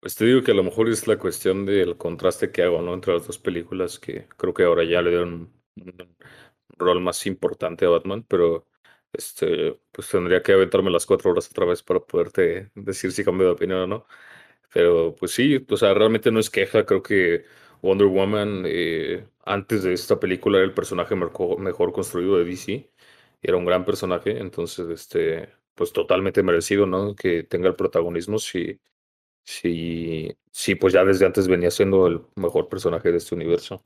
Pues 0.00 0.14
te 0.14 0.26
digo 0.26 0.42
que 0.42 0.52
a 0.52 0.54
lo 0.54 0.62
mejor 0.62 0.90
es 0.90 1.06
la 1.06 1.16
cuestión 1.16 1.64
del 1.64 1.96
contraste 1.96 2.52
que 2.52 2.62
hago, 2.62 2.82
¿no? 2.82 2.92
Entre 2.92 3.14
las 3.14 3.26
dos 3.26 3.38
películas, 3.38 3.98
que 3.98 4.28
creo 4.36 4.52
que 4.52 4.64
ahora 4.64 4.84
ya 4.84 5.00
le 5.00 5.10
dieron 5.10 5.50
rol 6.78 7.00
más 7.00 7.26
importante 7.26 7.84
a 7.86 7.90
Batman, 7.90 8.24
pero 8.28 8.66
este, 9.12 9.80
pues 9.92 10.08
tendría 10.10 10.42
que 10.42 10.52
aventarme 10.52 10.90
las 10.90 11.06
cuatro 11.06 11.30
horas 11.30 11.48
otra 11.50 11.66
vez 11.66 11.82
para 11.82 12.00
poderte 12.00 12.70
decir 12.74 13.12
si 13.12 13.24
cambio 13.24 13.46
de 13.48 13.52
opinión 13.54 13.80
o 13.80 13.86
no. 13.86 14.06
Pero 14.72 15.14
pues 15.16 15.32
sí, 15.32 15.64
o 15.68 15.76
sea, 15.76 15.94
realmente 15.94 16.30
no 16.30 16.40
es 16.40 16.50
queja, 16.50 16.84
creo 16.86 17.02
que 17.02 17.44
Wonder 17.82 18.08
Woman 18.08 18.64
eh, 18.66 19.26
antes 19.44 19.82
de 19.84 19.92
esta 19.94 20.18
película 20.20 20.58
era 20.58 20.66
el 20.66 20.74
personaje 20.74 21.14
mejor, 21.16 21.92
construido 21.92 22.38
de 22.38 22.44
DC, 22.44 22.90
era 23.42 23.56
un 23.56 23.64
gran 23.64 23.84
personaje, 23.84 24.38
entonces 24.38 24.88
este, 24.90 25.48
pues 25.74 25.92
totalmente 25.92 26.42
merecido, 26.42 26.86
¿no? 26.86 27.14
Que 27.14 27.44
tenga 27.44 27.68
el 27.68 27.76
protagonismo 27.76 28.38
si, 28.38 28.80
si, 29.44 30.36
si 30.52 30.74
pues 30.76 30.94
ya 30.94 31.04
desde 31.04 31.26
antes 31.26 31.48
venía 31.48 31.70
siendo 31.70 32.06
el 32.08 32.22
mejor 32.36 32.68
personaje 32.68 33.12
de 33.12 33.18
este 33.18 33.34
universo. 33.36 33.84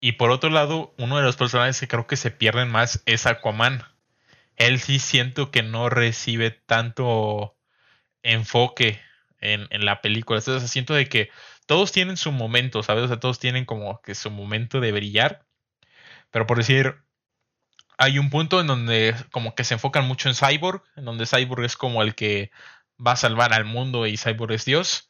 Y 0.00 0.12
por 0.12 0.30
otro 0.30 0.50
lado, 0.50 0.94
uno 0.98 1.16
de 1.16 1.24
los 1.24 1.36
personajes 1.36 1.80
que 1.80 1.88
creo 1.88 2.06
que 2.06 2.16
se 2.16 2.30
pierden 2.30 2.70
más 2.70 3.02
es 3.06 3.26
Aquaman. 3.26 3.82
Él 4.56 4.80
sí 4.80 4.98
siento 4.98 5.50
que 5.50 5.62
no 5.62 5.88
recibe 5.88 6.50
tanto 6.50 7.56
enfoque 8.22 9.00
en, 9.40 9.66
en 9.70 9.84
la 9.84 10.00
película. 10.00 10.38
Entonces 10.38 10.70
siento 10.70 10.94
de 10.94 11.08
que 11.08 11.30
todos 11.66 11.92
tienen 11.92 12.16
su 12.16 12.32
momento, 12.32 12.82
¿sabes? 12.82 13.04
O 13.04 13.08
sea, 13.08 13.20
todos 13.20 13.38
tienen 13.38 13.64
como 13.64 14.00
que 14.02 14.14
su 14.14 14.30
momento 14.30 14.80
de 14.80 14.92
brillar. 14.92 15.46
Pero 16.30 16.46
por 16.46 16.58
decir, 16.58 16.96
hay 17.98 18.18
un 18.18 18.30
punto 18.30 18.60
en 18.60 18.68
donde 18.68 19.14
como 19.32 19.54
que 19.54 19.64
se 19.64 19.74
enfocan 19.74 20.06
mucho 20.06 20.28
en 20.28 20.34
Cyborg, 20.34 20.82
en 20.96 21.04
donde 21.04 21.26
Cyborg 21.26 21.64
es 21.64 21.76
como 21.76 22.02
el 22.02 22.14
que 22.14 22.50
va 23.04 23.12
a 23.12 23.16
salvar 23.16 23.52
al 23.52 23.64
mundo 23.64 24.06
y 24.06 24.16
Cyborg 24.16 24.52
es 24.52 24.64
Dios. 24.64 25.07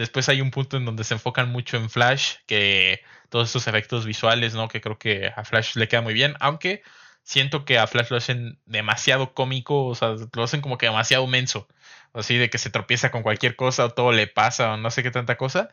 Después 0.00 0.30
hay 0.30 0.40
un 0.40 0.50
punto 0.50 0.78
en 0.78 0.86
donde 0.86 1.04
se 1.04 1.12
enfocan 1.12 1.52
mucho 1.52 1.76
en 1.76 1.90
Flash, 1.90 2.36
que 2.46 3.02
todos 3.28 3.48
estos 3.48 3.66
efectos 3.66 4.06
visuales, 4.06 4.54
¿no? 4.54 4.66
Que 4.66 4.80
creo 4.80 4.98
que 4.98 5.30
a 5.36 5.44
Flash 5.44 5.76
le 5.76 5.88
queda 5.88 6.00
muy 6.00 6.14
bien, 6.14 6.36
aunque 6.40 6.82
siento 7.22 7.66
que 7.66 7.78
a 7.78 7.86
Flash 7.86 8.10
lo 8.10 8.16
hacen 8.16 8.58
demasiado 8.64 9.34
cómico, 9.34 9.84
o 9.84 9.94
sea, 9.94 10.14
lo 10.32 10.42
hacen 10.42 10.62
como 10.62 10.78
que 10.78 10.86
demasiado 10.86 11.26
menso, 11.26 11.68
así 12.14 12.38
de 12.38 12.48
que 12.48 12.56
se 12.56 12.70
tropieza 12.70 13.10
con 13.10 13.22
cualquier 13.22 13.56
cosa 13.56 13.84
o 13.84 13.90
todo 13.90 14.10
le 14.12 14.26
pasa 14.26 14.72
o 14.72 14.76
no 14.78 14.90
sé 14.90 15.02
qué 15.02 15.10
tanta 15.10 15.36
cosa, 15.36 15.68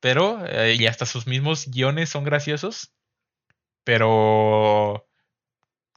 pero 0.00 0.46
eh, 0.46 0.76
y 0.78 0.86
hasta 0.86 1.04
sus 1.04 1.26
mismos 1.26 1.66
guiones 1.68 2.08
son 2.08 2.24
graciosos, 2.24 2.94
pero 3.84 5.06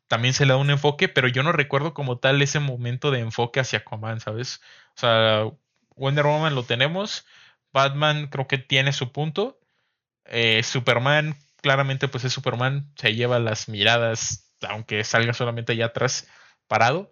también 0.09 0.33
se 0.33 0.45
le 0.45 0.51
da 0.51 0.57
un 0.57 0.69
enfoque, 0.69 1.07
pero 1.07 1.29
yo 1.29 1.43
no 1.43 1.53
recuerdo 1.53 1.93
como 1.93 2.17
tal 2.19 2.41
ese 2.41 2.59
momento 2.59 3.09
de 3.09 3.19
enfoque 3.19 3.61
hacia 3.61 3.79
Aquaman, 3.79 4.19
¿sabes? 4.19 4.59
O 4.97 4.99
sea, 4.99 5.45
Wonder 5.95 6.25
Woman 6.25 6.55
lo 6.55 6.63
tenemos, 6.63 7.25
Batman 7.73 8.27
creo 8.27 8.47
que 8.47 8.57
tiene 8.57 8.93
su 8.93 9.11
punto, 9.11 9.59
eh, 10.25 10.63
Superman, 10.63 11.35
claramente 11.61 12.07
pues 12.07 12.23
es 12.25 12.33
Superman, 12.33 12.91
se 12.95 13.15
lleva 13.15 13.39
las 13.39 13.69
miradas, 13.69 14.53
aunque 14.67 15.03
salga 15.03 15.33
solamente 15.33 15.73
allá 15.73 15.87
atrás 15.87 16.27
parado. 16.67 17.11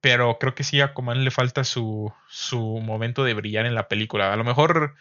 Pero 0.00 0.38
creo 0.38 0.54
que 0.54 0.64
sí 0.64 0.80
a 0.80 0.86
Aquaman 0.86 1.24
le 1.24 1.30
falta 1.30 1.64
su, 1.64 2.12
su 2.28 2.60
momento 2.80 3.24
de 3.24 3.34
brillar 3.34 3.66
en 3.66 3.74
la 3.74 3.88
película. 3.88 4.32
A 4.32 4.36
lo 4.36 4.44
mejor, 4.44 4.94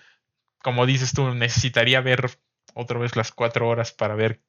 como 0.59 0.85
dices 0.85 1.13
tú, 1.13 1.33
necesitaría 1.35 2.01
ver 2.01 2.31
otra 2.75 2.99
vez 2.99 3.15
las 3.15 3.31
cuatro 3.31 3.67
horas 3.69 3.91
para 3.93 4.15
ver 4.15 4.41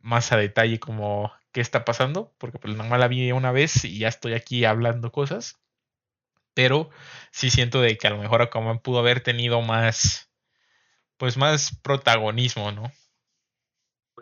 más 0.00 0.32
a 0.32 0.38
detalle 0.38 0.80
como 0.80 1.32
qué 1.52 1.60
está 1.60 1.84
pasando, 1.84 2.34
porque 2.38 2.58
pues 2.58 2.76
normal 2.76 3.00
la 3.00 3.08
vi 3.08 3.32
una 3.32 3.52
vez 3.52 3.84
y 3.84 3.98
ya 3.98 4.08
estoy 4.08 4.34
aquí 4.34 4.64
hablando 4.64 5.12
cosas. 5.12 5.61
Pero 6.54 6.90
sí 7.30 7.50
siento 7.50 7.80
de 7.80 7.96
que 7.98 8.06
a 8.06 8.10
lo 8.10 8.18
mejor 8.18 8.42
Aquaman 8.42 8.80
pudo 8.80 8.98
haber 8.98 9.20
tenido 9.22 9.60
más, 9.62 10.30
pues 11.16 11.36
más 11.36 11.78
protagonismo, 11.82 12.72
¿no? 12.72 12.92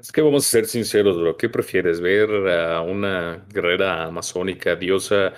Es 0.00 0.12
que 0.12 0.22
vamos 0.22 0.46
a 0.46 0.50
ser 0.50 0.66
sinceros, 0.66 1.18
bro. 1.20 1.36
¿Qué 1.36 1.48
prefieres? 1.48 2.00
¿Ver 2.00 2.30
a 2.48 2.80
una 2.80 3.44
guerrera 3.48 4.04
amazónica, 4.04 4.76
diosa, 4.76 5.34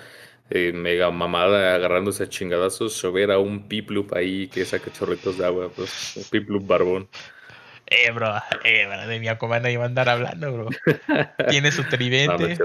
eh, 0.49 0.71
mega 0.73 1.11
mamada, 1.11 1.75
agarrándose 1.75 2.23
a 2.23 2.29
chingadazos, 2.29 3.03
o 3.03 3.11
ver 3.11 3.31
a 3.31 3.39
un 3.39 3.67
Piplup 3.67 4.13
ahí 4.13 4.47
que 4.49 4.65
saca 4.65 4.91
chorritos 4.91 5.37
de 5.37 5.45
agua, 5.45 5.73
pues, 5.75 6.15
un 6.15 6.23
Piplup 6.25 6.65
barbón? 6.67 7.09
Eh, 7.93 8.11
bro, 8.11 8.33
eh, 8.63 8.85
bro, 8.87 9.07
de 9.07 9.19
mi 9.19 9.27
Aquaman 9.27 9.65
iba 9.69 9.83
a 9.83 9.87
andar 9.87 10.09
hablando, 10.09 10.51
bro. 10.51 10.69
Tiene 11.49 11.71
su 11.71 11.83
tridente. 11.83 12.57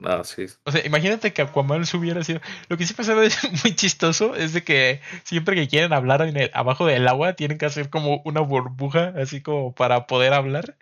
No, 0.00 0.24
sí. 0.24 0.46
O 0.64 0.72
sea, 0.72 0.84
imagínate 0.84 1.32
que 1.32 1.42
Aquaman 1.42 1.86
se 1.86 1.96
hubiera 1.96 2.24
sido. 2.24 2.40
Lo 2.68 2.76
que 2.76 2.86
sí 2.86 2.94
pasaba 2.94 3.24
es 3.24 3.38
muy 3.64 3.74
chistoso 3.74 4.34
es 4.34 4.52
de 4.52 4.64
que 4.64 5.00
siempre 5.22 5.54
que 5.54 5.68
quieren 5.68 5.92
hablar 5.92 6.22
en 6.22 6.36
el, 6.36 6.50
abajo 6.54 6.86
del 6.86 7.06
agua 7.06 7.34
tienen 7.34 7.58
que 7.58 7.66
hacer 7.66 7.90
como 7.90 8.22
una 8.24 8.40
burbuja, 8.40 9.12
así 9.16 9.40
como 9.40 9.74
para 9.74 10.06
poder 10.06 10.32
hablar. 10.32 10.76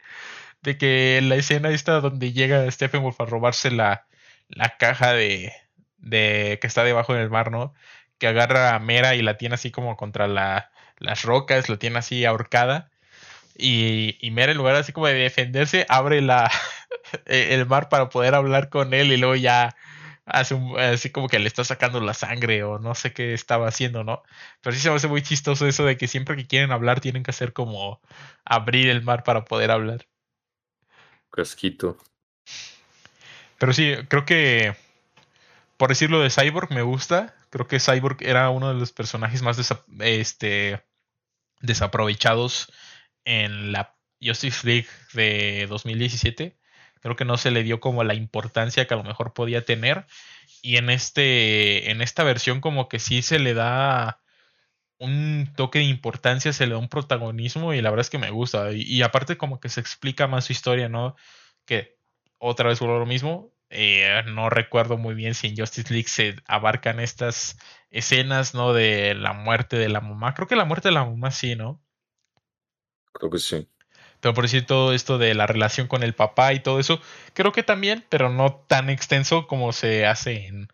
De 0.62 0.78
que 0.78 1.20
la 1.22 1.36
escena 1.36 1.70
esta 1.70 2.00
donde 2.00 2.32
llega 2.32 2.68
Stephen 2.70 3.02
Wolf 3.02 3.20
a 3.20 3.26
robarse 3.26 3.70
la, 3.70 4.06
la 4.48 4.76
caja 4.76 5.12
de, 5.12 5.52
de 5.98 6.58
que 6.60 6.66
está 6.66 6.84
debajo 6.84 7.14
del 7.14 7.30
mar, 7.30 7.50
¿no? 7.50 7.74
Que 8.18 8.28
agarra 8.28 8.74
a 8.74 8.78
Mera 8.78 9.14
y 9.14 9.22
la 9.22 9.36
tiene 9.36 9.54
así 9.54 9.70
como 9.70 9.96
contra 9.96 10.26
la, 10.26 10.70
las 10.98 11.22
rocas, 11.22 11.68
la 11.68 11.76
tiene 11.76 11.98
así 11.98 12.24
ahorcada 12.24 12.90
y, 13.58 14.16
y 14.20 14.30
Mera, 14.30 14.52
en 14.52 14.58
lugar 14.58 14.76
así 14.76 14.92
como 14.92 15.06
de 15.06 15.14
defenderse, 15.14 15.84
abre 15.88 16.22
la, 16.22 16.50
el 17.26 17.66
mar 17.66 17.88
para 17.88 18.08
poder 18.08 18.34
hablar 18.34 18.68
con 18.68 18.94
él 18.94 19.12
y 19.12 19.16
luego 19.16 19.34
ya 19.34 19.76
hace 20.24 20.58
así 20.78 21.10
como 21.10 21.28
que 21.28 21.38
le 21.38 21.48
está 21.48 21.64
sacando 21.64 22.00
la 22.00 22.14
sangre 22.14 22.62
o 22.62 22.78
no 22.78 22.94
sé 22.94 23.12
qué 23.12 23.34
estaba 23.34 23.68
haciendo, 23.68 24.04
¿no? 24.04 24.22
Pero 24.60 24.74
sí 24.74 24.80
se 24.80 24.90
me 24.90 24.96
hace 24.96 25.08
muy 25.08 25.22
chistoso 25.22 25.66
eso 25.66 25.84
de 25.84 25.96
que 25.96 26.06
siempre 26.06 26.36
que 26.36 26.46
quieren 26.46 26.70
hablar 26.70 27.00
tienen 27.00 27.22
que 27.22 27.30
hacer 27.30 27.52
como 27.52 28.00
abrir 28.44 28.88
el 28.88 29.02
mar 29.02 29.24
para 29.24 29.44
poder 29.44 29.70
hablar. 29.70 30.06
Casquito. 31.30 31.96
Pero 33.58 33.72
sí, 33.72 33.94
creo 34.08 34.24
que 34.24 34.76
por 35.78 35.88
decirlo 35.88 36.20
de 36.20 36.30
Cyborg 36.30 36.72
me 36.72 36.82
gusta. 36.82 37.34
Creo 37.50 37.66
que 37.66 37.80
Cyborg 37.80 38.18
era 38.20 38.50
uno 38.50 38.68
de 38.68 38.74
los 38.74 38.92
personajes 38.92 39.42
más 39.42 39.58
este, 40.00 40.82
desaprovechados 41.60 42.70
en 43.28 43.72
la 43.72 43.94
Justice 44.22 44.66
League 44.66 44.88
de 45.12 45.66
2017. 45.68 46.56
Creo 47.00 47.16
que 47.16 47.26
no 47.26 47.36
se 47.36 47.50
le 47.50 47.62
dio 47.62 47.78
como 47.78 48.02
la 48.02 48.14
importancia 48.14 48.86
que 48.86 48.94
a 48.94 48.96
lo 48.96 49.04
mejor 49.04 49.34
podía 49.34 49.64
tener. 49.64 50.06
Y 50.62 50.76
en 50.78 50.90
este. 50.90 51.90
En 51.90 52.02
esta 52.02 52.24
versión, 52.24 52.60
como 52.60 52.88
que 52.88 52.98
sí 52.98 53.22
se 53.22 53.38
le 53.38 53.54
da 53.54 54.20
un 54.98 55.52
toque 55.56 55.80
de 55.80 55.84
importancia, 55.86 56.52
se 56.52 56.66
le 56.66 56.72
da 56.72 56.78
un 56.78 56.88
protagonismo. 56.88 57.74
Y 57.74 57.82
la 57.82 57.90
verdad 57.90 58.02
es 58.02 58.10
que 58.10 58.18
me 58.18 58.30
gusta. 58.30 58.72
Y, 58.72 59.02
aparte, 59.02 59.36
como 59.36 59.60
que 59.60 59.68
se 59.68 59.80
explica 59.80 60.26
más 60.26 60.46
su 60.46 60.52
historia, 60.52 60.88
¿no? 60.88 61.16
Que 61.66 61.98
otra 62.38 62.70
vez 62.70 62.80
lo 62.80 63.06
mismo. 63.06 63.52
Eh, 63.70 64.22
no 64.26 64.50
recuerdo 64.50 64.96
muy 64.96 65.14
bien 65.14 65.34
si 65.34 65.48
en 65.48 65.56
Justice 65.56 65.92
League 65.92 66.08
se 66.08 66.36
abarcan 66.46 67.00
estas 67.00 67.58
escenas, 67.90 68.54
¿no? 68.54 68.72
De 68.72 69.14
la 69.14 69.34
muerte 69.34 69.76
de 69.78 69.90
la 69.90 70.00
mamá. 70.00 70.34
Creo 70.34 70.48
que 70.48 70.56
la 70.56 70.64
muerte 70.64 70.88
de 70.88 70.94
la 70.94 71.04
mamá 71.04 71.30
sí, 71.30 71.56
¿no? 71.56 71.82
Creo 73.12 73.30
que 73.30 73.38
sí. 73.38 73.68
Pero 74.20 74.34
por 74.34 74.44
decir 74.44 74.66
todo 74.66 74.92
esto 74.92 75.18
de 75.18 75.34
la 75.34 75.46
relación 75.46 75.86
con 75.86 76.02
el 76.02 76.14
papá 76.14 76.52
y 76.52 76.60
todo 76.60 76.80
eso, 76.80 77.00
creo 77.34 77.52
que 77.52 77.62
también, 77.62 78.04
pero 78.08 78.30
no 78.30 78.64
tan 78.66 78.90
extenso 78.90 79.46
como 79.46 79.72
se 79.72 80.06
hace 80.06 80.46
en, 80.46 80.68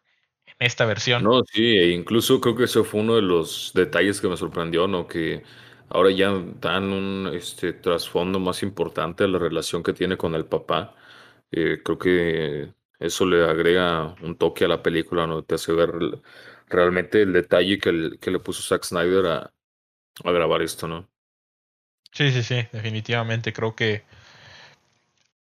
esta 0.59 0.87
versión. 0.87 1.23
No, 1.25 1.43
sí, 1.45 1.63
e 1.77 1.91
incluso 1.91 2.41
creo 2.41 2.57
que 2.57 2.65
eso 2.65 2.85
fue 2.85 3.01
uno 3.01 3.17
de 3.17 3.23
los 3.23 3.73
detalles 3.75 4.21
que 4.21 4.29
me 4.29 4.37
sorprendió, 4.37 4.87
¿no? 4.87 5.07
Que 5.07 5.43
ahora 5.91 6.11
ya 6.11 6.33
dan 6.61 6.93
un 6.93 7.31
este, 7.35 7.73
trasfondo 7.73 8.39
más 8.39 8.63
importante 8.63 9.25
a 9.25 9.29
la 9.29 9.39
relación 9.39 9.83
que 9.83 9.93
tiene 9.93 10.17
con 10.17 10.35
el 10.35 10.47
papá. 10.47 10.95
Eh, 11.51 11.81
creo 11.85 11.99
que 11.99 12.75
eso 12.99 13.27
le 13.27 13.45
agrega 13.45 14.15
un 14.23 14.37
toque 14.39 14.65
a 14.65 14.69
la 14.69 14.83
película, 14.83 15.27
¿no? 15.27 15.45
Te 15.45 15.57
hace 15.57 15.73
ver 15.73 15.93
realmente 16.69 17.23
el 17.23 17.33
detalle 17.33 17.79
que, 17.79 18.19
que 18.21 18.31
le 18.31 18.39
puso 18.41 18.63
Zack 18.63 18.85
Snyder 18.85 19.27
a, 19.27 19.55
a 20.25 20.33
grabar 20.33 20.63
esto, 20.63 20.89
¿no? 20.89 21.09
Sí, 22.15 22.31
sí, 22.33 22.43
sí, 22.43 22.67
definitivamente 22.73 23.53
creo 23.53 23.75
que 23.75 24.05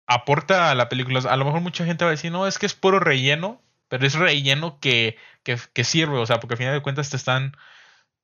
aporta 0.06 0.70
a 0.70 0.74
la 0.74 0.88
película. 0.88 1.20
A 1.28 1.36
lo 1.36 1.44
mejor 1.44 1.60
mucha 1.60 1.84
gente 1.84 2.04
va 2.04 2.10
a 2.10 2.12
decir, 2.12 2.32
no, 2.32 2.46
es 2.46 2.58
que 2.58 2.66
es 2.66 2.74
puro 2.74 2.98
relleno, 3.00 3.62
pero 3.88 4.06
es 4.06 4.14
relleno 4.14 4.78
que, 4.80 5.16
que, 5.44 5.84
sirve, 5.84 6.18
o 6.18 6.26
sea, 6.26 6.40
porque 6.40 6.54
al 6.54 6.58
final 6.58 6.74
de 6.74 6.82
cuentas 6.82 7.10
te 7.10 7.16
están, 7.16 7.56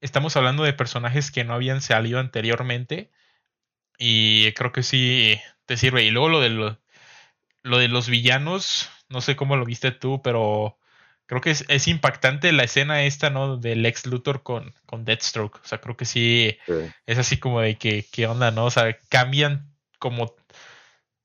estamos 0.00 0.36
hablando 0.36 0.64
de 0.64 0.72
personajes 0.74 1.30
que 1.30 1.44
no 1.44 1.54
habían 1.54 1.82
salido 1.82 2.20
anteriormente 2.20 3.10
y 3.98 4.52
creo 4.54 4.72
que 4.72 4.82
sí 4.84 5.40
te 5.66 5.76
sirve. 5.76 6.04
Y 6.04 6.10
luego 6.10 6.28
lo 6.30 6.40
de, 6.40 6.50
lo, 6.50 6.78
lo 7.62 7.78
de 7.78 7.88
los 7.88 8.08
villanos, 8.08 8.90
no 9.08 9.20
sé 9.20 9.36
cómo 9.36 9.56
lo 9.56 9.64
viste 9.66 9.92
tú, 9.92 10.22
pero 10.22 10.78
creo 11.26 11.40
que 11.40 11.50
es, 11.50 11.88
impactante 11.88 12.52
la 12.52 12.64
escena 12.64 13.02
esta, 13.04 13.30
¿no? 13.30 13.56
Del 13.56 13.84
ex 13.86 14.06
Luthor 14.06 14.42
con, 14.42 14.74
con 14.86 15.04
Deathstroke. 15.04 15.60
O 15.62 15.66
sea, 15.66 15.80
creo 15.80 15.96
que 15.96 16.04
sí, 16.04 16.56
es 17.06 17.18
así 17.18 17.38
como 17.38 17.60
de 17.60 17.76
que, 17.76 18.06
¿qué 18.10 18.26
onda, 18.26 18.50
no? 18.50 18.66
O 18.66 18.70
sea, 18.70 18.98
cambian 19.08 19.74
como... 19.98 20.34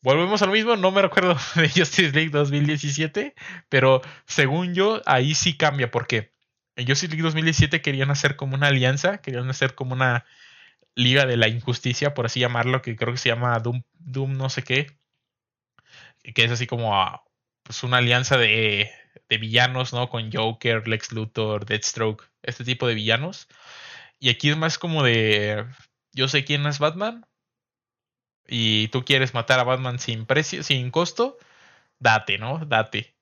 Volvemos 0.01 0.41
a 0.41 0.45
lo 0.45 0.53
mismo, 0.53 0.77
no 0.77 0.91
me 0.91 1.01
recuerdo 1.01 1.35
de 1.55 1.69
Justice 1.69 2.11
League 2.11 2.29
2017, 2.29 3.35
pero 3.67 4.01
según 4.27 4.73
yo, 4.73 5.01
ahí 5.05 5.35
sí 5.35 5.57
cambia, 5.57 5.91
porque 5.91 6.31
en 6.77 6.87
Justice 6.87 7.09
League 7.09 7.23
2017 7.23 7.81
querían 7.81 8.09
hacer 8.09 8.37
como 8.37 8.55
una 8.55 8.67
alianza, 8.67 9.17
querían 9.17 9.49
hacer 9.49 9.75
como 9.75 9.93
una 9.93 10.25
liga 10.95 11.25
de 11.25 11.35
la 11.35 11.49
injusticia, 11.49 12.13
por 12.13 12.25
así 12.25 12.39
llamarlo, 12.39 12.81
que 12.81 12.95
creo 12.95 13.13
que 13.13 13.19
se 13.19 13.29
llama 13.29 13.59
Doom, 13.59 13.83
Doom 13.99 14.37
no 14.37 14.49
sé 14.49 14.63
qué, 14.63 14.87
que 16.33 16.45
es 16.45 16.51
así 16.51 16.67
como 16.67 16.93
pues 17.63 17.83
una 17.83 17.97
alianza 17.97 18.37
de 18.37 18.89
de 19.29 19.37
villanos, 19.37 19.93
¿no? 19.93 20.09
Con 20.09 20.31
Joker, 20.31 20.87
Lex 20.87 21.11
Luthor, 21.11 21.65
Deathstroke, 21.65 22.29
este 22.41 22.63
tipo 22.63 22.87
de 22.87 22.95
villanos. 22.95 23.47
Y 24.19 24.29
aquí 24.29 24.49
es 24.49 24.57
más 24.57 24.77
como 24.77 25.03
de, 25.03 25.65
yo 26.13 26.27
sé 26.27 26.43
quién 26.43 26.65
es 26.65 26.79
Batman 26.79 27.25
y 28.47 28.89
tú 28.89 29.05
quieres 29.05 29.33
matar 29.33 29.59
a 29.59 29.63
Batman 29.63 29.99
sin 29.99 30.25
precio, 30.25 30.63
sin 30.63 30.91
costo, 30.91 31.37
date, 31.99 32.37
¿no? 32.37 32.65
Date. 32.65 33.15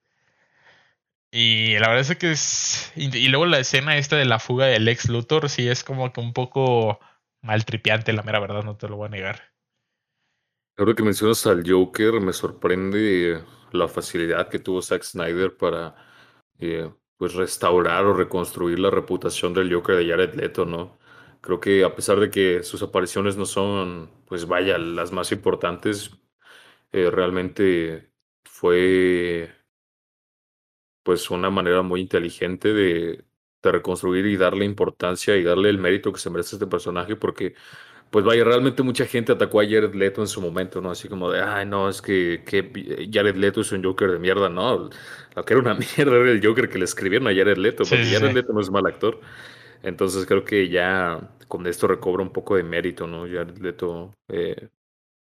Y 1.30 1.78
la 1.80 1.90
verdad 1.90 2.10
es 2.10 2.18
que 2.18 2.32
es... 2.32 2.94
Y 2.96 3.28
luego 3.28 3.46
la 3.46 3.60
escena 3.60 3.98
esta 3.98 4.16
de 4.16 4.26
la 4.26 4.40
fuga 4.40 4.66
de 4.68 4.80
Lex 4.80 5.10
Luthor 5.10 5.50
sí 5.50 5.68
es 5.68 5.84
como 5.84 6.14
que 6.14 6.22
un 6.22 6.34
poco 6.34 7.00
maltripiante, 7.42 8.14
la 8.14 8.24
mera 8.24 8.40
verdad, 8.40 8.64
no 8.64 8.78
te 8.78 8.88
lo 8.88 8.96
voy 8.96 9.08
a 9.08 9.10
negar. 9.10 9.54
Ahora 10.78 10.94
que 10.94 11.04
mencionas 11.04 11.46
al 11.46 11.70
Joker, 11.70 12.22
me 12.22 12.32
sorprende 12.32 13.44
la 13.72 13.88
facilidad 13.88 14.50
que 14.50 14.60
tuvo 14.60 14.82
Zack 14.82 15.04
Snyder 15.04 15.56
para 15.58 15.96
eh, 16.60 16.92
pues 17.18 17.34
restaurar 17.36 18.06
o 18.06 18.14
reconstruir 18.14 18.80
la 18.80 18.90
reputación 18.92 19.54
del 19.54 19.74
Joker 19.74 19.98
de 19.98 20.10
Jared 20.10 20.36
Leto, 20.36 20.66
¿no? 20.66 20.98
Creo 21.42 21.60
que 21.60 21.84
a 21.84 21.96
pesar 21.96 22.20
de 22.20 22.30
que 22.32 22.64
sus 22.64 22.82
apariciones 22.84 23.38
no 23.38 23.46
son, 23.46 24.12
pues 24.26 24.48
vaya, 24.48 24.78
las 24.78 25.12
más 25.12 25.32
importantes, 25.32 26.12
eh, 26.92 27.10
realmente 27.12 28.12
fue 28.46 29.52
pues 31.04 31.30
una 31.30 31.50
manera 31.50 31.82
muy 31.82 32.02
inteligente 32.02 32.74
de, 32.74 33.26
de 33.64 33.72
reconstruir 33.72 34.26
y 34.26 34.38
darle 34.38 34.66
importancia 34.66 35.38
y 35.38 35.44
darle 35.44 35.70
el 35.70 35.78
mérito 35.78 36.12
que 36.12 36.20
se 36.20 36.30
merece 36.30 36.56
este 36.56 36.68
personaje 36.68 37.16
porque 37.16 37.56
pues 38.10 38.24
vaya, 38.26 38.44
realmente 38.44 38.84
mucha 38.84 39.06
gente 39.06 39.34
atacó 39.34 39.60
a 39.60 39.66
Jared 39.66 39.94
Leto 39.94 40.22
en 40.22 40.28
su 40.28 40.42
momento, 40.42 40.82
¿no? 40.82 40.92
Así 40.92 41.10
como 41.10 41.30
de, 41.32 41.42
ay, 41.42 41.66
no, 41.66 41.90
es 41.90 42.02
que, 42.02 42.44
que 42.46 43.10
Jared 43.12 43.36
Leto 43.36 43.62
es 43.62 43.72
un 43.72 43.84
Joker 43.84 44.12
de 44.12 44.20
mierda, 44.20 44.50
no. 44.50 44.90
Lo 45.36 45.46
que 45.46 45.54
era 45.54 45.62
una 45.62 45.74
mierda 45.98 46.16
era 46.18 46.32
el 46.32 46.46
Joker 46.46 46.70
que 46.70 46.78
le 46.78 46.86
escribieron 46.86 47.28
a 47.28 47.36
Jared 47.36 47.58
Leto, 47.58 47.84
porque 47.84 48.06
Jared 48.06 48.34
Leto 48.34 48.54
no 48.54 48.62
es 48.62 48.70
mal 48.72 48.86
actor. 48.86 49.20
Entonces 49.84 50.26
creo 50.26 50.44
que 50.44 50.70
ya 50.70 51.32
con 51.48 51.68
esto 51.68 51.88
recobra 51.88 52.24
un 52.24 52.32
poco 52.32 52.56
de 52.56 52.64
mérito, 52.64 53.08
¿no? 53.08 53.24
Jared 53.24 53.58
Leto, 53.58 54.14
eh, 54.30 54.70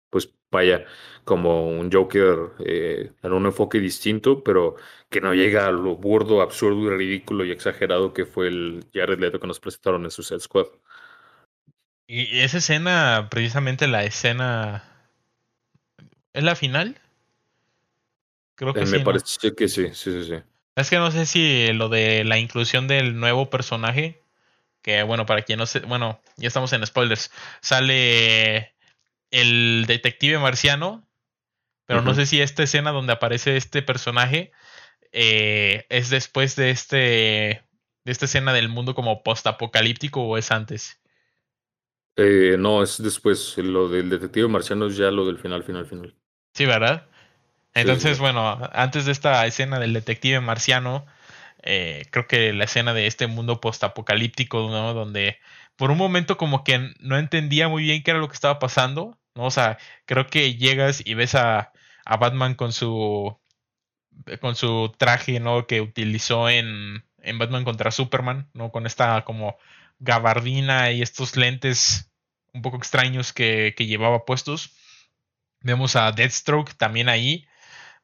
pues 0.10 0.34
vaya, 0.52 0.86
como 1.24 1.68
un 1.70 1.92
Joker 1.92 2.52
eh, 2.66 3.12
en 3.22 3.34
un 3.34 3.46
enfoque 3.46 3.80
distinto, 3.80 4.44
pero 4.44 4.76
que 5.10 5.22
no 5.22 5.34
llega 5.34 5.68
a 5.68 5.72
lo 5.72 5.96
burdo, 5.98 6.42
absurdo 6.42 6.88
y 6.88 6.98
ridículo 6.98 7.46
y 7.46 7.52
exagerado 7.52 8.14
que 8.14 8.26
fue 8.26 8.48
el 8.48 8.86
Jared 8.94 9.20
Leto 9.20 9.40
que 9.40 9.48
nos 9.48 9.60
presentaron 9.60 10.04
en 10.04 10.12
Suicide 10.12 10.40
Squad. 10.40 10.68
Y 12.14 12.42
esa 12.42 12.58
escena, 12.58 13.30
precisamente 13.32 13.88
la 13.88 14.04
escena. 14.04 14.84
¿Es 16.34 16.44
la 16.44 16.56
final? 16.56 17.00
Creo 18.56 18.74
que 18.74 18.82
eh, 18.82 18.86
sí. 18.86 18.98
Me 18.98 19.00
parece 19.00 19.56
que 19.56 19.70
sí, 19.70 19.88
sí, 19.94 20.12
sí, 20.12 20.26
sí. 20.26 20.36
Es 20.76 20.90
que 20.90 20.98
no 20.98 21.10
sé 21.12 21.26
si 21.26 21.72
lo 21.72 21.88
de 21.88 22.26
la 22.26 22.38
inclusión 22.38 22.90
del 22.90 23.18
nuevo 23.18 23.50
personaje. 23.50 24.22
Que 24.82 25.04
bueno, 25.04 25.26
para 25.26 25.44
quien 25.44 25.60
no 25.60 25.66
sé. 25.66 25.80
Bueno, 25.80 26.22
ya 26.36 26.50
estamos 26.50 26.74
en 26.74 26.86
spoilers. 26.86 27.32
Sale 27.62 28.76
el 29.30 29.86
detective 29.88 30.38
marciano. 30.38 31.08
Pero 31.86 32.02
no 32.02 32.14
sé 32.14 32.26
si 32.26 32.42
esta 32.42 32.64
escena 32.64 32.92
donde 32.92 33.14
aparece 33.14 33.56
este 33.56 33.82
personaje 33.82 34.52
eh, 35.14 35.86
es 35.88 36.10
después 36.10 36.58
de 36.58 36.72
este. 36.72 37.64
de 38.04 38.12
esta 38.12 38.26
escena 38.26 38.52
del 38.52 38.68
mundo 38.68 38.96
como 38.96 39.24
post-apocalíptico 39.24 40.24
o 40.24 40.38
es 40.38 40.52
antes. 40.52 41.01
Eh, 42.16 42.56
no, 42.58 42.84
es 42.84 43.02
después. 43.02 43.58
Lo 43.58 43.90
del 43.90 44.10
detective 44.10 44.48
marciano 44.48 44.88
es 44.88 44.98
ya 44.98 45.12
lo 45.12 45.26
del 45.26 45.38
final, 45.38 45.64
final, 45.64 45.86
final. 45.86 46.16
Sí, 46.54 46.66
¿verdad? 46.66 47.08
Entonces, 47.74 48.20
bueno, 48.20 48.60
antes 48.74 49.06
de 49.06 49.12
esta 49.14 49.46
escena 49.46 49.80
del 49.80 49.94
detective 49.94 50.42
marciano, 50.42 51.06
eh, 51.64 52.06
creo 52.12 52.28
que 52.28 52.54
la 52.54 52.66
escena 52.66 52.94
de 52.94 53.08
este 53.08 53.28
mundo 53.28 53.62
postapocalíptico, 53.62 54.70
¿no? 54.70 54.94
Donde 54.94 55.38
por 55.78 55.92
un 55.92 55.98
momento 55.98 56.38
como 56.38 56.64
que 56.64 56.94
no 57.00 57.18
entendía 57.18 57.70
muy 57.70 57.84
bien 57.84 58.04
qué 58.04 58.12
era 58.12 58.20
lo 58.20 58.28
que 58.28 58.34
estaba 58.34 58.60
pasando, 58.60 59.18
¿no? 59.36 59.46
O 59.46 59.52
sea, 59.52 59.78
creo 60.06 60.28
que 60.28 60.56
llegas 60.56 61.02
y 61.06 61.14
ves 61.14 61.36
a, 61.36 61.72
a 62.06 62.18
Batman 62.18 62.56
con 62.56 62.74
su 62.74 63.38
con 64.40 64.56
su 64.56 64.94
traje, 64.98 65.40
¿no? 65.40 65.68
Que 65.68 65.82
utilizó 65.82 66.50
en, 66.50 67.06
en 67.20 67.40
Batman 67.40 67.64
contra 67.64 67.92
Superman, 67.92 68.50
¿no? 68.54 68.72
Con 68.72 68.86
esta 68.86 69.24
como 69.26 69.58
gabardina 70.02 70.92
y 70.92 71.02
estos 71.02 71.38
lentes 71.38 72.12
un 72.54 72.62
poco 72.62 72.78
extraños 72.78 73.32
que, 73.32 73.74
llevaba 73.78 74.26
puestos. 74.26 74.72
Vemos 75.62 75.96
a 75.96 76.12
Deathstroke 76.12 76.74
también 76.74 77.08
ahí. 77.08 77.48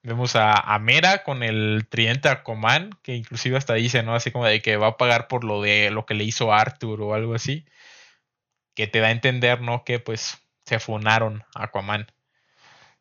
Vemos 0.04 0.36
a, 0.36 0.78
Mera 0.80 1.24
con 1.24 1.44
el 1.44 1.88
tridente 1.90 2.30
Aquaman, 2.30 2.92
que 3.02 3.16
inclusive 3.16 3.58
hasta 3.58 3.74
dice, 3.74 4.04
¿no? 4.04 4.16
Así 4.16 4.32
como 4.32 4.46
de 4.46 4.62
que 4.62 4.78
va 4.78 4.88
a 4.88 4.98
pagar 4.98 5.28
por 5.28 5.44
lo 5.44 5.62
de 5.62 5.90
lo 5.92 6.06
que 6.06 6.14
le 6.14 6.24
hizo 6.24 6.54
Arthur 6.54 7.02
o 7.02 7.14
algo 7.14 7.34
así. 7.34 7.66
Que 8.74 8.88
te 8.88 9.00
da 9.00 9.08
a 9.08 9.12
entender, 9.12 9.60
¿no? 9.60 9.84
Que 9.84 10.00
pues 10.00 10.38
se 10.66 10.80
funaron 10.80 11.44
a 11.56 11.66
Aquaman. 11.66 12.08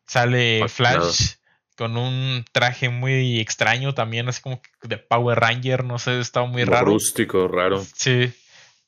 Sale 0.05 0.67
Flash, 0.69 1.35
con 1.77 1.97
un 1.97 2.43
traje 2.51 2.89
muy 2.89 3.39
extraño 3.39 3.93
también, 3.93 4.27
así 4.27 4.41
como 4.41 4.61
de 4.81 4.97
Power 4.97 5.39
Ranger, 5.39 5.83
no 5.83 5.99
sé, 5.99 6.19
estaba 6.19 6.47
muy 6.47 6.63
raro. 6.63 6.87
Rústico, 6.87 7.47
raro. 7.47 7.85
Sí. 7.93 8.33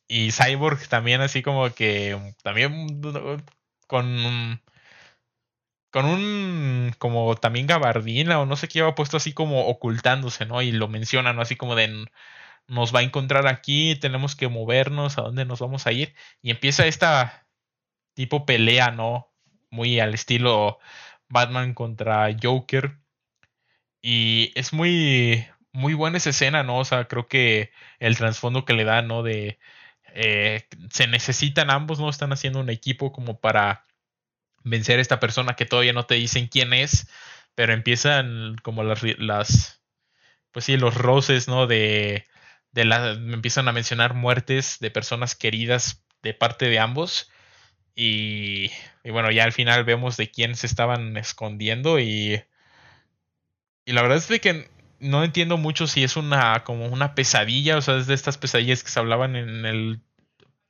Y 0.10 0.32
Cyborg 0.32 0.88
también 0.90 1.22
así 1.22 1.44
como 1.44 1.70
que 1.74 2.18
también 2.44 3.02
con 3.88 4.62
con 5.92 6.06
un 6.06 6.94
como 7.00 7.36
también 7.36 7.68
gabardina 7.68 8.40
o 8.40 8.46
no 8.46 8.56
sé 8.56 8.68
qué 8.68 8.80
iba 8.80 8.96
puesto 8.96 9.18
así 9.18 9.34
como 9.34 9.68
ocultándose, 9.68 10.46
¿no? 10.46 10.62
Y 10.62 10.72
lo 10.72 10.88
mencionan, 10.88 11.36
¿no? 11.36 11.42
Así 11.44 11.56
como 11.56 11.76
de 11.76 12.06
nos 12.68 12.94
va 12.96 13.00
a 13.02 13.04
encontrar 13.04 13.48
aquí, 13.48 13.96
tenemos 14.00 14.36
que 14.36 14.48
movernos, 14.50 15.18
a 15.18 15.24
dónde 15.24 15.46
nos 15.46 15.60
vamos 15.60 15.88
a 15.88 15.92
ir. 15.92 16.16
Y 16.42 16.52
empieza 16.52 16.86
esta 16.88 17.48
tipo 18.16 18.46
pelea, 18.46 18.92
¿no? 18.92 19.32
Muy 19.72 20.00
al 20.00 20.14
estilo 20.16 20.80
Batman 21.30 21.74
contra 21.74 22.30
Joker. 22.42 23.00
Y 24.02 24.52
es 24.56 24.74
muy, 24.74 25.48
muy 25.74 25.94
buena 25.94 26.18
esa 26.18 26.30
escena, 26.32 26.64
¿no? 26.64 26.80
O 26.80 26.86
sea, 26.86 27.08
creo 27.08 27.28
que 27.28 27.72
el 28.00 28.18
trasfondo 28.18 28.66
que 28.66 28.74
le 28.74 28.84
da, 28.86 29.02
¿no? 29.02 29.24
De 29.24 29.60
eh, 30.16 30.68
se 30.92 31.08
necesitan 31.08 31.70
ambos, 31.70 32.00
¿no? 32.00 32.10
Están 32.10 32.32
haciendo 32.34 32.60
un 32.60 32.70
equipo 32.70 33.12
como 33.12 33.40
para 33.40 33.86
vencer 34.64 35.00
a 35.00 35.02
esta 35.02 35.20
persona 35.20 35.56
que 35.56 35.66
todavía 35.66 35.94
no 35.94 36.06
te 36.06 36.16
dicen 36.16 36.48
quién 36.48 36.74
es, 36.74 37.10
pero 37.56 37.74
empiezan 37.74 38.56
como 38.64 38.84
las, 38.84 39.82
pues 40.52 40.66
sí, 40.66 40.78
los 40.78 40.96
roces, 40.96 41.48
¿no? 41.48 41.68
De, 41.68 42.26
de 42.72 42.86
la, 42.86 43.12
empiezan 43.12 43.68
a 43.68 43.72
mencionar 43.72 44.14
muertes 44.14 44.78
de 44.80 44.92
personas 44.92 45.36
queridas 45.36 46.04
de 46.22 46.34
parte 46.34 46.70
de 46.70 46.80
ambos. 46.80 47.32
Y, 47.96 48.72
y, 49.04 49.12
bueno, 49.12 49.32
ya 49.32 49.44
al 49.44 49.52
final 49.52 49.84
vemos 49.84 50.18
de 50.18 50.32
quién 50.32 50.56
se 50.56 50.68
estaban 50.68 51.18
escondiendo 51.18 52.00
y, 52.00 52.42
y 53.86 53.92
la 53.92 54.02
verdad 54.02 54.18
es 54.18 54.40
que 54.40 54.70
no 55.00 55.24
entiendo 55.24 55.58
mucho 55.58 55.88
si 55.88 56.04
es 56.04 56.18
una 56.18 56.64
como 56.64 56.88
una 56.88 57.16
pesadilla, 57.16 57.78
o 57.78 57.82
sea, 57.82 57.98
es 57.98 58.08
de 58.08 58.14
estas 58.14 58.38
pesadillas 58.38 58.84
que 58.84 58.90
se 58.90 59.00
hablaban 59.00 59.36
en 59.36 59.66
el 59.66 60.02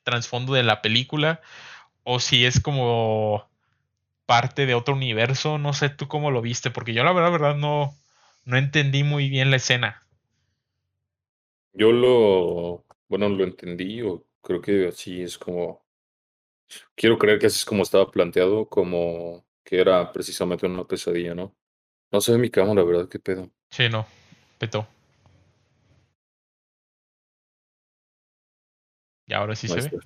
trasfondo 0.04 0.54
de 0.54 0.64
la 0.64 0.82
película, 0.82 1.42
o 2.04 2.20
si 2.20 2.46
es 2.46 2.60
como 2.60 3.48
parte 4.26 4.66
de 4.66 4.76
otro 4.76 4.94
universo, 4.96 5.58
no 5.58 5.74
sé 5.74 5.90
tú 5.90 6.08
cómo 6.08 6.32
lo 6.32 6.42
viste, 6.42 6.72
porque 6.72 6.94
yo 6.94 7.04
la 7.04 7.14
verdad, 7.14 7.32
verdad 7.32 7.56
no, 7.56 7.96
no 8.46 8.58
entendí 8.58 9.04
muy 9.04 9.30
bien 9.30 9.52
la 9.52 9.58
escena. 9.58 10.04
Yo 11.74 11.92
lo, 11.92 12.86
bueno, 13.08 13.30
lo 13.30 13.44
entendí, 13.44 14.02
o 14.02 14.26
creo 14.42 14.62
que 14.62 14.88
así 14.88 15.22
es 15.22 15.38
como, 15.38 15.84
quiero 16.96 17.18
creer 17.18 17.40
que 17.40 17.48
así 17.48 17.58
es 17.58 17.66
como 17.66 17.84
estaba 17.84 18.10
planteado, 18.10 18.68
como 18.68 19.46
que 19.64 19.80
era 19.80 20.12
precisamente 20.12 20.66
una 20.66 20.86
pesadilla, 20.86 21.36
¿no? 21.36 21.56
No 22.12 22.22
sé 22.22 22.38
mi 22.38 22.50
cámara, 22.50 22.84
¿verdad? 22.84 23.08
¿Qué 23.08 23.20
pedo? 23.20 23.52
Sí, 23.70 23.88
no, 23.88 24.08
petó. 24.60 24.88
Y 29.26 29.34
ahora 29.34 29.56
sí 29.56 29.68
se 29.68 29.90
ve. 29.90 30.00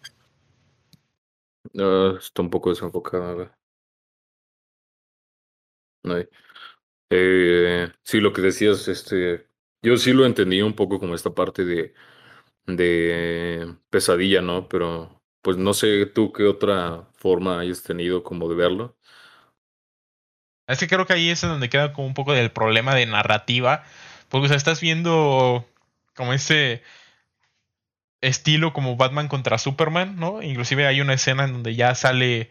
Uh, 1.74 2.18
está 2.18 2.42
un 2.42 2.50
poco 2.50 2.70
desenfocada. 2.70 3.58
Eh, 7.10 7.92
sí, 8.04 8.20
lo 8.20 8.34
que 8.34 8.42
decías, 8.42 8.88
este, 8.88 9.48
yo 9.82 9.98
sí 9.98 10.14
lo 10.14 10.26
entendí 10.26 10.62
un 10.62 10.74
poco 10.74 11.00
como 11.00 11.16
esta 11.16 11.34
parte 11.34 11.64
de, 11.64 11.94
de 12.66 13.76
pesadilla, 13.90 14.42
¿no? 14.42 14.68
Pero 14.68 15.22
pues 15.42 15.58
no 15.58 15.74
sé 15.74 16.06
tú 16.06 16.32
qué 16.32 16.44
otra 16.44 17.08
forma 17.14 17.60
hayas 17.60 17.84
tenido 17.84 18.24
como 18.24 18.50
de 18.50 18.56
verlo. 18.56 18.98
Es 20.68 20.80
que 20.80 20.88
creo 20.88 21.06
que 21.06 21.14
ahí 21.14 21.30
es 21.30 21.42
donde 21.42 21.70
queda 21.70 21.94
como 21.94 22.08
un 22.08 22.14
poco 22.14 22.34
del 22.34 22.52
problema 22.52 22.96
de 22.96 23.06
narrativa, 23.06 23.84
porque 24.34 24.46
o 24.46 24.48
sea, 24.48 24.58
estás 24.58 24.82
viendo 24.82 25.64
como 26.16 26.34
ese 26.34 26.82
estilo 28.20 28.74
como 28.74 28.96
Batman 28.98 29.28
contra 29.28 29.60
Superman, 29.60 30.16
¿no? 30.16 30.42
Inclusive 30.42 30.88
hay 30.88 31.02
una 31.02 31.14
escena 31.14 31.44
en 31.44 31.54
donde 31.54 31.76
ya 31.76 31.94
sale 31.94 32.50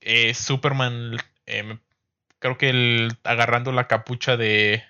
eh, 0.00 0.34
Superman, 0.34 1.16
eh, 1.46 1.78
creo 2.40 2.58
que 2.58 2.70
el, 2.70 3.18
agarrando 3.22 3.70
la 3.70 3.86
capucha 3.86 4.36
de 4.36 4.82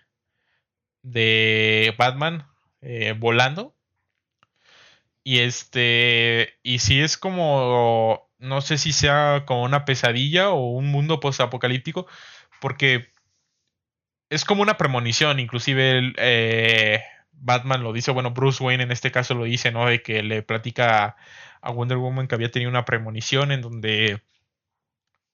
de 1.02 1.94
Batman 1.98 2.46
eh, 2.80 3.12
volando. 3.12 3.76
Y 5.22 5.40
este, 5.40 6.54
y 6.62 6.78
si 6.78 7.02
es 7.02 7.18
como, 7.18 8.30
no 8.38 8.62
sé 8.62 8.78
si 8.78 8.94
sea 8.94 9.44
como 9.46 9.64
una 9.64 9.84
pesadilla 9.84 10.48
o 10.48 10.70
un 10.70 10.86
mundo 10.86 11.20
post-apocalíptico, 11.20 12.06
porque 12.62 13.10
es 14.30 14.44
como 14.44 14.62
una 14.62 14.76
premonición, 14.78 15.40
inclusive 15.40 16.12
eh, 16.18 17.02
Batman 17.32 17.82
lo 17.82 17.92
dice, 17.92 18.10
bueno, 18.10 18.32
Bruce 18.32 18.62
Wayne 18.62 18.84
en 18.84 18.92
este 18.92 19.10
caso 19.12 19.34
lo 19.34 19.44
dice, 19.44 19.70
¿no? 19.72 19.86
De 19.86 20.02
que 20.02 20.22
le 20.22 20.42
platica 20.42 21.16
a 21.60 21.70
Wonder 21.70 21.98
Woman 21.98 22.28
que 22.28 22.34
había 22.34 22.50
tenido 22.50 22.70
una 22.70 22.84
premonición 22.84 23.52
en 23.52 23.62
donde 23.62 24.22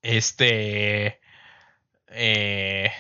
este... 0.02 1.20
Eh, 2.08 2.90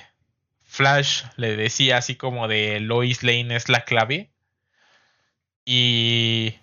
Flash 0.72 1.24
le 1.36 1.54
decía 1.54 1.98
así 1.98 2.16
como 2.16 2.48
de 2.48 2.80
Lois 2.80 3.22
Lane 3.22 3.54
es 3.54 3.68
la 3.68 3.84
clave. 3.84 4.30
Y 5.66 6.54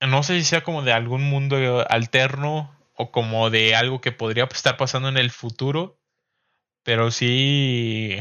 no 0.00 0.22
sé 0.22 0.38
si 0.38 0.44
sea 0.44 0.62
como 0.62 0.82
de 0.82 0.94
algún 0.94 1.22
mundo 1.22 1.86
alterno 1.90 2.74
o 2.94 3.12
como 3.12 3.50
de 3.50 3.74
algo 3.74 4.00
que 4.00 4.12
podría 4.12 4.44
estar 4.44 4.78
pasando 4.78 5.10
en 5.10 5.18
el 5.18 5.30
futuro. 5.30 5.99
Pero 6.82 7.10
sí, 7.10 8.18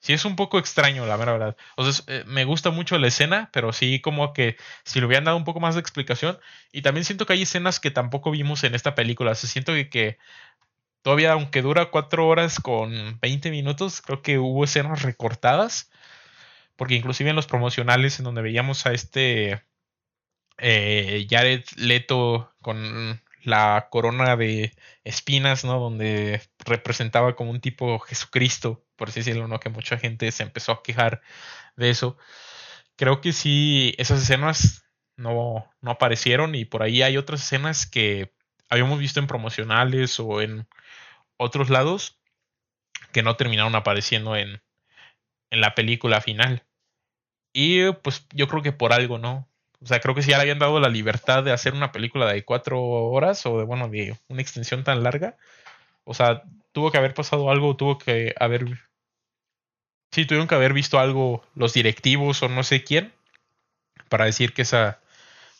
sí 0.00 0.12
es 0.12 0.24
un 0.24 0.36
poco 0.36 0.58
extraño, 0.58 1.06
la 1.06 1.16
verdad. 1.16 1.56
O 1.76 1.90
sea, 1.90 2.04
eh, 2.08 2.24
me 2.26 2.44
gusta 2.44 2.70
mucho 2.70 2.98
la 2.98 3.08
escena, 3.08 3.50
pero 3.52 3.72
sí 3.72 4.00
como 4.00 4.32
que 4.32 4.56
si 4.84 5.00
le 5.00 5.06
hubieran 5.06 5.24
dado 5.24 5.36
un 5.36 5.44
poco 5.44 5.60
más 5.60 5.74
de 5.74 5.80
explicación. 5.80 6.38
Y 6.72 6.82
también 6.82 7.04
siento 7.04 7.26
que 7.26 7.34
hay 7.34 7.42
escenas 7.42 7.80
que 7.80 7.90
tampoco 7.90 8.30
vimos 8.30 8.64
en 8.64 8.74
esta 8.74 8.94
película. 8.94 9.34
se 9.34 9.46
siento 9.48 9.72
que 9.90 10.18
todavía 11.02 11.32
aunque 11.32 11.62
dura 11.62 11.90
cuatro 11.90 12.26
horas 12.28 12.60
con 12.60 13.18
20 13.20 13.50
minutos, 13.50 14.02
creo 14.02 14.22
que 14.22 14.38
hubo 14.38 14.64
escenas 14.64 15.02
recortadas, 15.02 15.90
porque 16.76 16.94
inclusive 16.96 17.30
en 17.30 17.36
los 17.36 17.46
promocionales 17.46 18.18
en 18.18 18.24
donde 18.24 18.42
veíamos 18.42 18.86
a 18.86 18.92
este 18.92 19.62
eh, 20.58 21.26
Jared 21.30 21.64
Leto 21.76 22.52
con 22.62 23.22
la 23.44 23.88
corona 23.90 24.36
de 24.36 24.74
espinas, 25.04 25.64
¿no? 25.64 25.78
Donde 25.78 26.42
representaba 26.64 27.36
como 27.36 27.50
un 27.50 27.60
tipo 27.60 27.98
Jesucristo, 28.00 28.84
por 28.96 29.08
así 29.08 29.20
decirlo, 29.20 29.48
¿no? 29.48 29.60
Que 29.60 29.68
mucha 29.70 29.98
gente 29.98 30.30
se 30.32 30.42
empezó 30.42 30.72
a 30.72 30.82
quejar 30.82 31.22
de 31.76 31.90
eso. 31.90 32.16
Creo 32.96 33.20
que 33.20 33.32
sí, 33.32 33.94
esas 33.98 34.22
escenas 34.22 34.84
no, 35.16 35.70
no 35.80 35.90
aparecieron 35.90 36.54
y 36.54 36.64
por 36.64 36.82
ahí 36.82 37.02
hay 37.02 37.16
otras 37.16 37.42
escenas 37.42 37.86
que 37.86 38.34
habíamos 38.68 38.98
visto 38.98 39.20
en 39.20 39.26
promocionales 39.26 40.18
o 40.20 40.42
en 40.42 40.66
otros 41.36 41.70
lados 41.70 42.20
que 43.12 43.22
no 43.22 43.36
terminaron 43.36 43.74
apareciendo 43.76 44.36
en, 44.36 44.62
en 45.50 45.60
la 45.60 45.74
película 45.74 46.20
final. 46.20 46.66
Y 47.52 47.92
pues 47.92 48.26
yo 48.32 48.48
creo 48.48 48.62
que 48.62 48.72
por 48.72 48.92
algo, 48.92 49.18
¿no? 49.18 49.48
O 49.84 49.86
sea, 49.86 50.00
creo 50.00 50.14
que 50.14 50.22
si 50.22 50.30
ya 50.30 50.38
le 50.38 50.42
habían 50.42 50.58
dado 50.58 50.80
la 50.80 50.88
libertad 50.88 51.44
de 51.44 51.52
hacer 51.52 51.74
una 51.74 51.92
película 51.92 52.32
de 52.32 52.42
cuatro 52.42 52.82
horas 52.82 53.44
o 53.44 53.58
de, 53.58 53.64
bueno, 53.64 53.88
de 53.88 54.18
una 54.28 54.40
extensión 54.40 54.82
tan 54.82 55.02
larga. 55.02 55.36
O 56.04 56.14
sea, 56.14 56.42
tuvo 56.72 56.90
que 56.90 56.96
haber 56.96 57.12
pasado 57.12 57.50
algo, 57.50 57.76
tuvo 57.76 57.98
que 57.98 58.34
haber... 58.40 58.64
Sí, 60.10 60.24
tuvieron 60.24 60.48
que 60.48 60.54
haber 60.54 60.72
visto 60.72 60.98
algo 60.98 61.44
los 61.54 61.74
directivos 61.74 62.42
o 62.42 62.48
no 62.48 62.62
sé 62.62 62.82
quién 62.82 63.12
para 64.08 64.24
decir 64.24 64.54
que, 64.54 64.62
esa, 64.62 65.00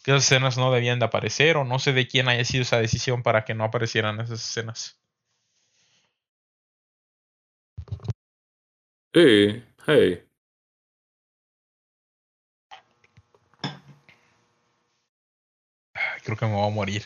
que 0.03 0.13
esas 0.13 0.25
escenas 0.25 0.57
no 0.57 0.73
debían 0.73 1.01
de 1.01 1.05
aparecer 1.05 1.59
o 1.59 1.65
no 1.65 1.79
sé 1.79 1.93
de 1.93 2.09
quién 2.09 2.29
haya 2.29 2.45
sido 2.47 2.63
esa 2.63 2.79
decisión 2.79 3.23
para 3.23 3.45
que 3.45 3.55
no 3.55 3.65
aparecieran 3.65 4.21
esas 4.21 4.41
escenas. 4.43 4.99
Hey, 9.13 9.65
hey. 9.87 10.25
Creo 16.25 16.37
que 16.37 16.47
me 16.47 16.55
voy 16.55 16.67
a 16.67 16.75
morir. 16.75 17.05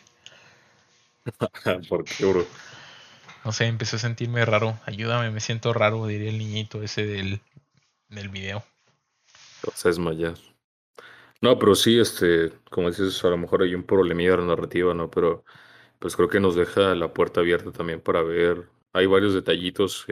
¿Por 1.88 2.04
qué, 2.04 2.24
bro? 2.24 2.46
No 3.44 3.52
sé, 3.52 3.66
empecé 3.66 3.96
a 3.96 3.98
sentirme 3.98 4.44
raro. 4.44 4.78
Ayúdame, 4.86 5.30
me 5.30 5.40
siento 5.40 5.72
raro, 5.72 6.06
diría 6.06 6.30
el 6.30 6.38
niñito 6.38 6.82
ese 6.82 7.06
del, 7.06 7.40
del 8.08 8.28
video. 8.28 8.64
Vas 9.64 9.86
a 9.86 9.90
No, 11.40 11.58
pero 11.58 11.74
sí, 11.74 11.98
este, 11.98 12.52
como 12.70 12.88
dices, 12.88 13.24
a 13.24 13.28
lo 13.28 13.38
mejor 13.38 13.62
hay 13.62 13.74
un 13.74 13.84
problemilla 13.84 14.32
de 14.32 14.36
la 14.38 14.44
narrativa, 14.44 14.94
¿no? 14.94 15.10
Pero 15.10 15.44
pues 15.98 16.14
creo 16.14 16.28
que 16.28 16.40
nos 16.40 16.54
deja 16.54 16.94
la 16.94 17.12
puerta 17.12 17.40
abierta 17.40 17.72
también 17.72 18.00
para 18.00 18.22
ver. 18.22 18.68
Hay 18.92 19.06
varios 19.06 19.34
detallitos 19.34 20.06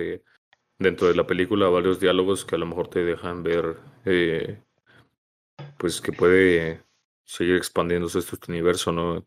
dentro 0.78 1.09
de 1.09 1.15
la 1.15 1.27
película 1.27 1.69
varios 1.69 2.01
diálogos 2.01 2.45
que 2.45 2.55
a 2.55 2.59
lo 2.59 2.66
mejor 2.66 2.89
te 2.89 3.05
dejan 3.05 3.43
ver 3.43 3.77
eh, 4.05 4.62
pues 5.78 6.01
que 6.01 6.12
puede 6.12 6.86
seguir 7.27 7.57
expandiéndose 7.57 8.20
este 8.20 8.36
universo, 8.48 8.93
¿no? 8.93 9.27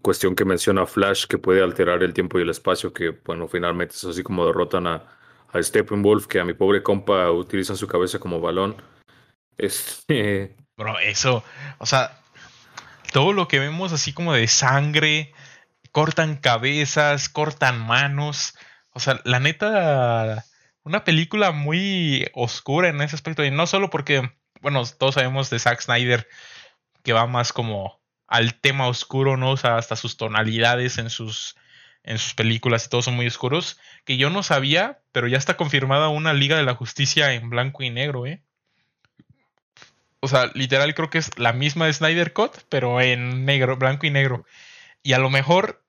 Cuestión 0.00 0.34
que 0.34 0.44
menciona 0.44 0.86
Flash 0.86 1.26
que 1.26 1.36
puede 1.36 1.62
alterar 1.62 2.02
el 2.02 2.14
tiempo 2.14 2.38
y 2.38 2.42
el 2.42 2.50
espacio, 2.50 2.92
que 2.92 3.10
bueno, 3.24 3.48
finalmente 3.48 3.94
es 3.94 4.04
así 4.04 4.22
como 4.22 4.46
derrotan 4.46 4.86
a, 4.86 5.18
a 5.52 5.62
Steppenwolf, 5.62 6.26
que 6.26 6.40
a 6.40 6.44
mi 6.44 6.54
pobre 6.54 6.82
compa 6.82 7.30
utilizan 7.30 7.76
su 7.76 7.86
cabeza 7.86 8.18
como 8.18 8.40
balón. 8.40 8.76
Este. 9.56 10.56
Bro, 10.76 11.00
eso, 11.00 11.42
o 11.78 11.86
sea, 11.86 12.20
todo 13.12 13.32
lo 13.32 13.48
que 13.48 13.58
vemos 13.58 13.92
así 13.92 14.12
como 14.12 14.32
de 14.32 14.46
sangre, 14.46 15.32
cortan 15.90 16.36
cabezas, 16.36 17.28
cortan 17.28 17.84
manos. 17.84 18.56
O 18.92 19.00
sea, 19.00 19.20
la 19.24 19.40
neta, 19.40 20.44
una 20.84 21.04
película 21.04 21.50
muy 21.50 22.28
oscura 22.32 22.88
en 22.88 23.00
ese 23.00 23.16
aspecto. 23.16 23.44
Y 23.44 23.50
no 23.50 23.66
solo 23.66 23.90
porque, 23.90 24.30
bueno, 24.60 24.82
todos 24.98 25.16
sabemos 25.16 25.50
de 25.50 25.58
Zack 25.58 25.80
Snyder 25.80 26.28
que 27.08 27.14
va 27.14 27.26
más 27.26 27.54
como 27.54 28.02
al 28.26 28.60
tema 28.60 28.86
oscuro, 28.86 29.38
¿no? 29.38 29.52
O 29.52 29.56
sea, 29.56 29.78
hasta 29.78 29.96
sus 29.96 30.18
tonalidades 30.18 30.98
en 30.98 31.08
sus, 31.08 31.56
en 32.02 32.18
sus 32.18 32.34
películas 32.34 32.84
y 32.84 32.90
todos 32.90 33.06
son 33.06 33.16
muy 33.16 33.26
oscuros. 33.26 33.80
Que 34.04 34.18
yo 34.18 34.28
no 34.28 34.42
sabía, 34.42 35.00
pero 35.10 35.26
ya 35.26 35.38
está 35.38 35.56
confirmada 35.56 36.10
una 36.10 36.34
Liga 36.34 36.58
de 36.58 36.64
la 36.64 36.74
Justicia 36.74 37.32
en 37.32 37.48
blanco 37.48 37.82
y 37.82 37.88
negro, 37.88 38.26
¿eh? 38.26 38.42
O 40.20 40.28
sea, 40.28 40.50
literal 40.52 40.94
creo 40.94 41.08
que 41.08 41.16
es 41.16 41.30
la 41.38 41.54
misma 41.54 41.86
de 41.86 41.94
Snyder 41.94 42.34
Cut, 42.34 42.58
pero 42.68 43.00
en 43.00 43.46
negro, 43.46 43.78
blanco 43.78 44.04
y 44.04 44.10
negro. 44.10 44.44
Y 45.02 45.14
a 45.14 45.18
lo 45.18 45.30
mejor 45.30 45.82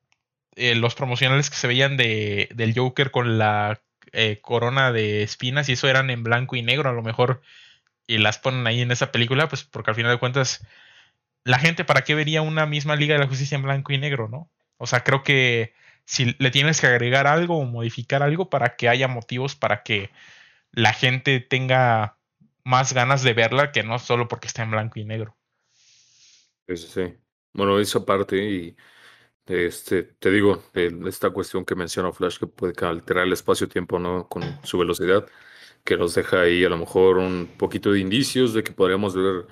eh, 0.55 0.73
los 0.73 0.95
promocionales 0.95 1.49
que 1.49 1.57
se 1.57 1.67
veían 1.67 1.97
de, 1.97 2.47
del 2.53 2.73
Joker 2.73 3.11
con 3.11 3.37
la 3.37 3.81
eh, 4.13 4.39
corona 4.41 4.93
de 4.93 5.23
espinas 5.23 5.67
y 5.67 5.73
eso 5.73 5.89
eran 5.89 6.11
en 6.11 6.23
blanco 6.23 6.55
y 6.55 6.61
negro, 6.61 6.89
a 6.89 6.93
lo 6.93 7.03
mejor, 7.03 7.41
y 8.07 8.19
las 8.19 8.37
ponen 8.37 8.65
ahí 8.67 8.79
en 8.79 8.93
esa 8.93 9.11
película, 9.11 9.49
pues 9.49 9.65
porque 9.65 9.91
al 9.91 9.95
final 9.95 10.13
de 10.13 10.19
cuentas, 10.19 10.65
la 11.43 11.59
gente, 11.59 11.85
¿para 11.85 12.03
qué 12.03 12.15
vería 12.15 12.41
una 12.41 12.65
misma 12.65 12.95
Liga 12.95 13.13
de 13.13 13.19
la 13.19 13.27
Justicia 13.27 13.55
en 13.55 13.63
blanco 13.63 13.93
y 13.93 13.97
negro, 13.97 14.27
no? 14.27 14.51
O 14.77 14.87
sea, 14.87 15.03
creo 15.03 15.23
que 15.23 15.73
si 16.05 16.35
le 16.39 16.51
tienes 16.51 16.81
que 16.81 16.87
agregar 16.87 17.27
algo 17.27 17.57
o 17.57 17.65
modificar 17.65 18.23
algo 18.23 18.49
para 18.49 18.75
que 18.75 18.89
haya 18.89 19.07
motivos 19.07 19.55
para 19.55 19.83
que 19.83 20.09
la 20.71 20.93
gente 20.93 21.39
tenga 21.39 22.17
más 22.63 22.93
ganas 22.93 23.23
de 23.23 23.33
verla 23.33 23.71
que 23.71 23.83
no 23.83 23.99
solo 23.99 24.27
porque 24.27 24.47
está 24.47 24.63
en 24.63 24.71
blanco 24.71 24.99
y 24.99 25.05
negro. 25.05 25.35
Sí, 26.67 26.77
sí. 26.77 27.13
Bueno, 27.53 27.79
esa 27.79 28.05
parte 28.05 28.37
y 28.37 28.77
este, 29.45 30.03
te 30.03 30.29
digo, 30.29 30.63
esta 31.07 31.31
cuestión 31.31 31.65
que 31.65 31.73
menciona 31.75 32.11
Flash 32.11 32.37
que 32.37 32.45
puede 32.47 32.73
alterar 32.85 33.25
el 33.25 33.33
espacio-tiempo, 33.33 33.97
¿no? 33.97 34.27
Con 34.27 34.43
su 34.63 34.77
velocidad, 34.77 35.25
que 35.83 35.97
nos 35.97 36.13
deja 36.13 36.41
ahí 36.41 36.63
a 36.63 36.69
lo 36.69 36.77
mejor 36.77 37.17
un 37.17 37.49
poquito 37.57 37.91
de 37.91 37.99
indicios 37.99 38.53
de 38.53 38.63
que 38.63 38.71
podríamos 38.71 39.15
ver 39.15 39.47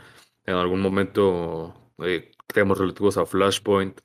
en 0.47 0.55
algún 0.55 0.81
momento 0.81 1.93
eh, 1.99 2.31
temas 2.47 2.79
relativos 2.79 3.17
a 3.17 3.27
Flashpoint 3.27 4.01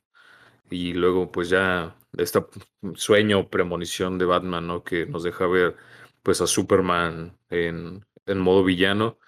y 0.70 0.94
luego 0.94 1.32
pues 1.32 1.48
ya 1.50 1.96
este 2.18 2.44
sueño, 2.94 3.48
premonición 3.50 4.18
de 4.18 4.26
Batman, 4.26 4.66
¿no? 4.66 4.84
Que 4.84 5.06
nos 5.06 5.22
deja 5.24 5.46
ver 5.46 5.76
pues 6.22 6.40
a 6.40 6.46
Superman 6.46 7.38
en 7.50 8.04
en 8.26 8.38
modo 8.40 8.64
villano, 8.64 9.18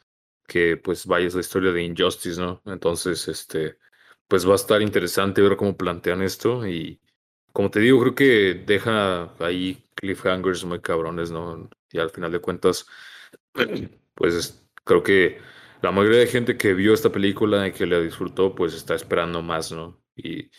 que 0.46 0.76
pues 0.76 1.06
vaya 1.06 1.26
es 1.26 1.34
la 1.34 1.40
historia 1.40 1.72
de 1.72 1.82
Injustice, 1.82 2.40
¿no? 2.40 2.62
Entonces, 2.66 3.28
este, 3.28 3.78
pues 4.28 4.48
va 4.48 4.52
a 4.52 4.56
estar 4.56 4.82
interesante 4.82 5.42
ver 5.42 5.56
cómo 5.56 5.76
plantean 5.76 6.22
esto 6.22 6.66
y 6.66 7.00
como 7.52 7.70
te 7.70 7.80
digo, 7.80 8.00
creo 8.00 8.14
que 8.14 8.64
deja 8.66 9.34
ahí 9.44 9.86
cliffhangers 9.94 10.64
muy 10.64 10.80
cabrones, 10.80 11.30
¿no? 11.30 11.70
Y 11.92 11.98
al 11.98 12.10
final 12.10 12.32
de 12.32 12.40
cuentas, 12.40 12.86
pues 14.14 14.66
creo 14.84 15.02
que 15.02 15.38
la 15.82 15.92
mayoría 15.92 16.20
de 16.20 16.26
gente 16.26 16.56
que 16.56 16.74
vio 16.74 16.94
esta 16.94 17.10
película 17.12 17.66
y 17.66 17.72
que 17.72 17.86
la 17.86 18.00
disfrutó, 18.00 18.54
pues 18.54 18.74
está 18.74 18.94
esperando 18.94 19.42
más, 19.42 19.72
¿no? 19.72 20.02
Y 20.16 20.50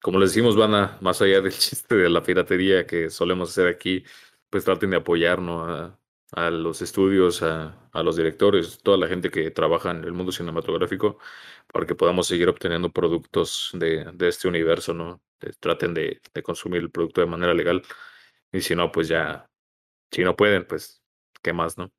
como 0.00 0.18
les 0.18 0.30
decimos, 0.30 0.56
van 0.56 0.74
a, 0.74 0.98
más 1.00 1.22
allá 1.22 1.40
del 1.40 1.52
chiste 1.58 1.94
de 1.96 2.10
la 2.10 2.22
piratería 2.22 2.86
que 2.86 3.10
solemos 3.10 3.50
hacer 3.50 3.68
aquí, 3.68 4.04
pues 4.50 4.64
traten 4.64 4.90
de 4.90 4.96
apoyar, 4.98 5.40
¿no? 5.40 5.98
a 6.34 6.50
los 6.50 6.82
estudios, 6.82 7.42
a, 7.42 7.76
los 8.02 8.16
directores, 8.16 8.78
toda 8.82 8.96
la 8.98 9.08
gente 9.08 9.30
que 9.30 9.50
trabaja 9.50 9.90
en 9.92 10.04
el 10.04 10.12
mundo 10.12 10.32
cinematográfico, 10.32 11.18
para 11.72 11.86
que 11.86 11.94
podamos 11.94 12.26
seguir 12.26 12.48
obteniendo 12.48 12.90
productos 12.92 13.70
de, 13.74 14.12
este 14.20 14.48
universo, 14.48 14.94
¿no? 14.94 15.22
Eh, 15.40 15.52
traten 15.60 15.94
de, 15.94 16.20
consumir 16.42 16.82
el 16.82 16.90
producto 16.90 17.20
de 17.20 17.26
manera 17.28 17.54
legal. 17.54 17.82
Y 18.52 18.60
si 18.62 18.74
no, 18.74 18.90
pues 18.92 19.08
ya, 19.08 19.48
si 20.10 20.24
no 20.24 20.36
pueden, 20.36 20.66
pues, 20.66 21.02
¿qué 21.42 21.52
más, 21.52 21.78
no? 21.78 21.92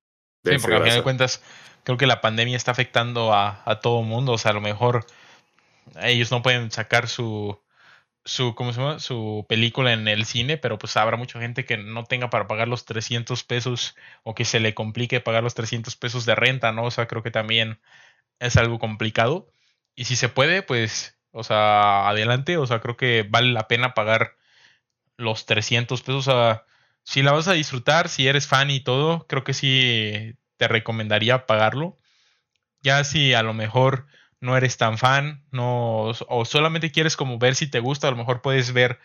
Sí, 0.46 0.58
porque 0.60 0.76
al 0.76 0.84
final 0.84 0.98
de 0.98 1.04
cuentas, 1.04 1.42
creo 1.84 1.98
que 1.98 2.08
la 2.08 2.22
pandemia 2.22 2.58
está 2.58 2.72
afectando 2.72 3.34
a, 3.34 3.62
a 3.66 3.80
todo 3.80 4.02
el 4.02 4.08
mundo. 4.08 4.34
O 4.34 4.38
sea, 4.38 4.52
a 4.52 4.54
lo 4.54 4.62
mejor 4.62 5.06
ellos 6.02 6.32
no 6.32 6.42
pueden 6.42 6.72
sacar 6.72 7.08
su, 7.08 7.60
su, 8.26 8.56
¿cómo 8.56 8.74
se 8.74 8.82
llama? 8.82 9.00
su 9.00 9.46
película 9.48 9.94
en 9.94 10.08
el 10.08 10.26
cine, 10.26 10.58
pero 10.58 10.78
pues 10.80 10.98
habrá 10.98 11.16
mucha 11.16 11.40
gente 11.40 11.66
que 11.66 11.78
no 11.78 12.04
tenga 12.06 12.30
para 12.30 12.48
pagar 12.48 12.68
los 12.68 12.86
300 12.86 13.44
pesos 13.44 13.96
o 14.24 14.36
que 14.36 14.46
se 14.46 14.60
le 14.60 14.74
complique 14.74 15.22
pagar 15.22 15.44
los 15.44 15.54
300 15.54 15.96
pesos 15.96 16.26
de 16.26 16.36
renta, 16.36 16.72
¿no? 16.72 16.86
O 16.86 16.92
sea, 16.92 17.08
creo 17.08 17.24
que 17.24 17.32
también 17.32 17.80
es 18.40 18.58
algo 18.58 18.80
complicado. 18.80 19.48
Y 19.96 20.06
si 20.06 20.16
se 20.16 20.30
puede, 20.30 20.64
pues, 20.64 21.18
o 21.32 21.44
sea, 21.44 22.10
adelante, 22.10 22.58
o 22.58 22.68
sea, 22.68 22.82
creo 22.82 22.98
que 22.98 23.26
vale 23.30 23.52
la 23.54 23.68
pena 23.68 23.94
pagar 23.94 24.36
los 25.18 25.46
300 25.46 26.02
pesos. 26.02 26.28
O 26.28 26.32
sea, 26.32 26.66
si 27.06 27.23
la 27.23 27.32
vas 27.32 27.48
a 27.48 27.53
disfrutar, 27.53 28.10
si 28.10 28.27
eres 28.27 28.48
fan 28.48 28.72
y 28.72 28.82
todo, 28.82 29.27
creo 29.27 29.44
que 29.44 29.53
sí 29.53 30.36
te 30.57 30.68
recomendaría 30.68 31.45
pagarlo. 31.45 31.99
Ya 32.82 33.03
si 33.03 33.34
a 33.34 33.44
lo 33.44 33.53
mejor 33.53 34.07
no 34.41 34.57
eres 34.57 34.77
tan 34.77 34.98
fan, 34.98 35.45
no, 35.52 36.11
o 36.27 36.45
solamente 36.45 36.91
quieres 36.91 37.15
como 37.15 37.40
ver 37.40 37.56
si 37.56 37.68
te 37.69 37.80
gusta, 37.80 38.07
a 38.07 38.11
lo 38.11 38.18
mejor 38.18 38.41
puedes 38.41 38.73
ver 38.73 38.99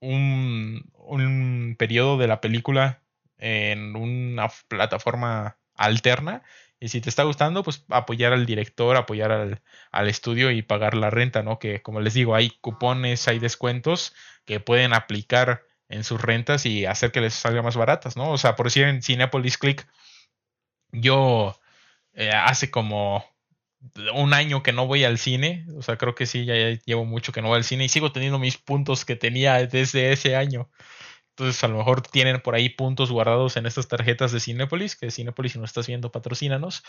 un, 0.00 0.90
un 0.94 1.76
periodo 1.78 2.18
de 2.18 2.28
la 2.28 2.40
película 2.40 3.02
en 3.38 3.96
una 3.96 4.48
plataforma 4.68 5.58
alterna 5.74 6.42
y 6.80 6.88
si 6.88 7.00
te 7.00 7.08
está 7.10 7.24
gustando, 7.24 7.62
pues 7.62 7.84
apoyar 7.90 8.32
al 8.32 8.46
director, 8.46 8.96
apoyar 8.96 9.32
al, 9.32 9.62
al, 9.92 10.08
estudio 10.08 10.50
y 10.50 10.62
pagar 10.62 10.94
la 10.94 11.10
renta, 11.10 11.42
¿no? 11.42 11.58
Que 11.58 11.82
como 11.82 12.00
les 12.00 12.14
digo, 12.14 12.34
hay 12.34 12.50
cupones, 12.60 13.28
hay 13.28 13.38
descuentos 13.38 14.14
que 14.44 14.60
pueden 14.60 14.92
aplicar 14.92 15.64
en 15.92 16.04
sus 16.04 16.20
rentas 16.20 16.66
y 16.66 16.86
hacer 16.86 17.12
que 17.12 17.20
les 17.20 17.34
salga 17.34 17.62
más 17.62 17.76
baratas, 17.76 18.16
¿no? 18.16 18.30
O 18.30 18.38
sea, 18.38 18.56
por 18.56 18.66
decir 18.66 18.84
en 18.84 19.02
Cinepolis 19.02 19.58
Click, 19.58 19.86
yo 20.90 21.58
eh, 22.14 22.30
hace 22.30 22.70
como 22.70 23.24
un 24.14 24.32
año 24.32 24.62
que 24.62 24.72
no 24.72 24.86
voy 24.86 25.04
al 25.04 25.18
cine, 25.18 25.66
o 25.76 25.82
sea, 25.82 25.96
creo 25.98 26.14
que 26.14 26.26
sí, 26.26 26.44
ya, 26.44 26.54
llevo 26.86 27.04
mucho 27.04 27.32
que 27.32 27.42
no 27.42 27.48
voy 27.48 27.58
al 27.58 27.64
cine 27.64 27.84
y 27.84 27.88
sigo 27.88 28.12
teniendo 28.12 28.38
mis 28.38 28.56
puntos 28.56 29.04
que 29.04 29.16
tenía 29.16 29.66
desde 29.66 30.12
ese 30.12 30.36
año. 30.36 30.70
Entonces, 31.30 31.62
a 31.64 31.68
lo 31.68 31.78
mejor 31.78 32.02
tienen 32.02 32.40
por 32.40 32.54
ahí 32.54 32.68
puntos 32.68 33.10
guardados 33.10 33.56
en 33.56 33.66
estas 33.66 33.88
tarjetas 33.88 34.32
de 34.32 34.40
Cinepolis, 34.40 34.96
que 34.96 35.10
Cinepolis, 35.10 35.52
si 35.52 35.58
no 35.58 35.64
estás 35.64 35.86
viendo, 35.86 36.12
patrocínanos. 36.12 36.84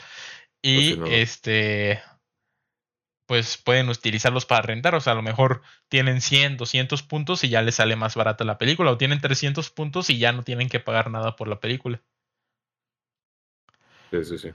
Y 0.62 1.00
este, 1.10 2.02
pues 3.34 3.58
pueden 3.58 3.90
utilizarlos 3.90 4.46
para 4.46 4.62
rentar. 4.62 4.94
O 4.94 5.02
sea, 5.02 5.14
a 5.14 5.16
lo 5.16 5.24
mejor 5.24 5.64
tienen 5.90 6.22
100, 6.22 6.56
200 6.56 7.02
puntos 7.02 7.44
y 7.44 7.50
ya 7.50 7.64
les 7.64 7.74
sale 7.74 7.96
más 7.96 8.14
barata 8.14 8.44
la 8.44 8.60
película. 8.60 8.92
O 8.92 8.98
tienen 9.00 9.22
300 9.22 9.72
puntos 9.72 10.12
y 10.12 10.20
ya 10.20 10.32
no 10.32 10.44
tienen 10.44 10.70
que 10.70 10.80
pagar 10.80 11.10
nada 11.10 11.36
por 11.36 11.48
la 11.48 11.60
película. 11.60 12.00
Sí, 14.12 14.24
sí, 14.24 14.38
sí. 14.38 14.50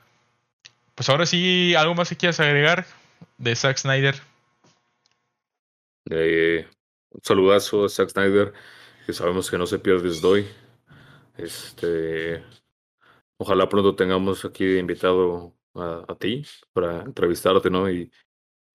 Pues 0.94 1.08
ahora 1.08 1.26
sí, 1.26 1.74
¿algo 1.74 1.96
más 1.96 2.08
que 2.08 2.16
quieras 2.16 2.38
agregar 2.38 2.86
de 3.36 3.56
Zack 3.56 3.78
Snyder? 3.78 4.14
Eh, 6.08 6.64
un 7.10 7.20
saludazo 7.24 7.84
a 7.84 7.88
Zack 7.88 8.10
Snyder, 8.10 8.52
que 9.06 9.12
sabemos 9.12 9.50
que 9.50 9.58
no 9.58 9.66
se 9.66 9.80
pierde 9.80 10.08
hoy. 10.22 10.46
Este, 11.36 12.44
ojalá 13.38 13.68
pronto 13.68 13.96
tengamos 13.96 14.44
aquí 14.44 14.78
invitado 14.78 15.52
a, 15.74 16.16
ti 16.16 16.44
para 16.72 17.02
entrevistarte, 17.02 17.70
¿no? 17.70 17.90
Y, 17.90 18.08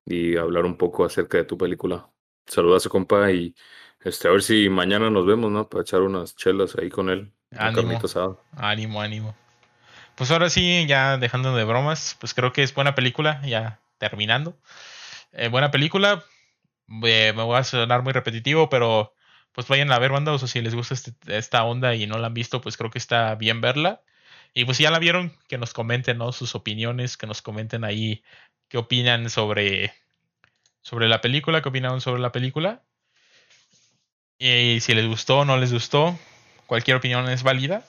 y 0.05 0.37
hablar 0.37 0.65
un 0.65 0.77
poco 0.77 1.05
acerca 1.05 1.37
de 1.37 1.45
tu 1.45 1.57
película. 1.57 2.09
Saludazo, 2.45 2.89
compa, 2.89 3.31
y 3.31 3.55
este, 4.03 4.27
a 4.27 4.31
ver 4.31 4.43
si 4.43 4.69
mañana 4.69 5.09
nos 5.09 5.25
vemos, 5.25 5.51
¿no? 5.51 5.69
Para 5.69 5.83
echar 5.83 6.01
unas 6.01 6.35
chelas 6.35 6.75
ahí 6.75 6.89
con 6.89 7.09
él. 7.09 7.31
Ánimo, 7.51 7.99
ánimo, 8.57 9.01
ánimo. 9.01 9.35
Pues 10.15 10.29
ahora 10.31 10.49
sí, 10.49 10.85
ya 10.87 11.17
dejando 11.17 11.55
de 11.55 11.63
bromas, 11.63 12.17
pues 12.19 12.33
creo 12.33 12.53
que 12.53 12.63
es 12.63 12.73
buena 12.73 12.95
película, 12.95 13.41
ya 13.45 13.79
terminando. 13.97 14.57
Eh, 15.31 15.47
buena 15.47 15.71
película, 15.71 16.23
eh, 17.03 17.33
me 17.35 17.43
voy 17.43 17.57
a 17.57 17.63
sonar 17.63 18.03
muy 18.03 18.13
repetitivo, 18.13 18.69
pero 18.69 19.13
pues 19.53 19.67
vayan 19.67 19.91
a 19.91 19.99
ver 19.99 20.11
banda, 20.11 20.33
o 20.33 20.37
sea, 20.37 20.47
si 20.47 20.61
les 20.61 20.75
gusta 20.75 20.93
este, 20.93 21.13
esta 21.27 21.63
onda 21.63 21.95
y 21.95 22.07
no 22.07 22.17
la 22.17 22.27
han 22.27 22.33
visto, 22.33 22.61
pues 22.61 22.77
creo 22.77 22.91
que 22.91 22.99
está 22.99 23.35
bien 23.35 23.61
verla. 23.61 24.01
Y 24.53 24.65
pues 24.65 24.77
si 24.77 24.83
ya 24.83 24.91
la 24.91 24.99
vieron, 24.99 25.33
que 25.47 25.57
nos 25.57 25.73
comenten 25.73 26.19
¿no? 26.19 26.31
sus 26.31 26.53
opiniones, 26.55 27.17
que 27.17 27.25
nos 27.25 27.41
comenten 27.41 27.83
ahí 27.83 28.23
qué 28.73 28.79
opinan 28.79 29.29
sobre, 29.29 29.93
sobre 30.81 31.07
la 31.07 31.21
película, 31.21 31.61
qué 31.61 31.69
opinaron 31.69 32.01
sobre 32.01 32.19
la 32.19 32.31
película. 32.31 32.81
Y 34.39 34.79
si 34.79 34.95
les 34.95 35.05
gustó 35.05 35.41
o 35.41 35.45
no 35.45 35.57
les 35.57 35.71
gustó, 35.71 36.17
cualquier 36.65 36.97
opinión 36.97 37.29
es 37.29 37.43
válida. 37.43 37.85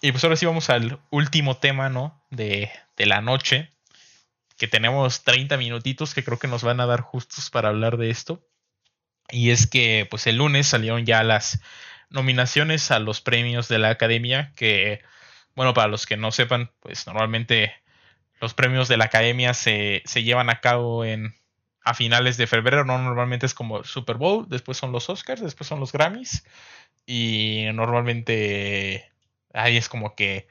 Y 0.00 0.12
pues 0.12 0.22
ahora 0.22 0.36
sí 0.36 0.46
vamos 0.46 0.70
al 0.70 1.00
último 1.10 1.56
tema, 1.56 1.88
¿no? 1.88 2.22
De, 2.30 2.70
de, 2.96 3.06
la 3.06 3.20
noche. 3.20 3.72
Que 4.56 4.68
tenemos 4.68 5.24
30 5.24 5.56
minutitos 5.56 6.14
que 6.14 6.22
creo 6.22 6.38
que 6.38 6.46
nos 6.46 6.62
van 6.62 6.78
a 6.78 6.86
dar 6.86 7.00
justos 7.00 7.50
para 7.50 7.70
hablar 7.70 7.96
de 7.96 8.10
esto. 8.10 8.40
Y 9.30 9.50
es 9.50 9.66
que 9.66 10.06
pues 10.08 10.28
el 10.28 10.36
lunes 10.36 10.68
salieron 10.68 11.06
ya 11.06 11.24
las 11.24 11.60
nominaciones 12.08 12.92
a 12.92 13.00
los 13.00 13.20
premios 13.20 13.66
de 13.66 13.80
la 13.80 13.90
academia 13.90 14.52
que 14.54 15.02
bueno, 15.56 15.74
para 15.74 15.88
los 15.88 16.06
que 16.06 16.16
no 16.16 16.30
sepan, 16.30 16.70
pues 16.78 17.08
normalmente 17.08 17.74
los 18.40 18.54
premios 18.54 18.88
de 18.88 18.96
la 18.96 19.06
academia 19.06 19.54
se, 19.54 20.02
se 20.04 20.22
llevan 20.22 20.50
a 20.50 20.60
cabo 20.60 21.04
en 21.04 21.34
a 21.82 21.94
finales 21.94 22.36
de 22.36 22.46
febrero, 22.46 22.84
¿no? 22.84 22.98
Normalmente 22.98 23.46
es 23.46 23.54
como 23.54 23.84
Super 23.84 24.16
Bowl, 24.16 24.46
después 24.48 24.76
son 24.76 24.92
los 24.92 25.08
Oscars, 25.08 25.40
después 25.40 25.66
son 25.66 25.80
los 25.80 25.92
Grammys. 25.92 26.44
Y 27.06 27.66
normalmente 27.72 29.10
ahí 29.54 29.76
es 29.76 29.88
como 29.88 30.14
que 30.14 30.46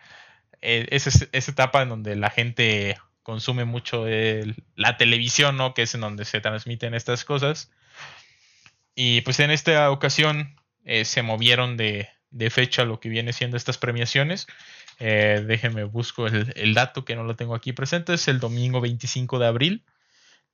eh, 0.61 0.87
es 0.89 1.07
esa 1.07 1.51
etapa 1.51 1.81
en 1.81 1.89
donde 1.89 2.15
la 2.15 2.29
gente 2.31 2.97
consume 3.23 3.63
mucho 3.65 4.05
la 4.75 4.97
televisión, 4.97 5.55
¿no? 5.55 5.73
Que 5.73 5.83
es 5.83 5.93
en 5.93 6.01
donde 6.01 6.25
se 6.25 6.41
transmiten 6.41 6.95
estas 6.95 7.25
cosas. 7.25 7.71
Y 8.95 9.21
pues 9.21 9.39
en 9.39 9.51
esta 9.51 9.91
ocasión 9.91 10.55
eh, 10.83 11.05
se 11.05 11.21
movieron 11.21 11.77
de, 11.77 12.09
fecha 12.49 12.85
lo 12.85 12.99
que 12.99 13.09
viene 13.09 13.31
siendo 13.33 13.55
estas 13.55 13.77
premiaciones. 13.77 14.47
Eh, 14.99 15.43
déjenme 15.45 15.85
busco 15.85 16.27
el, 16.27 16.51
el, 16.55 16.73
dato 16.73 17.05
que 17.05 17.15
no 17.15 17.23
lo 17.23 17.35
tengo 17.35 17.55
aquí 17.55 17.73
presente. 17.73 18.13
Es 18.13 18.27
el 18.27 18.39
domingo 18.39 18.81
25 18.81 19.39
de 19.39 19.47
abril. 19.47 19.85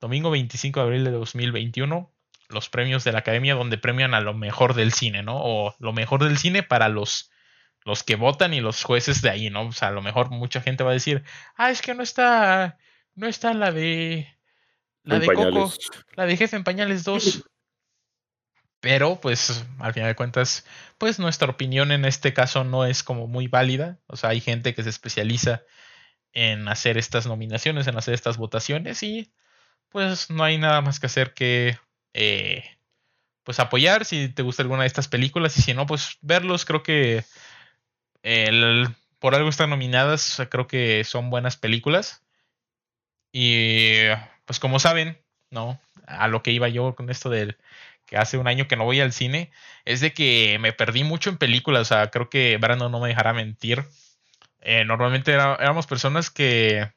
Domingo 0.00 0.30
25 0.30 0.80
de 0.80 0.86
abril 0.86 1.04
de 1.04 1.10
2021. 1.10 2.12
Los 2.48 2.68
premios 2.68 3.02
de 3.04 3.12
la 3.12 3.18
academia 3.18 3.54
donde 3.54 3.78
premian 3.78 4.14
a 4.14 4.20
lo 4.20 4.34
mejor 4.34 4.74
del 4.74 4.92
cine, 4.92 5.22
¿no? 5.22 5.38
O 5.38 5.74
lo 5.80 5.92
mejor 5.92 6.22
del 6.22 6.38
cine 6.38 6.62
para 6.62 6.88
los 6.88 7.30
los 7.86 8.02
que 8.02 8.16
votan 8.16 8.52
y 8.52 8.60
los 8.60 8.82
jueces 8.82 9.22
de 9.22 9.30
ahí, 9.30 9.48
¿no? 9.48 9.68
O 9.68 9.72
sea, 9.72 9.88
a 9.88 9.92
lo 9.92 10.02
mejor 10.02 10.30
mucha 10.30 10.60
gente 10.60 10.82
va 10.82 10.90
a 10.90 10.94
decir, 10.94 11.22
ah, 11.54 11.70
es 11.70 11.80
que 11.80 11.94
no 11.94 12.02
está, 12.02 12.78
no 13.14 13.28
está 13.28 13.54
la 13.54 13.70
de, 13.70 14.26
la 15.04 15.20
de 15.20 15.28
Coco, 15.28 15.72
la 16.16 16.26
de 16.26 16.36
Jefe 16.36 16.56
en 16.56 16.64
Pañales 16.64 17.04
2. 17.04 17.44
Pero, 18.86 19.20
pues, 19.20 19.66
al 19.80 19.92
final 19.94 20.10
de 20.10 20.14
cuentas, 20.14 20.64
pues 20.96 21.18
nuestra 21.18 21.50
opinión 21.50 21.90
en 21.90 22.04
este 22.04 22.32
caso 22.32 22.62
no 22.62 22.86
es 22.86 23.02
como 23.02 23.26
muy 23.26 23.48
válida. 23.48 23.98
O 24.06 24.14
sea, 24.14 24.30
hay 24.30 24.40
gente 24.40 24.76
que 24.76 24.84
se 24.84 24.90
especializa 24.90 25.64
en 26.32 26.68
hacer 26.68 26.96
estas 26.96 27.26
nominaciones, 27.26 27.88
en 27.88 27.98
hacer 27.98 28.14
estas 28.14 28.36
votaciones 28.36 29.02
y 29.02 29.32
pues 29.88 30.30
no 30.30 30.44
hay 30.44 30.58
nada 30.58 30.82
más 30.82 31.00
que 31.00 31.06
hacer 31.06 31.34
que 31.34 31.76
eh, 32.14 32.62
pues 33.42 33.58
apoyar 33.58 34.04
si 34.04 34.28
te 34.28 34.42
gusta 34.42 34.62
alguna 34.62 34.82
de 34.82 34.86
estas 34.86 35.08
películas 35.08 35.58
y 35.58 35.62
si 35.62 35.74
no, 35.74 35.86
pues 35.86 36.18
verlos. 36.20 36.64
Creo 36.64 36.84
que 36.84 37.24
por 39.18 39.34
algo 39.34 39.48
están 39.48 39.70
nominadas, 39.70 40.40
creo 40.48 40.68
que 40.68 41.02
son 41.02 41.28
buenas 41.28 41.56
películas. 41.56 42.22
Y 43.32 43.96
pues 44.44 44.60
como 44.60 44.78
saben, 44.78 45.18
¿no? 45.50 45.80
A 46.06 46.28
lo 46.28 46.44
que 46.44 46.52
iba 46.52 46.68
yo 46.68 46.94
con 46.94 47.10
esto 47.10 47.30
del 47.30 47.58
que 48.06 48.16
hace 48.16 48.38
un 48.38 48.48
año 48.48 48.68
que 48.68 48.76
no 48.76 48.84
voy 48.84 49.00
al 49.00 49.12
cine, 49.12 49.50
es 49.84 50.00
de 50.00 50.14
que 50.14 50.58
me 50.60 50.72
perdí 50.72 51.04
mucho 51.04 51.28
en 51.28 51.38
películas. 51.38 51.82
O 51.82 51.84
sea, 51.84 52.10
creo 52.10 52.30
que 52.30 52.56
Brandon 52.56 52.90
no 52.90 53.00
me 53.00 53.08
dejará 53.08 53.32
mentir. 53.32 53.84
Eh, 54.60 54.84
normalmente 54.84 55.32
éramos 55.32 55.86
personas 55.86 56.30
que, 56.30 56.90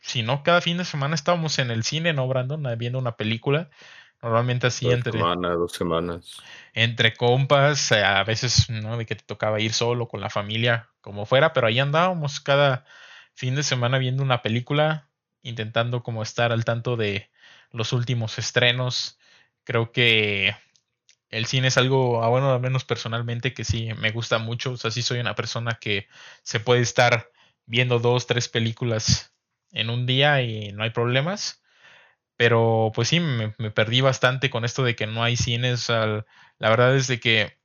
si 0.00 0.22
no, 0.22 0.42
cada 0.42 0.60
fin 0.60 0.76
de 0.76 0.84
semana 0.84 1.14
estábamos 1.14 1.58
en 1.58 1.70
el 1.70 1.84
cine, 1.84 2.12
¿no, 2.12 2.28
Brandon? 2.28 2.66
Viendo 2.76 2.98
una 2.98 3.16
película. 3.16 3.70
Normalmente 4.22 4.66
así 4.66 4.86
dos 4.86 4.94
entre. 4.94 5.12
Semanas, 5.12 5.56
dos 5.56 5.72
semanas. 5.72 6.42
Entre 6.72 7.14
compas, 7.14 7.92
eh, 7.92 8.02
a 8.02 8.24
veces, 8.24 8.68
¿no? 8.70 8.96
De 8.96 9.06
que 9.06 9.14
te 9.14 9.24
tocaba 9.24 9.60
ir 9.60 9.72
solo 9.72 10.08
con 10.08 10.20
la 10.20 10.30
familia, 10.30 10.88
como 11.00 11.26
fuera, 11.26 11.52
pero 11.52 11.66
ahí 11.66 11.78
andábamos 11.78 12.40
cada 12.40 12.84
fin 13.34 13.54
de 13.54 13.62
semana 13.62 13.98
viendo 13.98 14.22
una 14.22 14.42
película, 14.42 15.08
intentando 15.42 16.02
como 16.02 16.22
estar 16.22 16.50
al 16.50 16.64
tanto 16.64 16.96
de 16.96 17.30
los 17.70 17.92
últimos 17.92 18.38
estrenos. 18.38 19.18
Creo 19.66 19.92
que 19.92 20.56
el 21.30 21.46
cine 21.46 21.68
es 21.68 21.76
algo, 21.76 22.22
ah, 22.22 22.28
bueno, 22.28 22.52
al 22.54 22.60
menos 22.60 22.84
personalmente, 22.84 23.52
que 23.52 23.64
sí 23.64 23.90
me 23.98 24.12
gusta 24.12 24.38
mucho. 24.38 24.72
O 24.72 24.76
sea, 24.76 24.90
sí 24.90 25.02
soy 25.02 25.18
una 25.20 25.34
persona 25.34 25.78
que 25.80 26.08
se 26.42 26.60
puede 26.60 26.82
estar 26.82 27.30
viendo 27.66 27.98
dos, 27.98 28.26
tres 28.26 28.48
películas 28.48 29.34
en 29.72 29.90
un 29.90 30.06
día 30.06 30.42
y 30.42 30.72
no 30.72 30.84
hay 30.84 30.90
problemas. 30.90 31.62
Pero 32.36 32.92
pues 32.94 33.08
sí, 33.08 33.20
me, 33.20 33.50
perdí 33.72 34.00
bastante 34.02 34.50
con 34.50 34.64
esto 34.64 34.84
de 34.84 34.96
que 34.96 35.06
no 35.06 35.22
hay 35.24 35.36
cines. 35.36 35.88
la 35.88 36.24
verdad 36.60 36.96
es 36.96 37.08
de 37.08 37.20
que 37.20 37.58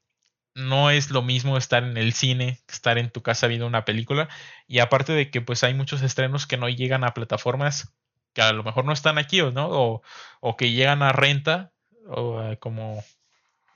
no 0.55 0.91
es 0.91 1.11
lo 1.11 1.21
mismo 1.21 1.57
estar 1.57 1.83
en 1.83 1.97
el 1.97 2.13
cine 2.13 2.59
que 2.67 2.73
estar 2.73 2.97
en 2.97 3.11
tu 3.11 3.21
casa 3.23 3.47
viendo 3.47 3.67
una 3.67 3.85
película. 3.85 4.29
Y 4.67 4.79
aparte 4.79 5.13
de 5.13 5.31
que 5.31 5.41
pues 5.41 5.63
hay 5.63 5.73
muchos 5.75 6.01
estrenos 6.03 6.47
que 6.47 6.57
no 6.57 6.69
llegan 6.69 7.03
a 7.03 7.13
plataformas 7.13 7.93
que 8.33 8.41
a 8.41 8.53
lo 8.53 8.63
mejor 8.63 8.85
no 8.85 8.93
están 8.93 9.17
aquí, 9.17 9.41
¿no? 9.41 9.69
O, 9.69 10.01
o 10.39 10.57
que 10.57 10.71
llegan 10.71 11.03
a 11.03 11.11
renta, 11.11 11.73
eh, 12.13 12.57
como, 12.59 13.03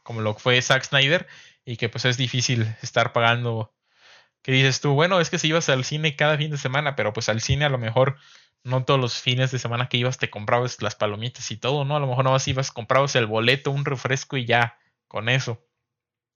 como 0.03 0.21
lo 0.21 0.33
fue 0.35 0.61
Zack 0.61 0.83
Snyder, 0.83 1.27
y 1.65 1.77
que 1.77 1.89
pues 1.89 2.05
es 2.05 2.17
difícil 2.17 2.75
estar 2.81 3.13
pagando. 3.13 3.73
Que 4.41 4.51
dices 4.51 4.79
tú, 4.79 4.93
bueno, 4.93 5.19
es 5.19 5.29
que 5.29 5.39
si 5.39 5.47
ibas 5.47 5.69
al 5.69 5.83
cine 5.83 6.15
cada 6.15 6.37
fin 6.37 6.51
de 6.51 6.57
semana, 6.57 6.95
pero 6.95 7.13
pues 7.13 7.29
al 7.29 7.41
cine 7.41 7.65
a 7.65 7.69
lo 7.69 7.79
mejor 7.79 8.17
no 8.63 8.83
todos 8.83 8.99
los 8.99 9.19
fines 9.19 9.51
de 9.51 9.59
semana 9.59 9.89
que 9.89 9.97
ibas 9.97 10.17
te 10.17 10.29
comprabas 10.29 10.81
las 10.81 10.95
palomitas 10.95 11.49
y 11.51 11.57
todo, 11.57 11.85
¿no? 11.85 11.95
A 11.95 11.99
lo 11.99 12.07
mejor 12.07 12.25
no 12.25 12.31
más 12.31 12.47
ibas, 12.47 12.71
comprabas 12.71 13.15
el 13.15 13.27
boleto, 13.27 13.71
un 13.71 13.85
refresco 13.85 14.37
y 14.37 14.45
ya, 14.45 14.77
con 15.07 15.29
eso. 15.29 15.65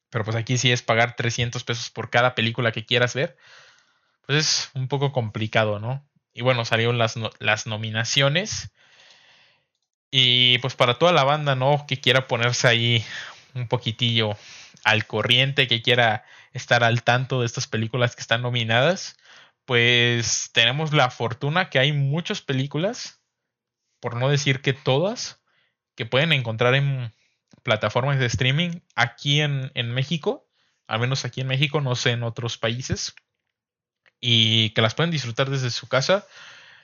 Pero 0.10 0.24
pues 0.24 0.36
aquí 0.36 0.58
sí 0.58 0.72
es 0.72 0.82
pagar 0.82 1.16
300 1.16 1.64
pesos 1.64 1.90
por 1.90 2.10
cada 2.10 2.36
película 2.36 2.72
que 2.72 2.86
quieras 2.86 3.14
ver. 3.14 3.38
Pues 4.26 4.38
es 4.40 4.72
un 4.74 4.88
poco 4.88 5.12
complicado, 5.12 5.80
¿no? 5.80 6.08
Y 6.34 6.42
bueno, 6.42 6.66
salieron 6.66 6.98
las, 6.98 7.16
las 7.40 7.68
nominaciones. 7.68 8.72
Y 10.12 10.58
pues 10.60 10.76
para 10.76 10.98
toda 10.98 11.12
la 11.12 11.24
banda, 11.24 11.56
¿no? 11.56 11.86
Que 11.88 12.00
quiera 12.00 12.28
ponerse 12.28 12.68
ahí 12.68 13.06
un 13.54 13.68
poquitillo 13.68 14.38
al 14.84 15.06
corriente, 15.06 15.68
que 15.68 15.82
quiera 15.82 16.24
estar 16.54 16.84
al 16.84 17.04
tanto 17.04 17.42
de 17.42 17.46
estas 17.46 17.68
películas 17.68 18.16
que 18.16 18.22
están 18.22 18.42
nominadas 18.42 19.18
pues 19.70 20.50
tenemos 20.52 20.94
la 20.94 21.12
fortuna 21.12 21.70
que 21.70 21.78
hay 21.78 21.92
muchas 21.92 22.42
películas, 22.42 23.22
por 24.00 24.16
no 24.16 24.28
decir 24.28 24.64
que 24.64 24.74
todas, 24.74 25.44
que 25.94 26.08
pueden 26.08 26.34
encontrar 26.34 26.74
en 26.74 27.14
plataformas 27.62 28.18
de 28.18 28.26
streaming 28.26 28.80
aquí 28.96 29.42
en, 29.42 29.70
México, 29.94 30.50
al 30.88 31.00
menos 31.00 31.24
aquí 31.24 31.42
en 31.42 31.48
México, 31.50 31.82
no 31.82 31.94
sé 31.94 32.14
en 32.14 32.24
otros 32.24 32.58
países, 32.58 33.14
y 34.20 34.72
que 34.72 34.82
las 34.82 34.96
pueden 34.96 35.12
disfrutar 35.12 35.52
desde 35.52 35.70
su 35.70 35.88
casa 35.88 36.26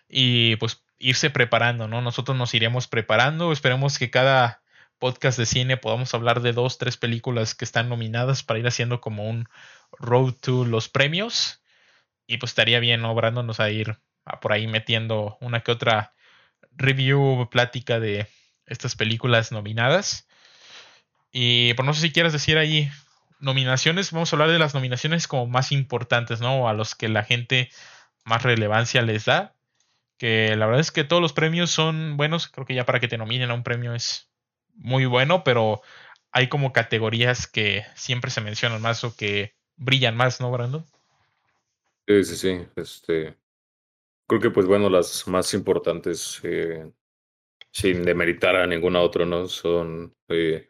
y 0.08 0.56
pues 0.58 0.85
irse 0.98 1.30
preparando, 1.30 1.88
¿no? 1.88 2.02
Nosotros 2.02 2.38
nos 2.38 2.54
iremos 2.54 2.88
preparando, 2.88 3.52
esperemos 3.52 4.00
que 4.00 4.10
cada 4.10 4.62
podcast 5.00 5.38
de 5.38 5.46
cine 5.46 5.78
podamos 5.78 6.14
hablar 6.14 6.42
de 6.42 6.54
dos, 6.54 6.78
tres 6.78 6.98
películas 6.98 7.54
que 7.54 7.66
están 7.66 7.90
nominadas 7.90 8.44
para 8.44 8.60
ir 8.60 8.68
haciendo 8.68 9.02
como 9.02 9.30
un 9.30 9.48
road 10.00 10.34
to 10.34 10.66
los 10.66 10.90
premios 10.90 11.62
y 12.28 12.38
pues 12.38 12.52
estaría 12.52 12.80
bien, 12.80 13.02
¿no? 13.02 13.14
Brandon 13.14 13.46
nos 13.46 13.60
a 13.60 13.70
ir 13.70 13.98
por 14.42 14.54
ahí 14.54 14.68
metiendo 14.68 15.38
una 15.42 15.62
que 15.62 15.72
otra 15.72 16.14
review, 16.72 17.48
plática 17.50 18.00
de 18.00 18.28
estas 18.66 18.96
películas 18.96 19.52
nominadas. 19.52 20.28
Y 21.32 21.74
pues 21.74 21.86
no 21.86 21.94
sé 21.94 22.02
si 22.02 22.12
quieres 22.12 22.34
decir 22.34 22.58
ahí 22.58 22.90
nominaciones, 23.40 24.12
vamos 24.12 24.32
a 24.32 24.36
hablar 24.36 24.50
de 24.50 24.60
las 24.60 24.74
nominaciones 24.74 25.28
como 25.28 25.48
más 25.48 25.72
importantes, 25.72 26.42
¿no? 26.42 26.68
A 26.68 26.74
los 26.74 26.96
que 26.96 27.10
la 27.10 27.24
gente 27.24 27.70
más 28.24 28.44
relevancia 28.44 29.02
les 29.02 29.26
da. 29.26 29.55
Que 30.18 30.56
la 30.56 30.66
verdad 30.66 30.82
es 30.82 30.92
que 30.92 31.04
todos 31.04 31.22
los 31.22 31.34
premios 31.34 31.72
son 31.72 32.16
buenos, 32.18 32.48
creo 32.48 32.66
que 32.66 32.76
ya 32.76 32.86
para 32.86 33.00
que 33.00 33.08
te 33.08 33.18
nominen 33.18 33.52
a 33.52 33.54
un 33.54 33.64
premio 33.64 33.94
es 33.94 34.32
muy 34.76 35.06
bueno, 35.06 35.44
pero 35.44 35.82
hay 36.32 36.50
como 36.50 36.74
categorías 36.74 37.48
que 37.48 37.86
siempre 37.96 38.32
se 38.32 38.42
mencionan 38.42 38.82
más 38.82 39.04
o 39.04 39.16
que 39.16 39.56
brillan 39.78 40.16
más, 40.16 40.42
¿no, 40.42 40.52
Brandon? 40.52 40.86
Sí, 42.08 42.24
sí, 42.24 42.36
sí. 42.36 42.68
Este, 42.76 43.36
creo 44.28 44.42
que, 44.42 44.52
pues 44.52 44.68
bueno, 44.68 44.90
las 44.90 45.28
más 45.28 45.54
importantes, 45.54 46.40
eh, 46.44 46.92
sin 47.72 48.04
demeritar 48.04 48.56
a 48.56 48.68
ninguna 48.68 49.02
otra, 49.02 49.26
¿no? 49.26 49.48
Son, 49.48 50.14
eh, 50.30 50.68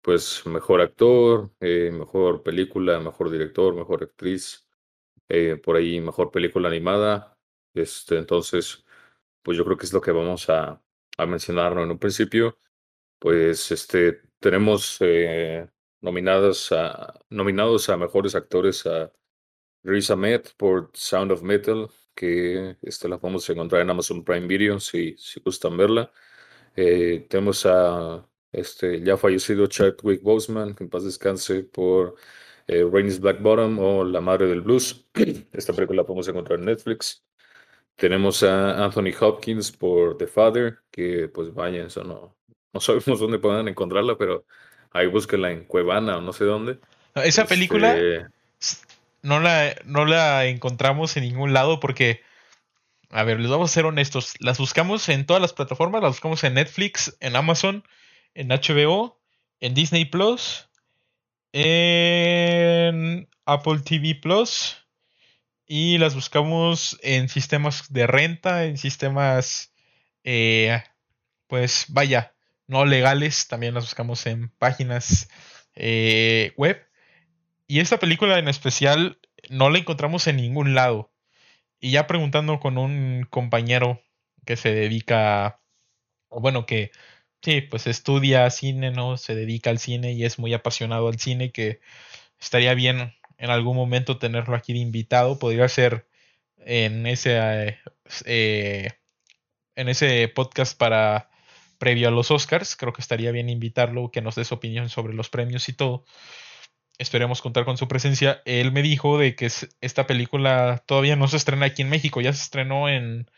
pues, 0.00 0.46
mejor 0.46 0.80
actor, 0.80 1.50
eh, 1.60 1.90
mejor 1.92 2.42
película, 2.42 3.00
mejor 3.00 3.30
director, 3.30 3.74
mejor 3.74 4.04
actriz, 4.04 4.68
por 5.64 5.76
ahí 5.76 6.00
mejor 6.00 6.30
película 6.30 6.68
animada. 6.68 7.36
Este, 7.74 8.16
entonces, 8.16 8.85
pues 9.46 9.56
yo 9.56 9.64
creo 9.64 9.76
que 9.76 9.86
es 9.86 9.92
lo 9.92 10.00
que 10.00 10.10
vamos 10.10 10.50
a, 10.50 10.82
a 11.18 11.26
mencionar, 11.26 11.72
En 11.74 11.90
un 11.92 11.98
principio, 11.98 12.58
pues, 13.18 13.70
este, 13.72 14.22
tenemos 14.40 15.00
a, 15.00 15.70
nominados 17.30 17.88
a 17.88 17.96
mejores 17.96 18.34
actores 18.34 18.86
a 18.86 19.12
Riz 19.84 20.10
Ahmed 20.10 20.42
por 20.56 20.90
Sound 20.94 21.32
of 21.32 21.42
Metal, 21.42 21.88
que 22.14 22.76
esta 22.82 23.08
la 23.08 23.18
podemos 23.20 23.48
encontrar 23.50 23.82
en 23.82 23.90
Amazon 23.90 24.24
Prime 24.24 24.48
Video 24.48 24.80
si, 24.80 25.16
si 25.18 25.40
gustan 25.40 25.76
verla. 25.76 26.12
Eh, 26.76 27.26
tenemos 27.30 27.66
a 27.66 28.26
este 28.52 29.02
ya 29.02 29.16
fallecido 29.16 29.68
Chadwick 29.68 30.22
Boseman, 30.22 30.74
que 30.74 30.84
en 30.84 30.90
paz 30.90 31.04
descanse, 31.04 31.62
por 31.64 32.16
eh, 32.66 32.84
Rain's 32.90 33.20
Black 33.20 33.40
Bottom 33.42 33.78
o 33.78 34.04
La 34.04 34.20
Madre 34.20 34.48
del 34.48 34.62
Blues. 34.62 35.08
Esta 35.52 35.72
película 35.72 36.02
la 36.02 36.06
podemos 36.06 36.28
encontrar 36.28 36.58
en 36.58 36.66
Netflix. 36.66 37.25
Tenemos 37.96 38.42
a 38.42 38.84
Anthony 38.84 39.12
Hopkins 39.18 39.72
por 39.72 40.18
The 40.18 40.26
Father, 40.26 40.78
que 40.90 41.28
pues 41.28 41.52
vaya, 41.52 41.86
eso 41.86 42.04
no, 42.04 42.36
no 42.72 42.80
sabemos 42.80 43.20
dónde 43.20 43.38
puedan 43.38 43.68
encontrarla, 43.68 44.16
pero 44.18 44.44
ahí 44.92 45.06
búsquenla 45.06 45.50
en 45.50 45.64
Cuevana 45.64 46.18
o 46.18 46.20
no 46.20 46.32
sé 46.32 46.44
dónde. 46.44 46.78
Esa 47.14 47.46
película, 47.46 47.96
este 47.96 48.26
no 49.26 49.40
la, 49.40 49.74
no 49.84 50.04
la 50.04 50.46
encontramos 50.46 51.16
en 51.16 51.24
ningún 51.24 51.52
lado 51.52 51.80
porque, 51.80 52.22
a 53.10 53.24
ver, 53.24 53.40
les 53.40 53.50
vamos 53.50 53.70
a 53.70 53.74
ser 53.74 53.84
honestos, 53.84 54.34
las 54.38 54.58
buscamos 54.58 55.08
en 55.08 55.26
todas 55.26 55.42
las 55.42 55.52
plataformas, 55.52 56.00
las 56.00 56.12
buscamos 56.12 56.44
en 56.44 56.54
Netflix, 56.54 57.16
en 57.18 57.34
Amazon, 57.34 57.82
en 58.34 58.48
HBO, 58.48 59.18
en 59.58 59.74
Disney 59.74 60.04
Plus, 60.04 60.68
en 61.52 63.28
Apple 63.46 63.80
TV 63.80 64.14
Plus 64.14 64.85
y 65.66 65.98
las 65.98 66.14
buscamos 66.14 66.98
en 67.02 67.28
sistemas 67.28 67.92
de 67.92 68.06
renta, 68.06 68.64
en 68.64 68.78
sistemas, 68.78 69.72
eh, 70.24 70.82
pues 71.48 71.86
vaya, 71.88 72.34
no 72.66 72.84
legales, 72.84 73.48
también 73.48 73.74
las 73.74 73.84
buscamos 73.84 74.26
en 74.26 74.50
páginas 74.50 75.28
eh, 75.74 76.52
web. 76.56 76.86
Y 77.66 77.80
esta 77.80 77.98
película 77.98 78.38
en 78.38 78.48
especial 78.48 79.18
no 79.50 79.70
la 79.70 79.78
encontramos 79.78 80.26
en 80.28 80.36
ningún 80.36 80.74
lado. 80.74 81.12
Y 81.80 81.90
ya 81.92 82.06
preguntando 82.06 82.60
con 82.60 82.78
un 82.78 83.26
compañero 83.28 84.02
que 84.44 84.56
se 84.56 84.72
dedica, 84.72 85.60
o 86.28 86.40
bueno, 86.40 86.66
que 86.66 86.92
sí, 87.42 87.60
pues 87.60 87.86
estudia 87.88 88.48
cine, 88.50 88.92
¿no? 88.92 89.16
Se 89.16 89.34
dedica 89.34 89.70
al 89.70 89.78
cine 89.78 90.12
y 90.12 90.24
es 90.24 90.38
muy 90.38 90.54
apasionado 90.54 91.08
al 91.08 91.18
cine, 91.18 91.52
que 91.52 91.80
estaría 92.40 92.74
bien 92.74 93.15
en 93.38 93.50
algún 93.50 93.76
momento 93.76 94.18
tenerlo 94.18 94.56
aquí 94.56 94.72
de 94.72 94.80
invitado. 94.80 95.38
Podría 95.38 95.68
ser 95.68 96.06
en 96.58 97.06
ese, 97.06 97.78
eh, 98.24 98.90
en 99.74 99.88
ese 99.88 100.28
podcast 100.28 100.76
para 100.76 101.30
previo 101.78 102.08
a 102.08 102.10
los 102.10 102.30
Oscars. 102.30 102.76
Creo 102.76 102.92
que 102.92 103.02
estaría 103.02 103.30
bien 103.30 103.48
invitarlo, 103.48 104.10
que 104.10 104.22
nos 104.22 104.34
dé 104.34 104.44
su 104.44 104.54
opinión 104.54 104.88
sobre 104.88 105.14
los 105.14 105.28
premios 105.28 105.68
y 105.68 105.72
todo. 105.72 106.04
Esperemos 106.98 107.42
contar 107.42 107.64
con 107.64 107.76
su 107.76 107.88
presencia. 107.88 108.42
Él 108.46 108.72
me 108.72 108.82
dijo 108.82 109.18
de 109.18 109.34
que 109.36 109.50
esta 109.80 110.06
película 110.06 110.82
todavía 110.86 111.16
no 111.16 111.28
se 111.28 111.36
estrena 111.36 111.66
aquí 111.66 111.82
en 111.82 111.90
México, 111.90 112.20
ya 112.20 112.32
se 112.32 112.42
estrenó 112.42 112.88
en 112.88 113.30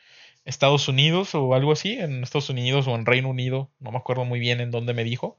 Estados 0.45 0.89
Unidos 0.89 1.35
o 1.35 1.55
algo 1.55 1.73
así, 1.73 1.93
en 1.93 2.23
Estados 2.23 2.49
Unidos 2.51 2.87
o 2.87 2.95
en 2.95 3.05
Reino 3.05 3.29
Unido, 3.29 3.71
no 3.81 3.93
me 3.93 3.99
acuerdo 3.99 4.25
muy 4.25 4.39
bien 4.41 4.61
en 4.61 4.71
dónde 4.71 4.95
me 4.95 5.05
dijo. 5.05 5.37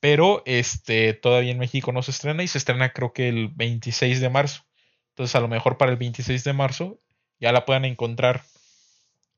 Pero 0.00 0.42
este 0.46 1.12
todavía 1.14 1.52
en 1.52 1.58
México 1.58 1.92
no 1.92 2.02
se 2.02 2.12
estrena 2.12 2.42
y 2.42 2.48
se 2.48 2.58
estrena 2.58 2.92
creo 2.92 3.12
que 3.12 3.28
el 3.28 3.48
26 3.48 4.20
de 4.20 4.30
marzo. 4.30 4.62
Entonces 5.10 5.34
a 5.34 5.40
lo 5.40 5.48
mejor 5.48 5.76
para 5.76 5.90
el 5.90 5.96
26 5.96 6.44
de 6.44 6.52
marzo 6.52 7.00
ya 7.40 7.52
la 7.52 7.64
puedan 7.64 7.84
encontrar 7.84 8.42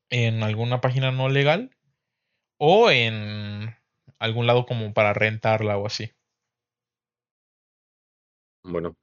en 0.09 0.43
alguna 0.43 0.81
página 0.81 1.11
no 1.11 1.29
legal 1.29 1.75
o 2.57 2.91
en 2.91 3.75
algún 4.19 4.45
lado 4.45 4.65
como 4.65 4.93
para 4.93 5.13
rentarla 5.13 5.77
o 5.77 5.87
así. 5.87 6.11
Bueno, 8.63 8.95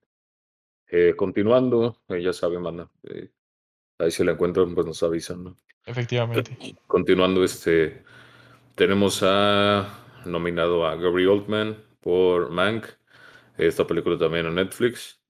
eh, 0.87 1.15
continuando, 1.17 2.01
eh, 2.09 2.23
ya 2.23 2.33
saben, 2.33 2.63
manda. 2.63 2.89
Eh, 3.03 3.31
ahí 3.99 4.11
si 4.13 4.23
la 4.23 4.33
encuentran, 4.33 4.75
pues 4.75 4.87
nos 4.87 5.03
avisan, 5.03 5.43
¿no? 5.43 5.57
Efectivamente. 5.85 6.57
Continuando, 6.87 7.43
este, 7.43 8.05
tenemos 8.75 9.23
a 9.25 10.08
nominado 10.31 10.87
a 10.87 10.97
Gary 10.97 11.27
Oldman 11.27 11.77
por 12.01 12.51
Mank, 12.51 12.87
esta 13.57 13.87
película 13.87 14.19
también 14.19 14.47
en 14.47 14.55
Netflix. 14.55 15.21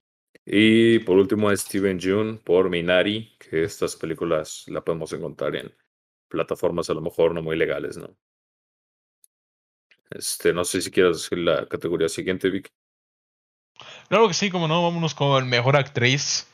Y 0.45 0.99
por 0.99 1.17
último 1.17 1.49
a 1.49 1.55
Steven 1.55 1.99
June 2.01 2.39
por 2.43 2.69
Minari, 2.69 3.35
que 3.37 3.63
estas 3.63 3.95
películas 3.95 4.65
la 4.67 4.83
podemos 4.83 5.11
encontrar 5.13 5.55
en 5.55 5.73
plataformas 6.27 6.89
a 6.89 6.93
lo 6.93 7.01
mejor 7.01 7.33
no 7.33 7.41
muy 7.41 7.55
legales, 7.55 7.97
¿no? 7.97 8.15
Este, 10.09 10.53
no 10.53 10.65
sé 10.65 10.81
si 10.81 10.89
quieres 10.89 11.17
decir 11.17 11.37
la 11.37 11.67
categoría 11.67 12.09
siguiente, 12.09 12.49
Vic. 12.49 12.71
Claro 14.07 14.27
que 14.27 14.33
sí, 14.33 14.49
como 14.49 14.67
no, 14.67 14.81
vámonos 14.81 15.13
con 15.13 15.47
mejor 15.47 15.75
actriz. 15.75 16.47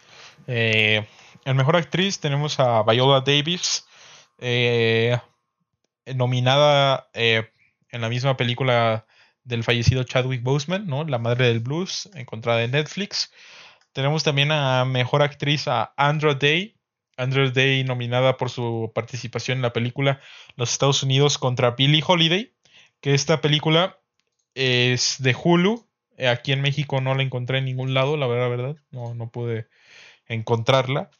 Eh, 0.47 1.07
en 1.45 1.57
mejor 1.57 1.75
actriz 1.75 2.19
tenemos 2.19 2.59
a 2.59 2.83
Viola 2.83 3.21
Davis, 3.21 3.87
eh, 4.39 5.17
nominada 6.15 7.09
eh, 7.13 7.49
en 7.95 8.01
la 8.01 8.09
misma 8.09 8.35
película 8.35 9.05
del 9.45 9.63
fallecido 9.63 10.03
Chadwick 10.03 10.43
Boseman, 10.43 10.85
¿no? 10.85 11.05
La 11.05 11.17
madre 11.17 11.47
del 11.47 11.61
blues, 11.61 12.09
encontrada 12.13 12.61
en 12.61 12.71
Netflix. 12.71 13.31
Tenemos 13.93 14.23
también 14.23 14.51
a 14.51 14.83
mejor 14.83 15.23
actriz 15.23 15.69
a 15.69 15.93
Andrew 15.95 16.35
Day, 16.37 16.75
Andrew 17.15 17.49
Day 17.49 17.85
nominada 17.85 18.35
por 18.35 18.49
su 18.49 18.91
participación 18.93 19.59
en 19.59 19.61
la 19.61 19.71
película 19.71 20.19
Los 20.57 20.73
Estados 20.73 21.03
Unidos 21.03 21.37
contra 21.37 21.71
Billie 21.71 22.03
Holiday, 22.05 22.53
que 22.99 23.13
esta 23.13 23.39
película 23.39 23.97
es 24.55 25.15
de 25.19 25.33
Hulu. 25.41 25.87
Eh, 26.17 26.27
aquí 26.27 26.51
en 26.51 26.61
México 26.61 26.99
no 26.99 27.15
la 27.15 27.23
encontré 27.23 27.59
en 27.59 27.65
ningún 27.65 27.93
lado, 27.93 28.17
la 28.17 28.27
verdad, 28.27 28.49
verdad. 28.49 28.75
No, 28.91 29.15
no 29.15 29.31
pude 29.31 29.69
encontrarla. 30.27 31.11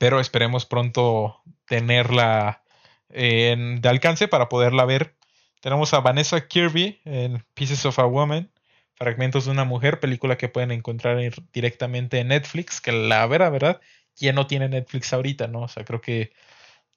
Pero 0.00 0.18
esperemos 0.18 0.66
pronto 0.66 1.40
tenerla 1.66 2.64
de 3.10 3.88
alcance 3.88 4.26
para 4.26 4.48
poderla 4.48 4.84
ver. 4.84 5.17
Tenemos 5.60 5.92
a 5.94 6.00
Vanessa 6.00 6.46
Kirby 6.46 7.00
en 7.04 7.44
Pieces 7.54 7.84
of 7.84 7.98
a 7.98 8.06
Woman, 8.06 8.50
Fragmentos 8.94 9.44
de 9.44 9.50
una 9.52 9.64
Mujer, 9.64 10.00
película 10.00 10.36
que 10.36 10.48
pueden 10.48 10.70
encontrar 10.70 11.18
directamente 11.52 12.18
en 12.18 12.28
Netflix, 12.28 12.80
que 12.80 12.92
la 12.92 13.26
verdad, 13.26 13.52
verdad, 13.52 13.80
¿quién 14.16 14.34
no 14.34 14.46
tiene 14.46 14.68
Netflix 14.68 15.12
ahorita, 15.12 15.46
no? 15.46 15.62
O 15.62 15.68
sea, 15.68 15.84
creo 15.84 16.00
que 16.00 16.32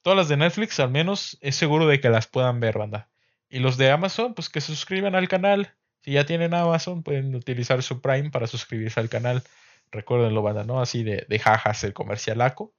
todas 0.01 0.17
las 0.17 0.27
de 0.27 0.37
Netflix 0.37 0.79
al 0.79 0.89
menos 0.89 1.37
es 1.41 1.55
seguro 1.55 1.87
de 1.87 1.99
que 1.99 2.09
las 2.09 2.27
puedan 2.27 2.59
ver, 2.59 2.77
banda. 2.77 3.09
Y 3.49 3.59
los 3.59 3.77
de 3.77 3.91
Amazon, 3.91 4.33
pues 4.33 4.49
que 4.49 4.61
se 4.61 4.67
suscriban 4.67 5.15
al 5.15 5.27
canal. 5.27 5.75
Si 6.03 6.13
ya 6.13 6.25
tienen 6.25 6.53
Amazon, 6.53 7.03
pueden 7.03 7.35
utilizar 7.35 7.83
su 7.83 8.01
Prime 8.01 8.31
para 8.31 8.47
suscribirse 8.47 8.99
al 8.99 9.09
canal. 9.09 9.43
Recuérdenlo, 9.91 10.41
banda, 10.41 10.63
¿no? 10.63 10.81
Así 10.81 11.03
de, 11.03 11.25
de 11.27 11.39
jajas 11.39 11.83
el 11.83 11.93
comercialaco. 11.93 12.73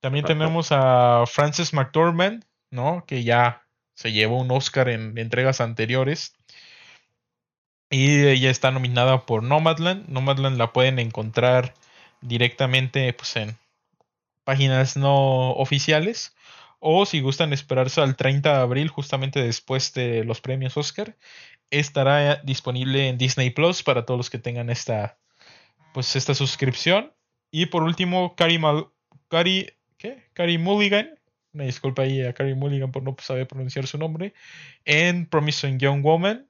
También 0.00 0.24
tenemos 0.24 0.68
a 0.70 1.24
Frances 1.26 1.72
McDormand, 1.72 2.44
¿no? 2.70 3.04
Que 3.06 3.24
ya 3.24 3.63
se 3.94 4.12
llevó 4.12 4.40
un 4.40 4.50
Oscar 4.50 4.88
en 4.88 5.16
entregas 5.18 5.60
anteriores. 5.60 6.34
Y 7.90 8.26
ella 8.26 8.50
está 8.50 8.70
nominada 8.70 9.26
por 9.26 9.42
Nomadland. 9.42 10.08
Nomadland 10.08 10.58
la 10.58 10.72
pueden 10.72 10.98
encontrar 10.98 11.74
directamente 12.20 13.12
pues, 13.12 13.36
en 13.36 13.56
páginas 14.44 14.96
no 14.96 15.52
oficiales. 15.52 16.34
O 16.80 17.06
si 17.06 17.20
gustan 17.20 17.52
esperarse 17.52 18.00
al 18.00 18.16
30 18.16 18.52
de 18.52 18.60
abril, 18.60 18.88
justamente 18.88 19.42
después 19.42 19.94
de 19.94 20.24
los 20.24 20.40
premios 20.40 20.76
Oscar, 20.76 21.16
estará 21.70 22.36
disponible 22.36 23.08
en 23.08 23.16
Disney 23.16 23.50
Plus 23.50 23.82
para 23.82 24.04
todos 24.04 24.18
los 24.18 24.30
que 24.30 24.38
tengan 24.38 24.70
esta, 24.70 25.16
pues, 25.94 26.16
esta 26.16 26.34
suscripción. 26.34 27.12
Y 27.50 27.66
por 27.66 27.84
último, 27.84 28.34
Mal 28.58 28.88
¿qué? 29.96 30.58
Mulligan, 30.58 31.18
una 31.54 31.64
disculpa 31.64 32.02
ahí 32.02 32.22
a 32.22 32.32
Carrie 32.34 32.54
Mulligan 32.54 32.92
por 32.92 33.02
no 33.02 33.16
saber 33.20 33.46
pronunciar 33.46 33.86
su 33.86 33.96
nombre, 33.96 34.34
en 34.84 35.26
Promising 35.26 35.78
Young 35.78 36.02
Woman, 36.02 36.48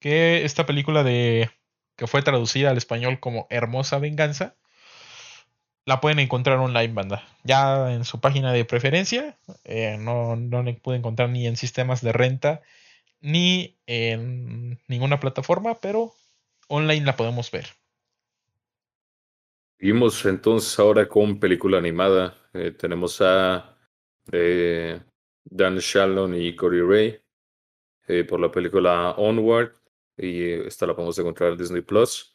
que 0.00 0.44
esta 0.44 0.66
película 0.66 1.02
de 1.04 1.50
que 1.96 2.06
fue 2.06 2.22
traducida 2.22 2.70
al 2.70 2.76
español 2.76 3.18
como 3.20 3.46
Hermosa 3.50 3.98
Venganza, 3.98 4.54
la 5.84 6.00
pueden 6.00 6.20
encontrar 6.20 6.58
online, 6.58 6.94
banda. 6.94 7.26
Ya 7.44 7.92
en 7.92 8.04
su 8.04 8.20
página 8.20 8.52
de 8.52 8.64
preferencia, 8.64 9.36
eh, 9.64 9.96
no, 9.98 10.36
no 10.36 10.62
la 10.62 10.72
pueden 10.74 11.00
encontrar 11.00 11.30
ni 11.30 11.46
en 11.46 11.56
sistemas 11.56 12.00
de 12.02 12.12
renta, 12.12 12.62
ni 13.20 13.78
en 13.86 14.78
ninguna 14.86 15.18
plataforma, 15.18 15.76
pero 15.80 16.12
online 16.68 17.04
la 17.04 17.16
podemos 17.16 17.50
ver. 17.50 17.66
Seguimos 19.80 20.24
entonces 20.24 20.78
ahora 20.78 21.08
con 21.08 21.40
película 21.40 21.78
animada. 21.78 22.36
Eh, 22.52 22.70
tenemos 22.72 23.20
a 23.20 23.77
eh, 24.32 25.00
Dan 25.44 25.78
Shalon 25.78 26.34
y 26.34 26.54
Corey 26.54 26.80
Ray 26.80 27.20
eh, 28.06 28.24
por 28.24 28.40
la 28.40 28.50
película 28.50 29.12
Onward. 29.12 29.72
Y 30.16 30.50
esta 30.50 30.86
la 30.86 30.94
podemos 30.94 31.18
encontrar 31.18 31.52
en 31.52 31.58
Disney 31.58 31.82
Plus. 31.82 32.34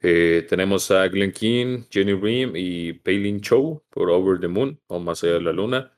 tenemos 0.00 0.90
a 0.90 1.06
Glenn 1.08 1.32
King, 1.32 1.84
Jenny 1.90 2.14
Ream 2.14 2.52
y 2.56 2.94
Paylin 2.94 3.40
Chow 3.40 3.82
por 3.90 4.10
Over 4.10 4.40
the 4.40 4.48
Moon 4.48 4.80
o 4.86 4.98
Más 4.98 5.22
allá 5.22 5.34
de 5.34 5.42
la 5.42 5.52
luna. 5.52 5.92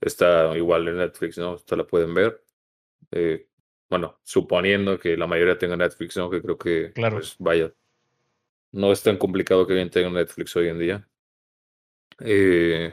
Está 0.00 0.56
igual 0.56 0.86
en 0.88 0.98
Netflix, 0.98 1.38
¿no? 1.38 1.56
Esta 1.56 1.74
la 1.76 1.86
pueden 1.86 2.14
ver. 2.14 2.44
bueno, 3.90 4.20
suponiendo 4.22 4.98
que 4.98 5.16
la 5.16 5.26
mayoría 5.26 5.58
tenga 5.58 5.76
Netflix, 5.76 6.16
¿no? 6.16 6.30
Que 6.30 6.40
creo 6.42 6.56
que, 6.58 6.92
claro. 6.92 7.16
pues, 7.16 7.34
vaya, 7.38 7.72
no 8.72 8.92
es 8.92 9.02
tan 9.02 9.16
complicado 9.16 9.66
que 9.66 9.72
alguien 9.72 9.90
tenga 9.90 10.10
Netflix 10.10 10.54
hoy 10.56 10.68
en 10.68 10.78
día. 10.78 11.08
Eh, 12.20 12.92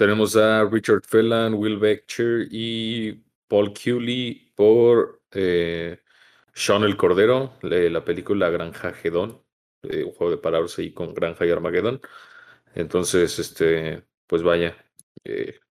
tenemos 0.00 0.34
a 0.34 0.64
Richard 0.64 1.02
Fellan, 1.06 1.52
Will 1.52 1.76
Becher 1.76 2.48
y 2.50 3.22
Paul 3.46 3.74
Culey 3.74 4.50
por 4.54 5.20
eh, 5.30 6.00
Sean 6.54 6.84
el 6.84 6.96
Cordero, 6.96 7.58
la 7.60 8.02
película 8.02 8.48
Granja 8.48 8.94
Gedón, 8.94 9.42
eh, 9.82 10.02
un 10.02 10.12
juego 10.12 10.30
de 10.30 10.38
palabras 10.38 10.78
ahí 10.78 10.94
con 10.94 11.12
Granja 11.12 11.44
y 11.44 11.50
Armagedón. 11.50 12.00
Entonces, 12.74 13.38
este, 13.38 14.02
pues 14.26 14.42
vaya, 14.42 14.74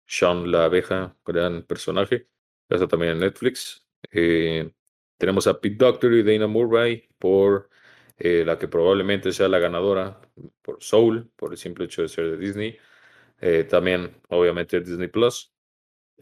Sean 0.06 0.52
la 0.52 0.66
abeja, 0.66 1.18
gran 1.26 1.64
personaje, 1.64 2.28
está 2.70 2.88
también 2.88 3.14
en 3.14 3.22
Netflix. 3.22 3.88
tenemos 5.18 5.48
a 5.48 5.60
Pete 5.60 5.78
Doctor 5.78 6.14
y 6.14 6.22
Dana 6.22 6.46
Murray 6.46 7.10
por 7.18 7.72
eh, 8.20 8.44
la 8.46 8.60
que 8.60 8.68
probablemente 8.68 9.32
sea 9.34 9.48
la 9.48 9.58
ganadora 9.58 10.22
por 10.62 10.78
Soul, 10.80 11.32
por 11.36 11.54
el 11.54 11.58
simple 11.58 11.86
hecho 11.86 12.04
de 12.04 12.08
ser 12.08 12.30
de 12.30 12.38
Disney. 12.38 12.78
Eh, 13.42 13.64
también, 13.64 14.16
obviamente, 14.30 14.80
Disney 14.80 15.08
Plus. 15.08 15.52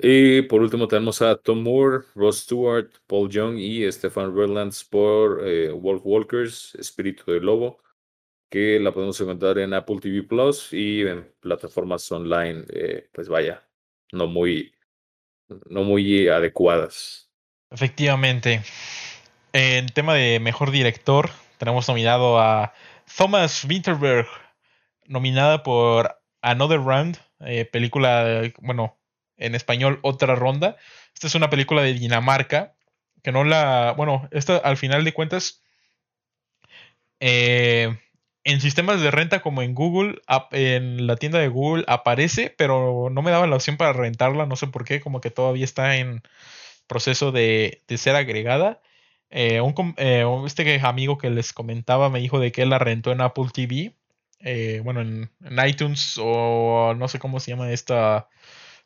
Y 0.02 0.44
por 0.44 0.62
último 0.62 0.88
tenemos 0.88 1.22
a 1.22 1.36
Tom 1.36 1.62
Moore, 1.62 2.06
Ross 2.16 2.40
Stewart, 2.40 2.90
Paul 3.06 3.30
Young 3.30 3.58
y 3.58 3.92
Stefan 3.92 4.36
Redlands 4.36 4.86
por 4.86 5.46
eh, 5.46 5.70
Wolf 5.72 6.02
Walkers, 6.06 6.74
Espíritu 6.76 7.32
del 7.32 7.44
Lobo, 7.44 7.80
que 8.50 8.80
la 8.80 8.94
podemos 8.94 9.20
encontrar 9.20 9.60
en 9.60 9.74
Apple 9.74 10.00
TV 10.02 10.24
Plus 10.24 10.72
y 10.72 11.02
en 11.02 11.30
plataformas 11.42 12.10
online, 12.12 12.64
pues 13.12 13.28
vaya, 13.28 13.62
no 14.14 14.26
muy, 14.28 14.74
no 15.70 15.84
muy 15.84 16.30
adecuadas. 16.30 17.30
Efectivamente. 17.70 18.64
En 19.52 19.88
tema 19.88 20.14
de 20.14 20.40
mejor 20.40 20.72
director, 20.72 21.30
tenemos 21.58 21.88
nominado 21.88 22.40
a 22.40 22.74
Thomas 23.18 23.66
Winterberg, 23.66 24.28
nominada 25.08 25.64
por 25.64 26.19
Another 26.42 26.80
Round, 26.80 27.18
eh, 27.42 27.66
película, 27.66 28.44
bueno, 28.60 28.98
en 29.38 29.56
español, 29.56 30.00
Otra 30.04 30.36
Ronda. 30.36 30.78
Esta 31.14 31.28
es 31.28 31.36
una 31.36 31.50
película 31.50 31.82
de 31.82 31.94
Dinamarca, 31.94 32.76
que 33.24 33.32
no 33.32 33.44
la, 33.44 33.94
bueno, 33.98 34.28
esta 34.32 34.58
al 34.58 34.78
final 34.78 35.04
de 35.04 35.14
cuentas, 35.14 35.64
eh, 37.20 37.98
en 38.44 38.62
sistemas 38.62 39.02
de 39.02 39.12
renta 39.12 39.42
como 39.42 39.62
en 39.62 39.76
Google, 39.76 40.22
en 40.52 41.06
la 41.08 41.18
tienda 41.18 41.40
de 41.40 41.50
Google 41.50 41.84
aparece, 41.88 42.54
pero 42.58 43.10
no 43.12 43.22
me 43.22 43.32
daba 43.32 43.48
la 43.48 43.58
opción 43.58 43.78
para 43.78 43.94
rentarla, 43.94 44.46
no 44.46 44.56
sé 44.56 44.68
por 44.68 44.86
qué, 44.86 45.02
como 45.02 45.22
que 45.22 45.30
todavía 45.32 45.66
está 45.66 45.98
en 45.98 46.22
proceso 46.88 47.32
de, 47.32 47.84
de 47.88 47.98
ser 47.98 48.16
agregada. 48.16 48.82
Eh, 49.32 49.62
un, 49.62 49.76
este 50.48 50.80
amigo 50.82 51.18
que 51.18 51.30
les 51.30 51.54
comentaba 51.54 52.10
me 52.10 52.20
dijo 52.20 52.40
de 52.40 52.52
que 52.52 52.64
él 52.64 52.70
la 52.72 52.80
rentó 52.80 53.12
en 53.12 53.22
Apple 53.22 53.48
TV. 53.54 53.96
Eh, 54.40 54.82
bueno, 54.84 55.02
en, 55.02 55.30
iTunes 55.68 56.16
o 56.22 56.94
no 56.96 57.08
sé 57.08 57.20
cómo 57.20 57.40
se 57.40 57.52
llama 57.52 57.72
esta 57.72 58.30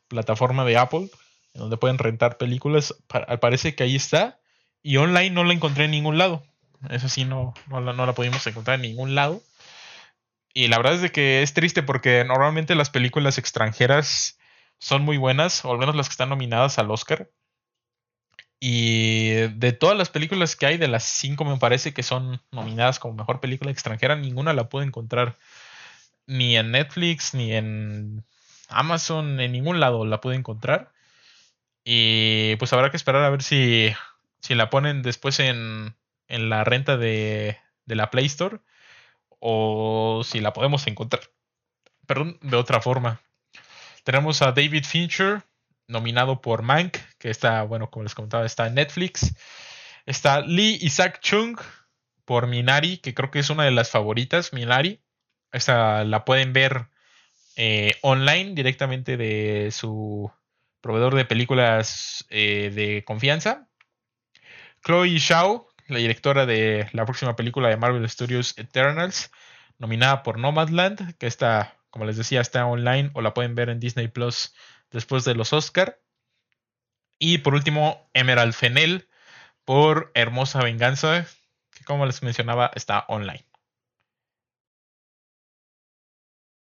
plataforma 0.08 0.64
de 0.64 0.76
Apple, 0.76 1.08
en 1.54 1.60
donde 1.60 1.76
pueden 1.76 1.98
rentar 1.98 2.38
películas. 2.38 2.94
Al 3.08 3.40
parece 3.40 3.74
que 3.74 3.84
ahí 3.84 3.96
está. 3.96 4.40
Y 4.82 4.96
online 4.98 5.30
no 5.30 5.44
la 5.44 5.54
encontré 5.54 5.84
en 5.84 5.92
ningún 5.92 6.18
lado. 6.18 6.44
Eso 6.90 7.08
sí, 7.08 7.24
no, 7.24 7.54
no, 7.68 7.80
la, 7.80 7.92
no 7.92 8.04
la 8.04 8.14
pudimos 8.14 8.46
encontrar 8.46 8.76
en 8.76 8.82
ningún 8.82 9.14
lado. 9.14 9.42
Y 10.52 10.68
la 10.68 10.76
verdad 10.76 10.94
es 10.94 11.02
de 11.02 11.10
que 11.10 11.42
es 11.42 11.54
triste 11.54 11.82
porque 11.82 12.24
normalmente 12.24 12.74
las 12.74 12.90
películas 12.90 13.38
extranjeras 13.38 14.38
son 14.78 15.02
muy 15.02 15.16
buenas, 15.16 15.64
o 15.64 15.72
al 15.72 15.78
menos 15.78 15.96
las 15.96 16.08
que 16.08 16.12
están 16.12 16.28
nominadas 16.28 16.78
al 16.78 16.90
Oscar. 16.90 17.30
Y 18.66 19.28
de 19.58 19.72
todas 19.72 19.94
las 19.94 20.08
películas 20.08 20.56
que 20.56 20.64
hay, 20.64 20.78
de 20.78 20.88
las 20.88 21.04
cinco 21.04 21.44
me 21.44 21.58
parece 21.58 21.92
que 21.92 22.02
son 22.02 22.40
nominadas 22.50 22.98
como 22.98 23.12
mejor 23.12 23.38
película 23.38 23.70
extranjera, 23.70 24.16
ninguna 24.16 24.54
la 24.54 24.70
puedo 24.70 24.86
encontrar 24.86 25.36
ni 26.26 26.56
en 26.56 26.70
Netflix, 26.70 27.34
ni 27.34 27.52
en 27.52 28.24
Amazon, 28.70 29.38
en 29.38 29.52
ningún 29.52 29.80
lado 29.80 30.06
la 30.06 30.22
puedo 30.22 30.34
encontrar. 30.34 30.92
Y 31.84 32.56
pues 32.56 32.72
habrá 32.72 32.90
que 32.90 32.96
esperar 32.96 33.22
a 33.24 33.28
ver 33.28 33.42
si, 33.42 33.92
si 34.40 34.54
la 34.54 34.70
ponen 34.70 35.02
después 35.02 35.40
en, 35.40 35.94
en 36.26 36.48
la 36.48 36.64
renta 36.64 36.96
de, 36.96 37.58
de 37.84 37.94
la 37.96 38.10
Play 38.10 38.24
Store 38.24 38.60
o 39.40 40.22
si 40.24 40.40
la 40.40 40.54
podemos 40.54 40.86
encontrar. 40.86 41.20
Perdón, 42.06 42.38
de 42.40 42.56
otra 42.56 42.80
forma. 42.80 43.20
Tenemos 44.04 44.40
a 44.40 44.52
David 44.52 44.86
Fincher, 44.86 45.42
nominado 45.86 46.40
por 46.40 46.62
Mank, 46.62 46.96
que 47.24 47.30
está, 47.30 47.62
bueno, 47.62 47.90
como 47.90 48.02
les 48.02 48.14
comentaba, 48.14 48.44
está 48.44 48.66
en 48.66 48.74
Netflix. 48.74 49.34
Está 50.04 50.42
Lee 50.42 50.76
Isaac 50.82 51.20
Chung 51.22 51.58
por 52.26 52.48
Minari, 52.48 52.98
que 52.98 53.14
creo 53.14 53.30
que 53.30 53.38
es 53.38 53.48
una 53.48 53.64
de 53.64 53.70
las 53.70 53.90
favoritas, 53.90 54.52
Minari. 54.52 55.00
Esta 55.50 56.04
la 56.04 56.26
pueden 56.26 56.52
ver 56.52 56.88
eh, 57.56 57.94
online 58.02 58.52
directamente 58.54 59.16
de 59.16 59.70
su 59.72 60.30
proveedor 60.82 61.14
de 61.14 61.24
películas 61.24 62.26
eh, 62.28 62.70
de 62.74 63.04
confianza. 63.06 63.70
Chloe 64.84 65.16
Shao, 65.18 65.68
la 65.88 66.00
directora 66.00 66.44
de 66.44 66.90
la 66.92 67.06
próxima 67.06 67.36
película 67.36 67.70
de 67.70 67.78
Marvel 67.78 68.06
Studios 68.10 68.52
Eternals, 68.58 69.30
nominada 69.78 70.22
por 70.22 70.38
Nomadland, 70.38 71.16
que 71.16 71.26
está, 71.26 71.78
como 71.88 72.04
les 72.04 72.18
decía, 72.18 72.42
está 72.42 72.66
online 72.66 73.12
o 73.14 73.22
la 73.22 73.32
pueden 73.32 73.54
ver 73.54 73.70
en 73.70 73.80
Disney 73.80 74.08
Plus 74.08 74.54
después 74.90 75.24
de 75.24 75.34
los 75.34 75.54
Oscar. 75.54 76.03
Y 77.18 77.38
por 77.38 77.54
último, 77.54 78.10
Emerald 78.14 78.54
Fennel 78.54 79.08
por 79.64 80.10
Hermosa 80.14 80.62
Venganza, 80.62 81.26
que 81.70 81.84
como 81.84 82.06
les 82.06 82.22
mencionaba, 82.22 82.70
está 82.74 83.04
online. 83.08 83.46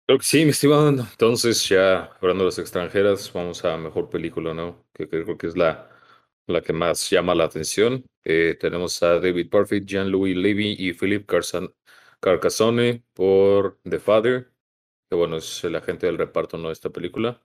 Creo 0.08 0.20
que 0.20 0.26
sí, 0.26 0.44
mi 0.44 0.52
estimado. 0.52 0.90
Entonces, 0.90 1.68
ya 1.70 2.12
hablando 2.20 2.44
de 2.44 2.50
las 2.50 2.60
extranjeras, 2.60 3.32
vamos 3.34 3.64
a 3.64 3.78
mejor 3.78 4.10
película, 4.10 4.54
¿no? 4.54 4.86
Que, 4.94 5.08
creo 5.08 5.38
que 5.38 5.48
es 5.48 5.56
la, 5.56 5.90
la 6.48 6.62
que 6.62 6.74
más 6.74 7.10
llama 7.10 7.34
la 7.34 7.46
atención. 7.46 8.06
Eh, 8.24 8.58
tenemos 8.60 9.02
a 9.04 9.20
David 9.20 9.50
Perfect, 9.50 9.88
Jean-Louis 9.88 10.36
Levy 10.36 10.76
y 10.78 10.94
Philip 10.94 11.26
Carcassonne 12.20 13.04
por 13.14 13.80
The 13.84 14.00
Father, 14.00 14.52
que 15.10 15.16
bueno, 15.16 15.38
es 15.38 15.64
el 15.64 15.76
agente 15.76 16.08
del 16.08 16.18
reparto 16.18 16.58
¿no? 16.58 16.68
de 16.68 16.74
esta 16.74 16.90
película. 16.90 17.42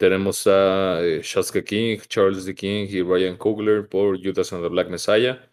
Tenemos 0.00 0.46
a 0.46 1.04
eh, 1.04 1.20
Shaska 1.22 1.62
King, 1.62 1.98
Charles 2.08 2.46
D. 2.46 2.54
King 2.54 2.86
y 2.88 3.02
Ryan 3.02 3.36
Coogler 3.36 3.86
por 3.86 4.18
Judas 4.18 4.50
and 4.54 4.62
the 4.62 4.70
Black 4.70 4.88
Messiah. 4.88 5.46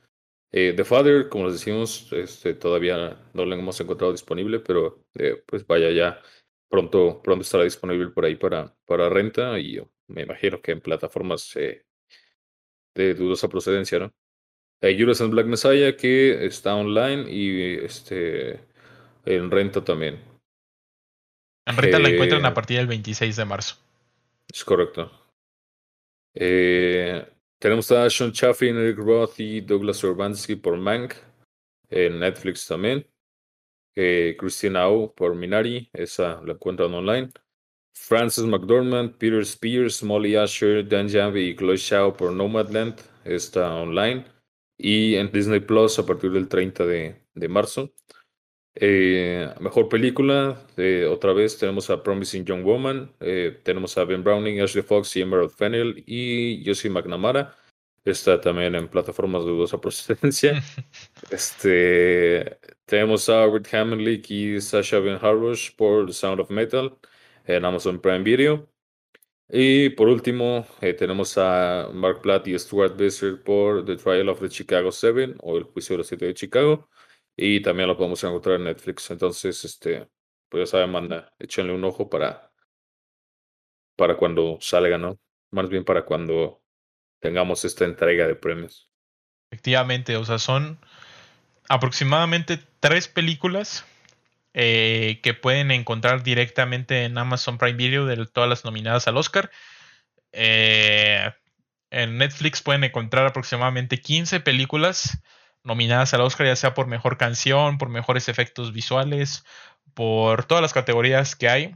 Eh, 0.54 0.72
the 0.74 0.86
Father, 0.86 1.28
como 1.28 1.48
les 1.48 1.56
decimos, 1.56 2.08
este, 2.14 2.54
todavía 2.54 3.20
no 3.34 3.44
lo 3.44 3.54
hemos 3.54 3.78
encontrado 3.82 4.14
disponible, 4.14 4.62
pero 4.62 5.04
eh, 5.16 5.44
pues 5.46 5.68
vaya 5.68 5.92
ya 5.92 6.22
pronto, 6.70 7.22
pronto 7.22 7.42
estará 7.42 7.66
disponible 7.66 8.08
por 8.12 8.24
ahí 8.24 8.36
para, 8.36 8.74
para 8.86 9.10
renta 9.10 9.60
y 9.60 9.82
me 10.08 10.22
imagino 10.22 10.62
que 10.62 10.72
en 10.72 10.80
plataformas 10.80 11.54
de 11.54 13.14
dudosa 13.16 13.50
procedencia, 13.50 14.00
¿no? 14.00 14.14
Judas 14.82 15.20
and 15.20 15.30
the 15.30 15.36
Black 15.36 15.48
Messiah 15.48 15.98
que 15.98 16.46
está 16.46 16.74
online 16.74 17.30
y 17.30 17.80
este 17.84 18.62
en 19.26 19.52
renta 19.52 19.84
también. 19.84 20.22
En 21.66 21.76
renta 21.76 22.00
la 22.00 22.08
encuentran 22.08 22.46
a 22.46 22.54
partir 22.54 22.78
del 22.78 22.88
26 22.88 23.36
de 23.36 23.44
marzo. 23.44 23.87
Es 24.48 24.64
correcto. 24.64 25.12
Eh, 26.34 27.26
tenemos 27.60 27.92
a 27.92 28.10
Sean 28.10 28.32
Chaffin, 28.32 28.78
Eric 28.78 28.98
Roth 29.00 29.40
y 29.40 29.62
Douglas 29.62 30.04
Urbanski 30.04 30.56
por 30.56 30.78
Mank. 30.78 31.16
En 31.90 32.20
Netflix 32.20 32.68
también. 32.68 33.08
Eh, 33.96 34.36
Christina 34.38 34.84
Au 34.84 35.14
por 35.14 35.36
Minari. 35.36 35.90
Esa 35.94 36.42
la 36.44 36.54
encuentran 36.54 36.94
online. 36.94 37.32
Francis 37.94 38.44
McDormand, 38.44 39.18
Peter 39.18 39.42
Spears, 39.42 40.04
Molly 40.04 40.36
Asher, 40.36 40.88
Dan 40.88 41.10
Janvey 41.10 41.50
y 41.50 41.56
Chloe 41.56 41.78
Shaw 41.78 42.16
por 42.16 42.32
Nomadland. 42.32 43.00
Está 43.26 43.74
online. 43.74 44.26
Y 44.78 45.16
en 45.16 45.32
Disney 45.32 45.60
Plus 45.60 45.98
a 45.98 46.06
partir 46.06 46.32
del 46.32 46.48
30 46.48 46.86
de, 46.86 47.24
de 47.34 47.48
marzo. 47.48 47.92
Eh, 48.80 49.52
mejor 49.60 49.90
película, 49.90 50.68
eh, 50.78 51.08
otra 51.10 51.34
vez 51.34 51.58
tenemos 51.58 51.90
a 51.90 52.04
Promising 52.04 52.46
Young 52.46 52.64
Woman, 52.64 53.12
eh, 53.20 53.60
tenemos 53.64 53.98
a 53.98 54.04
Ben 54.04 54.24
Browning, 54.24 54.62
Ashley 54.62 54.84
Fox 54.84 55.16
y 55.16 55.22
Emerald 55.22 55.50
Fennell 55.50 56.04
y 56.06 56.64
Josie 56.64 56.92
McNamara. 56.92 57.56
Está 58.06 58.40
también 58.40 58.76
en 58.76 58.88
plataformas 58.88 59.44
de 59.46 59.50
dudosa 59.52 59.82
procedencia. 59.82 60.62
este, 61.32 62.60
tenemos 62.86 63.28
a 63.30 63.46
Robert 63.46 63.74
Hammond 63.74 64.02
y 64.30 64.62
Sasha 64.62 65.00
Ben 65.00 65.18
Harbush 65.20 65.76
por 65.76 66.06
The 66.06 66.14
Sound 66.14 66.40
of 66.42 66.52
Metal 66.52 66.96
en 67.46 67.66
Amazon 67.66 68.00
Prime 68.00 68.22
Video. 68.24 68.70
Y 69.50 69.90
por 69.92 70.08
último, 70.10 70.68
tenemos 71.00 71.38
a 71.38 71.90
Mark 71.94 72.22
Platt 72.22 72.48
y 72.48 72.60
Stuart 72.60 72.96
Besser 72.98 73.42
por 73.44 73.86
The 73.86 73.96
Trial 73.96 74.30
of 74.30 74.40
the 74.42 74.50
Chicago 74.50 74.92
Seven 74.92 75.36
o 75.42 75.58
El 75.58 75.64
Juicio 75.64 75.94
de 75.94 76.00
los 76.00 76.08
Siete 76.08 76.26
de 76.28 76.34
Chicago. 76.34 76.88
Y 77.38 77.62
también 77.62 77.88
lo 77.88 77.96
podemos 77.96 78.24
encontrar 78.24 78.56
en 78.56 78.64
Netflix. 78.64 79.12
Entonces, 79.12 79.64
este, 79.64 80.10
pues 80.50 80.68
ya 80.68 80.72
saben, 80.72 80.90
manda, 80.90 81.32
échenle 81.38 81.72
un 81.72 81.84
ojo 81.84 82.10
para, 82.10 82.52
para 83.96 84.18
cuando 84.18 84.58
salga, 84.60 84.98
¿no? 84.98 85.20
Más 85.52 85.70
bien 85.70 85.86
para 85.86 86.04
cuando 86.04 86.64
tengamos 87.20 87.64
esta 87.64 87.86
entrega 87.86 88.28
de 88.28 88.36
premios. 88.36 88.90
Efectivamente, 89.52 90.18
o 90.18 90.26
sea, 90.26 90.40
son 90.40 90.80
aproximadamente 91.70 92.60
tres 92.80 93.08
películas 93.08 93.86
eh, 94.54 95.20
que 95.22 95.36
pueden 95.36 95.70
encontrar 95.70 96.24
directamente 96.24 97.04
en 97.04 97.20
Amazon 97.20 97.60
Prime 97.60 97.78
Video 97.78 98.08
de 98.08 98.26
todas 98.26 98.50
las 98.50 98.66
nominadas 98.66 99.08
al 99.08 99.18
Oscar. 99.18 99.52
Eh, 100.32 101.32
en 101.92 102.18
Netflix 102.18 102.64
pueden 102.64 102.84
encontrar 102.84 103.28
aproximadamente 103.28 104.02
15 104.02 104.40
películas 104.40 105.20
nominadas 105.68 106.14
al 106.14 106.22
Oscar, 106.22 106.48
ya 106.48 106.56
sea 106.56 106.74
por 106.74 106.88
mejor 106.88 107.18
canción, 107.18 107.78
por 107.78 107.90
mejores 107.90 108.30
efectos 108.30 108.72
visuales, 108.72 109.46
por 109.94 110.46
todas 110.46 110.62
las 110.62 110.74
categorías 110.74 111.36
que 111.36 111.50
hay. 111.50 111.76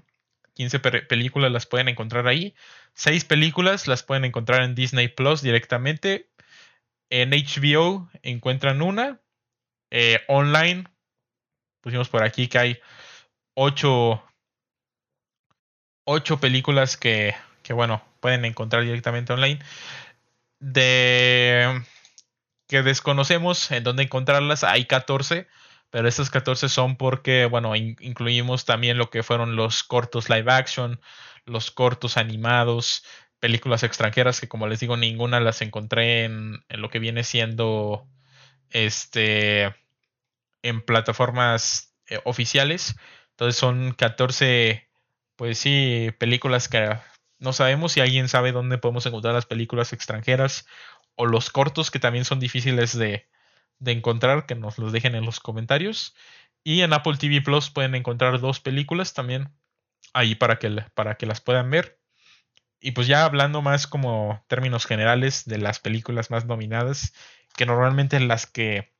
15 0.54 0.80
películas 0.80 1.52
las 1.52 1.66
pueden 1.66 1.90
encontrar 1.90 2.28
ahí. 2.28 2.56
6 2.94 3.26
películas 3.26 3.88
las 3.88 4.04
pueden 4.04 4.26
encontrar 4.26 4.64
en 4.64 4.76
Disney 4.76 5.10
Plus 5.10 5.42
directamente. 5.42 6.30
En 7.10 7.32
HBO 7.32 8.10
encuentran 8.24 8.82
una. 8.82 9.20
Eh, 9.92 10.22
online 10.30 10.86
pusimos 11.82 12.08
por 12.08 12.24
aquí 12.24 12.48
que 12.48 12.60
hay 12.60 12.80
ocho, 13.56 14.24
ocho 16.06 16.40
películas 16.40 16.96
que, 16.96 17.36
que, 17.62 17.74
bueno, 17.74 18.02
pueden 18.22 18.46
encontrar 18.46 18.84
directamente 18.84 19.34
online. 19.34 19.60
De 20.60 21.84
que 22.72 22.84
desconocemos 22.84 23.70
en 23.72 23.84
dónde 23.84 24.04
encontrarlas, 24.04 24.64
hay 24.64 24.86
14, 24.86 25.46
pero 25.90 26.08
estas 26.08 26.30
14 26.30 26.70
son 26.70 26.96
porque, 26.96 27.46
bueno, 27.46 27.76
incluimos 27.76 28.64
también 28.64 28.98
lo 28.98 29.10
que 29.10 29.24
fueron 29.24 29.58
los 29.58 29.84
cortos 29.84 30.30
live 30.30 30.50
action, 30.50 31.02
los 31.44 31.70
cortos 31.70 32.16
animados, 32.16 33.04
películas 33.42 33.84
extranjeras 33.84 34.40
que 34.40 34.48
como 34.48 34.68
les 34.68 34.80
digo 34.80 34.96
ninguna 34.96 35.42
las 35.42 35.62
encontré 35.62 36.24
en, 36.24 36.64
en 36.70 36.82
lo 36.82 36.90
que 36.90 37.00
viene 37.00 37.26
siendo 37.26 38.08
este 38.70 39.76
en 40.62 40.82
plataformas 40.82 41.94
eh, 42.08 42.22
oficiales. 42.24 42.96
Entonces 43.32 43.60
son 43.60 43.94
14, 43.94 44.88
pues 45.36 45.58
sí, 45.58 46.12
películas 46.20 46.70
que 46.70 46.98
no 47.40 47.52
sabemos 47.52 47.92
si 47.92 48.00
alguien 48.00 48.30
sabe 48.30 48.54
dónde 48.54 48.78
podemos 48.78 49.06
encontrar 49.06 49.34
las 49.34 49.46
películas 49.46 49.92
extranjeras 49.92 50.66
o 51.16 51.26
los 51.26 51.50
cortos 51.50 51.92
que 51.92 52.00
también 52.00 52.26
son 52.26 52.40
difíciles 52.40 52.98
de, 52.98 53.28
de 53.80 53.92
encontrar, 53.92 54.46
que 54.46 54.56
nos 54.56 54.78
los 54.78 54.92
dejen 54.92 55.16
en 55.16 55.26
los 55.26 55.40
comentarios. 55.40 56.16
Y 56.64 56.82
en 56.82 56.94
Apple 56.94 57.18
TV 57.18 57.42
Plus 57.42 57.70
pueden 57.70 57.96
encontrar 57.96 58.40
dos 58.40 58.60
películas 58.60 59.14
también 59.14 59.50
ahí 60.14 60.36
para 60.36 60.60
que, 60.60 60.70
para 60.94 61.16
que 61.16 61.26
las 61.26 61.42
puedan 61.42 61.70
ver. 61.70 62.00
Y 62.80 62.92
pues 62.92 63.08
ya 63.08 63.26
hablando 63.26 63.62
más 63.62 63.88
como 63.88 64.44
términos 64.48 64.86
generales 64.86 65.46
de 65.46 65.58
las 65.58 65.80
películas 65.80 66.32
más 66.32 66.46
nominadas, 66.46 67.14
que 67.56 67.66
normalmente 67.66 68.20
las 68.20 68.48
que 68.48 68.92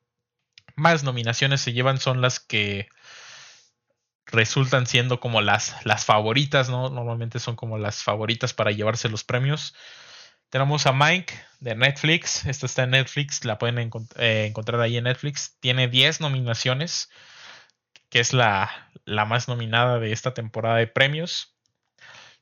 más 0.76 1.04
nominaciones 1.04 1.62
se 1.62 1.74
llevan 1.74 2.00
son 2.00 2.22
las 2.22 2.40
que 2.40 2.90
resultan 4.26 4.88
siendo 4.88 5.20
como 5.20 5.42
las, 5.42 5.76
las 5.86 6.06
favoritas, 6.06 6.70
¿no? 6.70 6.90
Normalmente 6.90 7.40
son 7.40 7.56
como 7.56 7.78
las 7.78 8.04
favoritas 8.04 8.54
para 8.54 8.72
llevarse 8.72 9.10
los 9.10 9.24
premios. 9.24 9.76
Tenemos 10.52 10.86
a 10.86 10.92
Mike 10.92 11.34
de 11.62 11.76
Netflix. 11.76 12.46
Esta 12.46 12.66
está 12.66 12.84
en 12.84 12.92
Netflix, 12.92 13.46
la 13.46 13.58
pueden 13.58 13.80
eh, 14.18 14.46
encontrar 14.46 14.82
ahí 14.82 14.98
en 14.98 15.06
Netflix. 15.06 15.58
Tiene 15.62 15.88
10 15.88 16.20
nominaciones, 16.20 17.10
que 18.10 18.20
es 18.20 18.34
la, 18.34 18.70
la 19.06 19.24
más 19.24 19.48
nominada 19.48 19.98
de 20.00 20.12
esta 20.12 20.34
temporada 20.34 20.76
de 20.76 20.88
premios. 20.88 21.56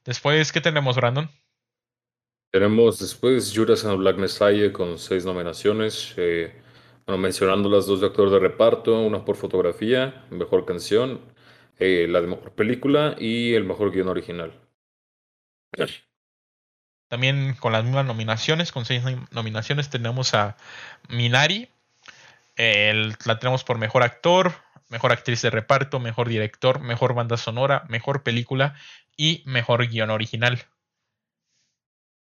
Después, 0.06 0.52
¿qué 0.52 0.60
tenemos, 0.60 0.96
Brandon? 0.96 1.30
Tenemos 2.52 2.98
después 2.98 3.54
Judas 3.56 3.86
and 3.86 4.00
Black 4.00 4.18
Messiah 4.18 4.74
con 4.74 4.98
seis 4.98 5.24
nominaciones. 5.24 6.16
Eh, 6.18 6.52
bueno, 7.06 7.22
mencionando 7.22 7.70
las 7.70 7.86
dos 7.86 8.02
de 8.02 8.08
actor 8.08 8.32
de 8.32 8.40
reparto, 8.40 9.00
una 9.02 9.24
por 9.24 9.36
fotografía, 9.36 10.26
mejor 10.32 10.66
canción, 10.66 11.22
eh, 11.78 12.08
la 12.10 12.22
de 12.22 12.28
mejor 12.28 12.54
película 12.54 13.16
y 13.20 13.54
el 13.54 13.66
mejor 13.66 13.92
guion 13.92 14.08
original. 14.08 14.52
También 17.10 17.56
con 17.60 17.74
las 17.74 17.84
mismas 17.84 18.06
nominaciones, 18.06 18.72
con 18.72 18.86
seis 18.86 19.04
nominaciones, 19.32 19.90
tenemos 19.90 20.34
a 20.34 20.56
Minari. 21.10 21.70
la 22.58 23.40
tenemos 23.40 23.64
por 23.64 23.78
mejor 23.78 24.04
actor, 24.04 24.54
mejor 24.90 25.12
actriz 25.12 25.42
de 25.42 25.50
reparto, 25.50 26.00
mejor 26.00 26.30
director, 26.30 26.80
mejor 26.80 27.14
banda 27.14 27.38
sonora, 27.38 27.84
mejor 27.90 28.24
película 28.24 28.76
y 29.18 29.44
mejor 29.46 29.88
guion 29.88 30.10
original. 30.10 30.66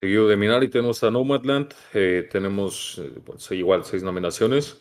Seguido 0.01 0.29
de 0.29 0.37
Minari 0.37 0.69
tenemos 0.69 1.03
a 1.05 1.11
Nomadland, 1.11 1.73
eh, 1.95 2.29
tenemos 2.31 2.99
eh, 2.99 3.55
igual 3.55 3.85
seis 3.85 4.03
nominaciones, 4.03 4.81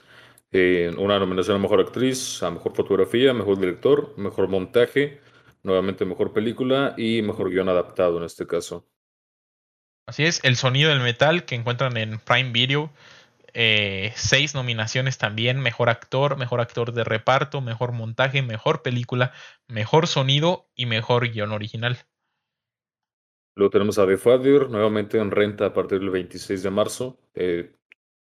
eh, 0.51 0.93
una 0.97 1.19
nominación 1.19 1.55
a 1.57 1.59
Mejor 1.59 1.79
Actriz, 1.79 2.43
a 2.43 2.51
Mejor 2.51 2.75
Fotografía, 2.75 3.33
Mejor 3.33 3.57
Director, 3.57 4.13
Mejor 4.17 4.47
Montaje, 4.47 5.19
nuevamente 5.63 6.05
Mejor 6.05 6.33
Película 6.33 6.95
y 6.97 7.21
Mejor 7.21 7.49
Guión 7.49 7.69
Adaptado 7.69 8.17
en 8.17 8.23
este 8.23 8.45
caso. 8.45 8.85
Así 10.07 10.23
es, 10.23 10.43
El 10.43 10.55
Sonido 10.55 10.89
del 10.89 10.99
Metal 10.99 11.45
que 11.45 11.55
encuentran 11.55 11.97
en 11.97 12.19
Prime 12.19 12.51
Video, 12.51 12.91
seis 13.53 14.53
nominaciones 14.53 15.17
también, 15.17 15.59
Mejor 15.59 15.89
Actor, 15.89 16.37
Mejor 16.37 16.61
Actor 16.61 16.91
de 16.91 17.03
Reparto, 17.03 17.61
Mejor 17.61 17.91
Montaje, 17.91 18.41
Mejor 18.41 18.81
Película, 18.81 19.33
Mejor 19.67 20.07
Sonido 20.07 20.67
y 20.75 20.85
Mejor 20.85 21.29
Guión 21.29 21.51
Original. 21.51 22.05
Luego 23.55 23.71
tenemos 23.71 23.97
a 23.97 24.05
The 24.05 24.17
Father, 24.17 24.69
nuevamente 24.69 25.17
en 25.17 25.31
renta 25.31 25.67
a 25.67 25.73
partir 25.73 25.99
del 25.99 26.09
26 26.09 26.61
de 26.61 26.69
marzo. 26.69 27.17
Eh, 27.33 27.73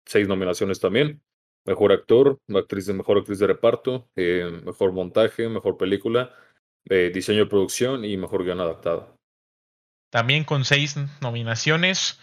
seis 0.05 0.27
nominaciones 0.27 0.79
también. 0.79 1.21
Mejor 1.65 1.91
actor, 1.91 2.39
mejor 2.47 3.19
actriz 3.19 3.39
de 3.39 3.47
reparto, 3.47 4.09
eh, 4.15 4.49
mejor 4.65 4.91
montaje, 4.91 5.47
mejor 5.47 5.77
película, 5.77 6.33
eh, 6.85 7.11
diseño 7.13 7.43
de 7.43 7.45
producción 7.45 8.05
y 8.05 8.17
mejor 8.17 8.43
guion 8.43 8.59
adaptado. 8.59 9.18
También 10.09 10.43
con 10.43 10.65
seis 10.65 10.95
nominaciones. 11.21 12.19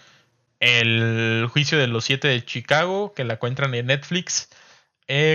El 0.59 1.47
juicio 1.51 1.79
de 1.79 1.87
los 1.87 2.05
siete 2.05 2.29
de 2.29 2.45
Chicago, 2.45 3.13
que 3.15 3.25
la 3.25 3.35
encuentran 3.35 3.75
en 3.75 3.87
Netflix, 3.87 4.49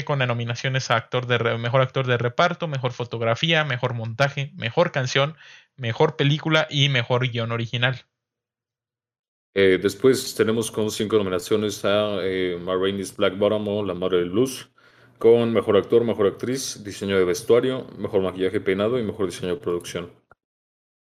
con 0.05 0.19
nominaciones 0.19 0.91
a 0.91 0.97
actor 0.97 1.27
de 1.27 1.57
mejor 1.57 1.81
actor 1.81 2.05
de 2.05 2.17
reparto, 2.17 2.67
mejor 2.67 2.91
fotografía, 2.91 3.63
mejor 3.63 3.93
montaje, 3.93 4.51
mejor 4.55 4.91
canción, 4.91 5.37
mejor 5.77 6.15
película 6.17 6.67
y 6.69 6.89
mejor 6.89 7.29
guion 7.29 7.51
original. 7.51 8.05
Eh, 9.53 9.79
después 9.81 10.33
tenemos 10.35 10.71
con 10.71 10.91
cinco 10.91 11.17
nominaciones 11.17 11.83
a 11.83 12.19
eh, 12.21 12.57
Black 13.17 13.37
Bottom 13.37 13.67
o 13.67 13.83
La 13.83 13.93
Madre 13.93 14.19
del 14.19 14.29
Blues, 14.29 14.69
con 15.17 15.53
mejor 15.53 15.77
actor, 15.77 16.03
mejor 16.03 16.27
actriz, 16.27 16.83
diseño 16.83 17.17
de 17.17 17.25
vestuario, 17.25 17.87
mejor 17.97 18.21
maquillaje 18.21 18.61
peinado 18.61 18.97
y 18.97 19.03
mejor 19.03 19.25
diseño 19.25 19.55
de 19.55 19.59
producción. 19.59 20.11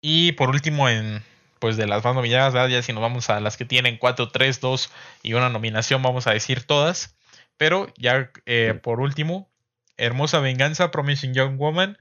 Y 0.02 0.34
por 0.34 0.50
último, 0.50 0.88
en 0.88 1.24
pues 1.60 1.78
de 1.78 1.88
las 1.88 2.04
más 2.04 2.16
nominadas, 2.16 2.54
ya 2.72 2.82
si 2.82 2.94
nos 2.94 3.02
vamos 3.02 3.30
a 3.30 3.40
las 3.40 3.58
que 3.58 3.66
tienen 3.66 3.98
4, 3.98 4.30
3, 4.30 4.60
2 4.60 4.92
y 5.24 5.34
una 5.34 5.50
nominación, 5.50 6.02
vamos 6.02 6.28
a 6.28 6.32
decir 6.32 6.64
todas. 6.64 7.16
Pero 7.58 7.88
ya 7.98 8.32
eh, 8.46 8.80
por 8.82 9.00
último, 9.00 9.50
Hermosa 9.98 10.40
Venganza, 10.40 10.92
Promising 10.92 11.34
Young 11.34 11.58
Woman, 11.58 11.98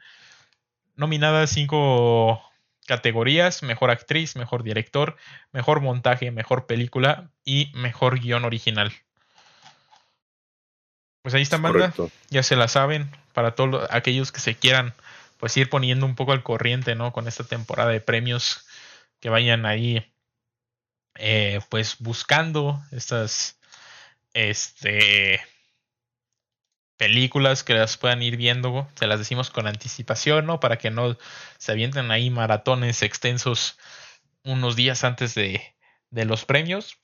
nominada 0.96 1.42
a 1.42 1.46
cinco 1.46 2.42
categorías, 2.86 3.62
mejor 3.62 3.90
actriz, 3.90 4.36
mejor 4.36 4.62
director, 4.62 5.16
mejor 5.52 5.80
montaje, 5.80 6.30
mejor 6.30 6.66
película 6.66 7.30
y 7.44 7.70
mejor 7.74 8.20
guion 8.20 8.44
original. 8.44 8.92
Pues 11.22 11.34
ahí 11.34 11.42
está, 11.42 11.56
banda. 11.56 11.92
Ya 12.28 12.42
se 12.42 12.56
la 12.56 12.68
saben. 12.68 13.10
Para 13.32 13.54
todos 13.54 13.88
aquellos 13.90 14.30
que 14.30 14.40
se 14.40 14.54
quieran 14.54 14.92
pues 15.38 15.56
ir 15.56 15.68
poniendo 15.68 16.06
un 16.06 16.14
poco 16.14 16.32
al 16.32 16.42
corriente, 16.42 16.94
¿no? 16.94 17.12
Con 17.12 17.26
esta 17.28 17.44
temporada 17.44 17.90
de 17.90 18.00
premios. 18.00 18.66
Que 19.24 19.30
vayan 19.30 19.64
ahí 19.64 20.04
eh, 21.14 21.60
pues 21.70 21.96
buscando 21.98 22.78
estas 22.92 23.58
este 24.34 25.40
películas 26.98 27.64
que 27.64 27.72
las 27.72 27.96
puedan 27.96 28.20
ir 28.20 28.36
viendo, 28.36 28.86
se 28.96 29.06
las 29.06 29.18
decimos 29.18 29.48
con 29.48 29.66
anticipación, 29.66 30.44
¿no? 30.44 30.60
Para 30.60 30.76
que 30.76 30.90
no 30.90 31.16
se 31.56 31.72
avienten 31.72 32.10
ahí 32.10 32.28
maratones 32.28 33.02
extensos 33.02 33.78
unos 34.42 34.76
días 34.76 35.04
antes 35.04 35.34
de, 35.34 35.74
de 36.10 36.26
los 36.26 36.44
premios. 36.44 36.98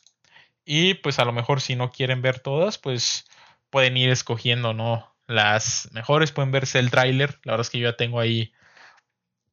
Y 0.66 0.92
pues 0.92 1.18
a 1.20 1.24
lo 1.24 1.32
mejor 1.32 1.62
si 1.62 1.74
no 1.74 1.90
quieren 1.90 2.20
ver 2.20 2.40
todas, 2.40 2.76
pues 2.76 3.30
pueden 3.70 3.96
ir 3.96 4.10
escogiendo, 4.10 4.74
¿no? 4.74 5.16
Las 5.26 5.88
mejores 5.92 6.32
pueden 6.32 6.52
verse 6.52 6.80
el 6.80 6.90
tráiler. 6.90 7.40
La 7.44 7.52
verdad 7.52 7.64
es 7.66 7.70
que 7.70 7.78
yo 7.78 7.88
ya 7.88 7.96
tengo 7.96 8.20
ahí. 8.20 8.52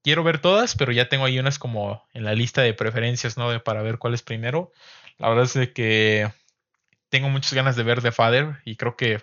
Quiero 0.08 0.24
ver 0.24 0.40
todas, 0.40 0.74
pero 0.74 0.94
ya 0.94 1.10
tengo 1.10 1.26
ahí 1.26 1.38
unas 1.38 1.60
como 1.60 2.02
en 2.14 2.24
la 2.24 2.34
lista 2.34 2.62
de 2.62 2.74
preferencias, 2.74 3.36
¿no? 3.36 3.62
para 3.62 3.82
ver 3.82 3.98
cuál 3.98 4.14
es 4.14 4.22
primero. 4.22 4.72
La 5.18 5.28
verdad 5.28 5.44
es 5.44 5.54
de 5.54 5.74
que 5.74 6.32
tengo 7.10 7.28
muchas 7.28 7.52
ganas 7.52 7.76
de 7.76 7.84
ver 7.84 8.02
The 8.02 8.14
Father 8.14 8.56
y 8.64 8.78
creo 8.78 8.96
que 8.96 9.22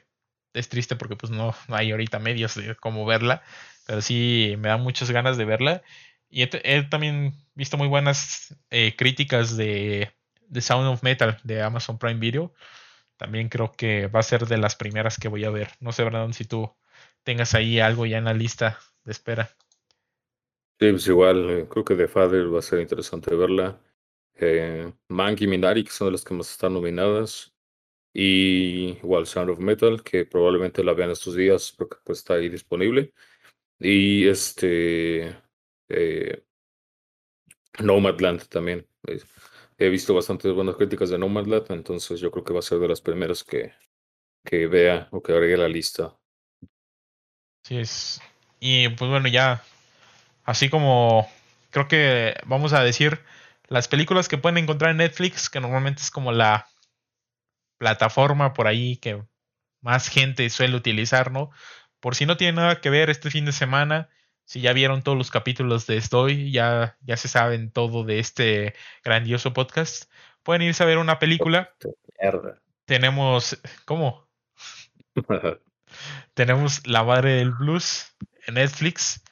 es 0.53 0.69
triste 0.69 0.95
porque 0.95 1.17
pues 1.17 1.33
no, 1.33 1.55
hay 1.69 1.91
ahorita 1.93 2.19
medios 2.19 2.55
de 2.57 2.77
cómo 2.77 3.07
verla, 3.07 3.43
pero 3.87 4.03
sí 4.03 4.57
me 4.59 4.69
da 4.69 4.77
muchas 4.77 5.11
ganas 5.11 5.39
de 5.39 5.47
verla. 5.47 5.83
Y 6.29 6.43
he, 6.43 6.83
también 6.83 7.33
visto 7.55 7.79
muy 7.79 7.89
buenas 7.89 8.55
eh, 8.69 8.95
críticas 8.95 9.57
de, 9.57 10.13
de, 10.49 10.61
Sound 10.61 10.87
of 10.89 11.03
Metal 11.03 11.41
de 11.45 11.63
Amazon 11.63 11.99
Prime 11.99 12.21
Video. 12.21 12.53
También 13.17 13.49
creo 13.49 13.73
que 13.73 14.09
va 14.09 14.21
a 14.21 14.23
ser 14.23 14.47
de 14.47 14.59
las 14.59 14.77
primeras 14.77 15.17
que 15.19 15.29
voy 15.29 15.47
a 15.47 15.51
ver. 15.51 15.71
No 15.81 15.93
sé, 15.93 16.05
Brandon, 16.05 16.35
si 16.35 16.45
tú 16.45 16.77
tengas 17.23 17.55
ahí 17.55 17.81
algo 17.81 18.05
ya 18.05 18.19
en 18.19 18.27
la 18.27 18.35
lista 18.35 18.79
de 19.05 19.13
espera. 19.13 19.49
Sí, 20.81 20.91
pues 20.91 21.07
igual, 21.07 21.51
eh, 21.51 21.69
creo 21.69 21.85
que 21.85 21.95
The 21.95 22.09
Father 22.09 22.53
va 22.53 22.59
a 22.59 22.63
ser 22.63 22.81
interesante 22.81 23.35
verla. 23.35 23.81
Eh, 24.35 24.93
Minari, 25.09 25.85
que 25.85 25.91
son 25.91 26.09
de 26.09 26.13
las 26.13 26.25
que 26.25 26.35
más 26.35 26.51
están 26.51 26.75
nominadas. 26.75 27.55
Y 28.13 28.99
igual 28.99 29.27
Sound 29.27 29.51
of 29.51 29.59
Metal, 29.61 30.03
que 30.03 30.25
probablemente 30.27 30.85
la 30.85 30.95
vean 30.95 31.11
estos 31.11 31.35
días 31.37 31.73
porque 31.77 31.97
pues, 32.05 32.19
está 32.19 32.35
ahí 32.35 32.49
disponible. 32.49 33.13
Y 33.79 34.27
este 34.29 35.37
eh, 35.89 36.45
Nomadland 37.81 38.47
también. 38.49 38.87
He 39.79 39.89
visto 39.89 40.15
bastantes 40.15 40.53
buenas 40.53 40.77
críticas 40.77 41.11
de 41.11 41.19
Nomadland, 41.19 41.67
entonces 41.71 42.21
yo 42.21 42.31
creo 42.31 42.45
que 42.45 42.53
va 42.53 42.61
a 42.61 42.63
ser 42.63 42.79
de 42.79 42.89
las 42.89 43.01
primeras 43.01 43.43
que, 43.43 43.73
que 44.45 44.67
vea 44.67 45.09
o 45.11 45.23
que 45.23 45.33
agregue 45.33 45.57
la 45.57 45.69
lista. 45.69 46.17
Sí, 47.65 47.79
es. 47.79 48.21
Y 48.61 48.89
pues 48.91 49.11
bueno, 49.11 49.29
ya 49.29 49.63
así 50.45 50.69
como 50.69 51.29
creo 51.71 51.89
que 51.89 52.37
vamos 52.47 52.73
a 52.73 52.83
decir 52.83 53.21
las 53.69 53.89
películas 53.89 54.29
que 54.29 54.39
pueden 54.39 54.59
encontrar 54.59 54.91
en 54.91 54.99
Netflix, 54.99 55.51
que 55.51 55.61
normalmente 55.61 56.03
es 56.03 56.11
como 56.11 56.33
la 56.33 56.69
plataforma 57.79 58.53
por 58.53 58.67
ahí 58.67 58.97
que 58.97 59.23
más 59.81 60.09
gente 60.09 60.49
suele 60.51 60.77
utilizar, 60.77 61.31
¿no? 61.31 61.51
Por 62.01 62.15
si 62.15 62.27
no 62.27 62.37
tiene 62.37 62.55
nada 62.55 62.81
que 62.81 62.91
ver 62.91 63.11
este 63.11 63.31
fin 63.31 63.45
de 63.45 63.53
semana, 63.53 64.09
si 64.45 64.61
ya 64.61 64.73
vieron 64.73 65.03
todos 65.03 65.17
los 65.17 65.31
capítulos 65.31 65.87
de 65.87 65.97
Estoy, 65.97 66.53
ya, 66.53 66.97
ya 67.03 67.17
se 67.17 67.29
saben 67.29 67.71
todo 67.71 68.05
de 68.05 68.19
este 68.19 68.75
grandioso 69.03 69.53
podcast, 69.53 70.11
pueden 70.43 70.63
irse 70.63 70.83
a 70.83 70.87
ver 70.87 70.99
una 70.99 71.19
película. 71.19 71.75
Tenemos, 72.85 73.61
¿cómo? 73.85 74.29
Tenemos 76.35 76.87
La 76.87 77.03
Madre 77.05 77.35
del 77.35 77.53
Blues 77.53 78.15
en 78.47 78.55
Netflix, 78.55 79.23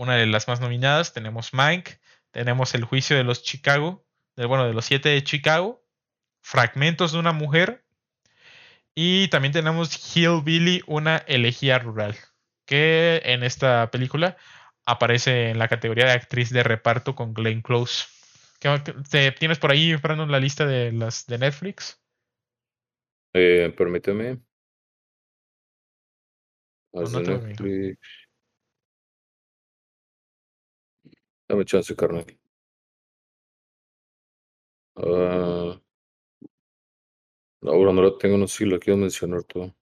una 0.00 0.16
de 0.16 0.26
las 0.26 0.48
más 0.48 0.60
nominadas. 0.60 1.12
Tenemos 1.12 1.52
Mike, 1.52 2.00
tenemos 2.30 2.74
El 2.74 2.84
Juicio 2.84 3.16
de 3.16 3.24
los 3.24 3.42
Chicago, 3.42 4.04
del, 4.34 4.46
bueno, 4.46 4.66
de 4.66 4.72
los 4.72 4.86
siete 4.86 5.10
de 5.10 5.22
Chicago, 5.22 5.84
Fragmentos 6.40 7.12
de 7.12 7.18
una 7.18 7.32
Mujer, 7.32 7.84
y 8.94 9.28
también 9.28 9.52
tenemos 9.52 10.16
Hillbilly, 10.16 10.82
una 10.86 11.18
elegía 11.18 11.78
rural, 11.78 12.16
que 12.64 13.20
en 13.24 13.44
esta 13.44 13.90
película 13.90 14.38
aparece 14.86 15.50
en 15.50 15.58
la 15.58 15.68
categoría 15.68 16.06
de 16.06 16.12
actriz 16.12 16.50
de 16.50 16.62
reparto 16.62 17.14
con 17.14 17.34
Glenn 17.34 17.60
Close. 17.60 18.06
¿Te 19.10 19.32
¿Tienes 19.32 19.58
por 19.58 19.70
ahí, 19.70 19.94
Brandon, 19.96 20.30
la 20.30 20.40
lista 20.40 20.66
de 20.66 20.92
las 20.92 21.26
de 21.26 21.38
Netflix? 21.38 22.00
Eh, 23.34 23.72
permíteme. 23.76 24.38
Netflix. 26.92 27.98
Dame 31.50 31.64
chance, 31.64 31.96
carnal. 31.96 32.24
Uh, 34.94 35.80
ahora 37.62 37.92
no 37.92 38.02
la 38.02 38.16
tengo, 38.18 38.38
no 38.38 38.46
sé 38.46 38.58
si 38.58 38.66
la 38.66 38.78
quiero 38.78 38.96
mencionar 38.98 39.42
todo. 39.42 39.74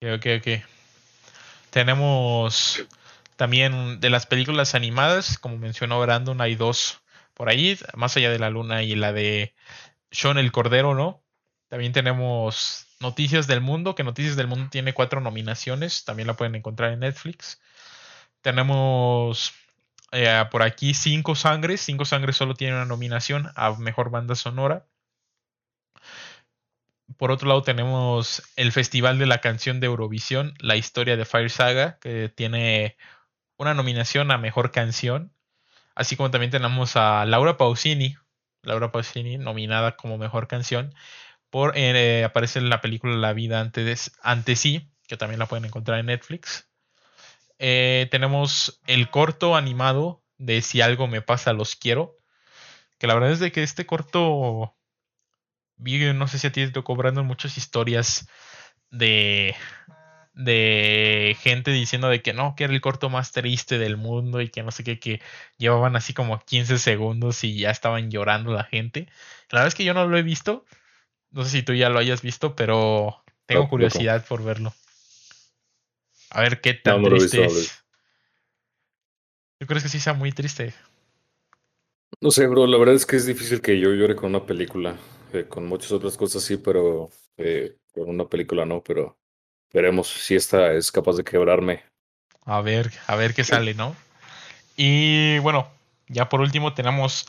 Ok, 0.00 0.08
ok, 0.18 0.26
ok. 0.38 0.46
Tenemos 1.70 2.86
también 3.34 3.98
de 3.98 4.08
las 4.08 4.26
películas 4.26 4.76
animadas, 4.76 5.36
como 5.36 5.58
mencionó 5.58 6.00
Brandon, 6.00 6.40
hay 6.40 6.54
dos 6.54 7.02
por 7.34 7.48
ahí, 7.48 7.76
más 7.96 8.16
allá 8.16 8.30
de 8.30 8.38
la 8.38 8.50
luna 8.50 8.84
y 8.84 8.94
la 8.94 9.12
de 9.12 9.52
Sean 10.12 10.38
el 10.38 10.52
Cordero, 10.52 10.94
¿no? 10.94 11.24
También 11.66 11.92
tenemos 11.92 12.86
Noticias 13.00 13.48
del 13.48 13.62
Mundo, 13.62 13.96
que 13.96 14.04
Noticias 14.04 14.36
del 14.36 14.46
Mundo 14.46 14.68
tiene 14.70 14.94
cuatro 14.94 15.20
nominaciones, 15.20 16.04
también 16.04 16.28
la 16.28 16.36
pueden 16.36 16.54
encontrar 16.54 16.92
en 16.92 17.00
Netflix. 17.00 17.60
Tenemos 18.42 19.52
eh, 20.12 20.44
por 20.50 20.62
aquí 20.62 20.94
Cinco 20.94 21.34
Sangres, 21.34 21.80
Cinco 21.80 22.04
Sangres 22.04 22.36
solo 22.36 22.54
tiene 22.54 22.74
una 22.74 22.84
nominación 22.84 23.50
a 23.56 23.72
Mejor 23.76 24.10
Banda 24.10 24.34
Sonora. 24.34 24.86
Por 27.16 27.30
otro 27.30 27.48
lado 27.48 27.62
tenemos 27.62 28.42
el 28.56 28.72
Festival 28.72 29.18
de 29.18 29.26
la 29.26 29.40
Canción 29.40 29.80
de 29.80 29.86
Eurovisión, 29.86 30.54
la 30.58 30.76
historia 30.76 31.16
de 31.16 31.24
Fire 31.24 31.50
Saga, 31.50 31.98
que 31.98 32.28
tiene 32.28 32.96
una 33.58 33.74
nominación 33.74 34.30
a 34.30 34.38
Mejor 34.38 34.70
Canción. 34.70 35.32
Así 35.94 36.16
como 36.16 36.30
también 36.30 36.50
tenemos 36.50 36.96
a 36.96 37.24
Laura 37.26 37.56
Pausini, 37.56 38.16
Laura 38.62 38.92
Pausini 38.92 39.38
nominada 39.38 39.96
como 39.96 40.18
Mejor 40.18 40.48
Canción, 40.48 40.94
por 41.50 41.76
eh, 41.76 42.24
aparece 42.24 42.58
en 42.58 42.70
la 42.70 42.80
película 42.80 43.14
La 43.16 43.32
vida 43.34 43.60
antes, 43.60 44.12
ante 44.22 44.56
sí, 44.56 44.90
que 45.06 45.16
también 45.16 45.38
la 45.38 45.46
pueden 45.46 45.66
encontrar 45.66 45.98
en 45.98 46.06
Netflix. 46.06 46.71
Eh, 47.64 48.08
tenemos 48.10 48.80
el 48.88 49.08
corto 49.08 49.54
animado 49.54 50.24
de 50.36 50.62
Si 50.62 50.80
algo 50.80 51.06
me 51.06 51.22
pasa, 51.22 51.52
los 51.52 51.76
quiero. 51.76 52.18
Que 52.98 53.06
la 53.06 53.14
verdad 53.14 53.30
es 53.30 53.38
de 53.38 53.52
que 53.52 53.62
este 53.62 53.86
corto 53.86 54.74
no 55.78 56.28
sé 56.28 56.38
si 56.38 56.46
a 56.46 56.52
ti 56.52 56.64
te 56.66 56.72
tocó 56.72 56.96
muchas 57.22 57.56
historias 57.56 58.28
de, 58.90 59.54
de 60.34 61.36
gente 61.40 61.70
diciendo 61.70 62.08
de 62.08 62.20
que 62.20 62.32
no, 62.32 62.54
que 62.56 62.64
era 62.64 62.72
el 62.72 62.80
corto 62.80 63.10
más 63.10 63.32
triste 63.32 63.78
del 63.78 63.96
mundo 63.96 64.40
y 64.40 64.48
que 64.48 64.62
no 64.62 64.70
sé 64.70 64.84
qué, 64.84 64.98
que 64.98 65.20
llevaban 65.56 65.96
así 65.96 66.14
como 66.14 66.40
15 66.40 66.78
segundos 66.78 67.44
y 67.44 67.58
ya 67.58 67.70
estaban 67.70 68.10
llorando 68.10 68.52
la 68.52 68.64
gente. 68.64 69.06
La 69.50 69.60
verdad 69.60 69.68
es 69.68 69.74
que 69.74 69.84
yo 69.84 69.94
no 69.94 70.06
lo 70.06 70.16
he 70.16 70.22
visto. 70.22 70.64
No 71.30 71.44
sé 71.44 71.50
si 71.50 71.62
tú 71.62 71.74
ya 71.74 71.88
lo 71.90 71.98
hayas 71.98 72.22
visto, 72.22 72.56
pero 72.56 73.24
tengo 73.46 73.68
curiosidad 73.68 74.24
por 74.26 74.42
verlo. 74.42 74.74
A 76.32 76.40
ver 76.40 76.60
qué 76.60 76.74
tan 76.74 77.02
triste 77.04 77.44
es. 77.44 77.84
¿Tú 79.58 79.66
crees 79.66 79.82
que 79.82 79.88
sí 79.90 80.00
sea 80.00 80.14
muy 80.14 80.32
triste? 80.32 80.74
No 82.20 82.30
sé, 82.30 82.46
bro. 82.46 82.66
La 82.66 82.78
verdad 82.78 82.94
es 82.94 83.04
que 83.04 83.16
es 83.16 83.26
difícil 83.26 83.60
que 83.60 83.78
yo 83.78 83.92
llore 83.92 84.16
con 84.16 84.30
una 84.30 84.44
película. 84.46 84.96
Eh, 85.32 85.44
con 85.48 85.66
muchas 85.66 85.92
otras 85.92 86.16
cosas 86.16 86.42
sí, 86.42 86.56
pero 86.56 87.10
eh, 87.36 87.76
con 87.92 88.08
una 88.08 88.26
película 88.26 88.64
no. 88.64 88.82
Pero 88.82 89.18
veremos 89.72 90.08
si 90.08 90.34
esta 90.34 90.72
es 90.72 90.90
capaz 90.90 91.16
de 91.16 91.24
quebrarme. 91.24 91.84
A 92.46 92.62
ver, 92.62 92.90
a 93.06 93.14
ver 93.16 93.34
qué 93.34 93.44
sale, 93.44 93.74
¿no? 93.74 93.94
Y 94.74 95.38
bueno, 95.40 95.68
ya 96.08 96.30
por 96.30 96.40
último 96.40 96.72
tenemos 96.72 97.28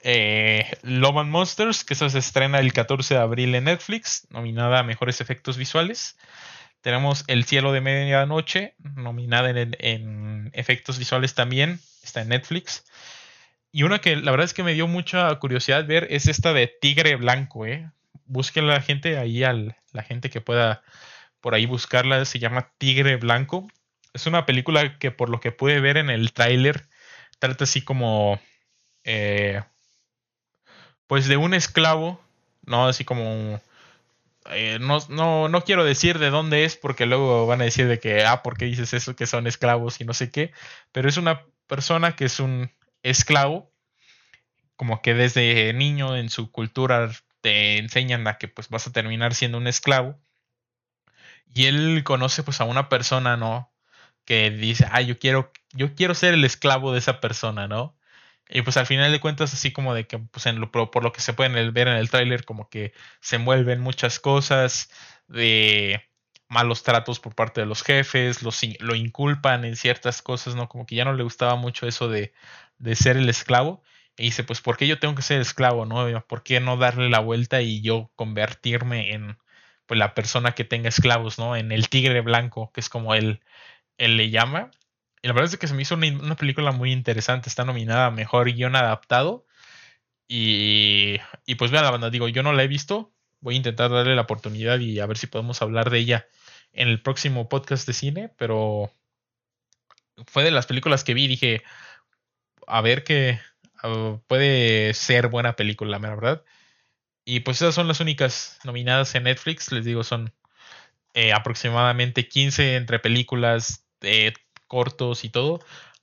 eh, 0.00 0.70
Love 0.82 1.18
and 1.18 1.30
Monsters, 1.30 1.82
que 1.82 1.94
eso 1.94 2.08
se 2.08 2.18
estrena 2.18 2.60
el 2.60 2.72
14 2.72 3.14
de 3.14 3.20
abril 3.20 3.54
en 3.56 3.64
Netflix, 3.64 4.28
nominada 4.30 4.78
a 4.78 4.84
Mejores 4.84 5.20
Efectos 5.20 5.56
Visuales. 5.56 6.16
Tenemos 6.84 7.24
El 7.28 7.46
Cielo 7.46 7.72
de 7.72 7.80
Medianoche, 7.80 8.74
nominada 8.78 9.48
en, 9.48 10.50
efectos 10.52 10.98
visuales 10.98 11.34
también, 11.34 11.80
está 12.02 12.20
en 12.20 12.28
Netflix. 12.28 12.84
Y 13.72 13.84
una 13.84 14.00
que 14.00 14.16
la 14.16 14.30
verdad 14.30 14.44
es 14.44 14.52
que 14.52 14.62
me 14.62 14.74
dio 14.74 14.86
mucha 14.86 15.34
curiosidad 15.36 15.86
ver 15.86 16.06
es 16.10 16.28
esta 16.28 16.52
de 16.52 16.66
Tigre 16.66 17.16
Blanco, 17.16 17.64
¿eh? 17.64 17.90
Busquen 18.26 18.66
la 18.66 18.82
gente 18.82 19.16
ahí, 19.16 19.42
al, 19.42 19.78
la 19.92 20.02
gente 20.02 20.28
que 20.28 20.42
pueda 20.42 20.82
por 21.40 21.54
ahí 21.54 21.64
buscarla, 21.64 22.22
se 22.26 22.38
llama 22.38 22.70
Tigre 22.76 23.16
Blanco. 23.16 23.66
Es 24.12 24.26
una 24.26 24.44
película 24.44 24.98
que 24.98 25.10
por 25.10 25.30
lo 25.30 25.40
que 25.40 25.52
pude 25.52 25.80
ver 25.80 25.96
en 25.96 26.10
el 26.10 26.34
tráiler 26.34 26.84
trata 27.38 27.64
así 27.64 27.80
como 27.80 28.38
eh, 29.04 29.62
pues 31.06 31.28
de 31.28 31.38
un 31.38 31.54
esclavo, 31.54 32.20
no 32.66 32.88
así 32.88 33.06
como 33.06 33.58
eh, 34.50 34.78
no, 34.80 34.98
no, 35.08 35.48
no, 35.48 35.64
quiero 35.64 35.84
decir 35.84 36.18
de 36.18 36.30
dónde 36.30 36.64
es 36.64 36.76
porque 36.76 37.06
luego 37.06 37.46
van 37.46 37.60
a 37.62 37.64
decir 37.64 37.88
de 37.88 37.98
que, 37.98 38.24
ah, 38.24 38.42
¿por 38.42 38.58
qué 38.58 38.66
dices 38.66 38.92
eso? 38.92 39.16
Que 39.16 39.26
son 39.26 39.46
esclavos 39.46 40.00
y 40.00 40.04
no 40.04 40.14
sé 40.14 40.30
qué. 40.30 40.52
Pero 40.92 41.08
es 41.08 41.16
una 41.16 41.46
persona 41.66 42.16
que 42.16 42.26
es 42.26 42.40
un 42.40 42.70
esclavo, 43.02 43.72
como 44.76 45.02
que 45.02 45.14
desde 45.14 45.72
niño 45.72 46.16
en 46.16 46.30
su 46.30 46.50
cultura 46.50 47.10
te 47.40 47.78
enseñan 47.78 48.26
a 48.26 48.38
que 48.38 48.48
pues 48.48 48.68
vas 48.68 48.86
a 48.86 48.92
terminar 48.92 49.34
siendo 49.34 49.58
un 49.58 49.66
esclavo. 49.66 50.18
Y 51.54 51.66
él 51.66 52.02
conoce 52.04 52.42
pues 52.42 52.60
a 52.60 52.64
una 52.64 52.88
persona, 52.88 53.36
¿no? 53.36 53.72
Que 54.24 54.50
dice, 54.50 54.86
ah, 54.90 55.00
yo 55.02 55.18
quiero, 55.18 55.52
yo 55.72 55.94
quiero 55.94 56.14
ser 56.14 56.34
el 56.34 56.44
esclavo 56.44 56.92
de 56.92 56.98
esa 56.98 57.20
persona, 57.20 57.68
¿no? 57.68 57.93
Y 58.48 58.62
pues 58.62 58.76
al 58.76 58.86
final 58.86 59.10
de 59.10 59.20
cuentas, 59.20 59.54
así 59.54 59.72
como 59.72 59.94
de 59.94 60.06
que, 60.06 60.18
pues 60.18 60.46
en 60.46 60.60
lo, 60.60 60.70
por 60.70 61.02
lo 61.02 61.12
que 61.12 61.20
se 61.20 61.32
pueden 61.32 61.72
ver 61.72 61.88
en 61.88 61.96
el 61.96 62.10
tráiler, 62.10 62.44
como 62.44 62.68
que 62.68 62.92
se 63.20 63.36
envuelven 63.36 63.80
muchas 63.80 64.20
cosas 64.20 64.90
de 65.28 66.02
malos 66.48 66.82
tratos 66.82 67.20
por 67.20 67.34
parte 67.34 67.60
de 67.60 67.66
los 67.66 67.82
jefes, 67.82 68.42
los, 68.42 68.60
lo 68.80 68.94
inculpan 68.94 69.64
en 69.64 69.76
ciertas 69.76 70.22
cosas, 70.22 70.54
¿no? 70.54 70.68
Como 70.68 70.86
que 70.86 70.94
ya 70.94 71.04
no 71.04 71.14
le 71.14 71.22
gustaba 71.24 71.56
mucho 71.56 71.86
eso 71.86 72.08
de, 72.08 72.32
de 72.78 72.94
ser 72.96 73.16
el 73.16 73.28
esclavo. 73.28 73.82
Y 74.16 74.24
dice, 74.24 74.44
pues, 74.44 74.60
¿por 74.60 74.76
qué 74.76 74.86
yo 74.86 74.98
tengo 75.00 75.14
que 75.14 75.22
ser 75.22 75.40
esclavo, 75.40 75.86
no? 75.86 76.24
¿Por 76.26 76.42
qué 76.44 76.60
no 76.60 76.76
darle 76.76 77.08
la 77.10 77.18
vuelta 77.20 77.62
y 77.62 77.80
yo 77.82 78.12
convertirme 78.14 79.12
en 79.12 79.38
pues, 79.86 79.98
la 79.98 80.14
persona 80.14 80.52
que 80.52 80.64
tenga 80.64 80.88
esclavos, 80.88 81.38
¿no? 81.38 81.56
En 81.56 81.72
el 81.72 81.88
tigre 81.88 82.20
blanco, 82.20 82.70
que 82.72 82.80
es 82.80 82.88
como 82.88 83.14
él, 83.14 83.40
él 83.98 84.16
le 84.16 84.30
llama. 84.30 84.70
Y 85.24 85.26
la 85.26 85.32
verdad 85.32 85.54
es 85.54 85.58
que 85.58 85.66
se 85.66 85.72
me 85.72 85.80
hizo 85.80 85.94
una, 85.94 86.36
película 86.36 86.70
muy 86.70 86.92
interesante. 86.92 87.48
Está 87.48 87.64
nominada 87.64 88.06
a 88.08 88.10
Mejor 88.10 88.52
Guión 88.52 88.76
Adaptado. 88.76 89.46
Y, 90.28 91.16
y 91.46 91.54
pues 91.54 91.70
vea 91.70 91.80
la 91.80 91.90
banda, 91.90 92.10
digo, 92.10 92.28
yo 92.28 92.42
no 92.42 92.52
la 92.52 92.62
he 92.62 92.68
visto. 92.68 93.10
Voy 93.40 93.54
a 93.54 93.56
intentar 93.56 93.90
darle 93.90 94.16
la 94.16 94.20
oportunidad 94.22 94.78
y 94.80 95.00
a 95.00 95.06
ver 95.06 95.16
si 95.16 95.26
podemos 95.26 95.62
hablar 95.62 95.88
de 95.88 95.98
ella 96.00 96.28
en 96.74 96.88
el 96.88 97.00
próximo 97.00 97.48
podcast 97.48 97.86
de 97.86 97.94
cine. 97.94 98.34
Pero 98.36 98.92
fue 100.26 100.44
de 100.44 100.50
las 100.50 100.66
películas 100.66 101.04
que 101.04 101.14
vi 101.14 101.26
dije, 101.26 101.62
a 102.66 102.82
ver 102.82 103.02
que 103.02 103.40
puede 104.26 104.92
ser 104.92 105.28
buena 105.28 105.56
película, 105.56 105.98
la 105.98 106.06
verdad. 106.06 106.44
Y 107.24 107.40
pues 107.40 107.62
esas 107.62 107.74
son 107.74 107.88
las 107.88 108.00
únicas 108.00 108.58
nominadas 108.64 109.14
en 109.14 109.22
Netflix. 109.22 109.72
Les 109.72 109.86
digo, 109.86 110.04
son 110.04 110.34
eh, 111.14 111.32
aproximadamente 111.32 112.28
15 112.28 112.76
entre 112.76 112.98
películas, 112.98 113.86
de 114.00 114.34
cortos 114.66 115.24
y 115.24 115.30
todo. 115.30 115.60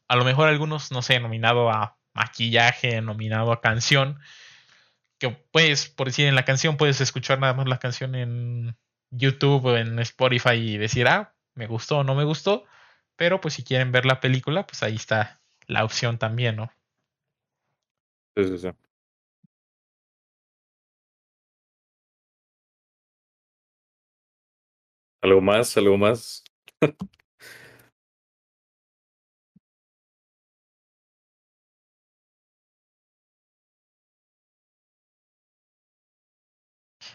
A 0.07 0.15
lo 0.15 0.25
mejor 0.25 0.47
algunos, 0.47 0.91
no 0.91 1.01
sé, 1.01 1.19
nominado 1.19 1.69
a 1.69 1.97
maquillaje, 2.13 3.01
nominado 3.01 3.51
a 3.51 3.61
canción. 3.61 4.19
Que 5.19 5.29
puedes, 5.29 5.87
por 5.89 6.07
decir, 6.07 6.27
en 6.27 6.35
la 6.35 6.45
canción 6.45 6.77
puedes 6.77 7.01
escuchar 7.01 7.39
nada 7.39 7.53
más 7.53 7.67
la 7.67 7.79
canción 7.79 8.15
en 8.15 8.77
YouTube 9.11 9.65
o 9.65 9.77
en 9.77 9.99
Spotify 9.99 10.53
y 10.55 10.77
decir, 10.77 11.07
ah, 11.07 11.35
me 11.55 11.67
gustó 11.67 11.99
o 11.99 12.03
no 12.03 12.15
me 12.15 12.23
gustó. 12.23 12.65
Pero 13.15 13.41
pues 13.41 13.53
si 13.55 13.63
quieren 13.63 13.91
ver 13.91 14.05
la 14.05 14.19
película, 14.19 14.65
pues 14.65 14.83
ahí 14.83 14.95
está 14.95 15.41
la 15.67 15.85
opción 15.85 16.17
también, 16.17 16.55
¿no? 16.55 16.71
Sí, 18.35 18.45
sí, 18.45 18.57
sí. 18.57 18.69
¿Algo 25.21 25.41
más? 25.41 25.77
¿Algo 25.77 25.97
más? 25.97 26.43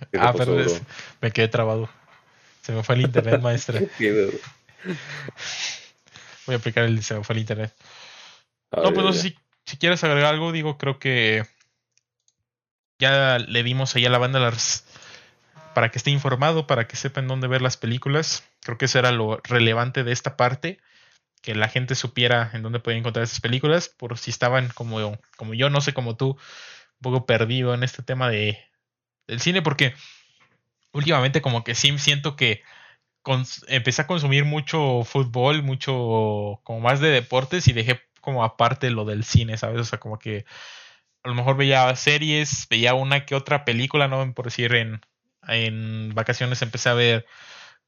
ah, 0.18 0.34
pero 0.36 0.56
me 1.20 1.30
quedé 1.30 1.48
trabado. 1.48 1.88
Se 2.62 2.72
me 2.72 2.82
fue 2.82 2.96
el 2.96 3.02
internet, 3.02 3.40
maestra. 3.40 3.80
Voy 6.46 6.54
a 6.54 6.58
aplicar 6.58 6.84
el 6.84 7.02
se 7.02 7.14
me 7.14 7.24
fue 7.24 7.34
el 7.34 7.40
internet. 7.40 7.74
no, 8.72 8.92
pues 8.92 9.04
no 9.04 9.12
sé 9.12 9.20
si, 9.20 9.36
si, 9.64 9.76
quieres 9.76 10.02
agregar 10.04 10.32
algo, 10.34 10.52
digo, 10.52 10.78
creo 10.78 10.98
que 10.98 11.44
ya 12.98 13.38
le 13.38 13.62
dimos 13.62 13.94
ahí 13.94 14.06
a 14.06 14.10
la 14.10 14.18
banda 14.18 14.40
las 14.40 14.84
para 15.74 15.90
que 15.90 15.98
esté 15.98 16.10
informado, 16.10 16.66
para 16.66 16.88
que 16.88 16.96
sepan 16.96 17.28
dónde 17.28 17.48
ver 17.48 17.60
las 17.60 17.76
películas. 17.76 18.44
Creo 18.60 18.78
que 18.78 18.86
eso 18.86 18.98
era 18.98 19.12
lo 19.12 19.40
relevante 19.44 20.04
de 20.04 20.12
esta 20.12 20.36
parte, 20.36 20.80
que 21.42 21.54
la 21.54 21.68
gente 21.68 21.94
supiera 21.94 22.50
en 22.54 22.62
dónde 22.62 22.80
podía 22.80 22.96
encontrar 22.98 23.24
esas 23.24 23.40
películas, 23.40 23.90
por 23.90 24.16
si 24.16 24.30
estaban 24.30 24.70
como, 24.70 25.18
como 25.36 25.52
yo, 25.52 25.68
no 25.68 25.82
sé, 25.82 25.92
como 25.92 26.16
tú, 26.16 26.30
un 26.30 27.02
poco 27.02 27.26
perdido 27.26 27.74
en 27.74 27.82
este 27.82 28.02
tema 28.02 28.30
de, 28.30 28.58
del 29.26 29.40
cine, 29.40 29.62
porque 29.62 29.94
últimamente 30.92 31.42
como 31.42 31.64
que 31.64 31.74
sí 31.74 31.96
siento 31.98 32.36
que 32.36 32.62
empecé 33.68 34.02
a 34.02 34.06
consumir 34.06 34.44
mucho 34.44 35.02
fútbol, 35.04 35.62
mucho 35.62 36.60
como 36.64 36.80
más 36.80 37.00
de 37.00 37.10
deportes 37.10 37.66
y 37.68 37.72
dejé 37.72 38.00
como 38.20 38.44
aparte 38.44 38.90
lo 38.90 39.04
del 39.04 39.24
cine, 39.24 39.56
¿sabes? 39.56 39.80
O 39.80 39.84
sea, 39.84 39.98
como 40.00 40.18
que 40.18 40.44
a 41.24 41.28
lo 41.28 41.34
mejor 41.34 41.56
veía 41.56 41.94
series, 41.96 42.66
veía 42.70 42.94
una 42.94 43.26
que 43.26 43.34
otra 43.34 43.64
película, 43.64 44.08
no 44.08 44.32
por 44.34 44.46
decir 44.46 44.74
en 44.74 45.00
en 45.48 46.14
vacaciones 46.14 46.62
empecé 46.62 46.88
a 46.88 46.94
ver 46.94 47.26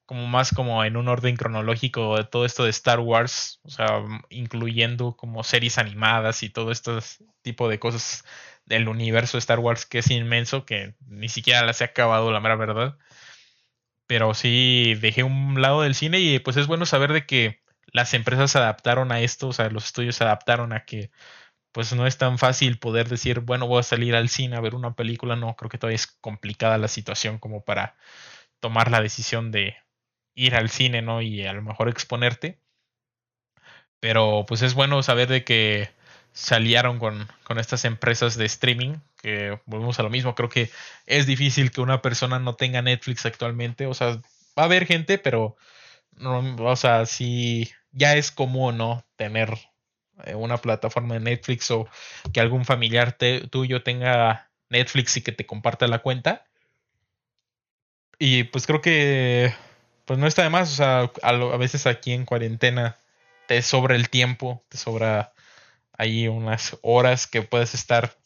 como 0.06 0.26
más 0.26 0.52
como 0.54 0.84
en 0.84 0.96
un 0.96 1.08
orden 1.08 1.36
cronológico 1.36 2.16
de 2.16 2.24
todo 2.24 2.46
esto 2.46 2.64
de 2.64 2.70
Star 2.70 3.00
Wars, 3.00 3.60
o 3.64 3.70
sea, 3.70 4.02
incluyendo 4.30 5.16
como 5.16 5.44
series 5.44 5.76
animadas 5.76 6.42
y 6.42 6.48
todo 6.48 6.70
este 6.70 6.92
tipo 7.42 7.68
de 7.68 7.78
cosas 7.78 8.24
del 8.68 8.88
universo 8.88 9.36
de 9.36 9.40
Star 9.40 9.58
Wars 9.60 9.86
que 9.86 9.98
es 9.98 10.10
inmenso, 10.10 10.64
que 10.66 10.94
ni 11.06 11.28
siquiera 11.28 11.64
las 11.64 11.80
he 11.80 11.84
acabado, 11.84 12.30
la 12.32 12.40
mera 12.40 12.56
verdad. 12.56 12.98
Pero 14.06 14.34
sí 14.34 14.94
dejé 15.00 15.22
un 15.22 15.60
lado 15.60 15.82
del 15.82 15.94
cine 15.94 16.20
y 16.20 16.38
pues 16.38 16.56
es 16.56 16.66
bueno 16.66 16.86
saber 16.86 17.12
de 17.12 17.26
que 17.26 17.60
las 17.92 18.14
empresas 18.14 18.50
se 18.52 18.58
adaptaron 18.58 19.12
a 19.12 19.20
esto, 19.20 19.48
o 19.48 19.52
sea, 19.52 19.70
los 19.70 19.86
estudios 19.86 20.16
se 20.16 20.24
adaptaron 20.24 20.72
a 20.72 20.84
que 20.84 21.10
pues 21.72 21.94
no 21.94 22.06
es 22.06 22.18
tan 22.18 22.38
fácil 22.38 22.78
poder 22.78 23.08
decir, 23.08 23.40
bueno, 23.40 23.66
voy 23.66 23.80
a 23.80 23.82
salir 23.82 24.16
al 24.16 24.28
cine 24.28 24.56
a 24.56 24.60
ver 24.60 24.74
una 24.74 24.94
película. 24.94 25.36
No, 25.36 25.56
creo 25.56 25.70
que 25.70 25.78
todavía 25.78 25.96
es 25.96 26.06
complicada 26.06 26.78
la 26.78 26.88
situación 26.88 27.38
como 27.38 27.64
para 27.64 27.96
tomar 28.60 28.90
la 28.90 29.00
decisión 29.02 29.52
de 29.52 29.76
ir 30.34 30.56
al 30.56 30.70
cine, 30.70 31.02
¿no? 31.02 31.22
Y 31.22 31.46
a 31.46 31.52
lo 31.52 31.62
mejor 31.62 31.88
exponerte. 31.88 32.60
Pero 34.00 34.44
pues 34.46 34.62
es 34.62 34.74
bueno 34.74 35.02
saber 35.02 35.28
de 35.28 35.44
que 35.44 35.90
salieron 36.32 36.98
con, 36.98 37.28
con 37.44 37.58
estas 37.58 37.84
empresas 37.84 38.36
de 38.36 38.46
streaming, 38.46 38.96
que 39.20 39.58
volvemos 39.66 39.98
a 39.98 40.02
lo 40.02 40.10
mismo, 40.10 40.34
creo 40.34 40.48
que 40.48 40.70
es 41.06 41.26
difícil 41.26 41.70
que 41.70 41.80
una 41.80 42.02
persona 42.02 42.38
no 42.38 42.54
tenga 42.54 42.82
Netflix 42.82 43.26
actualmente, 43.26 43.86
o 43.86 43.94
sea, 43.94 44.20
va 44.58 44.62
a 44.62 44.64
haber 44.64 44.86
gente, 44.86 45.18
pero 45.18 45.56
no, 46.16 46.56
o 46.58 46.76
sea, 46.76 47.06
si 47.06 47.70
ya 47.92 48.16
es 48.16 48.30
común, 48.30 48.78
¿no? 48.78 49.04
Tener 49.16 49.58
eh, 50.24 50.34
una 50.34 50.58
plataforma 50.58 51.14
de 51.14 51.20
Netflix 51.20 51.70
o 51.70 51.88
que 52.32 52.40
algún 52.40 52.64
familiar 52.64 53.16
tuyo 53.50 53.82
tenga 53.82 54.50
Netflix 54.68 55.16
y 55.16 55.22
que 55.22 55.32
te 55.32 55.46
comparta 55.46 55.86
la 55.86 56.00
cuenta. 56.00 56.44
Y 58.18 58.44
pues 58.44 58.66
creo 58.66 58.80
que 58.80 59.54
pues 60.04 60.18
no 60.18 60.26
está 60.26 60.42
de 60.42 60.50
más, 60.50 60.72
o 60.72 60.76
sea, 60.76 61.12
a, 61.22 61.56
veces 61.58 61.86
aquí 61.86 62.12
en 62.12 62.24
cuarentena 62.24 62.96
te 63.46 63.60
sobra 63.62 63.94
el 63.94 64.08
tiempo, 64.08 64.64
te 64.68 64.78
sobra 64.78 65.32
ahí 65.98 66.28
unas 66.28 66.78
horas 66.82 67.26
que 67.26 67.42
puedes 67.42 67.74
estar 67.74 68.16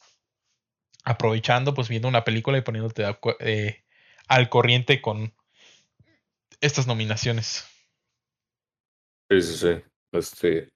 aprovechando, 1.04 1.74
pues 1.74 1.88
viendo 1.88 2.06
una 2.06 2.22
película 2.22 2.58
y 2.58 2.62
poniéndote 2.62 3.04
eh, 3.40 3.82
al 4.28 4.48
corriente 4.48 5.00
con 5.00 5.34
estas 6.60 6.86
nominaciones. 6.86 7.64
Sí, 9.30 9.42
sí, 9.42 9.56
sí. 9.56 9.82
Este, 10.12 10.68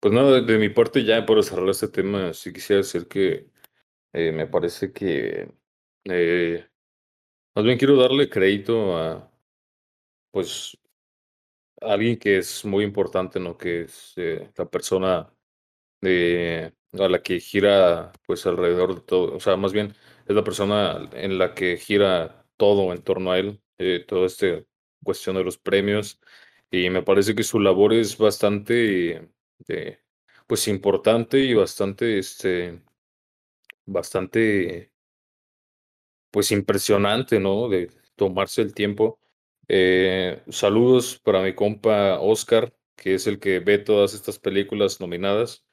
pues 0.00 0.12
no, 0.12 0.32
de, 0.32 0.58
mi 0.58 0.68
parte 0.68 1.04
ya 1.04 1.24
por 1.24 1.42
cerrar 1.44 1.68
este 1.68 1.88
tema, 1.88 2.34
sí 2.34 2.52
quisiera 2.52 2.82
decir 2.82 3.06
que 3.06 3.46
eh, 4.12 4.32
me 4.32 4.46
parece 4.46 4.92
que 4.92 5.48
eh, 6.04 6.66
más 7.54 7.64
bien 7.64 7.78
quiero 7.78 7.96
darle 7.96 8.28
crédito 8.28 8.98
a 8.98 9.30
pues 10.32 10.76
a 11.80 11.92
alguien 11.92 12.18
que 12.18 12.38
es 12.38 12.64
muy 12.64 12.82
importante, 12.82 13.38
¿no? 13.38 13.56
Que 13.56 13.82
es 13.82 14.14
la 14.56 14.64
persona 14.68 15.32
a 16.06 17.08
la 17.08 17.22
que 17.22 17.40
gira 17.40 18.12
pues 18.26 18.46
alrededor 18.46 18.94
de 18.96 19.00
todo, 19.02 19.36
o 19.36 19.40
sea, 19.40 19.56
más 19.56 19.72
bien 19.72 19.94
es 20.26 20.34
la 20.34 20.44
persona 20.44 21.08
en 21.12 21.38
la 21.38 21.54
que 21.54 21.76
gira 21.76 22.46
todo 22.56 22.92
en 22.92 23.02
torno 23.02 23.32
a 23.32 23.38
él, 23.38 23.60
toda 24.06 24.26
esta 24.26 24.64
cuestión 25.02 25.36
de 25.36 25.44
los 25.44 25.58
premios, 25.58 26.20
y 26.70 26.90
me 26.90 27.02
parece 27.02 27.34
que 27.34 27.42
su 27.42 27.60
labor 27.60 27.92
es 27.94 28.18
bastante 28.18 29.28
de, 29.58 30.00
pues 30.46 30.68
importante 30.68 31.38
y 31.38 31.54
bastante, 31.54 32.18
este, 32.18 32.82
bastante, 33.86 34.92
pues 36.30 36.50
impresionante, 36.52 37.38
¿no? 37.40 37.68
De 37.68 37.90
tomarse 38.16 38.62
el 38.62 38.74
tiempo. 38.74 39.20
Eh, 39.68 40.42
saludos 40.48 41.20
para 41.24 41.42
mi 41.42 41.54
compa 41.54 42.18
Oscar, 42.20 42.74
que 42.96 43.14
es 43.14 43.26
el 43.26 43.38
que 43.38 43.60
ve 43.60 43.78
todas 43.78 44.14
estas 44.14 44.38
películas 44.38 45.00
nominadas 45.00 45.64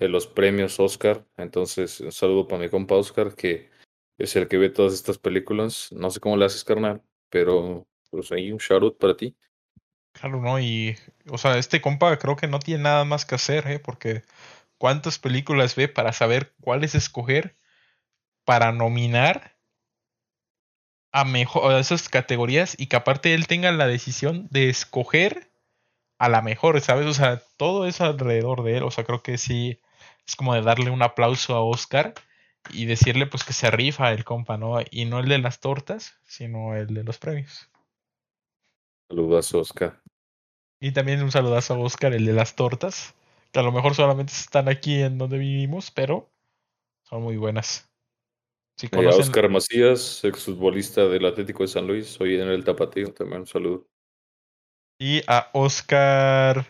en 0.00 0.12
los 0.12 0.26
premios 0.26 0.78
Oscar. 0.80 1.24
Entonces, 1.36 2.00
un 2.00 2.12
saludo 2.12 2.48
para 2.48 2.62
mi 2.62 2.68
compa 2.68 2.96
Oscar, 2.96 3.34
que 3.34 3.70
es 4.18 4.36
el 4.36 4.48
que 4.48 4.58
ve 4.58 4.70
todas 4.70 4.94
estas 4.94 5.18
películas. 5.18 5.88
No 5.92 6.10
sé 6.10 6.20
cómo 6.20 6.36
le 6.36 6.44
haces, 6.44 6.64
carnal, 6.64 7.02
pero 7.30 7.86
pues 8.10 8.30
ahí 8.32 8.52
un 8.52 8.58
shout 8.58 8.82
out 8.82 8.98
para 8.98 9.16
ti. 9.16 9.36
Claro, 10.12 10.40
¿no? 10.40 10.60
Y, 10.60 10.96
o 11.28 11.38
sea, 11.38 11.58
este 11.58 11.80
compa 11.80 12.16
creo 12.18 12.36
que 12.36 12.46
no 12.46 12.60
tiene 12.60 12.84
nada 12.84 13.04
más 13.04 13.26
que 13.26 13.34
hacer, 13.34 13.66
¿eh? 13.66 13.80
Porque 13.80 14.22
cuántas 14.78 15.18
películas 15.18 15.74
ve 15.74 15.88
para 15.88 16.12
saber 16.12 16.54
cuáles 16.60 16.94
escoger 16.94 17.56
para 18.44 18.72
nominar 18.72 19.56
a, 21.12 21.24
mejor, 21.24 21.72
a 21.72 21.80
esas 21.80 22.08
categorías 22.08 22.76
y 22.78 22.86
que 22.86 22.96
aparte 22.96 23.34
él 23.34 23.46
tenga 23.46 23.72
la 23.72 23.86
decisión 23.86 24.48
de 24.50 24.68
escoger 24.68 25.50
a 26.18 26.28
la 26.28 26.42
mejor, 26.42 26.80
¿sabes? 26.80 27.06
O 27.06 27.14
sea, 27.14 27.42
todo 27.56 27.86
es 27.86 28.00
alrededor 28.00 28.62
de 28.62 28.78
él, 28.78 28.82
o 28.84 28.90
sea, 28.90 29.04
creo 29.04 29.22
que 29.22 29.38
sí 29.38 29.80
es 30.26 30.36
como 30.36 30.54
de 30.54 30.62
darle 30.62 30.90
un 30.90 31.02
aplauso 31.02 31.54
a 31.54 31.62
Oscar 31.62 32.14
y 32.70 32.86
decirle 32.86 33.26
pues 33.26 33.44
que 33.44 33.52
se 33.52 33.70
rifa 33.70 34.12
el 34.12 34.24
compa, 34.24 34.56
¿no? 34.56 34.78
Y 34.90 35.04
no 35.04 35.20
el 35.20 35.28
de 35.28 35.38
las 35.38 35.60
tortas, 35.60 36.14
sino 36.24 36.74
el 36.74 36.94
de 36.94 37.04
los 37.04 37.18
premios. 37.18 37.70
Saludos 39.08 39.54
a 39.54 39.58
Oscar. 39.58 40.02
Y 40.80 40.92
también 40.92 41.22
un 41.22 41.30
saludazo 41.30 41.74
a 41.74 41.78
Oscar, 41.78 42.14
el 42.14 42.26
de 42.26 42.32
las 42.32 42.56
tortas, 42.56 43.14
que 43.52 43.58
a 43.58 43.62
lo 43.62 43.72
mejor 43.72 43.94
solamente 43.94 44.32
están 44.32 44.68
aquí 44.68 45.00
en 45.02 45.18
donde 45.18 45.38
vivimos, 45.38 45.90
pero 45.90 46.30
son 47.02 47.22
muy 47.22 47.36
buenas. 47.36 47.90
Si 48.76 48.88
conocen... 48.88 49.20
Oscar 49.20 49.48
Macías, 49.48 50.24
exfutbolista 50.24 51.06
del 51.06 51.26
Atlético 51.26 51.62
de 51.62 51.68
San 51.68 51.86
Luis, 51.86 52.20
hoy 52.20 52.40
en 52.40 52.48
el 52.48 52.64
Tapatío, 52.64 53.12
también 53.12 53.42
un 53.42 53.46
saludo. 53.46 53.86
Y 54.98 55.22
a 55.26 55.50
Oscar. 55.52 56.66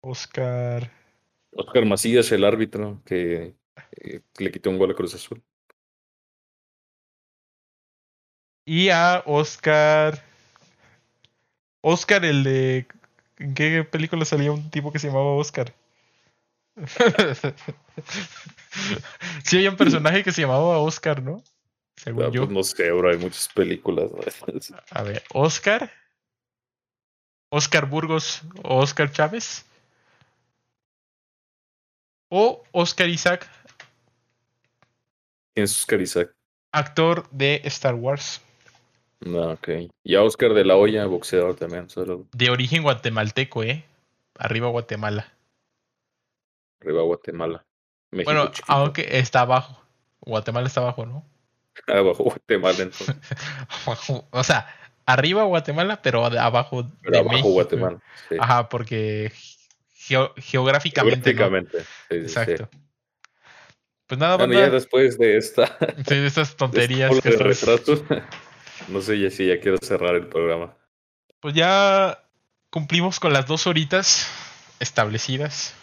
Oscar. 0.00 1.03
Oscar 1.54 1.84
Macías, 1.86 2.30
el 2.32 2.44
árbitro 2.44 3.00
que, 3.04 3.54
que 3.90 4.44
le 4.44 4.50
quitó 4.50 4.70
un 4.70 4.78
gol 4.78 4.90
a 4.90 4.94
Cruz 4.94 5.14
Azul. 5.14 5.42
Y 8.66 8.88
a 8.88 9.22
Oscar. 9.26 10.24
Oscar, 11.82 12.24
el 12.24 12.44
de. 12.44 12.86
¿En 13.38 13.54
qué 13.54 13.84
película 13.84 14.24
salía 14.24 14.52
un 14.52 14.70
tipo 14.70 14.90
que 14.90 14.98
se 14.98 15.08
llamaba 15.08 15.34
Oscar? 15.34 15.74
sí, 19.44 19.56
había 19.56 19.70
un 19.70 19.76
personaje 19.76 20.24
que 20.24 20.32
se 20.32 20.40
llamaba 20.40 20.78
Oscar, 20.78 21.22
¿no? 21.22 21.42
Según 21.96 22.32
yo. 22.32 22.44
Pues 22.44 22.50
no 22.50 22.62
sé, 22.62 22.90
bro, 22.90 23.10
hay 23.10 23.18
muchas 23.18 23.48
películas. 23.48 24.10
A 24.90 25.02
ver, 25.02 25.22
Oscar. 25.32 25.92
Oscar 27.50 27.86
Burgos 27.88 28.42
o 28.62 28.78
Oscar 28.78 29.12
Chávez. 29.12 29.66
O 32.28 32.62
Oscar 32.72 33.08
Isaac. 33.08 33.48
¿Quién 35.54 35.64
es 35.64 35.78
Oscar 35.78 36.00
Isaac? 36.00 36.34
Actor 36.72 37.28
de 37.30 37.60
Star 37.64 37.94
Wars. 37.94 38.40
No, 39.20 39.52
ok. 39.52 39.68
Y 40.02 40.14
a 40.16 40.22
Oscar 40.22 40.52
de 40.52 40.64
la 40.64 40.76
Hoya, 40.76 41.06
boxeador 41.06 41.54
también, 41.54 41.88
solo. 41.88 42.26
De 42.32 42.50
origen 42.50 42.82
guatemalteco, 42.82 43.62
¿eh? 43.62 43.84
Arriba 44.36 44.68
Guatemala. 44.68 45.32
Arriba 46.80 47.02
Guatemala. 47.02 47.64
México 48.10 48.32
bueno, 48.32 48.50
aunque 48.66 49.18
está 49.18 49.40
abajo. 49.40 49.80
Guatemala 50.20 50.66
está 50.66 50.80
abajo, 50.80 51.06
¿no? 51.06 51.24
Abajo 51.86 52.24
Guatemala, 52.24 52.78
entonces. 52.78 53.16
o 54.30 54.44
sea, 54.44 54.66
arriba 55.06 55.44
Guatemala, 55.44 56.02
pero 56.02 56.24
abajo 56.24 56.82
de 57.02 57.18
abajo 57.18 57.48
Guatemala. 57.48 58.00
Ajá, 58.38 58.68
porque 58.68 59.32
geográficamente. 60.06 61.34
Geográficamente. 61.34 61.84
Exacto. 62.10 62.68
Pues 64.06 64.20
nada, 64.20 64.36
bueno, 64.36 64.52
ya 64.54 64.70
después 64.70 65.18
de 65.18 65.36
esta. 65.36 65.76
de 66.08 66.26
estas 66.26 66.56
tonterías 66.56 67.20
que 67.20 67.30
No 68.88 69.00
sé 69.00 69.18
ya 69.18 69.30
si 69.30 69.46
ya 69.46 69.60
quiero 69.60 69.78
cerrar 69.78 70.14
el 70.14 70.26
programa. 70.28 70.76
Pues 71.40 71.54
ya 71.54 72.22
cumplimos 72.70 73.20
con 73.20 73.32
las 73.32 73.46
dos 73.46 73.66
horitas 73.66 74.28
establecidas. 74.80 75.74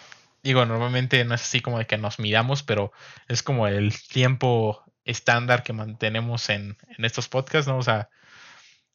Digo, 0.43 0.65
normalmente 0.65 1.23
no 1.23 1.35
es 1.35 1.41
así 1.41 1.61
como 1.61 1.79
de 1.79 1.85
que 1.85 1.97
nos 1.97 2.19
midamos, 2.19 2.63
pero 2.63 2.91
es 3.27 3.43
como 3.43 3.67
el 3.67 3.93
tiempo 4.07 4.83
estándar 5.05 5.63
que 5.63 5.73
mantenemos 5.73 6.49
en, 6.49 6.77
en 6.97 7.05
estos 7.05 7.27
podcasts, 7.27 7.67
¿no? 7.67 7.77
O 7.77 7.83
sea, 7.83 8.09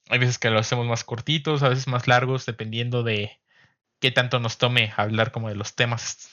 hay 0.08 0.18
veces 0.18 0.38
que 0.38 0.50
lo 0.50 0.58
hacemos 0.58 0.86
más 0.86 1.04
cortitos, 1.04 1.62
a 1.62 1.68
veces 1.68 1.88
más 1.88 2.06
largos, 2.06 2.46
dependiendo 2.46 3.02
de 3.02 3.40
qué 4.00 4.10
tanto 4.10 4.38
nos 4.38 4.58
tome 4.58 4.92
hablar 4.96 5.32
como 5.32 5.48
de 5.48 5.54
los 5.54 5.74
temas 5.74 6.28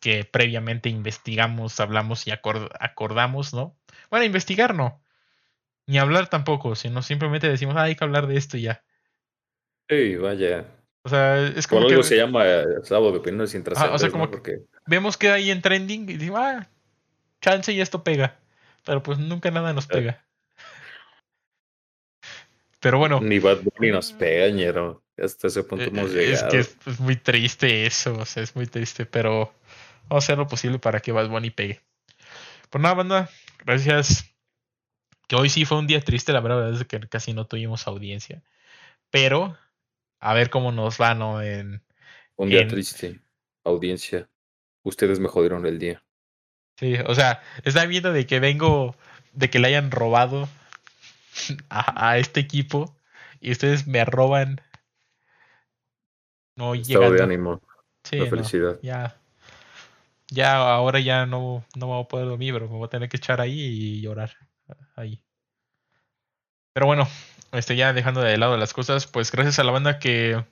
que 0.00 0.24
previamente 0.24 0.88
investigamos, 0.88 1.80
hablamos 1.80 2.26
y 2.26 2.30
acordamos, 2.30 3.54
¿no? 3.54 3.76
Bueno, 4.10 4.24
investigar 4.24 4.74
no, 4.74 5.02
ni 5.86 5.98
hablar 5.98 6.28
tampoco, 6.28 6.74
sino 6.74 7.02
simplemente 7.02 7.48
decimos, 7.48 7.76
ah, 7.76 7.82
hay 7.82 7.96
que 7.96 8.04
hablar 8.04 8.26
de 8.26 8.36
esto 8.36 8.56
y 8.56 8.62
ya. 8.62 8.82
Sí, 9.88 10.16
vaya. 10.16 10.66
O 11.02 11.08
sea, 11.08 11.40
es 11.46 11.66
como. 11.66 11.82
Por 11.82 11.92
algo 11.92 12.02
se 12.02 12.16
llama 12.16 12.44
eh, 12.44 12.64
sábado 12.82 13.12
de 13.12 13.18
opiniones 13.18 13.54
intrascendentes. 13.54 13.94
o 13.94 13.98
sea, 13.98 14.10
como 14.10 14.28
Porque... 14.28 14.62
vemos 14.86 15.16
que 15.16 15.30
hay 15.30 15.50
en 15.50 15.62
trending 15.62 16.08
y 16.08 16.14
decimos, 16.14 16.40
ah, 16.42 16.68
chance 17.40 17.72
y 17.72 17.80
esto 17.80 18.02
pega. 18.02 18.36
Pero 18.84 19.02
pues 19.02 19.18
nunca 19.18 19.50
nada 19.50 19.72
nos 19.72 19.86
pega. 19.86 20.24
Pero 22.80 22.98
bueno. 22.98 23.20
Ni 23.20 23.38
Bad 23.38 23.58
Bunny 23.62 23.90
nos 23.90 24.12
pega, 24.12 24.48
ñero. 24.48 25.02
Hasta 25.18 25.46
ese 25.46 25.62
punto 25.62 25.84
hemos 25.84 26.12
llegado. 26.12 26.48
Es 26.48 26.74
que 26.74 26.90
es, 26.90 27.00
muy 27.00 27.16
triste 27.16 27.86
eso, 27.86 28.14
o 28.18 28.24
sea, 28.24 28.42
es 28.42 28.54
muy 28.54 28.66
triste, 28.66 29.06
pero 29.06 29.54
vamos 30.08 30.24
a 30.24 30.24
hacer 30.24 30.38
lo 30.38 30.46
posible 30.46 30.78
para 30.78 31.00
que 31.00 31.12
Bad 31.12 31.28
Bunny 31.28 31.50
pegue. 31.50 31.80
Pues 32.70 32.82
nada, 32.82 32.94
banda, 32.94 33.30
gracias. 33.64 34.24
Que 35.28 35.36
hoy 35.36 35.48
sí 35.48 35.64
fue 35.64 35.78
un 35.78 35.86
día 35.86 36.00
triste, 36.00 36.32
la 36.32 36.40
verdad 36.40 36.72
es 36.72 36.84
que 36.84 37.00
casi 37.08 37.32
no 37.32 37.46
tuvimos 37.46 37.86
audiencia. 37.86 38.42
Pero, 39.10 39.56
a 40.20 40.34
ver 40.34 40.50
cómo 40.50 40.72
nos 40.72 41.00
va, 41.00 41.14
¿no? 41.14 41.42
En, 41.42 41.82
un 42.36 42.50
día 42.50 42.66
triste, 42.66 43.20
audiencia. 43.64 44.28
Ustedes 44.82 45.18
me 45.18 45.28
jodieron 45.28 45.66
el 45.66 45.78
día. 45.78 46.02
Sí, 46.78 46.94
o 47.06 47.14
sea, 47.14 47.42
está 47.64 47.86
viendo 47.86 48.12
de 48.12 48.26
que 48.26 48.38
vengo, 48.38 48.94
de 49.32 49.48
que 49.48 49.58
le 49.58 49.68
hayan 49.68 49.90
robado 49.90 50.48
a, 51.70 52.18
este 52.18 52.40
equipo 52.40 52.94
y 53.40 53.52
ustedes 53.52 53.86
me 53.86 54.04
roban. 54.04 54.60
No 56.56 56.74
Estado 56.74 57.12
de 57.12 57.22
ánimo. 57.22 57.60
Sí, 58.02 58.18
felicidad. 58.26 58.78
ya. 58.82 59.16
Ya 60.28 60.56
ahora 60.56 60.98
ya 60.98 61.24
no, 61.26 61.64
no 61.76 61.86
voy 61.86 62.02
a 62.02 62.08
poder 62.08 62.26
dormir, 62.26 62.52
pero 62.52 62.68
me 62.68 62.76
voy 62.76 62.86
a 62.86 62.90
tener 62.90 63.08
que 63.08 63.16
echar 63.16 63.40
ahí 63.40 63.60
y 63.60 64.00
llorar. 64.00 64.36
Ahí. 64.96 65.22
Pero 66.72 66.86
bueno, 66.86 67.06
este, 67.52 67.76
ya 67.76 67.92
dejando 67.92 68.22
de 68.22 68.36
lado 68.36 68.56
las 68.56 68.72
cosas, 68.72 69.06
pues 69.06 69.30
gracias 69.30 69.58
a 69.58 69.64
la 69.64 69.70
banda 69.70 69.98
que 69.98 70.44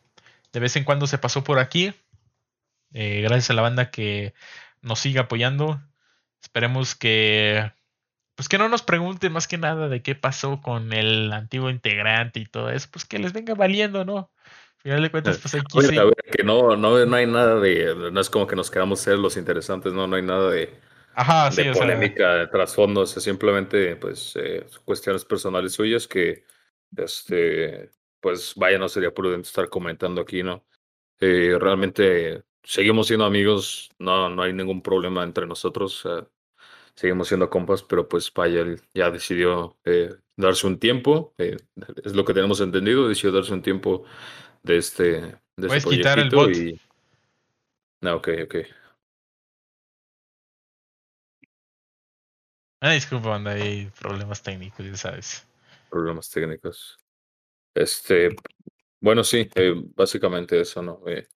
de 0.53 0.61
vez 0.61 0.77
en 0.77 0.85
cuando 0.85 1.07
se 1.07 1.19
pasó 1.19 1.43
por 1.43 1.59
aquí. 1.59 1.93
Eh, 2.93 3.23
gracias 3.23 3.51
a 3.51 3.55
la 3.55 3.63
banda 3.63 3.91
que 3.91 4.35
nos 4.81 5.01
sigue 5.01 5.19
apoyando. 5.19 5.83
Esperemos 6.41 6.95
que 6.95 7.73
pues 8.37 8.49
que 8.49 8.59
no 8.59 8.69
nos 8.69 8.83
pregunten 8.83 9.33
más 9.33 9.47
que 9.49 9.59
nada 9.59 9.89
de 9.89 10.03
qué 10.03 10.15
pasó 10.15 10.61
con 10.61 10.93
el 10.93 11.33
antiguo 11.33 11.71
integrante 11.71 12.41
y 12.41 12.47
todo 12.47 12.71
eso, 12.71 12.89
pues 12.91 13.05
que 13.05 13.19
les 13.19 13.33
venga 13.33 13.55
valiendo, 13.55 14.05
¿no? 14.05 14.31
Al 14.85 14.91
final 14.91 15.03
de 15.03 15.11
cuentas, 15.11 15.39
pues 15.39 15.55
aquí 15.55 15.81
sí. 15.81 15.97
que 16.31 16.45
no, 16.45 16.77
no, 16.77 17.07
no 17.07 17.17
hay 17.17 17.27
nada 17.27 17.59
de, 17.59 18.11
no 18.13 18.21
es 18.21 18.29
como 18.29 18.47
que 18.47 18.55
nos 18.55 18.71
queramos 18.71 19.01
ser 19.01 19.19
los 19.19 19.39
interesantes, 19.39 19.95
no, 19.95 20.07
no 20.07 20.17
hay 20.17 20.23
nada 20.23 20.51
de, 20.51 20.79
Ajá, 21.15 21.49
de 21.49 21.73
polémica, 21.73 22.35
de 22.35 22.47
trasfondo, 22.49 23.01
o 23.01 23.07
sea, 23.07 23.23
simplemente, 23.23 23.97
pues, 23.97 24.37
eh, 24.37 24.67
cuestiones 24.85 25.25
personales 25.25 25.73
suyas 25.73 26.07
que, 26.07 26.45
este, 26.95 27.91
pues, 28.21 28.53
vaya, 28.57 28.77
no 28.77 28.91
sería 28.91 29.15
prudente 29.15 29.49
estar 29.49 29.71
comentando 29.71 30.21
aquí, 30.21 30.43
¿no? 30.43 30.67
Eh, 31.19 31.57
realmente 31.59 32.43
seguimos 32.63 33.07
siendo 33.07 33.25
amigos, 33.25 33.91
no, 33.99 34.29
no 34.29 34.43
hay 34.43 34.53
ningún 34.53 34.83
problema 34.83 35.23
entre 35.23 35.47
nosotros 35.47 36.07
seguimos 36.95 37.29
siendo 37.29 37.51
compas, 37.51 37.83
pero 37.83 38.09
pues 38.09 38.33
vaya, 38.33 38.65
ya 38.95 39.11
decidió 39.11 39.77
eh, 39.85 40.15
darse 40.37 40.67
un 40.67 40.79
tiempo, 40.79 41.35
es 41.39 42.15
lo 42.15 42.25
que 42.25 42.35
tenemos 42.35 42.61
entendido, 42.61 43.09
decidió 43.09 43.33
darse 43.33 43.53
un 43.53 43.63
tiempo 43.63 44.05
de 44.65 44.79
este, 44.79 45.05
de 45.21 45.37
Puedes 45.57 45.85
este 45.85 45.97
quitar 45.97 46.19
el 46.19 46.31
bot. 46.31 46.51
Y... 46.51 46.81
No, 48.01 48.17
ok, 48.17 48.29
ok. 48.45 48.55
Ah, 52.81 52.93
disculpa, 52.93 53.31
banda, 53.31 53.53
hay 53.53 53.91
problemas 53.99 54.43
técnicos, 54.43 54.85
ya 54.85 54.97
sabes. 54.97 55.47
Problemas 55.91 56.29
técnicos. 56.29 56.99
Este, 57.75 58.31
bueno, 59.01 59.25
sí, 59.25 59.49
eh, 59.55 59.75
básicamente 59.95 60.61
eso, 60.61 60.83
¿no? 60.83 61.01
Eh, 61.07 61.27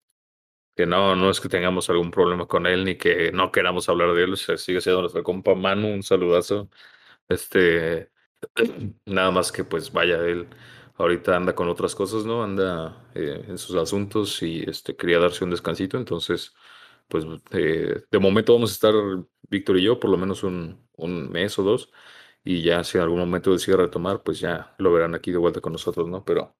que 0.76 0.86
no, 0.86 1.16
no 1.16 1.30
es 1.30 1.40
que 1.40 1.48
tengamos 1.48 1.88
algún 1.90 2.10
problema 2.10 2.46
con 2.46 2.66
él 2.66 2.84
ni 2.84 2.96
que 2.96 3.32
no 3.32 3.50
queramos 3.50 3.88
hablar 3.88 4.14
de 4.14 4.24
él, 4.24 4.36
sigue 4.36 4.80
siendo 4.80 5.00
nuestro 5.00 5.22
compa 5.22 5.54
Manu, 5.54 5.88
un 5.88 6.02
saludazo. 6.02 6.70
Este, 7.28 8.10
nada 9.06 9.30
más 9.30 9.50
que 9.52 9.64
pues 9.64 9.90
vaya, 9.92 10.16
él 10.16 10.48
ahorita 10.98 11.36
anda 11.36 11.54
con 11.54 11.68
otras 11.68 11.94
cosas, 11.94 12.24
¿no? 12.24 12.42
Anda 12.42 13.10
eh, 13.14 13.44
en 13.48 13.58
sus 13.58 13.76
asuntos 13.76 14.42
y 14.42 14.62
este 14.68 14.96
quería 14.96 15.18
darse 15.18 15.44
un 15.44 15.50
descansito, 15.50 15.96
entonces 15.96 16.54
pues 17.08 17.24
eh, 17.52 18.02
de 18.10 18.18
momento 18.18 18.52
vamos 18.54 18.70
a 18.70 18.74
estar 18.74 18.94
Víctor 19.48 19.78
y 19.78 19.84
yo 19.84 19.98
por 19.98 20.10
lo 20.10 20.18
menos 20.18 20.42
un, 20.42 20.88
un 20.96 21.30
mes 21.30 21.58
o 21.58 21.62
dos 21.62 21.90
y 22.44 22.62
ya 22.62 22.84
si 22.84 22.98
en 22.98 23.04
algún 23.04 23.20
momento 23.20 23.52
decide 23.52 23.76
retomar, 23.76 24.22
pues 24.22 24.40
ya 24.40 24.74
lo 24.78 24.92
verán 24.92 25.14
aquí 25.14 25.32
de 25.32 25.38
vuelta 25.38 25.60
con 25.60 25.72
nosotros, 25.72 26.08
¿no? 26.08 26.24
Pero 26.24 26.56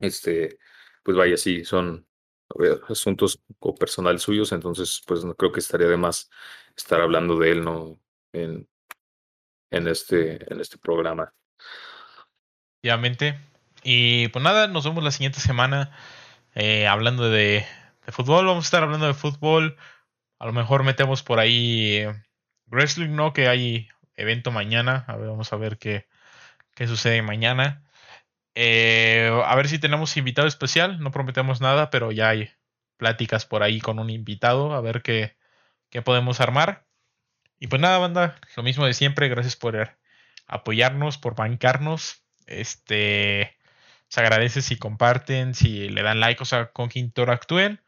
este, 0.00 0.58
pues 1.02 1.16
vaya, 1.16 1.36
sí, 1.36 1.64
son 1.64 2.06
asuntos 2.88 3.40
personales 3.78 4.22
suyos, 4.22 4.52
entonces 4.52 5.02
pues 5.06 5.24
no 5.24 5.34
creo 5.34 5.52
que 5.52 5.60
estaría 5.60 5.86
de 5.88 5.96
más 5.96 6.30
estar 6.76 7.00
hablando 7.00 7.36
de 7.38 7.52
él 7.52 7.64
no 7.64 8.00
en, 8.32 8.68
en 9.70 9.88
este 9.88 10.52
en 10.52 10.60
este 10.60 10.78
programa. 10.78 11.32
Obviamente. 12.82 13.38
Y 13.82 14.28
pues 14.28 14.42
nada, 14.42 14.66
nos 14.66 14.84
vemos 14.84 15.04
la 15.04 15.10
siguiente 15.10 15.40
semana 15.40 15.90
eh, 16.54 16.86
hablando 16.86 17.30
de, 17.30 17.66
de, 18.06 18.12
fútbol. 18.12 18.46
Vamos 18.46 18.64
a 18.64 18.68
estar 18.68 18.82
hablando 18.82 19.06
de 19.06 19.14
fútbol. 19.14 19.76
A 20.38 20.46
lo 20.46 20.52
mejor 20.52 20.84
metemos 20.84 21.22
por 21.22 21.38
ahí 21.40 21.96
eh, 21.98 22.14
wrestling, 22.66 23.10
¿no? 23.10 23.32
Que 23.32 23.48
hay 23.48 23.88
evento 24.16 24.50
mañana. 24.50 25.04
A 25.08 25.16
ver, 25.16 25.28
vamos 25.28 25.52
a 25.52 25.56
ver 25.56 25.78
qué, 25.78 26.08
qué 26.74 26.86
sucede 26.86 27.22
mañana. 27.22 27.84
Eh, 28.54 29.30
a 29.46 29.54
ver 29.56 29.68
si 29.68 29.78
tenemos 29.78 30.16
invitado 30.16 30.48
especial. 30.48 31.00
No 31.00 31.10
prometemos 31.10 31.60
nada, 31.60 31.90
pero 31.90 32.12
ya 32.12 32.30
hay 32.30 32.50
pláticas 32.96 33.46
por 33.46 33.62
ahí 33.62 33.80
con 33.80 33.98
un 33.98 34.10
invitado. 34.10 34.74
A 34.74 34.80
ver 34.80 35.02
qué, 35.02 35.36
qué 35.90 36.02
podemos 36.02 36.40
armar. 36.40 36.86
Y 37.58 37.68
pues 37.68 37.82
nada, 37.82 37.98
banda. 37.98 38.40
Lo 38.56 38.62
mismo 38.62 38.86
de 38.86 38.94
siempre. 38.94 39.28
Gracias 39.28 39.56
por 39.56 39.98
apoyarnos, 40.46 41.18
por 41.18 41.36
bancarnos. 41.36 42.24
Este. 42.50 43.56
Se 44.08 44.20
agradece 44.20 44.60
si 44.60 44.76
comparten, 44.76 45.54
si 45.54 45.88
le 45.88 46.02
dan 46.02 46.18
like, 46.18 46.42
o 46.42 46.46
sea, 46.46 46.72
con 46.72 46.88
que 46.88 46.98
interactúen. 46.98 47.80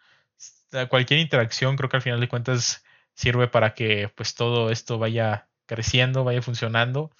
Cualquier 0.89 1.21
interacción 1.21 1.77
creo 1.77 1.91
que 1.91 1.97
al 1.97 2.03
final 2.03 2.21
de 2.21 2.29
cuentas 2.29 2.85
sirve 3.15 3.49
para 3.49 3.75
que 3.75 4.11
pues 4.15 4.35
todo 4.35 4.71
esto 4.71 4.99
vaya 4.99 5.49
creciendo, 5.67 6.25
vaya 6.25 6.41
funcionando. 6.41 7.11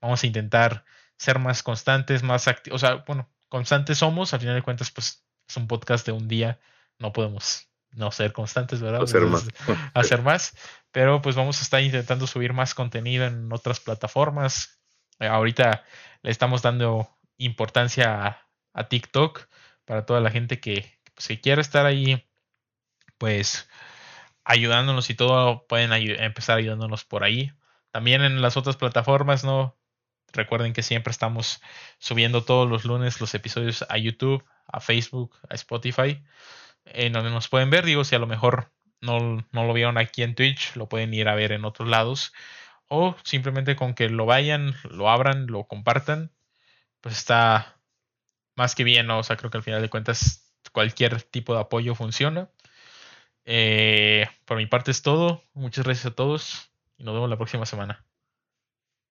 Vamos 0.00 0.22
a 0.22 0.26
intentar 0.26 0.84
ser 1.18 1.38
más 1.38 1.62
constantes, 1.62 2.22
más 2.22 2.48
activos. 2.48 2.82
O 2.82 2.86
sea, 2.86 3.04
bueno, 3.06 3.28
constantes 3.48 3.98
somos, 3.98 4.34
al 4.34 4.40
final 4.40 4.54
de 4.54 4.62
cuentas, 4.62 4.90
pues 4.90 5.24
es 5.48 5.56
un 5.56 5.66
podcast 5.68 6.06
de 6.06 6.12
un 6.12 6.28
día, 6.28 6.58
no 6.98 7.12
podemos 7.12 7.68
no 7.92 8.10
ser 8.10 8.32
constantes, 8.32 8.80
¿verdad? 8.80 9.02
Hacer 9.02 9.22
más. 9.22 9.48
hacer 9.94 10.22
más. 10.22 10.54
Pero 10.92 11.22
pues 11.22 11.36
vamos 11.36 11.58
a 11.58 11.62
estar 11.62 11.82
intentando 11.82 12.26
subir 12.26 12.52
más 12.52 12.74
contenido 12.74 13.26
en 13.26 13.52
otras 13.52 13.80
plataformas. 13.80 14.75
Eh, 15.20 15.26
ahorita 15.26 15.84
le 16.22 16.30
estamos 16.30 16.62
dando 16.62 17.08
importancia 17.38 18.42
a, 18.74 18.88
TikTok 18.88 19.48
para 19.84 20.04
toda 20.06 20.20
la 20.20 20.30
gente 20.30 20.60
que, 20.60 21.00
pues, 21.14 21.38
quiera 21.40 21.60
estar 21.60 21.86
ahí, 21.86 22.28
pues 23.18 23.68
ayudándonos 24.44 25.10
y 25.10 25.14
todo, 25.14 25.66
pueden 25.66 25.92
empezar 25.92 26.58
ayudándonos 26.58 27.04
por 27.04 27.24
ahí. 27.24 27.52
También 27.90 28.22
en 28.22 28.42
las 28.42 28.56
otras 28.56 28.76
plataformas, 28.76 29.44
¿no? 29.44 29.76
Recuerden 30.32 30.72
que 30.72 30.82
siempre 30.82 31.10
estamos 31.10 31.62
subiendo 31.98 32.44
todos 32.44 32.68
los 32.68 32.84
lunes 32.84 33.20
los 33.20 33.34
episodios 33.34 33.84
a 33.88 33.98
YouTube, 33.98 34.44
a 34.66 34.80
Facebook, 34.80 35.36
a 35.48 35.54
Spotify, 35.54 36.22
en 36.84 37.12
donde 37.12 37.30
nos 37.30 37.48
pueden 37.48 37.70
ver. 37.70 37.84
Digo, 37.84 38.04
si 38.04 38.14
a 38.14 38.18
lo 38.18 38.26
mejor 38.26 38.72
no, 39.00 39.46
no 39.50 39.64
lo 39.64 39.72
vieron 39.72 39.98
aquí 39.98 40.22
en 40.22 40.34
Twitch, 40.34 40.76
lo 40.76 40.88
pueden 40.88 41.14
ir 41.14 41.28
a 41.28 41.34
ver 41.34 41.52
en 41.52 41.64
otros 41.64 41.88
lados. 41.88 42.32
O 42.88 43.16
simplemente 43.24 43.76
con 43.76 43.94
que 43.94 44.08
lo 44.08 44.26
vayan, 44.26 44.74
lo 44.90 45.08
abran, 45.10 45.46
lo 45.46 45.64
compartan, 45.66 46.32
pues 47.00 47.16
está 47.16 47.80
más 48.56 48.74
que 48.74 48.84
bien, 48.84 49.06
¿no? 49.06 49.18
O 49.18 49.22
sea, 49.22 49.36
creo 49.36 49.50
que 49.50 49.58
al 49.58 49.64
final 49.64 49.82
de 49.82 49.90
cuentas 49.90 50.52
cualquier 50.72 51.22
tipo 51.22 51.54
de 51.54 51.60
apoyo 51.60 51.94
funciona. 51.94 52.50
Eh, 53.44 54.26
por 54.44 54.56
mi 54.56 54.66
parte 54.66 54.90
es 54.90 55.02
todo. 55.02 55.42
Muchas 55.54 55.84
gracias 55.84 56.06
a 56.06 56.14
todos 56.14 56.70
y 56.98 57.04
nos 57.04 57.14
vemos 57.14 57.30
la 57.30 57.36
próxima 57.36 57.66
semana. 57.66 58.04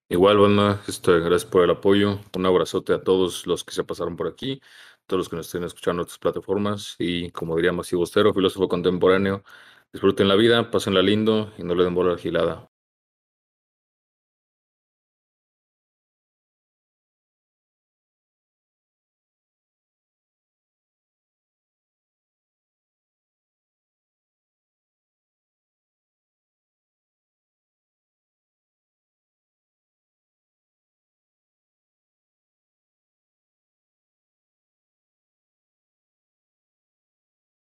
Igual, 0.09 0.37
banda, 0.37 0.83
este, 0.87 1.19
gracias 1.19 1.45
por 1.45 1.63
el 1.63 1.71
apoyo. 1.71 2.19
Un 2.35 2.45
abrazote 2.45 2.93
a 2.93 3.03
todos 3.03 3.47
los 3.47 3.63
que 3.63 3.73
se 3.73 3.83
pasaron 3.83 4.15
por 4.15 4.27
aquí, 4.27 4.61
todos 5.07 5.19
los 5.19 5.29
que 5.29 5.35
nos 5.35 5.47
estén 5.47 5.63
escuchando 5.63 6.01
en 6.01 6.03
otras 6.03 6.19
plataformas. 6.19 6.95
Y 6.99 7.31
como 7.31 7.55
diría 7.55 7.71
Masivo 7.71 8.01
Bostero, 8.01 8.33
filósofo 8.33 8.67
contemporáneo, 8.67 9.43
disfruten 9.91 10.27
la 10.27 10.35
vida, 10.35 10.69
pásenla 10.69 11.01
lindo 11.01 11.53
y 11.57 11.63
no 11.63 11.73
le 11.75 11.83
den 11.83 11.95
bola 11.95 12.17
gilada. 12.17 12.69